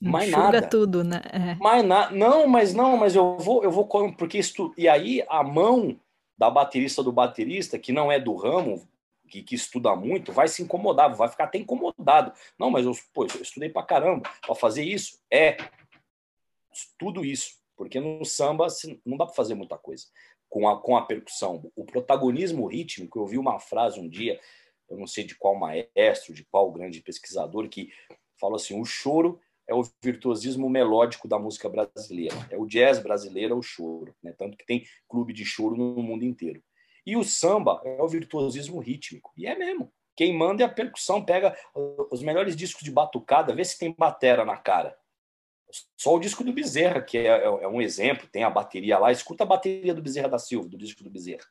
mais 0.00 0.30
nada. 0.30 0.62
tudo, 0.66 1.04
né? 1.04 1.20
É. 1.30 1.54
Mais 1.56 1.84
na... 1.84 2.10
Não, 2.10 2.46
mas 2.46 2.72
não, 2.72 2.96
mas 2.96 3.14
eu 3.14 3.36
vou, 3.36 3.62
eu 3.62 3.70
vou 3.70 3.86
porque 4.16 4.38
isso 4.38 4.72
e 4.76 4.88
aí 4.88 5.22
a 5.28 5.42
mão 5.42 5.98
da 6.40 6.48
baterista 6.48 7.02
do 7.02 7.12
baterista 7.12 7.78
que 7.78 7.92
não 7.92 8.10
é 8.10 8.18
do 8.18 8.34
ramo, 8.34 8.88
que, 9.28 9.42
que 9.42 9.54
estuda 9.54 9.94
muito, 9.94 10.32
vai 10.32 10.48
se 10.48 10.62
incomodar, 10.62 11.14
vai 11.14 11.28
ficar 11.28 11.44
até 11.44 11.58
incomodado. 11.58 12.32
Não, 12.58 12.70
mas 12.70 12.86
eu, 12.86 12.92
pô, 13.12 13.26
eu 13.26 13.42
estudei 13.42 13.68
pra 13.68 13.82
caramba 13.82 14.22
para 14.40 14.54
fazer 14.54 14.82
isso. 14.82 15.20
É 15.30 15.58
tudo 16.98 17.26
isso, 17.26 17.58
porque 17.76 18.00
no 18.00 18.24
samba 18.24 18.68
não 19.04 19.18
dá 19.18 19.26
para 19.26 19.34
fazer 19.34 19.54
muita 19.54 19.76
coisa 19.76 20.06
com 20.48 20.66
a, 20.66 20.80
com 20.80 20.96
a 20.96 21.02
percussão. 21.02 21.70
O 21.76 21.84
protagonismo 21.84 22.66
rítmico, 22.66 23.18
eu 23.18 23.26
vi 23.26 23.36
uma 23.36 23.60
frase 23.60 24.00
um 24.00 24.08
dia, 24.08 24.40
eu 24.88 24.96
não 24.96 25.06
sei 25.06 25.24
de 25.24 25.34
qual 25.34 25.54
maestro, 25.54 26.32
de 26.32 26.42
qual 26.42 26.72
grande 26.72 27.02
pesquisador, 27.02 27.68
que 27.68 27.92
falou 28.40 28.56
assim: 28.56 28.80
o 28.80 28.84
choro 28.86 29.38
é 29.70 29.74
o 29.74 29.84
virtuosismo 30.02 30.68
melódico 30.68 31.28
da 31.28 31.38
música 31.38 31.68
brasileira. 31.68 32.34
É 32.50 32.58
o 32.58 32.66
jazz 32.66 32.98
brasileiro, 32.98 33.54
é 33.54 33.56
o 33.56 33.62
choro. 33.62 34.12
Né? 34.20 34.34
Tanto 34.36 34.56
que 34.56 34.66
tem 34.66 34.84
clube 35.08 35.32
de 35.32 35.44
choro 35.44 35.76
no 35.76 36.02
mundo 36.02 36.24
inteiro. 36.24 36.60
E 37.06 37.16
o 37.16 37.22
samba 37.22 37.80
é 37.84 38.02
o 38.02 38.08
virtuosismo 38.08 38.80
rítmico. 38.80 39.32
E 39.36 39.46
é 39.46 39.56
mesmo. 39.56 39.92
Quem 40.16 40.36
manda 40.36 40.64
é 40.64 40.66
a 40.66 40.68
percussão, 40.68 41.24
pega 41.24 41.56
os 42.10 42.20
melhores 42.20 42.56
discos 42.56 42.82
de 42.82 42.90
batucada, 42.90 43.54
vê 43.54 43.64
se 43.64 43.78
tem 43.78 43.94
batera 43.96 44.44
na 44.44 44.56
cara. 44.56 44.98
Só 45.96 46.16
o 46.16 46.18
disco 46.18 46.42
do 46.42 46.52
Bezerra, 46.52 47.00
que 47.00 47.16
é, 47.16 47.26
é, 47.26 47.44
é, 47.44 47.68
um 47.68 47.80
exemplo, 47.80 48.26
tem 48.26 48.42
a 48.42 48.50
bateria 48.50 48.98
lá, 48.98 49.12
escuta 49.12 49.44
a 49.44 49.46
bateria 49.46 49.94
do 49.94 50.02
Bezerra 50.02 50.28
da 50.28 50.38
Silva, 50.38 50.68
do 50.68 50.76
disco 50.76 51.04
do 51.04 51.08
Bezerra. 51.08 51.46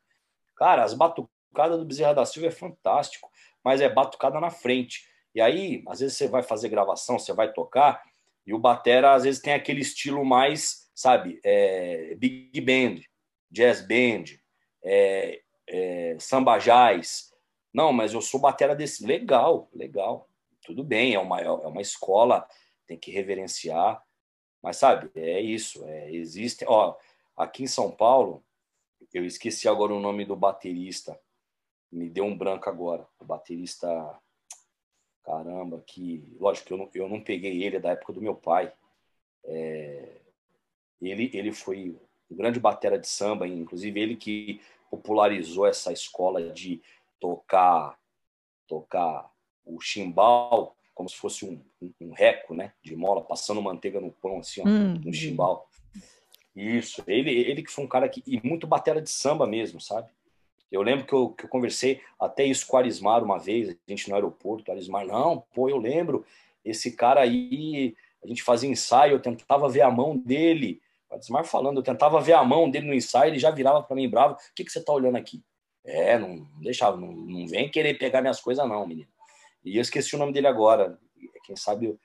Cara, 0.57 0.83
as 0.83 0.93
batucadas 0.93 1.79
do 1.79 1.85
Bezerra 1.85 2.13
da 2.13 2.25
Silva 2.25 2.49
é 2.49 2.51
fantástico, 2.51 3.31
mas 3.63 3.79
é 3.79 3.87
batucada 3.87 4.41
na 4.41 4.49
frente. 4.49 5.07
E 5.33 5.41
aí, 5.41 5.83
às 5.87 5.99
vezes 5.99 6.17
você 6.17 6.27
vai 6.27 6.43
fazer 6.43 6.69
gravação, 6.69 7.17
você 7.17 7.33
vai 7.33 7.51
tocar, 7.53 8.03
e 8.49 8.53
o 8.53 8.57
batera 8.57 9.13
às 9.13 9.25
vezes 9.25 9.39
tem 9.39 9.53
aquele 9.53 9.81
estilo 9.81 10.25
mais, 10.25 10.89
sabe, 10.95 11.39
é, 11.43 12.15
big 12.15 12.59
band, 12.61 12.99
jazz 13.51 13.79
band, 13.79 14.39
é, 14.83 15.43
é, 15.67 16.17
samba 16.19 16.57
jazz. 16.57 17.31
Não, 17.71 17.93
mas 17.93 18.11
eu 18.11 18.21
sou 18.23 18.39
batera 18.39 18.75
desse. 18.75 19.05
Legal, 19.05 19.69
legal. 19.71 20.27
Tudo 20.63 20.83
bem, 20.83 21.13
é 21.13 21.19
uma, 21.19 21.39
é 21.39 21.47
uma 21.47 21.79
escola, 21.79 22.47
tem 22.87 22.97
que 22.97 23.11
reverenciar. 23.11 24.03
Mas 24.63 24.77
sabe, 24.77 25.11
é 25.13 25.39
isso. 25.39 25.85
É, 25.85 26.11
existe. 26.11 26.65
Ó, 26.67 26.97
aqui 27.37 27.61
em 27.61 27.67
São 27.67 27.91
Paulo, 27.91 28.43
eu 29.13 29.23
esqueci 29.25 29.69
agora 29.69 29.93
o 29.93 29.99
nome 29.99 30.25
do 30.25 30.35
baterista. 30.35 31.21
Me 31.91 32.09
deu 32.09 32.25
um 32.25 32.35
branco 32.35 32.67
agora. 32.67 33.07
O 33.19 33.25
baterista. 33.25 33.87
Caramba, 35.29 35.83
que. 35.85 36.23
Lógico 36.39 36.65
que 36.65 36.73
eu 36.73 36.77
não, 36.77 36.89
eu 36.95 37.07
não 37.07 37.21
peguei 37.21 37.63
ele 37.63 37.75
é 37.75 37.79
da 37.79 37.91
época 37.91 38.11
do 38.11 38.21
meu 38.21 38.33
pai. 38.33 38.73
É, 39.45 40.09
ele, 40.99 41.29
ele 41.31 41.51
foi 41.51 41.95
um 42.31 42.35
grande 42.35 42.59
batera 42.59 42.97
de 42.97 43.07
samba, 43.07 43.47
inclusive 43.47 43.99
ele 43.99 44.15
que 44.15 44.59
popularizou 44.89 45.67
essa 45.67 45.93
escola 45.93 46.51
de 46.51 46.81
tocar 47.19 47.99
tocar 48.67 49.31
o 49.65 49.79
chimbal 49.79 50.75
como 50.95 51.07
se 51.07 51.15
fosse 51.15 51.45
um, 51.45 51.61
um, 51.81 51.93
um, 52.01 52.11
reco, 52.11 52.53
né, 52.53 52.73
de 52.83 52.93
mola, 52.93 53.21
passando 53.21 53.61
manteiga 53.61 54.01
no 54.01 54.11
pão, 54.11 54.39
assim, 54.39 54.61
ó, 54.61 54.67
hum, 54.67 55.01
um 55.05 55.13
chimbal. 55.13 55.69
Isso, 56.53 57.01
ele, 57.07 57.31
ele 57.31 57.63
que 57.63 57.71
foi 57.71 57.85
um 57.85 57.87
cara 57.87 58.09
que, 58.09 58.21
e 58.27 58.45
muito 58.45 58.67
batera 58.67 59.01
de 59.01 59.09
samba 59.09 59.47
mesmo, 59.47 59.79
sabe? 59.79 60.11
Eu 60.71 60.81
lembro 60.81 61.05
que 61.05 61.13
eu, 61.13 61.29
que 61.29 61.45
eu 61.45 61.49
conversei 61.49 62.01
até 62.19 62.43
isso 62.45 62.67
com 62.67 62.75
o 62.75 62.79
Arismar 62.79 63.23
uma 63.23 63.39
vez, 63.39 63.69
a 63.69 63.75
gente 63.87 64.07
no 64.09 64.15
aeroporto, 64.15 64.69
o 64.69 64.73
Arismar, 64.73 65.05
não, 65.05 65.43
pô, 65.53 65.69
eu 65.69 65.77
lembro, 65.77 66.25
esse 66.63 66.91
cara 66.91 67.21
aí, 67.21 67.95
a 68.23 68.27
gente 68.27 68.43
fazia 68.43 68.69
ensaio, 68.69 69.13
eu 69.13 69.19
tentava 69.19 69.67
ver 69.67 69.81
a 69.81 69.89
mão 69.89 70.15
dele, 70.15 70.81
o 71.09 71.15
Arismar 71.15 71.43
falando, 71.43 71.77
eu 71.77 71.83
tentava 71.83 72.21
ver 72.21 72.33
a 72.33 72.43
mão 72.43 72.69
dele 72.69 72.87
no 72.87 72.93
ensaio, 72.93 73.31
ele 73.31 73.39
já 73.39 73.49
virava 73.49 73.81
para 73.81 73.95
mim 73.95 74.07
bravo, 74.07 74.35
o 74.35 74.37
que, 74.53 74.63
que 74.63 74.71
você 74.71 74.83
tá 74.83 74.93
olhando 74.93 75.17
aqui? 75.17 75.43
É, 75.83 76.19
não, 76.19 76.35
não 76.35 76.61
deixava, 76.61 76.97
não, 76.97 77.11
não 77.11 77.47
vem 77.47 77.69
querer 77.69 77.97
pegar 77.97 78.21
minhas 78.21 78.39
coisas 78.39 78.67
não, 78.67 78.85
menino. 78.85 79.07
E 79.63 79.77
eu 79.77 79.81
esqueci 79.81 80.15
o 80.15 80.19
nome 80.19 80.31
dele 80.31 80.47
agora. 80.47 80.99
Quem 81.43 81.55
sabe 81.55 81.87
eu, 81.87 81.99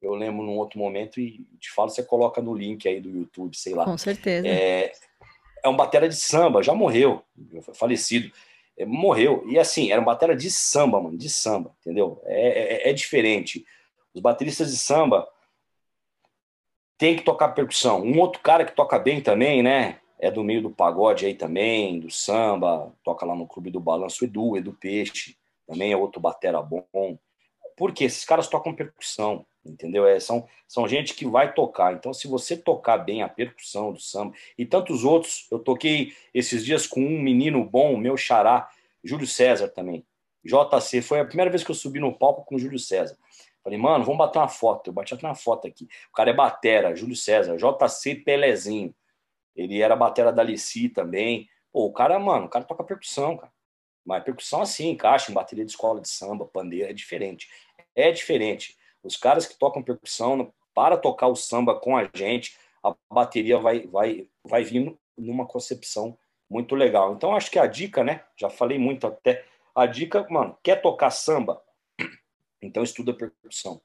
eu 0.00 0.14
lembro 0.14 0.44
num 0.44 0.56
outro 0.56 0.78
momento 0.78 1.20
e 1.20 1.44
te 1.58 1.70
falo, 1.70 1.90
você 1.90 2.02
coloca 2.02 2.40
no 2.40 2.54
link 2.54 2.86
aí 2.88 3.00
do 3.00 3.10
YouTube, 3.10 3.56
sei 3.56 3.74
lá. 3.74 3.84
Com 3.84 3.98
certeza. 3.98 4.46
É, 4.46 4.92
é 5.64 5.68
um 5.68 5.76
batera 5.76 6.08
de 6.08 6.14
samba, 6.14 6.62
já 6.62 6.74
morreu, 6.74 7.24
falecido. 7.72 8.30
É, 8.76 8.84
morreu. 8.84 9.44
E 9.48 9.58
assim, 9.58 9.90
era 9.90 10.00
um 10.00 10.04
batera 10.04 10.36
de 10.36 10.50
samba, 10.50 11.00
mano, 11.00 11.16
de 11.16 11.28
samba, 11.28 11.74
entendeu? 11.80 12.20
É, 12.24 12.88
é, 12.88 12.90
é 12.90 12.92
diferente. 12.92 13.64
Os 14.12 14.20
bateristas 14.20 14.70
de 14.70 14.76
samba 14.76 15.26
tem 16.96 17.16
que 17.16 17.22
tocar 17.22 17.48
percussão. 17.48 18.02
Um 18.02 18.20
outro 18.20 18.40
cara 18.40 18.64
que 18.64 18.76
toca 18.76 18.98
bem 18.98 19.20
também, 19.20 19.62
né? 19.62 19.98
É 20.18 20.30
do 20.30 20.44
meio 20.44 20.62
do 20.62 20.70
pagode 20.70 21.26
aí 21.26 21.34
também, 21.34 21.98
do 21.98 22.10
samba, 22.10 22.94
toca 23.02 23.26
lá 23.26 23.34
no 23.34 23.46
Clube 23.46 23.70
do 23.70 23.80
Balanço, 23.80 24.24
Edu, 24.24 24.56
Edu 24.56 24.72
Peixe 24.72 25.36
também 25.66 25.92
é 25.92 25.96
outro 25.96 26.20
batera 26.20 26.62
bom. 26.62 27.18
Porque 27.76 28.04
esses 28.04 28.24
caras 28.24 28.48
tocam 28.48 28.74
percussão, 28.74 29.44
entendeu? 29.64 30.06
É, 30.06 30.18
são, 30.20 30.46
são 30.68 30.86
gente 30.86 31.14
que 31.14 31.26
vai 31.26 31.52
tocar. 31.52 31.94
Então, 31.94 32.12
se 32.12 32.28
você 32.28 32.56
tocar 32.56 32.98
bem 32.98 33.22
a 33.22 33.28
percussão 33.28 33.92
do 33.92 34.00
samba 34.00 34.34
e 34.58 34.66
tantos 34.66 35.04
outros, 35.04 35.46
eu 35.50 35.58
toquei 35.58 36.12
esses 36.32 36.64
dias 36.64 36.86
com 36.86 37.00
um 37.00 37.20
menino 37.20 37.64
bom, 37.64 37.96
meu 37.96 38.16
xará, 38.16 38.68
Júlio 39.02 39.26
César 39.26 39.68
também. 39.68 40.04
JC, 40.44 41.00
foi 41.00 41.20
a 41.20 41.24
primeira 41.24 41.50
vez 41.50 41.64
que 41.64 41.70
eu 41.70 41.74
subi 41.74 41.98
no 41.98 42.16
palco 42.16 42.44
com 42.44 42.56
o 42.56 42.58
Júlio 42.58 42.78
César. 42.78 43.16
Falei, 43.62 43.78
mano, 43.78 44.04
vamos 44.04 44.18
bater 44.18 44.38
uma 44.38 44.48
foto. 44.48 44.88
Eu 44.88 44.92
bati 44.92 45.14
até 45.14 45.26
uma 45.26 45.34
foto 45.34 45.66
aqui. 45.66 45.88
O 46.10 46.14
cara 46.14 46.30
é 46.30 46.34
batera, 46.34 46.94
Júlio 46.94 47.16
César, 47.16 47.56
JC 47.56 48.16
Pelezinho. 48.16 48.94
Ele 49.56 49.80
era 49.80 49.96
batera 49.96 50.30
da 50.30 50.42
Lici 50.42 50.90
também. 50.90 51.48
Pô, 51.72 51.86
o 51.86 51.92
cara, 51.92 52.18
mano, 52.18 52.46
o 52.46 52.48
cara 52.48 52.64
toca 52.64 52.84
percussão, 52.84 53.38
cara. 53.38 53.52
Mas 54.04 54.22
percussão 54.22 54.60
assim, 54.60 54.90
encaixa 54.90 55.30
em 55.30 55.34
bateria 55.34 55.64
de 55.64 55.70
escola 55.70 55.98
de 55.98 56.10
samba, 56.10 56.44
pandeira, 56.44 56.90
é 56.90 56.92
diferente. 56.92 57.48
É 57.94 58.10
diferente. 58.10 58.76
Os 59.04 59.16
caras 59.16 59.46
que 59.46 59.56
tocam 59.56 59.82
percussão, 59.82 60.52
para 60.74 60.96
tocar 60.96 61.28
o 61.28 61.36
samba 61.36 61.78
com 61.78 61.96
a 61.96 62.08
gente, 62.14 62.58
a 62.82 62.94
bateria 63.12 63.58
vai, 63.58 63.86
vai, 63.86 64.26
vai 64.44 64.64
vir 64.64 64.98
numa 65.16 65.46
concepção 65.46 66.18
muito 66.50 66.74
legal. 66.74 67.14
Então, 67.14 67.34
acho 67.34 67.50
que 67.50 67.58
a 67.58 67.66
dica, 67.66 68.02
né? 68.02 68.24
Já 68.36 68.50
falei 68.50 68.78
muito 68.78 69.06
até. 69.06 69.44
A 69.74 69.86
dica, 69.86 70.26
mano, 70.28 70.58
quer 70.62 70.82
tocar 70.82 71.10
samba? 71.10 71.62
Então, 72.62 72.82
estuda 72.82 73.12
percussão. 73.12 73.78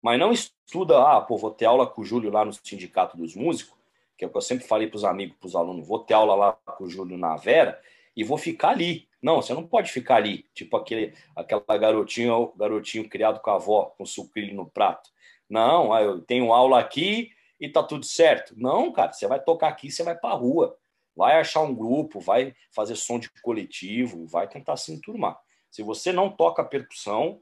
Mas 0.00 0.18
não 0.18 0.32
estuda, 0.32 0.98
ah, 1.06 1.20
pô, 1.20 1.36
vou 1.36 1.50
ter 1.50 1.66
aula 1.66 1.86
com 1.86 2.00
o 2.00 2.04
Júlio 2.04 2.30
lá 2.30 2.46
no 2.46 2.52
Sindicato 2.52 3.14
dos 3.14 3.36
Músicos, 3.36 3.78
que 4.16 4.24
é 4.24 4.26
o 4.26 4.30
que 4.30 4.36
eu 4.36 4.40
sempre 4.40 4.66
falei 4.66 4.88
para 4.88 4.96
os 4.96 5.04
amigos, 5.04 5.36
para 5.36 5.46
os 5.46 5.54
alunos, 5.54 5.86
vou 5.86 5.98
ter 5.98 6.14
aula 6.14 6.34
lá 6.34 6.52
com 6.64 6.84
o 6.84 6.88
Júlio 6.88 7.18
na 7.18 7.36
Vera 7.36 7.78
e 8.16 8.24
vou 8.24 8.38
ficar 8.38 8.70
ali. 8.70 9.06
Não, 9.22 9.40
você 9.40 9.54
não 9.54 9.64
pode 9.64 9.92
ficar 9.92 10.16
ali, 10.16 10.44
tipo 10.52 10.76
aquele, 10.76 11.14
aquela 11.36 11.78
garotinho, 11.78 12.52
garotinho 12.56 13.08
criado 13.08 13.40
com 13.40 13.50
a 13.50 13.54
avó, 13.54 13.94
com 13.96 14.04
sucrilho 14.04 14.54
no 14.54 14.68
prato. 14.68 15.10
Não, 15.48 15.96
eu 15.98 16.20
tenho 16.20 16.52
aula 16.52 16.80
aqui 16.80 17.30
e 17.60 17.68
tá 17.68 17.82
tudo 17.82 18.04
certo. 18.04 18.54
Não, 18.56 18.90
cara, 18.92 19.12
você 19.12 19.28
vai 19.28 19.40
tocar 19.40 19.68
aqui, 19.68 19.90
você 19.90 20.02
vai 20.02 20.16
para 20.16 20.34
rua, 20.34 20.76
vai 21.14 21.38
achar 21.38 21.60
um 21.60 21.74
grupo, 21.74 22.18
vai 22.18 22.54
fazer 22.72 22.96
som 22.96 23.18
de 23.18 23.30
coletivo, 23.42 24.26
vai 24.26 24.48
tentar 24.48 24.76
se 24.76 24.92
enturmar. 24.92 25.38
Se 25.70 25.82
você 25.82 26.10
não 26.10 26.28
toca 26.28 26.64
percussão 26.64 27.40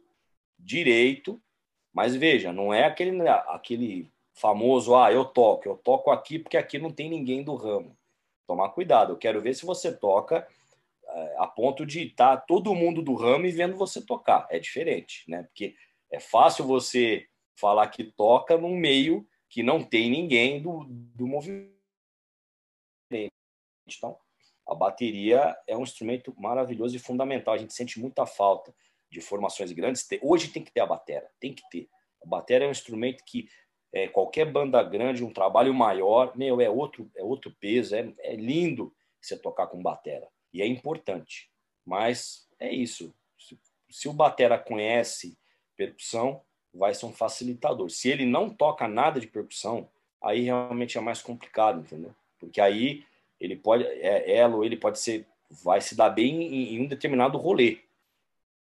direito, 0.59 1.41
mas 1.93 2.15
veja, 2.15 2.53
não 2.53 2.75
é 2.75 2.85
aquele, 2.85 3.27
aquele 3.27 4.13
famoso, 4.35 4.95
ah, 4.95 5.11
eu 5.11 5.25
toco, 5.25 5.67
eu 5.67 5.77
toco 5.77 6.11
aqui 6.11 6.39
porque 6.39 6.57
aqui 6.57 6.79
não 6.79 6.91
tem 6.91 7.09
ninguém 7.09 7.43
do 7.43 7.55
ramo. 7.55 7.97
Tomar 8.47 8.69
cuidado, 8.71 9.13
eu 9.13 9.17
quero 9.17 9.41
ver 9.41 9.55
se 9.55 9.65
você 9.65 9.91
toca 9.91 10.47
a 11.39 11.47
ponto 11.47 11.85
de 11.85 12.09
estar 12.09 12.37
tá 12.37 12.43
todo 12.43 12.75
mundo 12.75 13.03
do 13.03 13.15
ramo 13.15 13.47
e 13.47 13.51
vendo 13.51 13.77
você 13.77 14.05
tocar. 14.05 14.47
É 14.51 14.59
diferente, 14.59 15.25
né? 15.29 15.43
Porque 15.45 15.75
é 16.11 16.21
fácil 16.21 16.65
você 16.65 17.27
falar 17.57 17.89
que 17.89 18.05
toca 18.05 18.57
num 18.57 18.77
meio 18.77 19.27
que 19.49 19.63
não 19.63 19.83
tem 19.83 20.11
ninguém 20.11 20.63
do, 20.63 20.85
do 20.89 21.27
movimento. 21.27 21.71
Então, 23.87 24.17
a 24.67 24.75
bateria 24.75 25.57
é 25.67 25.77
um 25.77 25.83
instrumento 25.83 26.33
maravilhoso 26.39 26.95
e 26.95 27.01
fundamental. 27.01 27.55
A 27.55 27.59
gente 27.59 27.75
sente 27.75 27.99
muita 27.99 28.25
falta 28.25 28.73
de 29.11 29.21
formações 29.21 29.73
grandes. 29.73 30.07
Hoje 30.23 30.49
tem 30.49 30.63
que 30.63 30.71
ter 30.71 30.81
a 30.81 30.87
batera, 30.87 31.29
tem 31.41 31.53
que 31.53 31.69
ter. 31.71 31.89
A 32.23 32.29
batera 32.29 32.65
é 32.65 32.69
um 32.69 32.73
instrumento 32.73 33.25
que 33.25 33.49
é, 33.93 34.07
qualquer 34.07 34.45
banda 34.45 34.81
grande, 34.85 35.25
um 35.25 35.33
trabalho 35.33 35.75
maior, 35.75 36.37
meu, 36.37 36.61
é 36.61 36.71
outro, 36.71 37.11
é 37.17 37.23
outro 37.25 37.51
peso, 37.59 37.97
é, 37.97 38.15
é 38.21 38.37
lindo 38.37 38.95
você 39.21 39.37
tocar 39.37 39.67
com 39.67 39.83
batera 39.83 40.29
e 40.53 40.63
é 40.63 40.67
importante. 40.67 41.51
Mas 41.85 42.49
é 42.59 42.73
isso. 42.73 43.15
Se, 43.39 43.59
se 43.89 44.09
o 44.09 44.13
batera 44.13 44.59
conhece 44.59 45.39
percussão, 45.77 46.43
vai 46.73 46.95
ser 46.95 47.07
um 47.07 47.13
facilitador. 47.13 47.91
Se 47.91 48.09
ele 48.09 48.27
não 48.27 48.51
toca 48.51 48.87
nada 48.87 49.19
de 49.19 49.27
percussão, 49.27 49.89
aí 50.23 50.43
realmente 50.43 50.99
é 50.99 51.01
mais 51.01 51.23
complicado, 51.23 51.81
entendeu? 51.81 52.15
Porque 52.39 52.61
aí 52.61 53.05
ele 53.41 53.57
pode, 53.57 53.85
é, 53.85 54.37
ela 54.37 54.57
ou 54.57 54.65
ele 54.65 54.77
pode 54.77 54.99
ser, 54.99 55.27
vai 55.63 55.81
se 55.81 55.97
dar 55.97 56.11
bem 56.11 56.43
em, 56.43 56.75
em 56.75 56.81
um 56.81 56.87
determinado 56.87 57.39
rolê, 57.39 57.81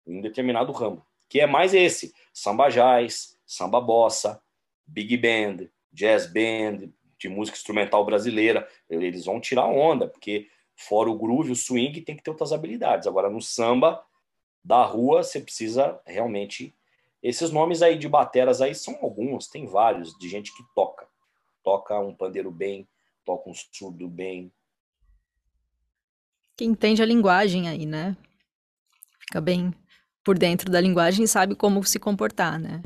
em 0.06 0.18
um 0.18 0.20
determinado 0.20 0.70
ramo, 0.72 1.04
que 1.28 1.40
é 1.40 1.46
mais 1.46 1.74
esse: 1.74 2.14
samba 2.32 2.68
jazz, 2.68 3.36
samba 3.44 3.80
bossa, 3.80 4.40
big 4.86 5.16
band, 5.16 5.68
jazz 5.92 6.26
band, 6.26 6.90
de 7.18 7.28
música 7.28 7.56
instrumental 7.56 8.04
brasileira. 8.04 8.68
Eles 8.88 9.24
vão 9.24 9.40
tirar 9.40 9.66
onda, 9.66 10.06
porque 10.06 10.48
fora 10.76 11.10
o 11.10 11.18
groove, 11.18 11.50
o 11.50 11.56
swing, 11.56 12.02
tem 12.02 12.14
que 12.14 12.22
ter 12.22 12.30
outras 12.30 12.52
habilidades. 12.52 13.06
Agora, 13.06 13.30
no 13.30 13.40
samba 13.40 14.04
da 14.62 14.84
rua, 14.84 15.22
você 15.22 15.40
precisa 15.40 15.98
realmente. 16.06 16.74
Esses 17.22 17.50
nomes 17.50 17.82
aí 17.82 17.98
de 17.98 18.08
bateras 18.08 18.60
aí 18.60 18.74
são 18.74 18.96
alguns, 19.00 19.48
tem 19.48 19.66
vários, 19.66 20.16
de 20.18 20.28
gente 20.28 20.54
que 20.54 20.62
toca. 20.74 21.08
Toca 21.64 21.98
um 21.98 22.14
pandeiro 22.14 22.50
bem, 22.50 22.86
toca 23.24 23.48
um 23.48 23.54
surdo 23.54 24.06
bem. 24.06 24.52
Que 26.56 26.64
entende 26.64 27.02
a 27.02 27.06
linguagem 27.06 27.68
aí, 27.68 27.86
né? 27.86 28.16
Fica 29.20 29.40
bem 29.40 29.74
por 30.22 30.38
dentro 30.38 30.70
da 30.70 30.80
linguagem 30.80 31.24
e 31.24 31.28
sabe 31.28 31.54
como 31.54 31.82
se 31.84 31.98
comportar, 31.98 32.58
né? 32.58 32.82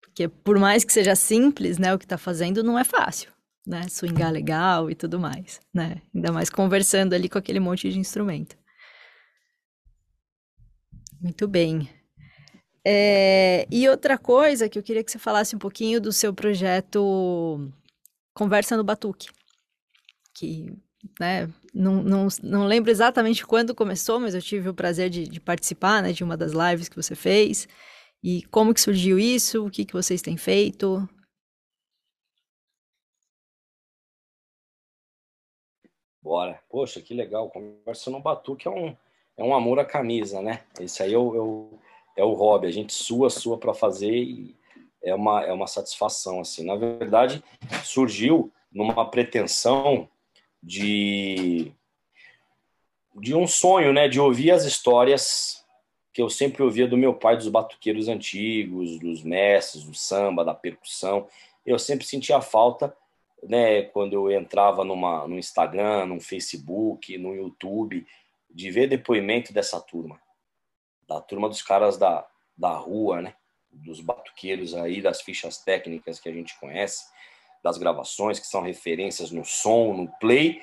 Porque 0.00 0.28
por 0.28 0.58
mais 0.58 0.84
que 0.84 0.92
seja 0.92 1.16
simples, 1.16 1.76
né, 1.76 1.92
o 1.92 1.98
que 1.98 2.04
está 2.04 2.16
fazendo, 2.16 2.62
não 2.62 2.78
é 2.78 2.84
fácil 2.84 3.33
né? 3.66 3.88
Swingar 3.88 4.30
legal 4.32 4.90
e 4.90 4.94
tudo 4.94 5.18
mais, 5.18 5.60
né? 5.72 6.02
Ainda 6.14 6.32
mais 6.32 6.50
conversando 6.50 7.14
ali 7.14 7.28
com 7.28 7.38
aquele 7.38 7.60
monte 7.60 7.90
de 7.90 7.98
instrumento. 7.98 8.56
Muito 11.20 11.48
bem. 11.48 11.88
É, 12.86 13.66
e 13.70 13.88
outra 13.88 14.18
coisa 14.18 14.68
que 14.68 14.78
eu 14.78 14.82
queria 14.82 15.02
que 15.02 15.10
você 15.10 15.18
falasse 15.18 15.56
um 15.56 15.58
pouquinho 15.58 15.98
do 16.00 16.12
seu 16.12 16.34
projeto 16.34 17.72
Conversa 18.34 18.76
no 18.76 18.84
Batuque, 18.84 19.28
que 20.34 20.70
né, 21.18 21.48
não, 21.72 22.02
não, 22.02 22.28
não 22.42 22.66
lembro 22.66 22.90
exatamente 22.90 23.46
quando 23.46 23.74
começou, 23.74 24.20
mas 24.20 24.34
eu 24.34 24.42
tive 24.42 24.68
o 24.68 24.74
prazer 24.74 25.08
de, 25.08 25.24
de 25.24 25.40
participar 25.40 26.02
né, 26.02 26.12
de 26.12 26.22
uma 26.22 26.36
das 26.36 26.52
lives 26.52 26.88
que 26.88 26.96
você 26.96 27.14
fez. 27.14 27.66
E 28.22 28.42
como 28.50 28.74
que 28.74 28.80
surgiu 28.80 29.18
isso? 29.18 29.66
O 29.66 29.70
que, 29.70 29.84
que 29.84 29.92
vocês 29.92 30.20
têm 30.20 30.36
feito? 30.36 31.08
Bora. 36.24 36.58
Poxa, 36.70 37.02
que 37.02 37.12
legal. 37.12 37.50
Conversa 37.50 38.10
no 38.10 38.18
Batuque 38.18 38.66
é 38.66 38.70
um, 38.70 38.96
é 39.36 39.44
um 39.44 39.54
amor 39.54 39.78
à 39.78 39.84
camisa, 39.84 40.40
né? 40.40 40.62
Esse 40.80 41.02
aí 41.02 41.12
é 41.12 41.18
o, 41.18 41.36
é 41.36 41.38
o, 41.38 41.78
é 42.16 42.24
o 42.24 42.32
hobby. 42.32 42.66
A 42.66 42.70
gente 42.70 42.94
sua, 42.94 43.28
sua 43.28 43.58
para 43.58 43.74
fazer 43.74 44.10
e 44.10 44.56
é 45.02 45.14
uma, 45.14 45.44
é 45.44 45.52
uma 45.52 45.66
satisfação, 45.66 46.40
assim. 46.40 46.64
Na 46.64 46.76
verdade, 46.76 47.44
surgiu 47.84 48.50
numa 48.72 49.10
pretensão 49.10 50.08
de, 50.62 51.70
de 53.14 53.34
um 53.34 53.46
sonho, 53.46 53.92
né? 53.92 54.08
De 54.08 54.18
ouvir 54.18 54.50
as 54.50 54.64
histórias 54.64 55.62
que 56.10 56.22
eu 56.22 56.30
sempre 56.30 56.62
ouvia 56.62 56.88
do 56.88 56.96
meu 56.96 57.12
pai, 57.12 57.36
dos 57.36 57.48
batuqueiros 57.48 58.08
antigos, 58.08 58.98
dos 58.98 59.22
mestres, 59.22 59.84
do 59.84 59.92
samba, 59.92 60.42
da 60.42 60.54
percussão. 60.54 61.28
Eu 61.66 61.78
sempre 61.78 62.06
sentia 62.06 62.40
falta, 62.40 62.96
né? 63.48 63.82
Quando 63.82 64.14
eu 64.14 64.30
entrava 64.30 64.84
numa, 64.84 65.26
no 65.26 65.38
Instagram, 65.38 66.06
no 66.06 66.20
Facebook, 66.20 67.16
no 67.18 67.34
YouTube, 67.34 68.06
de 68.50 68.70
ver 68.70 68.88
depoimento 68.88 69.52
dessa 69.52 69.80
turma, 69.80 70.20
da 71.08 71.20
turma 71.20 71.48
dos 71.48 71.62
caras 71.62 71.96
da, 71.96 72.26
da 72.56 72.70
rua, 72.70 73.22
né? 73.22 73.34
Dos 73.72 74.00
batuqueiros 74.00 74.74
aí, 74.74 75.02
das 75.02 75.20
fichas 75.20 75.58
técnicas 75.58 76.20
que 76.20 76.28
a 76.28 76.32
gente 76.32 76.58
conhece, 76.60 77.06
das 77.62 77.76
gravações 77.76 78.38
que 78.38 78.46
são 78.46 78.62
referências 78.62 79.30
no 79.30 79.44
som, 79.44 79.92
no 79.94 80.08
play, 80.20 80.62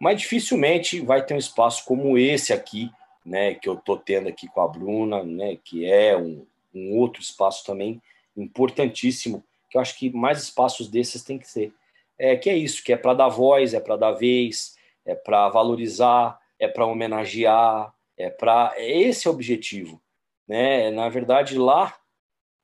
mas 0.00 0.20
dificilmente 0.20 1.00
vai 1.00 1.24
ter 1.24 1.34
um 1.34 1.38
espaço 1.38 1.84
como 1.84 2.18
esse 2.18 2.52
aqui, 2.52 2.90
né? 3.24 3.54
Que 3.54 3.68
eu 3.68 3.76
tô 3.76 3.96
tendo 3.96 4.28
aqui 4.28 4.48
com 4.48 4.60
a 4.60 4.68
Bruna, 4.68 5.22
né? 5.22 5.56
Que 5.62 5.86
é 5.86 6.16
um, 6.16 6.46
um 6.74 6.96
outro 6.96 7.22
espaço 7.22 7.64
também 7.64 8.02
importantíssimo, 8.36 9.44
que 9.70 9.76
eu 9.76 9.80
acho 9.80 9.96
que 9.98 10.10
mais 10.10 10.42
espaços 10.42 10.88
desses 10.88 11.22
tem 11.22 11.38
que 11.38 11.48
ser. 11.48 11.72
É 12.18 12.36
que 12.36 12.50
é 12.50 12.56
isso, 12.56 12.82
que 12.82 12.92
é 12.92 12.96
para 12.96 13.14
dar 13.14 13.28
voz, 13.28 13.74
é 13.74 13.80
para 13.80 13.96
dar 13.96 14.12
vez, 14.12 14.76
é 15.04 15.14
para 15.14 15.48
valorizar, 15.48 16.38
é 16.58 16.66
para 16.66 16.86
homenagear, 16.86 17.94
é 18.16 18.28
para 18.28 18.72
é 18.76 19.00
esse 19.02 19.26
é 19.26 19.30
o 19.30 19.34
objetivo, 19.34 20.02
né? 20.46 20.90
Na 20.90 21.08
verdade 21.08 21.56
lá 21.56 21.96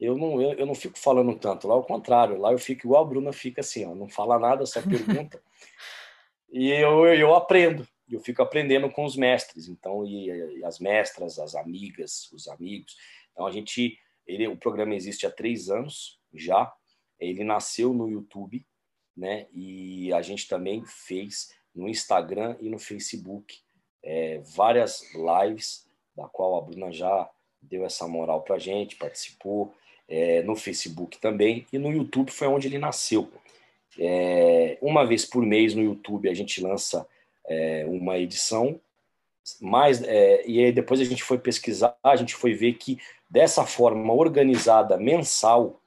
eu 0.00 0.16
não 0.16 0.42
eu, 0.42 0.52
eu, 0.54 0.66
não 0.66 0.74
fico 0.74 0.98
falando 0.98 1.34
tanto, 1.38 1.68
lá 1.68 1.74
ao 1.74 1.84
contrário, 1.84 2.38
lá 2.38 2.52
eu 2.52 2.58
fico 2.58 2.86
igual 2.86 3.04
a 3.04 3.06
Bruna 3.06 3.32
fica 3.32 3.60
assim, 3.60 3.86
ó, 3.86 3.94
não 3.94 4.08
fala 4.08 4.38
nada, 4.38 4.66
só 4.66 4.82
pergunta 4.82 5.40
e 6.50 6.70
eu, 6.70 7.06
eu 7.06 7.34
aprendo, 7.34 7.86
eu 8.10 8.20
fico 8.20 8.42
aprendendo 8.42 8.90
com 8.90 9.04
os 9.04 9.16
mestres, 9.16 9.68
então 9.68 10.04
e, 10.04 10.26
e 10.58 10.64
as 10.64 10.78
mestras, 10.80 11.38
as 11.38 11.54
amigas, 11.54 12.30
os 12.32 12.48
amigos, 12.48 12.96
então 13.32 13.46
a 13.46 13.52
gente 13.52 13.96
ele, 14.26 14.48
o 14.48 14.56
programa 14.56 14.94
existe 14.94 15.26
há 15.26 15.30
três 15.30 15.70
anos 15.70 16.18
já, 16.32 16.72
ele 17.18 17.44
nasceu 17.44 17.94
no 17.94 18.08
YouTube, 18.08 18.66
né? 19.16 19.46
E 19.52 20.12
a 20.12 20.22
gente 20.22 20.48
também 20.48 20.84
fez 20.84 21.52
no 21.74 21.88
Instagram 21.88 22.56
e 22.60 22.68
no 22.68 22.78
Facebook 22.78 23.58
é, 24.02 24.40
várias 24.54 25.02
lives, 25.14 25.88
da 26.16 26.28
qual 26.28 26.56
a 26.56 26.60
Bruna 26.60 26.92
já 26.92 27.28
deu 27.60 27.84
essa 27.84 28.06
moral 28.06 28.42
para 28.42 28.58
gente, 28.58 28.96
participou, 28.96 29.74
é, 30.08 30.42
no 30.42 30.54
Facebook 30.54 31.18
também, 31.18 31.66
e 31.72 31.78
no 31.78 31.90
YouTube 31.90 32.30
foi 32.30 32.46
onde 32.46 32.68
ele 32.68 32.78
nasceu. 32.78 33.30
É, 33.98 34.76
uma 34.82 35.06
vez 35.06 35.24
por 35.24 35.44
mês 35.44 35.74
no 35.74 35.82
YouTube 35.82 36.28
a 36.28 36.34
gente 36.34 36.60
lança 36.60 37.06
é, 37.46 37.84
uma 37.86 38.18
edição, 38.18 38.80
mas, 39.60 40.02
é, 40.02 40.46
e 40.46 40.64
aí 40.64 40.72
depois 40.72 41.00
a 41.00 41.04
gente 41.04 41.22
foi 41.22 41.38
pesquisar, 41.38 41.96
a 42.02 42.16
gente 42.16 42.34
foi 42.34 42.54
ver 42.54 42.74
que 42.74 42.98
dessa 43.28 43.64
forma 43.64 44.12
organizada, 44.12 44.96
mensal, 44.96 45.80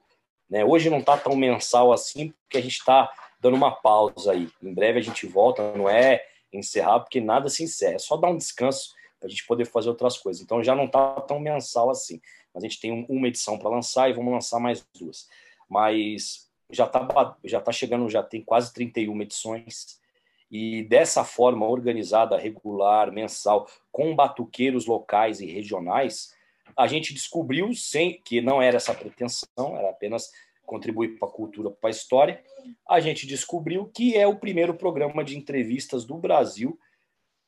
né, 0.48 0.64
hoje 0.64 0.88
não 0.90 0.98
está 0.98 1.16
tão 1.16 1.36
mensal 1.36 1.92
assim, 1.92 2.32
porque 2.42 2.58
a 2.58 2.62
gente 2.62 2.78
está 2.78 3.10
dando 3.40 3.56
uma 3.56 3.70
pausa 3.70 4.32
aí. 4.32 4.48
Em 4.62 4.72
breve 4.72 4.98
a 4.98 5.02
gente 5.02 5.26
volta, 5.26 5.76
não 5.76 5.88
é 5.88 6.24
encerrar, 6.52 7.00
porque 7.00 7.20
nada 7.20 7.48
se 7.48 7.62
encerra. 7.62 7.94
É 7.94 7.98
só 7.98 8.16
dar 8.16 8.28
um 8.28 8.36
descanso 8.36 8.94
para 9.18 9.26
a 9.26 9.30
gente 9.30 9.46
poder 9.46 9.66
fazer 9.66 9.88
outras 9.88 10.16
coisas. 10.16 10.42
Então 10.42 10.62
já 10.62 10.74
não 10.74 10.84
está 10.84 11.20
tão 11.22 11.38
mensal 11.38 11.90
assim. 11.90 12.20
Mas 12.54 12.64
a 12.64 12.66
gente 12.66 12.80
tem 12.80 13.06
uma 13.08 13.28
edição 13.28 13.58
para 13.58 13.70
lançar 13.70 14.08
e 14.08 14.12
vamos 14.12 14.32
lançar 14.32 14.58
mais 14.58 14.86
duas. 14.98 15.28
Mas 15.68 16.48
já 16.70 16.84
está 16.84 17.36
já 17.44 17.60
tá 17.60 17.72
chegando, 17.72 18.08
já 18.08 18.22
tem 18.22 18.42
quase 18.42 18.72
31 18.72 19.22
edições. 19.22 19.98
E 20.50 20.82
dessa 20.84 21.24
forma 21.24 21.66
organizada, 21.66 22.38
regular, 22.38 23.12
mensal, 23.12 23.68
com 23.92 24.14
batuqueiros 24.16 24.86
locais 24.86 25.40
e 25.40 25.46
regionais, 25.46 26.34
a 26.76 26.86
gente 26.86 27.12
descobriu, 27.12 27.72
sem 27.74 28.20
que 28.22 28.40
não 28.40 28.60
era 28.60 28.76
essa 28.76 28.94
pretensão, 28.94 29.76
era 29.76 29.90
apenas 29.90 30.30
contribuir 30.68 31.18
para 31.18 31.28
a 31.28 31.32
cultura, 31.32 31.70
para 31.70 31.88
a 31.88 31.90
história, 31.90 32.42
a 32.88 33.00
gente 33.00 33.26
descobriu 33.26 33.86
que 33.86 34.14
é 34.16 34.26
o 34.26 34.36
primeiro 34.36 34.74
programa 34.74 35.24
de 35.24 35.36
entrevistas 35.36 36.04
do 36.04 36.16
Brasil 36.18 36.78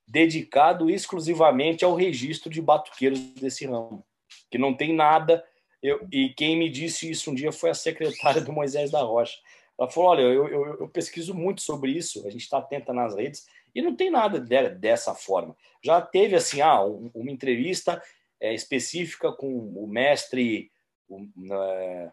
dedicado 0.09 0.91
exclusivamente 0.91 1.85
ao 1.85 1.95
registro 1.95 2.51
de 2.51 2.61
batuqueiros 2.61 3.21
desse 3.35 3.67
ramo, 3.67 4.05
que 4.51 4.59
não 4.59 4.75
tem 4.75 4.93
nada. 4.93 5.45
Eu, 5.83 6.07
e 6.11 6.31
quem 6.31 6.59
me 6.59 6.69
disse 6.69 7.11
isso 7.11 7.31
um 7.31 7.35
dia 7.35 7.53
foi 7.53 7.71
a 7.71 7.75
secretária 7.75 8.41
do 8.41 8.53
Moisés 8.53 8.91
da 8.91 9.03
Rocha. 9.03 9.39
Ela 9.79 9.89
falou: 9.89 10.11
Olha, 10.11 10.23
eu, 10.23 10.49
eu, 10.49 10.81
eu 10.81 10.89
pesquiso 10.89 11.33
muito 11.33 11.63
sobre 11.63 11.93
isso, 11.93 12.27
a 12.27 12.31
gente 12.31 12.43
está 12.43 12.59
atenta 12.59 12.93
nas 12.93 13.15
redes, 13.15 13.47
e 13.75 13.81
não 13.81 13.95
tem 13.95 14.11
nada 14.11 14.41
dessa 14.41 15.15
forma. 15.15 15.57
Já 15.83 16.01
teve 16.01 16.35
assim, 16.35 16.61
ah, 16.61 16.83
uma 16.83 17.31
entrevista 17.31 18.03
é, 18.41 18.55
específica 18.55 19.31
com 19.33 19.49
o 19.49 19.87
mestre, 19.87 20.71
o, 21.09 21.27
é, 21.53 22.13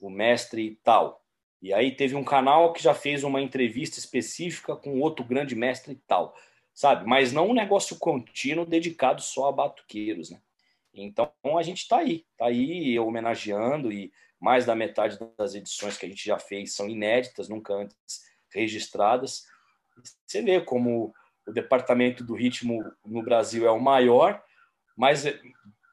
o 0.00 0.10
mestre 0.10 0.80
tal. 0.82 1.22
E 1.60 1.72
aí 1.72 1.94
teve 1.94 2.14
um 2.14 2.24
canal 2.24 2.72
que 2.72 2.82
já 2.82 2.94
fez 2.94 3.24
uma 3.24 3.40
entrevista 3.40 3.98
específica 3.98 4.76
com 4.76 5.00
outro 5.00 5.24
grande 5.24 5.54
mestre 5.54 6.00
tal, 6.06 6.34
sabe? 6.74 7.06
Mas 7.06 7.32
não 7.32 7.48
um 7.48 7.54
negócio 7.54 7.98
contínuo 7.98 8.66
dedicado 8.66 9.20
só 9.22 9.48
a 9.48 9.52
batuqueiros, 9.52 10.30
né? 10.30 10.40
Então 10.92 11.30
a 11.58 11.62
gente 11.62 11.82
está 11.82 11.98
aí, 11.98 12.24
está 12.32 12.46
aí 12.46 12.98
homenageando 12.98 13.92
e 13.92 14.10
mais 14.40 14.64
da 14.64 14.74
metade 14.74 15.18
das 15.36 15.54
edições 15.54 15.96
que 15.96 16.06
a 16.06 16.08
gente 16.08 16.24
já 16.24 16.38
fez 16.38 16.74
são 16.74 16.88
inéditas, 16.88 17.48
nunca 17.48 17.74
antes 17.74 17.96
registradas. 18.50 19.44
Você 20.26 20.42
vê 20.42 20.60
como 20.60 21.14
o 21.46 21.52
departamento 21.52 22.24
do 22.24 22.34
ritmo 22.34 22.82
no 23.04 23.22
Brasil 23.22 23.66
é 23.66 23.70
o 23.70 23.80
maior, 23.80 24.42
mas 24.96 25.24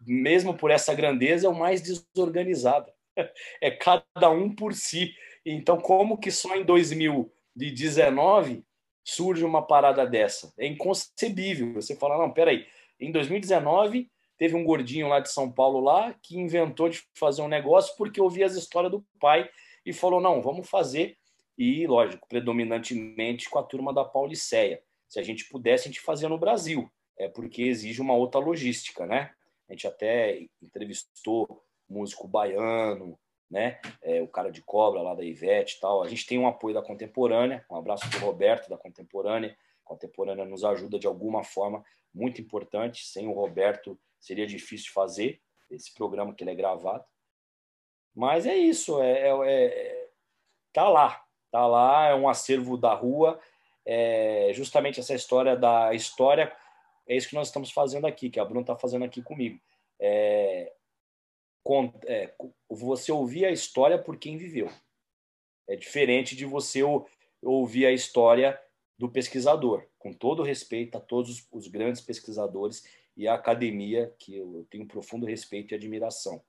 mesmo 0.05 0.55
por 0.55 0.71
essa 0.71 0.93
grandeza 0.93 1.47
é 1.47 1.49
o 1.49 1.55
mais 1.55 1.81
desorganizado 1.81 2.91
é 3.61 3.71
cada 3.71 4.29
um 4.29 4.53
por 4.53 4.73
si. 4.73 5.15
Então, 5.45 5.79
como 5.79 6.17
que 6.17 6.31
só 6.31 6.55
em 6.55 6.63
2019 6.63 8.63
surge 9.03 9.43
uma 9.43 9.61
parada 9.61 10.07
dessa? 10.07 10.53
É 10.57 10.65
inconcebível. 10.65 11.73
Você 11.73 11.95
fala, 11.95 12.17
não, 12.17 12.31
peraí, 12.31 12.65
em 12.99 13.11
2019 13.11 14.09
teve 14.37 14.55
um 14.55 14.63
gordinho 14.63 15.07
lá 15.07 15.19
de 15.19 15.31
São 15.31 15.51
Paulo 15.51 15.79
lá 15.79 16.13
que 16.21 16.37
inventou 16.37 16.89
de 16.89 17.03
fazer 17.13 17.41
um 17.41 17.47
negócio 17.47 17.95
porque 17.97 18.21
ouvia 18.21 18.45
as 18.45 18.55
histórias 18.55 18.91
do 18.91 19.05
pai 19.19 19.49
e 19.85 19.93
falou, 19.93 20.21
não, 20.21 20.41
vamos 20.41 20.69
fazer. 20.69 21.17
E, 21.57 21.85
lógico, 21.85 22.27
predominantemente 22.27 23.49
com 23.49 23.59
a 23.59 23.63
turma 23.63 23.93
da 23.93 24.03
Pauliceia. 24.03 24.81
Se 25.07 25.19
a 25.19 25.23
gente 25.23 25.47
pudesse, 25.49 25.87
a 25.87 25.91
gente 25.91 26.01
fazia 26.01 26.27
no 26.27 26.37
Brasil. 26.37 26.89
É 27.17 27.27
porque 27.27 27.63
exige 27.63 28.01
uma 28.01 28.15
outra 28.15 28.39
logística, 28.39 29.05
né? 29.05 29.33
A 29.69 29.73
gente 29.73 29.87
até 29.87 30.47
entrevistou 30.61 31.63
músico 31.87 32.27
baiano, 32.27 33.17
né? 33.49 33.79
É, 34.01 34.21
o 34.21 34.27
cara 34.27 34.51
de 34.51 34.61
cobra 34.61 35.01
lá 35.01 35.13
da 35.13 35.23
Ivete 35.23 35.77
e 35.77 35.79
tal. 35.79 36.01
A 36.01 36.07
gente 36.07 36.25
tem 36.25 36.39
um 36.39 36.47
apoio 36.47 36.73
da 36.73 36.81
Contemporânea. 36.81 37.65
Um 37.69 37.75
abraço 37.75 38.09
para 38.09 38.19
Roberto 38.19 38.69
da 38.69 38.77
Contemporânea. 38.77 39.55
A 39.85 39.89
Contemporânea 39.89 40.45
nos 40.45 40.63
ajuda 40.63 40.97
de 40.97 41.07
alguma 41.07 41.43
forma 41.43 41.83
muito 42.13 42.41
importante. 42.41 43.05
Sem 43.05 43.27
o 43.27 43.33
Roberto 43.33 43.99
seria 44.19 44.47
difícil 44.47 44.91
fazer 44.91 45.41
esse 45.69 45.93
programa 45.93 46.33
que 46.33 46.43
ele 46.43 46.51
é 46.51 46.55
gravado. 46.55 47.03
Mas 48.15 48.45
é 48.45 48.55
isso, 48.55 49.01
é, 49.01 49.29
é, 49.29 49.65
é 49.65 50.09
tá 50.71 50.87
lá, 50.87 51.23
tá 51.51 51.65
lá, 51.65 52.07
é 52.07 52.15
um 52.15 52.29
acervo 52.29 52.77
da 52.77 52.93
rua. 52.93 53.39
É 53.85 54.51
justamente 54.53 54.99
essa 54.99 55.13
história 55.13 55.55
da 55.55 55.93
história 55.93 56.55
é 57.07 57.15
isso 57.15 57.29
que 57.29 57.35
nós 57.35 57.47
estamos 57.47 57.71
fazendo 57.71 58.07
aqui, 58.07 58.29
que 58.29 58.39
a 58.39 58.45
Bruna 58.45 58.61
está 58.61 58.75
fazendo 58.75 59.05
aqui 59.05 59.21
comigo. 59.21 59.59
É, 59.99 60.73
é, 62.05 62.33
você 62.69 63.11
ouvir 63.11 63.45
a 63.45 63.51
história 63.51 63.97
por 63.97 64.17
quem 64.17 64.37
viveu. 64.37 64.69
É 65.67 65.75
diferente 65.75 66.35
de 66.35 66.45
você 66.45 66.81
ouvir 67.41 67.85
a 67.85 67.91
história 67.91 68.59
do 68.97 69.09
pesquisador, 69.09 69.85
com 69.97 70.13
todo 70.13 70.43
respeito 70.43 70.97
a 70.97 71.01
todos 71.01 71.47
os, 71.51 71.67
grandes 71.67 72.01
pesquisadores 72.01 72.83
e 73.15 73.27
a 73.27 73.33
academia, 73.33 74.13
que 74.19 74.37
eu 74.37 74.65
tenho 74.69 74.83
um 74.83 74.87
profundo 74.87 75.25
respeito 75.25 75.73
e 75.73 75.75
admiração. 75.75 76.43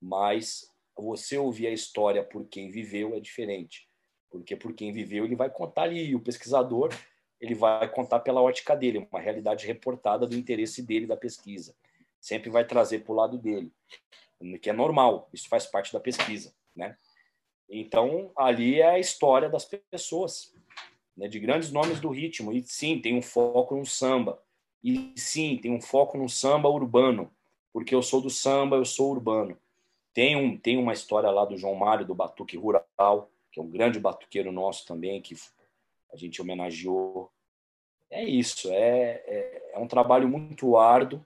Mas 0.00 0.70
você 0.96 1.38
ouvir 1.38 1.68
a 1.68 1.72
história 1.72 2.22
por 2.22 2.46
quem 2.46 2.70
viveu 2.70 3.14
é 3.14 3.20
diferente. 3.20 3.88
Porque 4.30 4.56
por 4.56 4.74
quem 4.74 4.92
viveu, 4.92 5.24
ele 5.24 5.36
vai 5.36 5.50
contar 5.50 5.82
ali, 5.82 6.14
o 6.14 6.20
pesquisador, 6.20 6.90
ele 7.40 7.54
vai 7.54 7.88
contar 7.88 8.20
pela 8.20 8.42
ótica 8.42 8.74
dele, 8.76 9.06
uma 9.10 9.20
realidade 9.20 9.66
reportada 9.66 10.26
do 10.26 10.36
interesse 10.36 10.82
dele 10.82 11.06
da 11.06 11.16
pesquisa. 11.16 11.74
Sempre 12.20 12.50
vai 12.50 12.64
trazer 12.64 13.04
para 13.04 13.12
o 13.12 13.16
lado 13.16 13.38
dele, 13.38 13.72
que 14.60 14.70
é 14.70 14.72
normal, 14.72 15.28
isso 15.32 15.48
faz 15.48 15.66
parte 15.66 15.92
da 15.92 16.00
pesquisa, 16.00 16.52
né? 16.74 16.96
Então, 17.68 18.32
ali 18.36 18.80
é 18.80 18.90
a 18.90 18.98
história 18.98 19.48
das 19.48 19.64
pessoas, 19.90 20.54
né, 21.16 21.28
de 21.28 21.38
grandes 21.38 21.70
nomes 21.70 22.00
do 22.00 22.08
ritmo. 22.08 22.52
E 22.52 22.62
sim, 22.62 22.98
tem 22.98 23.14
um 23.14 23.20
foco 23.20 23.76
no 23.76 23.84
samba. 23.84 24.42
E 24.82 25.12
sim, 25.16 25.58
tem 25.58 25.70
um 25.70 25.80
foco 25.80 26.16
no 26.16 26.28
samba 26.28 26.68
urbano, 26.68 27.30
porque 27.72 27.94
eu 27.94 28.02
sou 28.02 28.22
do 28.22 28.30
samba, 28.30 28.76
eu 28.76 28.84
sou 28.86 29.10
urbano. 29.10 29.58
Tem, 30.14 30.34
um, 30.34 30.56
tem 30.56 30.78
uma 30.78 30.94
história 30.94 31.30
lá 31.30 31.44
do 31.44 31.58
João 31.58 31.74
Mário, 31.74 32.06
do 32.06 32.14
Batuque 32.14 32.56
Rural, 32.56 33.30
que 33.52 33.60
é 33.60 33.62
um 33.62 33.68
grande 33.68 34.00
batuqueiro 34.00 34.50
nosso 34.50 34.86
também, 34.86 35.20
que 35.20 35.36
a 36.12 36.16
gente 36.16 36.40
homenageou. 36.40 37.30
É 38.10 38.24
isso, 38.24 38.70
é, 38.70 39.22
é, 39.26 39.70
é 39.74 39.78
um 39.78 39.86
trabalho 39.86 40.28
muito 40.28 40.76
árduo, 40.76 41.24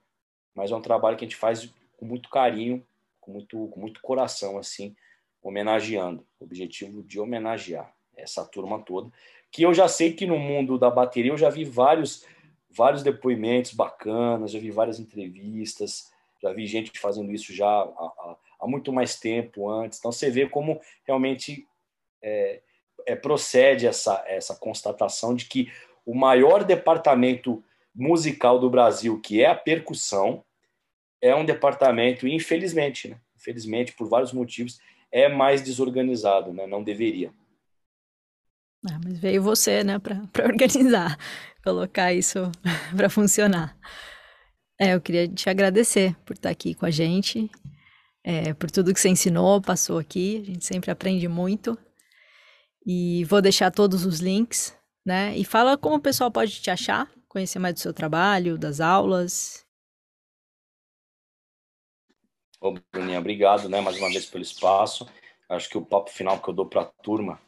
mas 0.54 0.70
é 0.70 0.76
um 0.76 0.82
trabalho 0.82 1.16
que 1.16 1.24
a 1.24 1.28
gente 1.28 1.36
faz 1.36 1.72
com 1.96 2.04
muito 2.04 2.28
carinho, 2.28 2.84
com 3.20 3.30
muito, 3.30 3.68
com 3.68 3.80
muito 3.80 4.00
coração, 4.00 4.58
assim, 4.58 4.96
homenageando, 5.42 6.26
o 6.40 6.44
objetivo 6.44 7.02
de 7.02 7.20
homenagear 7.20 7.94
essa 8.16 8.44
turma 8.44 8.80
toda, 8.82 9.10
que 9.50 9.62
eu 9.62 9.72
já 9.72 9.88
sei 9.88 10.12
que 10.12 10.26
no 10.26 10.38
mundo 10.38 10.78
da 10.78 10.90
bateria 10.90 11.32
eu 11.32 11.38
já 11.38 11.48
vi 11.48 11.64
vários 11.64 12.26
vários 12.74 13.02
depoimentos 13.02 13.74
bacanas, 13.74 14.50
já 14.50 14.58
vi 14.58 14.70
várias 14.70 14.98
entrevistas, 14.98 16.10
já 16.42 16.52
vi 16.52 16.66
gente 16.66 16.98
fazendo 16.98 17.30
isso 17.30 17.52
já 17.52 17.68
há, 17.68 18.36
há 18.60 18.66
muito 18.66 18.92
mais 18.92 19.18
tempo 19.18 19.68
antes. 19.68 19.98
Então 19.98 20.10
você 20.10 20.30
vê 20.30 20.48
como 20.48 20.80
realmente 21.06 21.66
é, 22.22 22.62
é, 23.06 23.16
procede 23.16 23.86
essa, 23.86 24.22
essa 24.26 24.54
constatação 24.54 25.34
de 25.34 25.46
que 25.46 25.72
o 26.04 26.14
maior 26.14 26.64
departamento 26.64 27.62
musical 27.94 28.58
do 28.58 28.70
Brasil, 28.70 29.20
que 29.20 29.42
é 29.42 29.46
a 29.46 29.54
percussão, 29.54 30.44
é 31.20 31.34
um 31.34 31.44
departamento, 31.44 32.26
infelizmente, 32.26 33.08
né? 33.08 33.20
infelizmente, 33.36 33.92
por 33.92 34.08
vários 34.08 34.32
motivos, 34.32 34.78
é 35.10 35.28
mais 35.28 35.62
desorganizado, 35.62 36.52
né? 36.52 36.66
Não 36.66 36.82
deveria. 36.82 37.32
Ah, 38.88 38.98
mas 39.04 39.18
veio 39.18 39.42
você, 39.42 39.84
né, 39.84 39.98
para 39.98 40.22
organizar, 40.44 41.16
colocar 41.62 42.12
isso 42.12 42.50
para 42.96 43.08
funcionar. 43.08 43.76
É, 44.80 44.94
eu 44.94 45.00
queria 45.00 45.28
te 45.28 45.48
agradecer 45.48 46.16
por 46.24 46.34
estar 46.34 46.50
aqui 46.50 46.74
com 46.74 46.86
a 46.86 46.90
gente, 46.90 47.48
é, 48.24 48.54
por 48.54 48.70
tudo 48.70 48.92
que 48.94 49.00
você 49.00 49.08
ensinou, 49.08 49.60
passou 49.60 49.98
aqui. 49.98 50.40
A 50.42 50.44
gente 50.44 50.64
sempre 50.64 50.90
aprende 50.90 51.28
muito. 51.28 51.78
E 52.84 53.24
vou 53.24 53.40
deixar 53.40 53.70
todos 53.70 54.04
os 54.04 54.20
links, 54.20 54.76
né? 55.04 55.36
E 55.36 55.44
fala 55.44 55.78
como 55.78 55.96
o 55.96 56.00
pessoal 56.00 56.30
pode 56.30 56.60
te 56.60 56.70
achar, 56.70 57.10
conhecer 57.28 57.58
mais 57.58 57.74
do 57.74 57.80
seu 57.80 57.92
trabalho, 57.92 58.58
das 58.58 58.80
aulas. 58.80 59.64
Ô, 62.60 62.74
Bruninha, 62.92 63.18
obrigado, 63.18 63.68
né, 63.68 63.80
mais 63.80 63.98
uma 63.98 64.08
vez 64.08 64.26
pelo 64.26 64.42
espaço. 64.42 65.08
Acho 65.48 65.68
que 65.68 65.76
o 65.76 65.84
papo 65.84 66.10
final 66.10 66.40
que 66.40 66.48
eu 66.48 66.54
dou 66.54 66.66
para 66.66 66.82
a 66.82 66.84
turma 66.84 67.40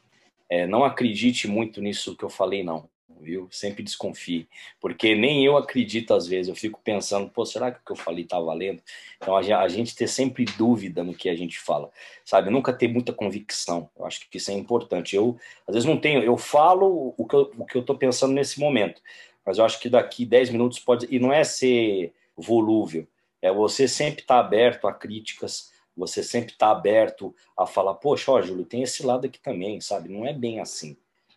é 0.51 0.67
não 0.67 0.85
acredite 0.85 1.47
muito 1.47 1.81
nisso 1.81 2.17
que 2.17 2.25
eu 2.25 2.29
falei, 2.29 2.65
não, 2.65 2.91
viu? 3.21 3.49
Sempre 3.51 3.83
desconfie, 3.83 4.49
porque 4.81 5.15
nem 5.15 5.45
eu 5.45 5.57
acredito 5.57 6.15
às 6.15 6.27
vezes. 6.27 6.49
Eu 6.49 6.55
fico 6.55 6.81
pensando, 6.83 7.29
pô, 7.31 7.45
será 7.45 7.71
que 7.71 7.81
o 7.81 7.85
que 7.85 7.93
eu 7.93 7.97
falei 7.97 8.25
tá 8.25 8.39
valendo? 8.39 8.83
Então 9.17 9.37
a 9.37 9.69
gente 9.69 9.95
ter 9.95 10.09
sempre 10.09 10.45
dúvida 10.45 11.03
no 11.03 11.15
que 11.15 11.29
a 11.29 11.37
gente 11.37 11.59
fala, 11.59 11.91
sabe? 12.25 12.51
Nunca 12.51 12.73
ter 12.73 12.89
muita 12.89 13.13
convicção. 13.13 13.89
Eu 13.99 14.07
acho 14.07 14.29
que 14.29 14.37
isso 14.39 14.51
é 14.51 14.55
importante. 14.55 15.17
Eu 15.17 15.37
às 15.67 15.75
vezes 15.75 15.89
não 15.89 15.99
tenho, 15.99 16.23
eu 16.23 16.37
falo 16.37 17.15
o 17.17 17.27
que 17.27 17.35
eu, 17.35 17.53
o 17.59 17.65
que 17.65 17.77
eu 17.77 17.83
tô 17.83 17.95
pensando 17.95 18.33
nesse 18.33 18.61
momento, 18.61 19.01
mas 19.45 19.59
eu 19.59 19.65
acho 19.65 19.81
que 19.81 19.89
daqui 19.89 20.25
10 20.25 20.51
minutos 20.51 20.79
pode. 20.79 21.07
E 21.11 21.19
não 21.19 21.33
é 21.33 21.45
ser 21.45 22.13
volúvel 22.37 23.07
é 23.45 23.53
você 23.53 23.87
sempre 23.87 24.23
estar 24.23 24.37
tá 24.37 24.41
aberto 24.41 24.89
a 24.89 24.93
críticas, 24.95 25.71
você 25.95 26.23
sempre 26.23 26.53
estar 26.53 26.69
tá 26.69 26.73
aberto 26.73 27.37
a 27.55 27.67
falar, 27.67 27.93
poxa, 27.93 28.33
ó, 28.33 28.41
Júlio, 28.41 28.65
tem 28.65 28.83
esse 28.83 29.05
lado 29.05 29.27
aqui 29.27 29.39
também, 29.39 29.83
sabe? 29.83 30.09
Não 30.09 30.25
é 30.25 30.33
bem 30.33 30.61
assim. 30.61 30.97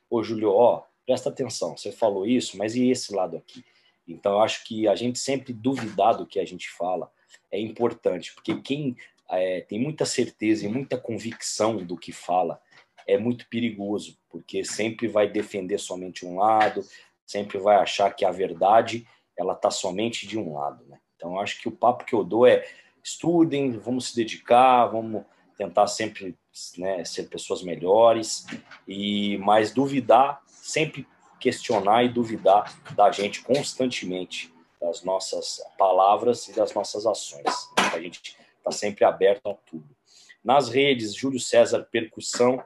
Ô, 0.10 0.24
Júlio, 0.24 0.54
ó, 0.54 0.84
presta 1.08 1.30
atenção, 1.30 1.78
você 1.78 1.90
falou 1.90 2.28
isso, 2.28 2.58
mas 2.58 2.76
e 2.76 2.92
esse 2.92 3.16
lado 3.16 3.38
aqui? 3.38 3.64
Então, 4.06 4.34
eu 4.34 4.42
acho 4.42 4.66
que 4.66 4.90
a 4.90 4.96
gente 4.96 5.18
sempre 5.18 5.54
duvidar 5.54 6.18
do 6.18 6.28
que 6.28 6.38
a 6.38 6.46
gente 6.46 6.70
fala 6.70 7.10
é 7.50 7.58
importante, 7.58 8.34
porque 8.34 8.60
quem 8.62 8.98
é, 9.30 9.62
tem 9.62 9.80
muita 9.80 10.06
certeza 10.06 10.66
e 10.66 10.70
muita 10.70 10.98
convicção 10.98 11.78
do 11.78 11.98
que 11.98 12.12
fala 12.12 12.60
é 13.08 13.18
muito 13.18 13.48
perigoso, 13.48 14.18
porque 14.30 14.66
sempre 14.66 15.08
vai 15.08 15.30
defender 15.30 15.78
somente 15.78 16.26
um 16.26 16.38
lado, 16.38 16.84
sempre 17.26 17.58
vai 17.58 17.78
achar 17.78 18.14
que 18.14 18.26
a 18.26 18.32
verdade 18.32 19.08
ela 19.38 19.54
está 19.54 19.72
somente 19.72 20.28
de 20.28 20.38
um 20.38 20.54
lado, 20.54 20.84
né? 20.88 21.00
Então, 21.16 21.40
acho 21.40 21.62
que 21.62 21.70
o 21.70 21.72
papo 21.72 22.04
que 22.04 22.14
eu 22.14 22.24
dou 22.24 22.46
é 22.46 22.68
estudem, 23.02 23.72
vamos 23.72 24.10
se 24.10 24.16
dedicar, 24.16 24.88
vamos 24.88 25.24
tentar 25.58 25.88
sempre 25.88 26.38
né, 26.78 27.04
ser 27.06 27.24
pessoas 27.30 27.64
melhores 27.64 28.46
e 28.88 29.38
mais 29.38 29.72
duvidar, 29.72 30.42
sempre 30.68 31.08
questionar 31.40 32.04
e 32.04 32.10
duvidar 32.10 32.76
da 32.94 33.12
gente 33.12 33.42
constantemente, 33.42 34.54
das 34.82 35.02
nossas 35.04 35.62
palavras 35.78 36.48
e 36.50 36.54
das 36.54 36.74
nossas 36.74 37.06
ações. 37.06 37.72
A 37.94 38.00
gente 38.00 38.38
está 38.58 38.72
sempre 38.72 39.06
aberto 39.06 39.50
a 39.50 39.54
tudo. 39.54 39.96
Nas 40.44 40.70
redes, 40.70 41.16
Júlio 41.16 41.40
César 41.40 41.88
Percussão, 41.90 42.64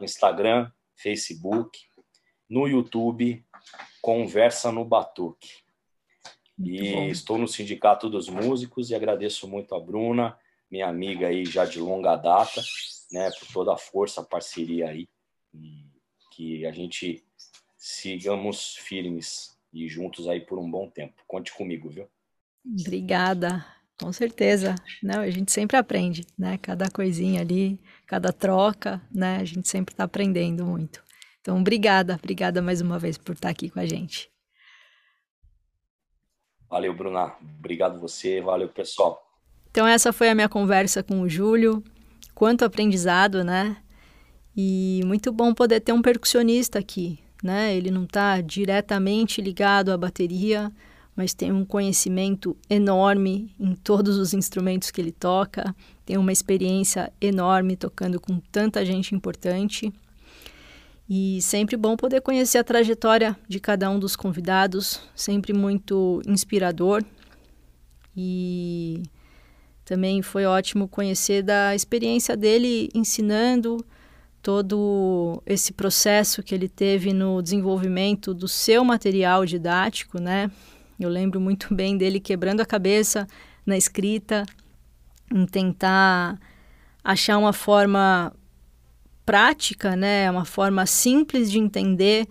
Instagram, 0.00 0.70
Facebook, 0.94 1.80
no 2.48 2.66
YouTube, 2.66 3.44
Conversa 4.00 4.70
no 4.70 4.84
Batuque. 4.84 5.62
E 6.58 7.08
estou 7.08 7.38
no 7.38 7.48
Sindicato 7.48 8.10
dos 8.10 8.28
Músicos 8.28 8.90
e 8.90 8.94
agradeço 8.94 9.48
muito 9.48 9.74
a 9.74 9.80
Bruna, 9.80 10.36
minha 10.70 10.88
amiga 10.88 11.28
aí 11.28 11.44
já 11.44 11.64
de 11.64 11.80
longa 11.80 12.16
data, 12.16 12.60
né, 13.12 13.30
por 13.38 13.48
toda 13.52 13.72
a 13.72 13.78
força, 13.78 14.20
a 14.20 14.24
parceria 14.24 14.88
aí, 14.88 15.08
e 15.54 15.86
que 16.32 16.66
a 16.66 16.72
gente 16.72 17.24
sigamos 17.78 18.74
firmes 18.74 19.56
e 19.72 19.88
juntos 19.88 20.28
aí 20.28 20.40
por 20.40 20.58
um 20.58 20.68
bom 20.68 20.90
tempo. 20.90 21.22
Conte 21.26 21.52
comigo, 21.54 21.88
viu? 21.88 22.08
Obrigada, 22.66 23.64
com 23.98 24.12
certeza. 24.12 24.74
Não, 25.02 25.20
a 25.20 25.30
gente 25.30 25.52
sempre 25.52 25.76
aprende, 25.76 26.26
né? 26.36 26.58
Cada 26.58 26.90
coisinha 26.90 27.40
ali, 27.40 27.80
cada 28.06 28.32
troca, 28.32 29.00
né? 29.10 29.36
A 29.36 29.44
gente 29.44 29.68
sempre 29.68 29.94
está 29.94 30.04
aprendendo 30.04 30.66
muito. 30.66 31.02
Então, 31.40 31.58
obrigada, 31.60 32.16
obrigada 32.16 32.60
mais 32.60 32.80
uma 32.80 32.98
vez 32.98 33.16
por 33.16 33.34
estar 33.34 33.48
aqui 33.48 33.70
com 33.70 33.78
a 33.78 33.86
gente. 33.86 34.28
Valeu, 36.68 36.92
Bruna. 36.94 37.34
Obrigado 37.58 37.98
você. 37.98 38.40
Valeu, 38.42 38.68
pessoal. 38.68 39.24
Então, 39.70 39.86
essa 39.86 40.12
foi 40.12 40.28
a 40.28 40.34
minha 40.34 40.48
conversa 40.48 41.02
com 41.02 41.22
o 41.22 41.28
Júlio. 41.28 41.82
Quanto 42.34 42.64
aprendizado, 42.64 43.42
né? 43.42 43.82
E 44.54 45.00
muito 45.06 45.32
bom 45.32 45.54
poder 45.54 45.80
ter 45.80 45.92
um 45.92 46.02
percussionista 46.02 46.78
aqui, 46.78 47.20
né? 47.42 47.74
Ele 47.76 47.90
não 47.90 48.04
está 48.04 48.40
diretamente 48.40 49.40
ligado 49.40 49.90
à 49.90 49.96
bateria, 49.96 50.72
mas 51.16 51.34
tem 51.34 51.52
um 51.52 51.64
conhecimento 51.64 52.56
enorme 52.70 53.52
em 53.58 53.74
todos 53.74 54.16
os 54.16 54.32
instrumentos 54.32 54.90
que 54.90 55.00
ele 55.00 55.12
toca, 55.12 55.74
tem 56.06 56.16
uma 56.16 56.32
experiência 56.32 57.12
enorme 57.20 57.76
tocando 57.76 58.20
com 58.20 58.38
tanta 58.52 58.84
gente 58.84 59.14
importante. 59.14 59.92
E 61.10 61.40
sempre 61.40 61.76
bom 61.76 61.96
poder 61.96 62.20
conhecer 62.20 62.58
a 62.58 62.64
trajetória 62.64 63.36
de 63.48 63.58
cada 63.58 63.90
um 63.90 63.98
dos 63.98 64.14
convidados, 64.14 65.00
sempre 65.14 65.52
muito 65.52 66.22
inspirador. 66.26 67.02
E 68.16 69.02
também 69.84 70.20
foi 70.20 70.44
ótimo 70.44 70.86
conhecer 70.86 71.42
da 71.42 71.74
experiência 71.74 72.36
dele 72.36 72.90
ensinando 72.94 73.84
todo 74.42 75.42
esse 75.44 75.72
processo 75.72 76.42
que 76.42 76.54
ele 76.54 76.68
teve 76.68 77.12
no 77.12 77.42
desenvolvimento 77.42 78.32
do 78.32 78.48
seu 78.48 78.84
material 78.84 79.44
didático, 79.44 80.20
né? 80.20 80.50
Eu 80.98 81.08
lembro 81.08 81.40
muito 81.40 81.72
bem 81.74 81.96
dele 81.96 82.20
quebrando 82.20 82.60
a 82.60 82.66
cabeça 82.66 83.26
na 83.64 83.76
escrita, 83.76 84.44
em 85.32 85.44
tentar 85.46 86.38
achar 87.04 87.38
uma 87.38 87.52
forma 87.52 88.32
prática, 89.24 89.94
né, 89.94 90.30
uma 90.30 90.46
forma 90.46 90.86
simples 90.86 91.50
de 91.50 91.58
entender, 91.58 92.26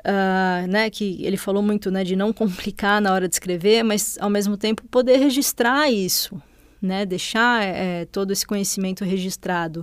uh, 0.00 0.66
né, 0.68 0.90
que 0.90 1.24
ele 1.24 1.36
falou 1.36 1.62
muito, 1.62 1.92
né, 1.92 2.02
de 2.02 2.16
não 2.16 2.32
complicar 2.34 3.00
na 3.00 3.12
hora 3.12 3.28
de 3.28 3.36
escrever, 3.36 3.84
mas 3.84 4.18
ao 4.18 4.28
mesmo 4.28 4.56
tempo 4.56 4.82
poder 4.88 5.18
registrar 5.18 5.88
isso, 5.88 6.42
né, 6.82 7.06
deixar 7.06 7.62
é, 7.62 8.04
todo 8.06 8.32
esse 8.32 8.44
conhecimento 8.44 9.04
registrado 9.04 9.82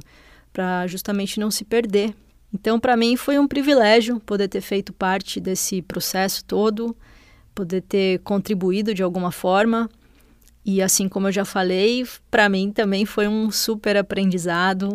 para 0.51 0.85
justamente 0.87 1.39
não 1.39 1.49
se 1.49 1.63
perder. 1.63 2.13
Então, 2.53 2.79
para 2.79 2.97
mim 2.97 3.15
foi 3.15 3.39
um 3.39 3.47
privilégio 3.47 4.19
poder 4.19 4.47
ter 4.47 4.61
feito 4.61 4.91
parte 4.91 5.39
desse 5.39 5.81
processo 5.81 6.43
todo, 6.43 6.95
poder 7.55 7.81
ter 7.81 8.19
contribuído 8.19 8.93
de 8.93 9.01
alguma 9.01 9.31
forma. 9.31 9.89
E 10.65 10.81
assim 10.81 11.07
como 11.07 11.27
eu 11.27 11.31
já 11.31 11.45
falei, 11.45 12.05
para 12.29 12.49
mim 12.49 12.71
também 12.71 13.05
foi 13.05 13.27
um 13.27 13.49
super 13.49 13.97
aprendizado, 13.97 14.93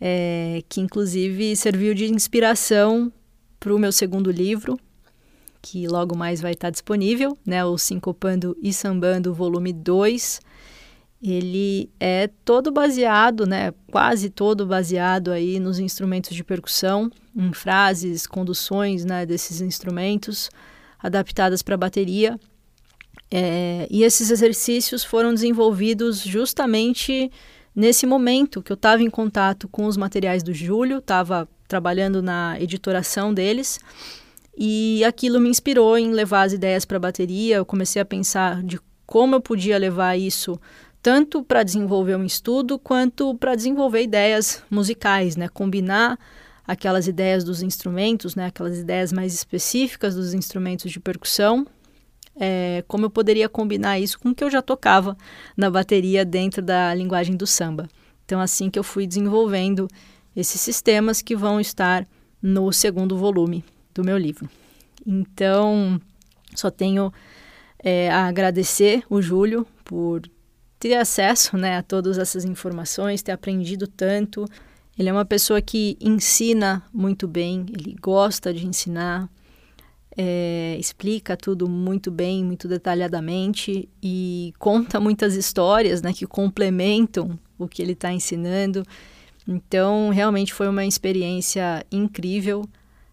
é, 0.00 0.62
que 0.68 0.80
inclusive 0.80 1.54
serviu 1.56 1.92
de 1.92 2.06
inspiração 2.06 3.12
para 3.58 3.74
o 3.74 3.78
meu 3.78 3.92
segundo 3.92 4.30
livro, 4.30 4.78
que 5.60 5.86
logo 5.86 6.16
mais 6.16 6.40
vai 6.40 6.52
estar 6.52 6.70
disponível, 6.70 7.36
né? 7.44 7.62
O 7.64 7.76
Sincopando 7.76 8.56
e 8.62 8.72
Sambando, 8.72 9.34
volume 9.34 9.72
2. 9.72 10.40
Ele 11.22 11.90
é 12.00 12.30
todo 12.44 12.72
baseado, 12.72 13.46
né? 13.46 13.74
Quase 13.90 14.30
todo 14.30 14.66
baseado 14.66 15.30
aí 15.30 15.60
nos 15.60 15.78
instrumentos 15.78 16.34
de 16.34 16.42
percussão, 16.42 17.10
em 17.36 17.52
frases, 17.52 18.26
conduções, 18.26 19.04
né? 19.04 19.26
Desses 19.26 19.60
instrumentos 19.60 20.50
adaptadas 20.98 21.62
para 21.62 21.76
bateria. 21.76 22.38
É, 23.30 23.86
e 23.90 24.02
esses 24.02 24.30
exercícios 24.30 25.04
foram 25.04 25.32
desenvolvidos 25.32 26.20
justamente 26.20 27.30
nesse 27.74 28.06
momento 28.06 28.62
que 28.62 28.72
eu 28.72 28.74
estava 28.74 29.02
em 29.02 29.10
contato 29.10 29.68
com 29.68 29.86
os 29.86 29.96
materiais 29.96 30.42
do 30.42 30.52
Júlio, 30.52 30.98
estava 30.98 31.48
trabalhando 31.68 32.20
na 32.20 32.60
editoração 32.60 33.32
deles 33.32 33.78
e 34.56 35.04
aquilo 35.04 35.38
me 35.38 35.48
inspirou 35.48 35.96
em 35.96 36.12
levar 36.12 36.42
as 36.42 36.52
ideias 36.52 36.84
para 36.84 36.96
a 36.96 37.00
bateria. 37.00 37.56
Eu 37.56 37.64
comecei 37.64 38.02
a 38.02 38.04
pensar 38.04 38.62
de 38.62 38.80
como 39.06 39.36
eu 39.36 39.40
podia 39.40 39.78
levar 39.78 40.18
isso 40.18 40.60
tanto 41.02 41.42
para 41.42 41.62
desenvolver 41.62 42.16
um 42.16 42.24
estudo 42.24 42.78
quanto 42.78 43.34
para 43.34 43.54
desenvolver 43.54 44.02
ideias 44.02 44.62
musicais, 44.70 45.36
né? 45.36 45.48
Combinar 45.48 46.18
aquelas 46.66 47.06
ideias 47.08 47.42
dos 47.42 47.62
instrumentos, 47.62 48.34
né? 48.34 48.46
Aquelas 48.46 48.78
ideias 48.78 49.12
mais 49.12 49.32
específicas 49.34 50.14
dos 50.14 50.34
instrumentos 50.34 50.90
de 50.90 51.00
percussão. 51.00 51.66
É, 52.36 52.84
como 52.86 53.06
eu 53.06 53.10
poderia 53.10 53.48
combinar 53.48 53.98
isso 53.98 54.18
com 54.18 54.30
o 54.30 54.34
que 54.34 54.44
eu 54.44 54.50
já 54.50 54.62
tocava 54.62 55.16
na 55.56 55.70
bateria 55.70 56.24
dentro 56.24 56.62
da 56.62 56.94
linguagem 56.94 57.36
do 57.36 57.46
samba. 57.46 57.88
Então, 58.24 58.40
assim 58.40 58.70
que 58.70 58.78
eu 58.78 58.84
fui 58.84 59.06
desenvolvendo 59.06 59.88
esses 60.36 60.60
sistemas 60.60 61.20
que 61.20 61.34
vão 61.34 61.60
estar 61.60 62.06
no 62.40 62.72
segundo 62.72 63.16
volume 63.16 63.64
do 63.92 64.04
meu 64.04 64.16
livro. 64.16 64.48
Então, 65.04 66.00
só 66.54 66.70
tenho 66.70 67.12
é, 67.82 68.10
a 68.10 68.26
agradecer 68.26 69.02
o 69.10 69.20
Júlio 69.20 69.66
por 69.84 70.22
ter 70.80 70.94
acesso 70.94 71.58
né, 71.58 71.76
a 71.76 71.82
todas 71.82 72.16
essas 72.16 72.44
informações, 72.46 73.22
ter 73.22 73.32
aprendido 73.32 73.86
tanto. 73.86 74.46
Ele 74.98 75.10
é 75.10 75.12
uma 75.12 75.26
pessoa 75.26 75.60
que 75.60 75.96
ensina 76.00 76.82
muito 76.92 77.28
bem, 77.28 77.66
ele 77.68 77.94
gosta 78.00 78.52
de 78.52 78.66
ensinar, 78.66 79.28
é, 80.16 80.76
explica 80.80 81.36
tudo 81.36 81.68
muito 81.68 82.10
bem, 82.10 82.42
muito 82.42 82.66
detalhadamente 82.66 83.88
e 84.02 84.54
conta 84.58 84.98
muitas 84.98 85.34
histórias 85.34 86.00
né, 86.00 86.14
que 86.14 86.26
complementam 86.26 87.38
o 87.58 87.68
que 87.68 87.82
ele 87.82 87.92
está 87.92 88.10
ensinando. 88.10 88.82
Então, 89.46 90.08
realmente 90.08 90.54
foi 90.54 90.66
uma 90.66 90.84
experiência 90.84 91.84
incrível. 91.92 92.64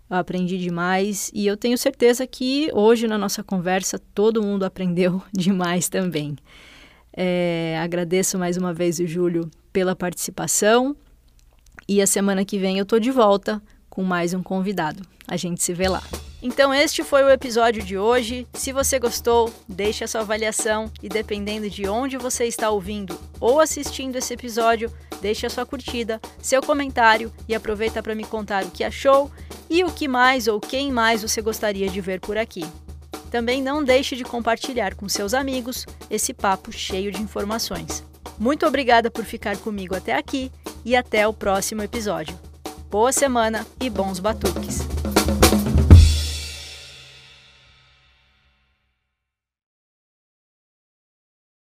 Eu 0.10 0.15
aprendi 0.15 0.57
demais 0.57 1.30
e 1.34 1.45
eu 1.45 1.57
tenho 1.57 1.77
certeza 1.77 2.26
que 2.26 2.69
hoje 2.73 3.07
na 3.07 3.18
nossa 3.18 3.44
conversa 3.44 3.99
todo 4.15 4.41
mundo 4.41 4.64
aprendeu 4.64 5.22
demais 5.34 5.89
também. 5.89 6.38
É, 7.19 7.76
agradeço 7.81 8.38
mais 8.38 8.57
uma 8.57 8.72
vez 8.72 8.99
o 8.99 9.07
Júlio 9.07 9.49
pela 9.73 9.95
participação 9.95 10.95
e 11.89 11.99
a 11.99 12.06
semana 12.06 12.45
que 12.45 12.60
vem 12.60 12.77
eu 12.77 12.85
tô 12.85 12.99
de 12.99 13.10
volta 13.10 13.60
com 13.89 14.03
mais 14.03 14.35
um 14.35 14.44
convidado. 14.44 15.02
A 15.27 15.35
gente 15.35 15.64
se 15.64 15.73
vê 15.73 15.89
lá. 15.89 16.03
Então 16.44 16.72
este 16.72 17.03
foi 17.03 17.23
o 17.23 17.30
episódio 17.31 17.81
de 17.81 17.98
hoje. 17.98 18.45
Se 18.53 18.72
você 18.72 18.99
gostou, 18.99 19.52
deixe 19.68 20.03
a 20.03 20.07
sua 20.07 20.22
avaliação 20.22 20.91
e 21.02 21.10
dependendo 21.10 21.68
de 21.68 21.89
onde 21.89 22.18
você 22.18 22.45
está 22.45 22.69
ouvindo 22.69 23.19
ou 23.39 23.60
assistindo 23.60 24.15
esse 24.15 24.35
episódio, 24.35 24.94
deixe 25.19 25.48
a 25.48 25.49
sua 25.49 25.65
curtida, 25.65 26.22
seu 26.39 26.61
comentário 26.61 27.34
e 27.48 27.56
aproveita 27.56 28.03
para 28.03 28.14
me 28.14 28.26
contar 28.26 28.64
o 28.64 28.69
que 28.69 28.84
achou 28.84 29.31
e 29.68 29.84
o 29.84 29.91
que 29.91 30.07
mais 30.07 30.48
ou 30.48 30.60
quem 30.60 30.91
mais 30.91 31.23
você 31.23 31.41
gostaria 31.41 31.89
de 31.89 31.99
ver 31.99 32.19
por 32.19 32.38
aqui. 32.38 32.64
Também 33.30 33.62
não 33.62 33.84
deixe 33.84 34.16
de 34.16 34.24
compartilhar 34.24 34.95
com 34.95 35.10
seus 35.10 35.34
amigos 35.34 35.86
esse 36.10 36.34
papo 36.34 36.72
cheio 36.72 37.12
de 37.12 37.22
informações. 37.22 38.04
Muito 38.40 38.66
obrigada 38.66 39.10
por 39.10 39.26
ficar 39.26 39.58
comigo 39.58 39.95
até 39.95 40.14
aqui 40.14 40.52
e 40.86 40.95
até 40.95 41.28
o 41.28 41.34
próximo 41.34 41.82
episódio. 41.82 42.38
Boa 42.90 43.12
semana 43.12 43.66
e 43.82 43.90
bons 43.90 44.20
batuques! 44.20 44.87